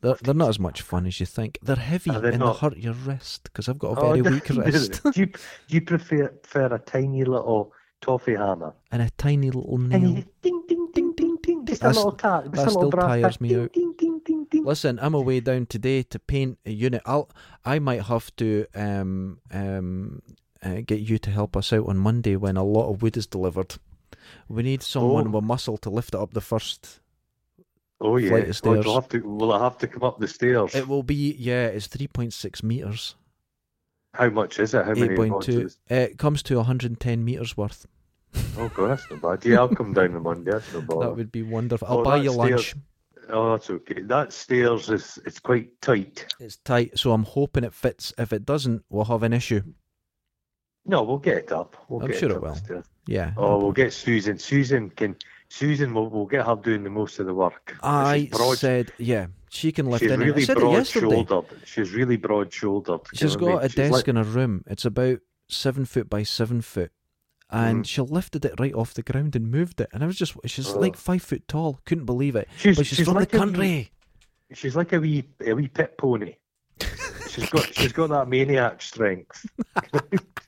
they're, 0.00 0.16
they're 0.22 0.34
not 0.34 0.48
as 0.48 0.58
much 0.58 0.82
fun 0.82 1.06
as 1.06 1.20
you 1.20 1.26
think. 1.26 1.58
They're 1.62 1.76
heavy 1.76 2.10
they 2.10 2.30
and 2.30 2.38
not? 2.40 2.54
they 2.54 2.58
hurt 2.60 2.76
your 2.78 2.94
wrist 2.94 3.44
because 3.44 3.68
I've 3.68 3.78
got 3.78 3.96
a 3.96 4.00
Oh, 4.00 4.08
very 4.12 4.22
do- 4.22 4.30
weak 4.30 4.48
wrist 4.50 5.02
do 5.12 5.12
you 5.20 5.26
do 5.26 5.32
you 5.68 5.80
prefer, 5.82 6.28
prefer 6.28 6.74
a 6.74 6.78
tiny 6.80 7.24
little 7.24 7.72
toffee 8.00 8.34
hammer? 8.34 8.74
and 8.90 9.02
a 9.02 9.10
tiny 9.16 9.50
little 9.50 9.78
nail. 9.78 10.00
ding 10.00 10.24
ding 10.68 10.88
ding 10.94 11.12
ding 11.16 11.38
ding. 11.42 11.64
Just 11.64 11.82
a 11.84 11.88
little 11.88 12.12
tap. 12.12 12.44
Just 12.44 12.54
that 12.56 12.62
a 12.62 12.64
little 12.66 12.80
still 12.82 12.90
brass 12.90 13.06
tires 13.08 13.40
me 13.40 13.48
ding, 13.50 13.62
out. 13.62 13.72
Ding 13.72 13.94
ding 13.96 14.20
ding 14.24 14.46
ding 14.50 14.64
Listen, 14.64 14.98
I'm 15.00 15.14
away 15.14 15.38
down 15.40 15.66
today 15.66 16.02
to 16.02 16.18
paint 16.18 16.58
a 16.66 16.70
unit. 16.72 17.02
I'll, 17.06 17.30
I 17.64 17.78
might 17.78 18.02
have 18.02 18.34
to 18.36 18.66
um, 18.74 19.38
um, 19.52 20.22
uh, 20.62 20.80
get 20.84 21.00
you 21.00 21.18
to 21.18 21.30
help 21.30 21.56
us 21.56 21.72
out 21.72 21.86
on 21.88 21.96
Monday 21.98 22.34
when 22.36 22.56
a 22.56 22.64
lot 22.64 22.90
of 22.90 23.02
wood 23.02 23.16
is 23.16 23.26
delivered. 23.28 23.76
We 24.48 24.62
need 24.62 24.82
someone 24.82 25.28
Oh. 25.28 25.30
with 25.30 25.44
muscle 25.44 25.78
to 25.78 25.90
lift 25.90 26.14
it 26.14 26.20
up 26.20 26.34
the 26.34 26.40
first. 26.40 27.00
Oh 28.04 28.16
yeah. 28.16 28.28
Flight 28.30 28.42
of 28.42 28.48
Oh, 28.48 28.52
stairs. 28.52 28.84
will, 28.84 28.94
have 28.96 29.08
to, 29.10 29.20
will 29.20 29.52
I 29.52 29.62
have 29.62 29.78
to 29.78 29.86
come 29.86 30.02
up 30.02 30.18
the 30.18 30.26
stairs? 30.28 30.74
It 30.74 30.86
will 30.88 31.02
be 31.04 31.34
yeah, 31.38 31.66
it's 31.68 31.86
three 31.86 32.08
point 32.08 32.32
six 32.34 32.62
meters, 32.62 33.14
How 34.14 34.28
much 34.28 34.58
is 34.58 34.74
it? 34.74 34.84
How 34.84 34.92
many 34.94 35.12
eight 35.12 35.16
point 35.16 35.42
two. 35.42 35.60
boxes? 35.62 35.78
It 35.88 36.18
comes 36.18 36.42
to 36.44 36.62
hundred 36.62 36.90
and 36.90 37.00
ten 37.00 37.24
meters 37.24 37.56
worth. 37.56 37.86
Oh 38.58 38.68
god, 38.74 38.88
that's 38.98 39.10
not 39.10 39.22
bad. 39.22 39.44
Yeah, 39.50 39.58
I'll 39.60 39.68
come 39.74 39.92
down 39.94 40.14
on 40.14 40.22
Monday. 40.22 40.50
That's 40.52 40.72
no 40.74 40.80
bother. 40.82 41.06
That 41.06 41.16
would 41.16 41.32
be 41.32 41.42
wonderful. 41.42 41.86
I'll 41.88 41.98
Oh, 42.00 42.04
buy 42.04 42.16
you 42.18 42.32
lunch. 42.32 42.50
stairs- 42.70 42.74
Oh, 43.28 43.52
that's 43.52 43.70
okay. 43.70 44.02
That 44.02 44.32
stairs 44.32 44.90
is 44.90 45.18
it's 45.24 45.38
quite 45.38 45.80
tight. 45.80 46.26
It's 46.40 46.56
tight, 46.58 46.98
so 46.98 47.12
I'm 47.12 47.22
hoping 47.22 47.62
it 47.64 47.72
fits. 47.72 48.12
If 48.18 48.32
it 48.32 48.44
doesn't, 48.44 48.84
we'll 48.90 49.04
have 49.04 49.22
an 49.22 49.32
issue. 49.32 49.62
No, 50.84 51.02
we'll 51.04 51.18
get 51.18 51.36
it 51.38 51.52
up. 51.52 51.76
We'll 51.88 52.02
I'm 52.02 52.10
get 52.10 52.18
sure 52.18 52.30
it 52.32 52.36
it 52.36 52.42
will. 52.42 52.82
Yeah. 53.06 53.32
Oh, 53.36 53.58
we'll 53.58 53.72
get 53.72 53.92
Susan. 53.92 54.38
Susan 54.38 54.90
can. 54.90 55.14
Susan, 55.52 55.92
will 55.92 56.08
we'll 56.08 56.24
get 56.24 56.46
her 56.46 56.56
doing 56.56 56.82
the 56.82 56.88
most 56.88 57.18
of 57.18 57.26
the 57.26 57.34
work. 57.34 57.76
I 57.82 58.20
She's 58.20 58.30
broad, 58.30 58.56
said, 58.58 58.90
yeah, 58.96 59.26
she 59.50 59.70
can 59.70 59.84
lift 59.90 60.02
she's 60.02 60.10
in. 60.10 60.20
really 60.20 60.48
I 60.48 60.54
broad 60.54 60.72
yesterday. 60.72 61.24
shouldered. 61.26 61.44
She's 61.66 61.92
really 61.92 62.16
broad 62.16 62.50
shouldered. 62.50 63.00
She's 63.12 63.36
got 63.36 63.62
a 63.62 63.68
desk 63.68 64.08
in 64.08 64.16
her 64.16 64.22
room. 64.24 64.64
It's 64.66 64.86
about 64.86 65.18
seven 65.50 65.84
foot 65.84 66.08
by 66.08 66.22
seven 66.22 66.62
foot, 66.62 66.90
and 67.50 67.82
Mhm. 67.84 67.86
she 67.86 68.00
lifted 68.00 68.46
it 68.46 68.54
right 68.58 68.72
off 68.72 68.94
the 68.94 69.02
ground 69.02 69.36
and 69.36 69.50
moved 69.50 69.78
it. 69.82 69.90
And 69.92 70.02
I 70.02 70.06
was 70.06 70.16
just, 70.16 70.34
she's 70.46 70.70
Oh. 70.70 70.78
like 70.78 70.96
five 70.96 71.20
foot 71.22 71.46
tall. 71.48 71.80
Couldn't 71.84 72.06
believe 72.06 72.34
it. 72.34 72.48
She's, 72.56 72.78
But 72.78 72.86
she's, 72.86 73.04
from 73.04 73.14
like 73.16 73.28
the 73.28 73.36
wee- 73.36 73.44
country. 73.44 73.90
she's 74.54 74.74
like 74.74 74.94
a 74.94 75.00
wee 75.00 75.24
a 75.46 75.52
wee 75.52 75.68
pit 75.68 75.98
pony. 75.98 76.36
she's 77.28 77.50
got 77.50 77.74
she's 77.74 77.92
got 77.92 78.08
that 78.08 78.26
maniac 78.28 78.80
strength. 78.80 79.44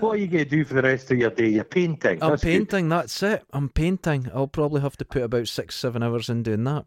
What 0.00 0.10
are 0.10 0.16
you 0.16 0.26
going 0.26 0.44
to 0.44 0.50
do 0.50 0.64
for 0.64 0.74
the 0.74 0.82
rest 0.82 1.10
of 1.10 1.18
your 1.18 1.30
day? 1.30 1.48
You're 1.48 1.64
painting. 1.64 2.22
I'm 2.22 2.30
That's 2.30 2.42
good. 2.42 2.50
painting. 2.50 2.88
That's 2.88 3.22
it. 3.22 3.44
I'm 3.52 3.68
painting. 3.68 4.30
I'll 4.34 4.46
probably 4.48 4.80
have 4.80 4.96
to 4.98 5.04
put 5.04 5.22
about 5.22 5.48
six, 5.48 5.74
seven 5.76 6.02
hours 6.02 6.28
in 6.28 6.42
doing 6.42 6.64
that. 6.64 6.86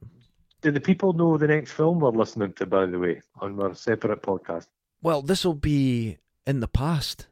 Do 0.61 0.71
the 0.71 0.81
people 0.81 1.13
know 1.13 1.37
the 1.37 1.47
next 1.47 1.71
film 1.71 1.99
we're 1.99 2.09
listening 2.09 2.53
to, 2.53 2.65
by 2.65 2.85
the 2.87 2.97
way, 2.99 3.21
on 3.39 3.59
our 3.61 3.75
separate 3.75 4.21
podcast? 4.23 4.67
Well, 5.01 5.21
this 5.21 5.45
will 5.45 5.53
be 5.53 6.17
in 6.47 6.59
the 6.61 6.67
past, 6.67 7.27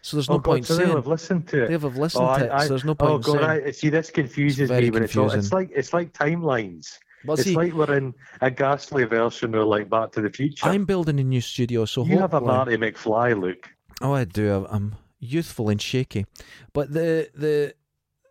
so 0.00 0.16
there's 0.16 0.28
no 0.30 0.36
oh, 0.36 0.38
God, 0.38 0.50
point 0.52 0.66
so 0.66 0.76
they'll 0.76 0.86
saying. 0.86 0.96
have 0.96 1.06
listened 1.06 1.48
to 1.48 1.64
it. 1.64 1.68
They've 1.68 1.82
have 1.82 1.96
listened 1.96 2.24
Oh, 2.24 2.38
to 2.38 2.44
I- 2.44 2.46
it, 2.46 2.50
I- 2.50 2.62
so 2.62 2.68
there's 2.70 2.84
no 2.84 2.94
point 2.94 3.12
Oh 3.12 3.18
God! 3.18 3.40
saying. 3.40 3.66
I, 3.66 3.70
see, 3.72 3.88
this 3.90 4.10
confuses 4.10 4.70
me 4.70 4.90
when 4.90 5.02
it's 5.02 5.14
all. 5.16 5.26
It's 5.26 5.34
confusing. 5.50 5.56
like 5.58 5.70
it's 5.74 5.92
like 5.92 6.12
timelines. 6.14 6.98
Well, 7.24 7.34
it's 7.34 7.44
see, 7.44 7.54
like 7.54 7.72
we're 7.74 7.94
in 7.96 8.14
a 8.40 8.50
ghastly 8.50 9.04
version 9.04 9.54
of 9.54 9.68
like 9.68 9.88
Back 9.90 10.10
to 10.12 10.22
the 10.22 10.30
Future. 10.30 10.66
I'm 10.66 10.84
building 10.86 11.20
a 11.20 11.24
new 11.24 11.40
studio, 11.42 11.84
so 11.84 12.04
you 12.04 12.18
have 12.18 12.34
a 12.34 12.40
Marty 12.40 12.76
McFly 12.76 13.38
look. 13.40 13.68
Oh, 14.02 14.12
I 14.12 14.24
do. 14.24 14.66
I'm 14.68 14.96
youthful 15.20 15.68
and 15.68 15.80
shaky, 15.80 16.26
but 16.72 16.92
the 16.92 17.30
the 17.34 17.74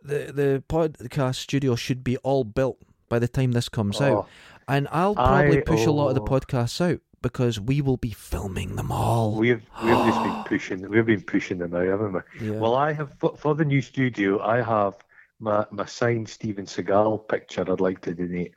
the 0.04 0.32
the 0.34 0.64
podcast 0.68 1.36
studio 1.36 1.76
should 1.76 2.04
be 2.04 2.18
all 2.18 2.44
built 2.44 2.78
by 3.10 3.20
the 3.20 3.28
time 3.28 3.52
this 3.54 3.70
comes 3.70 4.02
out, 4.02 4.26
Oh, 4.26 4.28
and 4.68 4.88
I'll 4.92 5.16
probably 5.16 5.60
I- 5.60 5.62
push 5.62 5.86
a 5.86 5.92
lot 5.92 6.10
of 6.10 6.16
the 6.16 6.22
oh. 6.22 6.26
podcasts 6.26 6.80
out 6.82 7.00
because 7.22 7.60
we 7.60 7.82
will 7.82 7.98
be 7.98 8.12
filming 8.12 8.76
them 8.76 8.92
all. 8.92 9.36
we've 9.36 9.62
we've 9.84 9.94
just 10.06 10.24
been 10.24 10.44
pushing. 10.46 10.90
We've 10.90 11.06
been 11.06 11.22
pushing 11.22 11.60
them 11.60 11.74
out, 11.76 11.86
haven't 11.88 12.14
we? 12.14 12.48
yeah. 12.50 12.58
Well, 12.60 12.76
I 12.76 12.94
have 12.94 13.14
for, 13.20 13.38
for 13.38 13.56
the 13.56 13.66
new 13.66 13.82
studio. 13.82 14.42
I 14.42 14.62
have 14.62 14.96
my 15.40 15.66
my 15.72 15.86
signed 15.86 16.28
Steven 16.30 16.66
Seagal 16.66 17.28
picture. 17.30 17.62
I'd 17.72 17.80
like 17.80 18.02
to 18.02 18.14
donate. 18.14 18.54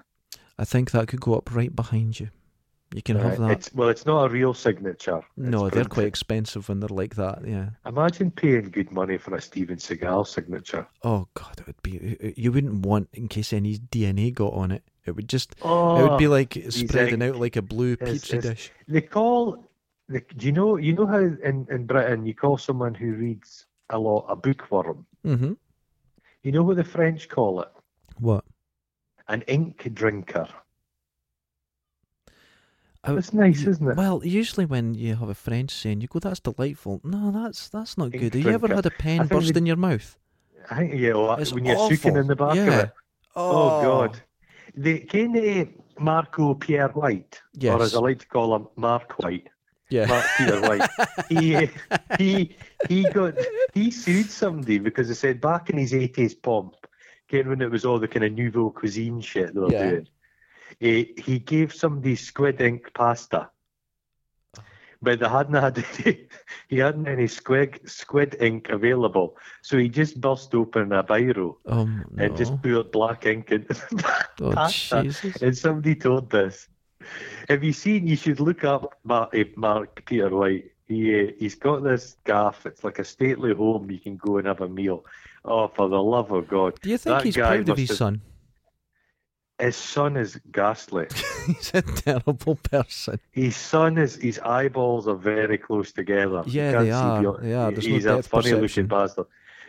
I 0.59 0.65
think 0.65 0.93
that 0.93 1.09
could 1.09 1.21
go 1.21 1.35
up 1.35 1.55
right 1.55 1.75
behind 1.75 2.19
you. 2.21 2.31
You 2.93 3.03
can 3.03 3.17
have 3.19 3.39
that. 3.39 3.51
It's 3.51 3.75
well, 3.75 3.89
it's 3.89 4.07
not 4.07 4.27
a 4.27 4.29
real 4.29 4.55
signature. 4.55 5.21
no, 5.37 5.67
It's 5.67 5.75
they're 5.75 5.85
quite 5.85 6.07
expensive 6.07 6.69
when 6.69 6.79
they're 6.81 6.89
like 6.89 7.17
that. 7.17 7.45
Yeah. 7.45 7.71
Imagine 7.87 8.31
paying 8.31 8.71
good 8.71 8.93
money 8.93 9.19
for 9.19 9.35
a 9.35 9.41
Steven 9.41 9.79
Seagal 9.79 10.29
signature. 10.29 10.87
Oh 11.03 11.27
God, 11.35 11.59
it 11.59 11.67
would 11.67 11.83
be. 11.83 12.35
You 12.37 12.53
wouldn't 12.53 12.87
want 12.87 13.09
in 13.13 13.27
case 13.29 13.53
any 13.53 13.79
DNA 13.79 14.33
got 14.33 14.53
on 14.53 14.71
it. 14.71 14.85
It 15.07 15.17
would 15.17 15.29
just. 15.29 15.57
Oh, 15.63 15.97
it 15.99 16.09
would 16.09 16.19
be 16.19 16.29
like 16.29 16.57
spreading 16.71 17.23
out 17.23 17.37
like 17.37 17.57
a 17.57 17.63
blue 17.63 17.95
it's- 17.95 18.29
dish. 18.29 18.71
They 18.87 19.01
call. 19.01 19.65
The, 20.09 20.23
do 20.37 20.47
you 20.47 20.53
know? 20.53 20.77
You 20.77 20.93
know 20.93 21.07
how 21.07 21.19
in, 21.19 21.67
in 21.71 21.87
Britain 21.87 22.27
you 22.27 22.35
call 22.35 22.59
someone 22.59 22.95
who 22.95 23.15
reads 23.15 23.67
a 23.91 23.99
lot 23.99 24.27
a 24.29 24.37
bookworm. 24.37 25.07
Mm-hmm. 25.27 25.55
You 26.43 26.53
know 26.53 26.63
what 26.63 26.77
the 26.77 26.85
French 26.85 27.29
call 27.29 27.63
it? 27.63 27.69
What? 28.19 28.45
An 29.29 29.43
ink 29.49 29.89
drinker. 29.95 30.47
I- 33.07 33.13
That's 33.13 33.33
nice, 33.33 33.65
y- 33.65 33.71
isn't 33.71 33.89
it? 33.91 33.97
Well, 33.97 34.23
usually 34.25 34.67
when 34.67 34.95
you 34.95 35.17
have 35.17 35.29
a 35.29 35.35
French 35.35 35.71
saying, 35.73 36.01
you 36.01 36.09
go, 36.09 36.19
"That's 36.19 36.41
delightful." 36.41 37.01
No, 37.05 37.31
that's 37.31 37.69
that's 37.69 37.99
not 37.99 38.11
good. 38.13 38.35
Have 38.35 38.43
you 38.45 38.51
ever 38.51 38.69
had 38.75 38.87
a 38.87 38.91
pen 38.91 39.27
burst 39.27 39.53
they- 39.55 39.59
in 39.59 39.67
your 39.67 39.77
mouth? 39.77 40.17
I 40.71 40.77
think 40.79 40.95
yeah. 40.95 41.13
Well, 41.13 41.35
It's 41.37 41.53
when 41.53 41.65
you're 41.67 41.77
awful. 41.77 41.97
sucking 41.97 42.17
in 42.17 42.27
the 42.27 42.37
back 42.37 42.55
yeah. 42.57 42.63
of 42.67 42.85
it. 42.85 42.91
Oh, 43.37 43.83
God. 43.83 44.21
They 44.77 45.01
can 45.01 45.37
uh, 45.37 45.65
Marco 46.03 46.55
Pierre 46.55 46.89
White, 46.89 47.41
Yes. 47.53 47.75
or 47.79 47.83
as 47.83 47.95
I 47.95 47.99
like 48.01 48.21
to 48.21 48.27
call 48.27 48.57
him, 48.57 48.67
Mark 48.77 49.13
White. 49.23 49.49
Yeah. 49.91 50.07
Mark 50.07 50.25
Peter 50.39 50.61
White. 50.63 50.91
he 51.29 51.69
he 52.19 52.57
he 52.89 53.03
got 53.11 53.35
he 53.75 53.91
sued 53.91 54.31
somebody 54.31 54.79
because 54.79 55.09
they 55.09 55.15
said 55.15 55.41
back 55.41 55.69
in 55.69 55.77
his 55.77 55.93
eighties 55.93 56.35
pomp, 56.35 56.75
again 57.29 57.49
when 57.51 57.61
it 57.61 57.71
was 57.71 57.85
all 57.85 57.99
the 57.99 58.09
kind 58.09 58.25
of 58.25 58.33
nouveau 58.33 58.71
cuisine 58.71 59.21
shit 59.21 59.53
they 59.55 59.61
were 59.61 59.71
Yeah. 59.71 59.91
doing, 59.91 60.09
eh, 60.81 61.05
he 61.17 61.39
gave 61.39 61.73
somebody 61.73 62.17
squid 62.17 62.61
ink 62.61 62.91
pasta. 62.95 63.51
But 65.03 65.21
they 65.21 65.29
hadn't 65.29 65.55
had 65.67 65.85
he 66.69 66.79
hadn't 66.79 67.07
any 67.07 67.27
squid 67.27 67.81
squid 67.85 68.37
ink 68.41 68.71
available, 68.71 69.37
so 69.63 69.77
he 69.77 69.89
just 69.89 70.21
burst 70.21 70.55
open 70.55 70.93
a 70.93 71.05
biro 71.05 71.57
Um. 71.67 72.05
No. 72.13 72.25
and 72.25 72.37
just 72.37 72.61
poured 72.63 72.91
black 72.91 73.27
ink 73.27 73.51
in 73.53 73.67
oh 74.41 74.53
pasta. 74.53 75.03
Jesus. 75.03 75.43
And 75.43 75.57
somebody 75.57 75.95
told 75.95 76.31
this. 76.31 76.69
Have 77.51 77.63
you 77.63 77.75
seen? 77.75 78.07
You 78.07 78.17
should 78.17 78.41
look 78.41 78.65
up 78.65 78.99
Mark, 79.05 79.35
eh, 79.35 79.45
Mark 79.57 80.03
Peter 80.07 80.31
White. 80.31 80.71
He 80.87 80.99
uh, 81.21 81.33
he's 81.39 81.55
got 81.55 81.83
this 81.83 82.17
gaff. 82.25 82.65
It's 82.65 82.83
like 82.83 82.99
a 82.99 83.05
stately 83.05 83.53
home. 83.55 83.91
You 83.91 83.99
can 83.99 84.17
go 84.17 84.39
and 84.39 84.47
have 84.47 84.63
a 84.63 84.69
meal. 84.69 85.05
Oh, 85.45 85.69
for 85.69 85.89
the 85.91 86.03
love 86.03 86.31
of 86.33 86.49
God! 86.49 86.79
Do 86.81 86.89
you 86.89 86.97
think 86.97 87.17
that 87.19 87.25
he's 87.25 87.37
proud 87.37 87.69
of 87.69 87.77
his 87.77 87.91
have- 87.91 87.99
son? 87.99 88.23
His 89.59 89.77
son 89.77 90.17
is 90.17 90.41
ghastly. 90.51 91.07
he's 91.47 91.71
a 91.75 91.83
terrible 91.83 92.57
person. 92.57 93.21
His 93.31 93.57
son 93.57 93.99
is 93.99 94.17
his 94.17 94.39
eyeballs 94.41 95.07
are 95.07 95.15
very 95.15 95.59
close 95.59 95.93
together. 95.93 96.43
Yeah, 96.47 96.83
they 96.83 96.91
are. 96.91 97.21
beyond- 97.21 97.45
They 97.45 97.55
are. 97.55 97.71
There's 97.71 97.87
no 97.87 97.95
he's 97.95 98.05
a 98.07 98.17
depth 98.17 98.29
funny 98.29 98.43
perception. 98.51 98.63
looking 98.63 98.87
bastard. 98.89 99.27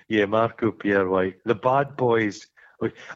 Yeah, 0.07 0.25
Marco 0.25 0.71
Pierre 0.71 1.07
White. 1.07 1.38
The 1.45 1.55
bad 1.55 1.95
boys. 1.95 2.47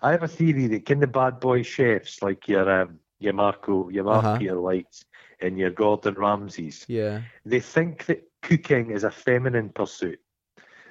I 0.01 0.11
have 0.11 0.23
a 0.23 0.27
theory 0.27 0.67
that 0.67 0.85
can 0.85 0.99
the 0.99 1.07
bad 1.07 1.39
boy 1.39 1.63
chefs 1.63 2.21
like 2.21 2.47
your 2.47 2.69
um, 2.81 2.99
your 3.19 3.33
Marco, 3.33 3.89
your 3.89 4.03
Mark 4.05 4.23
Uh-huh. 4.23 4.37
Pierre 4.37 4.61
Whites, 4.61 5.05
and 5.41 5.57
your 5.57 5.69
Gordon 5.71 6.15
Ramsays, 6.15 6.85
Yeah. 6.87 7.21
they 7.45 7.59
think 7.59 8.05
that 8.05 8.23
cooking 8.41 8.91
is 8.91 9.03
a 9.03 9.11
feminine 9.11 9.69
pursuit. 9.69 10.19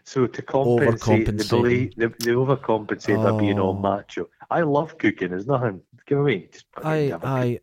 So 0.09 0.27
to 0.27 0.43
compensate, 0.43 1.27
they 1.37 1.45
believe 1.45 1.95
they, 1.97 2.07
they 2.07 2.33
overcompensate 2.33 3.23
by 3.23 3.39
being 3.39 3.59
all 3.59 3.75
Oh. 3.75 3.79
macho. 3.79 4.31
I 4.51 4.63
love 4.63 4.97
cooking. 4.97 5.29
There's 5.31 5.47
nothing. 5.47 5.83
Give 6.07 6.21
me. 6.21 6.49
I 6.83 6.97
have 7.13 7.23
a 7.25 7.27
cook. 7.27 7.29
I 7.29 7.61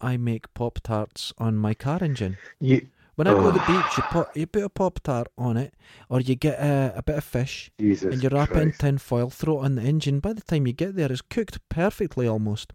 I 0.00 0.16
make 0.16 0.54
pop 0.54 0.78
tarts 0.84 1.32
on 1.38 1.56
my 1.56 1.74
car 1.74 1.98
engine. 2.00 2.36
You, 2.60 2.86
When 3.16 3.26
I 3.26 3.32
go 3.32 3.46
to 3.46 3.50
the 3.58 3.58
Oh. 3.58 3.66
beach, 3.72 3.96
you 3.96 4.04
put 4.04 4.28
you 4.36 4.46
put 4.46 4.62
a 4.62 4.68
pop 4.68 5.00
tart 5.00 5.26
on 5.36 5.56
it, 5.56 5.74
or 6.08 6.20
you 6.20 6.36
get 6.36 6.60
a, 6.60 6.92
a 6.98 7.02
bit 7.02 7.16
of 7.16 7.24
fish 7.24 7.72
Jesus 7.80 8.12
and 8.12 8.22
you 8.22 8.28
wrap 8.28 8.50
it 8.50 8.58
in 8.58 8.68
Christ. 8.68 8.80
tin 8.80 8.98
foil, 8.98 9.28
throw 9.30 9.60
it 9.60 9.64
on 9.64 9.74
the 9.74 9.82
engine. 9.82 10.20
By 10.20 10.34
the 10.34 10.40
time 10.42 10.68
you 10.68 10.72
get 10.72 10.94
there, 10.94 11.10
it's 11.10 11.20
cooked 11.20 11.58
perfectly 11.68 12.28
almost. 12.28 12.72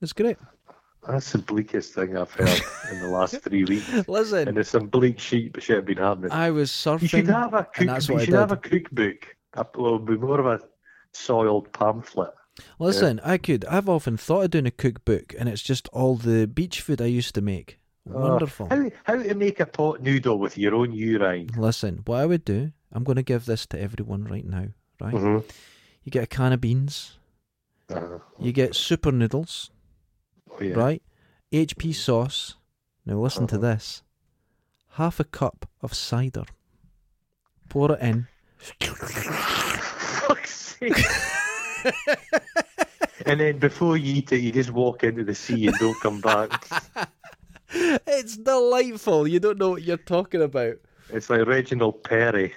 It's 0.00 0.14
great. 0.14 0.38
That's 1.08 1.32
the 1.32 1.38
bleakest 1.38 1.94
thing 1.94 2.16
I've 2.16 2.32
heard 2.32 2.60
in 2.90 3.00
the 3.00 3.08
last 3.08 3.40
three 3.42 3.64
weeks. 3.64 3.88
Listen, 4.08 4.48
and 4.48 4.56
there's 4.56 4.68
some 4.68 4.86
bleak 4.88 5.18
sheep 5.18 5.56
shit 5.60 5.84
been 5.84 5.98
happening. 5.98 6.32
I 6.32 6.50
was 6.50 6.70
surfing. 6.70 7.02
You 7.02 7.08
should 7.08 7.28
have 7.28 7.54
a 7.54 7.64
cook. 7.64 7.86
that's 7.86 8.08
You 8.08 8.18
should 8.20 8.34
have 8.34 8.52
a 8.52 8.56
cookbook. 8.56 9.36
Well, 9.54 9.66
it'll 9.76 9.98
be 10.00 10.16
more 10.16 10.40
of 10.40 10.46
a 10.46 10.60
soiled 11.12 11.72
pamphlet. 11.72 12.32
Listen, 12.78 13.20
I 13.22 13.38
could. 13.38 13.64
I've 13.66 13.88
often 13.88 14.16
thought 14.16 14.44
of 14.44 14.50
doing 14.50 14.66
a 14.66 14.70
cookbook, 14.70 15.34
and 15.38 15.48
it's 15.48 15.62
just 15.62 15.88
all 15.92 16.16
the 16.16 16.46
beach 16.46 16.80
food 16.80 17.00
I 17.00 17.06
used 17.06 17.34
to 17.34 17.40
make. 17.40 17.78
Wonderful. 18.04 18.68
How 18.68 18.90
how 19.04 19.16
to 19.22 19.34
make 19.34 19.60
a 19.60 19.66
pot 19.66 20.00
noodle 20.00 20.38
with 20.38 20.56
your 20.56 20.74
own 20.74 20.92
urine? 20.92 21.50
Listen, 21.56 22.02
what 22.06 22.20
I 22.20 22.26
would 22.26 22.44
do, 22.44 22.72
I'm 22.92 23.04
going 23.04 23.16
to 23.16 23.22
give 23.22 23.46
this 23.46 23.66
to 23.66 23.80
everyone 23.80 24.24
right 24.24 24.44
now. 24.46 24.68
Right? 25.00 25.14
Mm-hmm. 25.14 25.46
You 26.04 26.10
get 26.10 26.22
a 26.24 26.26
can 26.26 26.52
of 26.52 26.60
beans. 26.60 27.18
Uh, 27.92 28.18
You 28.40 28.52
get 28.52 28.74
super 28.74 29.12
noodles. 29.12 29.70
Yeah. 30.60 30.74
Right? 30.74 31.02
HP 31.52 31.94
sauce. 31.94 32.54
Now 33.04 33.18
listen 33.18 33.46
to 33.48 33.56
Uh-huh. 33.56 33.66
this. 33.74 34.02
Half 34.92 35.20
a 35.20 35.24
cup 35.24 35.68
of 35.82 35.92
cider. 35.94 36.44
Pour 37.68 37.92
it 37.92 38.00
in. 38.00 38.26
Fuck's 38.80 40.76
sake. 40.78 40.96
and 43.26 43.40
then 43.40 43.58
before 43.58 43.96
you 43.96 44.14
eat 44.16 44.32
it, 44.32 44.38
you 44.40 44.52
just 44.52 44.70
walk 44.70 45.04
into 45.04 45.24
the 45.24 45.34
sea 45.34 45.66
and 45.66 45.76
don't 45.78 46.00
come 46.00 46.20
back. 46.20 46.66
it's 47.70 48.36
delightful. 48.36 49.26
You 49.28 49.40
don't 49.40 49.58
know 49.58 49.70
what 49.70 49.82
you're 49.82 49.96
talking 49.96 50.42
about. 50.42 50.76
It's 51.10 51.30
like 51.30 51.46
Reginald 51.46 52.02
Perrin. 52.02 52.52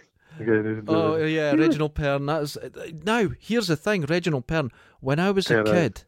Oh 0.88 1.18
yeah, 1.18 1.52
Reginald 1.52 1.96
Perrin. 1.96 2.26
That's 2.26 2.58
now. 3.04 3.30
Here's 3.40 3.68
the 3.68 3.76
thing, 3.76 4.04
Reginald 4.04 4.48
Perrin. 4.48 4.72
When 5.02 5.20
I 5.20 5.32
was 5.32 5.52
a 5.52 5.64
kid, 5.64 6.04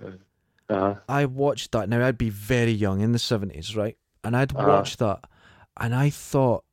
uh-huh. 0.72 0.96
I 1.10 1.26
watched 1.26 1.72
that. 1.74 1.90
Now 1.90 2.06
I'd 2.06 2.18
be 2.18 2.30
very 2.30 2.72
young 2.72 3.02
in 3.02 3.12
the 3.12 3.20
seventies, 3.20 3.76
right? 3.76 3.98
And 4.24 4.36
I'd 4.38 4.56
Uh-huh. 4.56 4.68
watched 4.68 5.00
that, 5.00 5.26
and 5.80 5.94
I 5.96 6.10
thought 6.10 6.64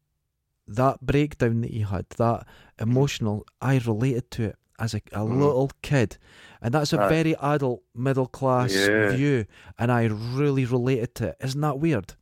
that 0.67 1.01
breakdown 1.01 1.63
that 1.63 1.71
he 1.71 1.81
had, 1.81 2.07
that 2.19 2.47
emotional, 2.79 3.47
I 3.61 3.79
related 3.79 4.31
to 4.33 4.45
it 4.45 4.57
as 4.79 4.95
a, 4.95 4.99
a 5.13 5.21
Mhm. 5.21 5.41
little 5.41 5.71
kid, 5.83 6.19
and 6.63 6.73
that's 6.75 6.93
a 6.93 7.01
Aye. 7.01 7.09
very 7.09 7.37
adult, 7.37 7.83
middle 7.95 8.27
class 8.27 8.73
Yeah. 8.75 9.11
view, 9.17 9.47
and 9.79 9.91
I 9.91 10.05
really 10.05 10.65
related 10.67 11.15
to 11.17 11.29
it. 11.29 11.37
Isn't 11.41 11.61
that 11.63 11.79
weird? 11.81 12.15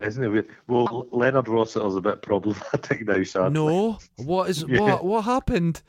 Isn't 0.00 0.22
it 0.22 0.28
weird? 0.28 0.48
Well, 0.68 1.08
Leonard 1.10 1.48
Rossiter's 1.48 1.96
a 1.96 2.00
bit 2.00 2.22
problematic 2.22 3.04
now, 3.06 3.22
sadly. 3.24 3.50
No, 3.54 3.98
what 4.16 4.48
is 4.50 4.62
Yeah. 4.68 4.80
what? 4.80 5.04
What 5.04 5.24
happened? 5.24 5.82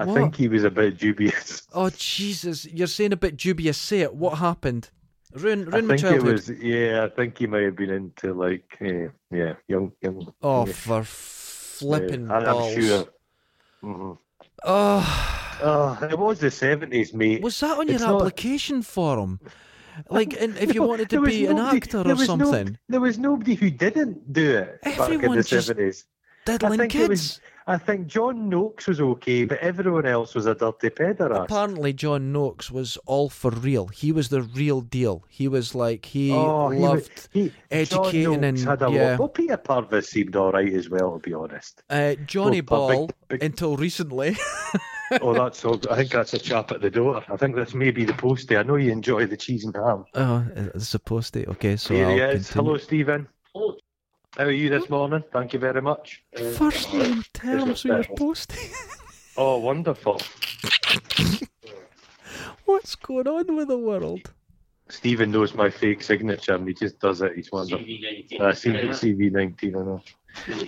I 0.00 0.04
what? 0.06 0.14
think 0.14 0.36
he 0.36 0.48
was 0.48 0.64
a 0.64 0.70
bit 0.70 0.98
dubious. 0.98 1.66
Oh 1.74 1.90
Jesus! 1.90 2.64
You're 2.66 2.86
saying 2.86 3.12
a 3.12 3.16
bit 3.16 3.36
dubious. 3.36 3.76
Say 3.78 4.00
it. 4.00 4.14
What 4.14 4.38
happened? 4.38 4.90
Ruin, 5.34 5.68
I 5.68 5.76
ruin 5.76 5.86
my 5.86 5.96
think 5.96 6.06
it 6.06 6.10
childhood. 6.10 6.32
was, 6.32 6.50
yeah, 6.50 7.04
I 7.04 7.08
think 7.14 7.38
he 7.38 7.46
might 7.46 7.62
have 7.62 7.76
been 7.76 7.90
into 7.90 8.34
like, 8.34 8.64
yeah, 8.80 9.08
yeah 9.30 9.54
young, 9.68 9.92
young. 10.02 10.32
Oh, 10.42 10.66
yeah, 10.66 10.72
for 10.72 11.04
flipping 11.04 12.26
yeah, 12.26 12.36
I- 12.38 12.44
balls! 12.44 12.74
I'm 12.76 12.82
sure. 12.82 13.04
hmm 13.82 14.12
Oh, 14.64 15.36
Oh, 15.62 15.98
it 16.10 16.18
was 16.18 16.40
the 16.40 16.50
seventies, 16.50 17.12
mate. 17.14 17.42
was 17.42 17.58
that 17.60 17.78
on 17.78 17.86
your 17.88 17.98
not- 18.00 18.16
application 18.22 18.82
form? 18.82 19.38
Like, 20.08 20.32
if 20.34 20.74
you 20.74 20.82
wanted 20.90 21.10
to 21.10 21.20
be 21.22 21.46
an 21.46 21.58
actor 21.58 21.98
or 21.98 22.04
was 22.14 22.20
no- 22.20 22.24
something, 22.26 22.78
there 22.88 23.00
was 23.00 23.18
nobody 23.18 23.54
who 23.54 23.70
didn't 23.70 24.32
do 24.32 24.56
it 24.58 24.80
back 24.82 25.10
in 25.10 25.32
the 25.32 25.42
seventies. 25.42 26.06
Diddling 26.46 26.78
think 26.78 26.92
kids. 26.92 27.08
was- 27.08 27.40
I 27.66 27.78
think 27.78 28.08
John 28.08 28.48
Noakes 28.48 28.88
was 28.88 29.00
okay, 29.00 29.44
but 29.44 29.58
everyone 29.58 30.04
else 30.04 30.34
was 30.34 30.46
a 30.46 30.56
dirty 30.56 30.88
pederast. 30.90 31.44
Apparently, 31.44 31.92
John 31.92 32.32
Noakes 32.32 32.68
was 32.68 32.96
all 33.06 33.28
for 33.28 33.52
real. 33.52 33.86
He 33.88 34.10
was 34.10 34.28
the 34.28 34.42
real 34.42 34.80
deal. 34.80 35.24
He 35.28 35.46
was 35.46 35.72
like 35.72 36.04
he 36.06 36.32
oh, 36.32 36.66
loved. 36.68 37.10
was- 37.10 37.28
he, 37.32 37.52
educating 37.70 38.24
John 38.24 38.44
and- 38.44 38.56
Noakes 38.56 38.64
had 38.64 38.82
a 38.82 38.90
yeah. 38.90 39.10
lot. 39.10 39.18
Well, 39.20 39.28
Peter 39.28 39.56
Purves 39.56 40.08
seemed 40.08 40.34
all 40.34 40.50
right 40.50 40.72
as 40.72 40.88
well, 40.90 41.12
to 41.12 41.18
be 41.20 41.32
honest. 41.32 41.84
Uh, 41.88 42.14
Johnny 42.26 42.60
Well, 42.60 42.86
a 42.86 42.88
big- 42.88 42.96
Ball 42.98 43.10
big- 43.28 43.42
until 43.44 43.76
recently. 43.76 44.36
oh, 45.20 45.32
that's 45.34 45.64
all. 45.64 45.78
I 45.90 45.96
think 45.96 46.10
that's 46.10 46.34
a 46.34 46.38
chap 46.38 46.72
at 46.72 46.80
the 46.80 46.90
door. 46.90 47.22
I 47.28 47.36
think 47.36 47.54
that's 47.54 47.74
maybe 47.74 48.04
the 48.04 48.14
postie. 48.14 48.56
I 48.56 48.64
know 48.64 48.76
you 48.76 48.90
enjoy 48.90 49.26
the 49.26 49.36
cheese 49.36 49.64
and 49.64 49.76
ham. 49.76 50.06
oh, 50.14 50.44
it's 50.56 50.88
supposed 50.88 51.34
to. 51.34 51.46
Okay, 51.50 51.76
so 51.76 51.94
Here 51.94 52.06
I'll 52.06 52.14
he 52.14 52.20
is. 52.20 52.46
continue. 52.48 52.64
Hello, 52.64 52.78
Stephen. 52.78 53.28
How 54.36 54.44
are 54.44 54.50
you 54.50 54.68
this 54.70 54.88
morning? 54.88 55.24
Thank 55.32 55.52
you 55.52 55.58
very 55.58 55.82
much. 55.82 56.22
First 56.56 56.92
name 56.94 57.24
terms 57.32 57.82
with 57.84 57.92
your 57.92 58.02
special. 58.04 58.16
posting. 58.16 58.70
Oh, 59.36 59.58
wonderful. 59.58 60.20
What's 62.64 62.94
going 62.94 63.26
on 63.26 63.56
with 63.56 63.68
the 63.68 63.78
world? 63.78 64.32
Stephen 64.88 65.30
knows 65.30 65.54
my 65.54 65.68
fake 65.70 66.02
signature 66.02 66.54
and 66.54 66.66
he 66.66 66.74
just 66.74 66.98
does 67.00 67.22
it. 67.22 67.32
He's 67.36 67.50
wonderful. 67.50 67.84
CV19. 67.84 68.40
Uh, 68.40 68.52
CV, 68.92 69.32
19 69.32 69.76
I 69.76 69.78
know. 69.78 70.02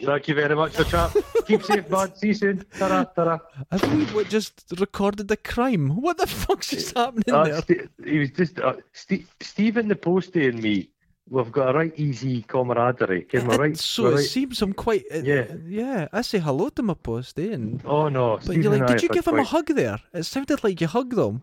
Thank 0.04 0.26
you 0.28 0.34
very 0.34 0.56
much 0.56 0.72
for 0.72 0.84
chat. 0.84 1.14
Keep 1.46 1.62
safe, 1.62 1.88
bud. 1.88 2.16
See 2.16 2.28
you 2.28 2.34
soon. 2.34 2.64
Ta-ra, 2.78 3.04
ta-ra. 3.04 3.38
I 3.70 3.78
think 3.78 4.12
we 4.12 4.24
just 4.24 4.64
recorded 4.78 5.28
the 5.28 5.36
crime. 5.36 5.90
What 6.00 6.18
the 6.18 6.26
fuck's 6.26 6.70
just 6.70 6.96
happening 6.96 7.32
Uh, 7.32 7.44
there? 7.44 7.62
Ste- 7.62 7.88
he 8.04 8.18
was 8.18 8.30
just 8.30 8.58
uh, 8.58 8.74
Ste- 8.92 9.24
Stephen 9.40 9.86
the 9.88 9.94
postie 9.96 10.48
and 10.48 10.60
me. 10.60 10.88
We've 11.32 11.50
got 11.50 11.74
a 11.74 11.78
right 11.78 11.94
easy 11.96 12.42
camaraderie. 12.42 13.26
It- 13.32 13.42
right? 13.44 13.76
so 13.76 14.02
we're 14.02 14.20
it 14.20 14.24
seems 14.24 14.60
I'm 14.60 14.74
quite. 14.74 15.04
Uh, 15.10 15.22
Yeah. 15.24 15.46
yeah. 15.66 16.08
I 16.12 16.20
say 16.20 16.38
hello 16.38 16.68
to 16.68 16.82
my 16.82 16.92
postie, 16.94 17.52
and 17.52 17.80
Oh 17.86 18.08
no! 18.10 18.36
but 18.36 18.44
Stephen 18.44 18.62
you're 18.62 18.76
like, 18.78 18.86
did 18.86 19.02
you 19.02 19.08
give 19.08 19.26
him 19.26 19.38
a 19.38 19.44
hug 19.44 19.68
there? 19.68 19.98
It 20.12 20.24
sounded 20.24 20.62
like 20.62 20.80
you 20.82 20.86
hugged 20.88 21.16
them. 21.16 21.42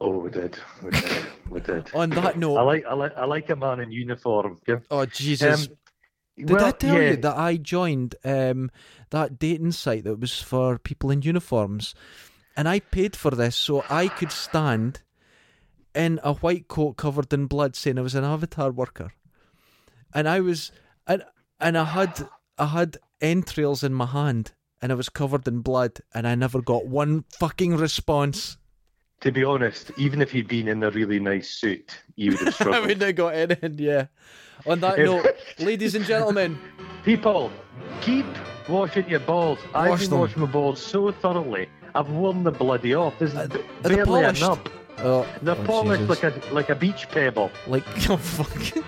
Oh, 0.00 0.16
we 0.24 0.30
did. 0.30 0.56
We 0.82 0.90
did. 0.90 1.26
We 1.50 1.60
did. 1.60 1.90
On 1.94 2.08
that 2.10 2.38
note. 2.38 2.56
I 2.56 2.62
like 2.62 2.84
I 2.86 2.94
like 2.94 3.14
I 3.18 3.24
like 3.26 3.50
a 3.50 3.56
man 3.56 3.80
in 3.80 3.92
uniform. 3.92 4.58
Yeah. 4.66 4.78
oh 4.90 5.04
Jesus, 5.04 5.68
Um, 5.68 5.74
did 6.38 6.50
well, 6.50 6.64
I 6.64 6.70
tell 6.70 6.94
yeah. 7.02 7.10
you 7.10 7.16
that 7.16 7.36
I 7.36 7.56
joined 7.58 8.14
um, 8.24 8.70
that 9.10 9.38
dating 9.38 9.72
site 9.72 10.04
that 10.04 10.20
was 10.20 10.40
for 10.40 10.78
people 10.78 11.10
in 11.10 11.20
uniforms, 11.20 11.94
and 12.56 12.66
I 12.66 12.80
paid 12.80 13.14
for 13.14 13.32
this 13.32 13.56
so 13.56 13.84
I 13.90 14.08
could 14.08 14.32
stand 14.32 15.02
in 15.94 16.20
a 16.22 16.32
white 16.34 16.68
coat 16.68 16.96
covered 16.96 17.32
in 17.32 17.46
blood, 17.46 17.74
saying 17.76 17.98
I 17.98 18.02
was 18.02 18.14
an 18.14 18.22
abattoir 18.24 18.70
worker, 18.70 19.10
and 20.14 20.28
I 20.28 20.40
was, 20.40 20.72
and 21.06 21.22
and 21.60 21.76
I 21.78 21.84
had 21.84 22.28
I 22.58 22.66
had 22.66 22.98
entrails 23.20 23.82
in 23.82 23.92
my 23.94 24.06
hand, 24.06 24.52
and 24.82 24.92
I 24.92 24.94
was 24.94 25.08
covered 25.08 25.46
in 25.48 25.60
blood, 25.60 25.98
and 26.14 26.26
I 26.26 26.34
never 26.34 26.60
got 26.62 26.86
one 26.86 27.24
fucking 27.38 27.76
response. 27.76 28.56
To 29.22 29.32
be 29.32 29.42
honest, 29.42 29.90
even 29.96 30.22
if 30.22 30.30
he'd 30.30 30.46
been 30.46 30.68
in 30.68 30.82
a 30.84 30.90
really 30.90 31.18
nice 31.18 31.50
suit, 31.50 31.98
you 32.14 32.30
would 32.32 32.38
have 32.40 32.48
I 32.48 32.50
struggled. 32.52 32.82
wouldn't 32.82 33.02
have 33.02 33.16
got 33.16 33.34
anything. 33.34 33.74
Yeah. 33.78 34.06
On 34.66 34.78
that 34.80 34.98
note, 34.98 35.26
ladies 35.58 35.94
and 35.94 36.04
gentlemen. 36.04 36.58
People, 37.04 37.50
keep 38.00 38.26
washing 38.68 39.08
your 39.08 39.20
balls. 39.20 39.58
I've 39.74 39.98
been 40.00 40.10
them. 40.10 40.18
washing 40.20 40.40
my 40.42 40.46
balls 40.46 40.80
so 40.80 41.10
thoroughly. 41.10 41.68
I've 41.94 42.08
worn 42.10 42.44
the 42.44 42.50
bloody 42.52 42.94
off. 42.94 43.14
There's 43.18 43.34
uh, 43.34 43.46
b- 43.46 43.60
they 43.82 43.96
barely 43.96 44.02
a 44.02 44.32
polished? 44.32 44.42
nub. 44.42 44.68
Oh, 44.98 45.26
They're 45.42 45.56
oh, 45.56 45.64
polished 45.64 46.02
Jesus. 46.06 46.22
like 46.22 46.36
a 46.50 46.54
like 46.54 46.68
a 46.70 46.74
beach 46.74 47.08
pebble. 47.08 47.50
like 47.66 47.84
oh 48.10 48.16
fuck. 48.16 48.84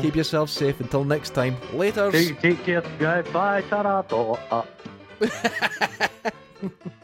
Keep 0.00 0.16
yourself 0.16 0.50
safe 0.50 0.80
until 0.80 1.04
next 1.04 1.30
time. 1.30 1.56
Later. 1.72 2.10
Take, 2.10 2.40
take 2.40 2.64
care, 2.64 2.82
guys. 2.98 3.26
Bye. 3.32 3.62
Ta-ra. 3.70 4.04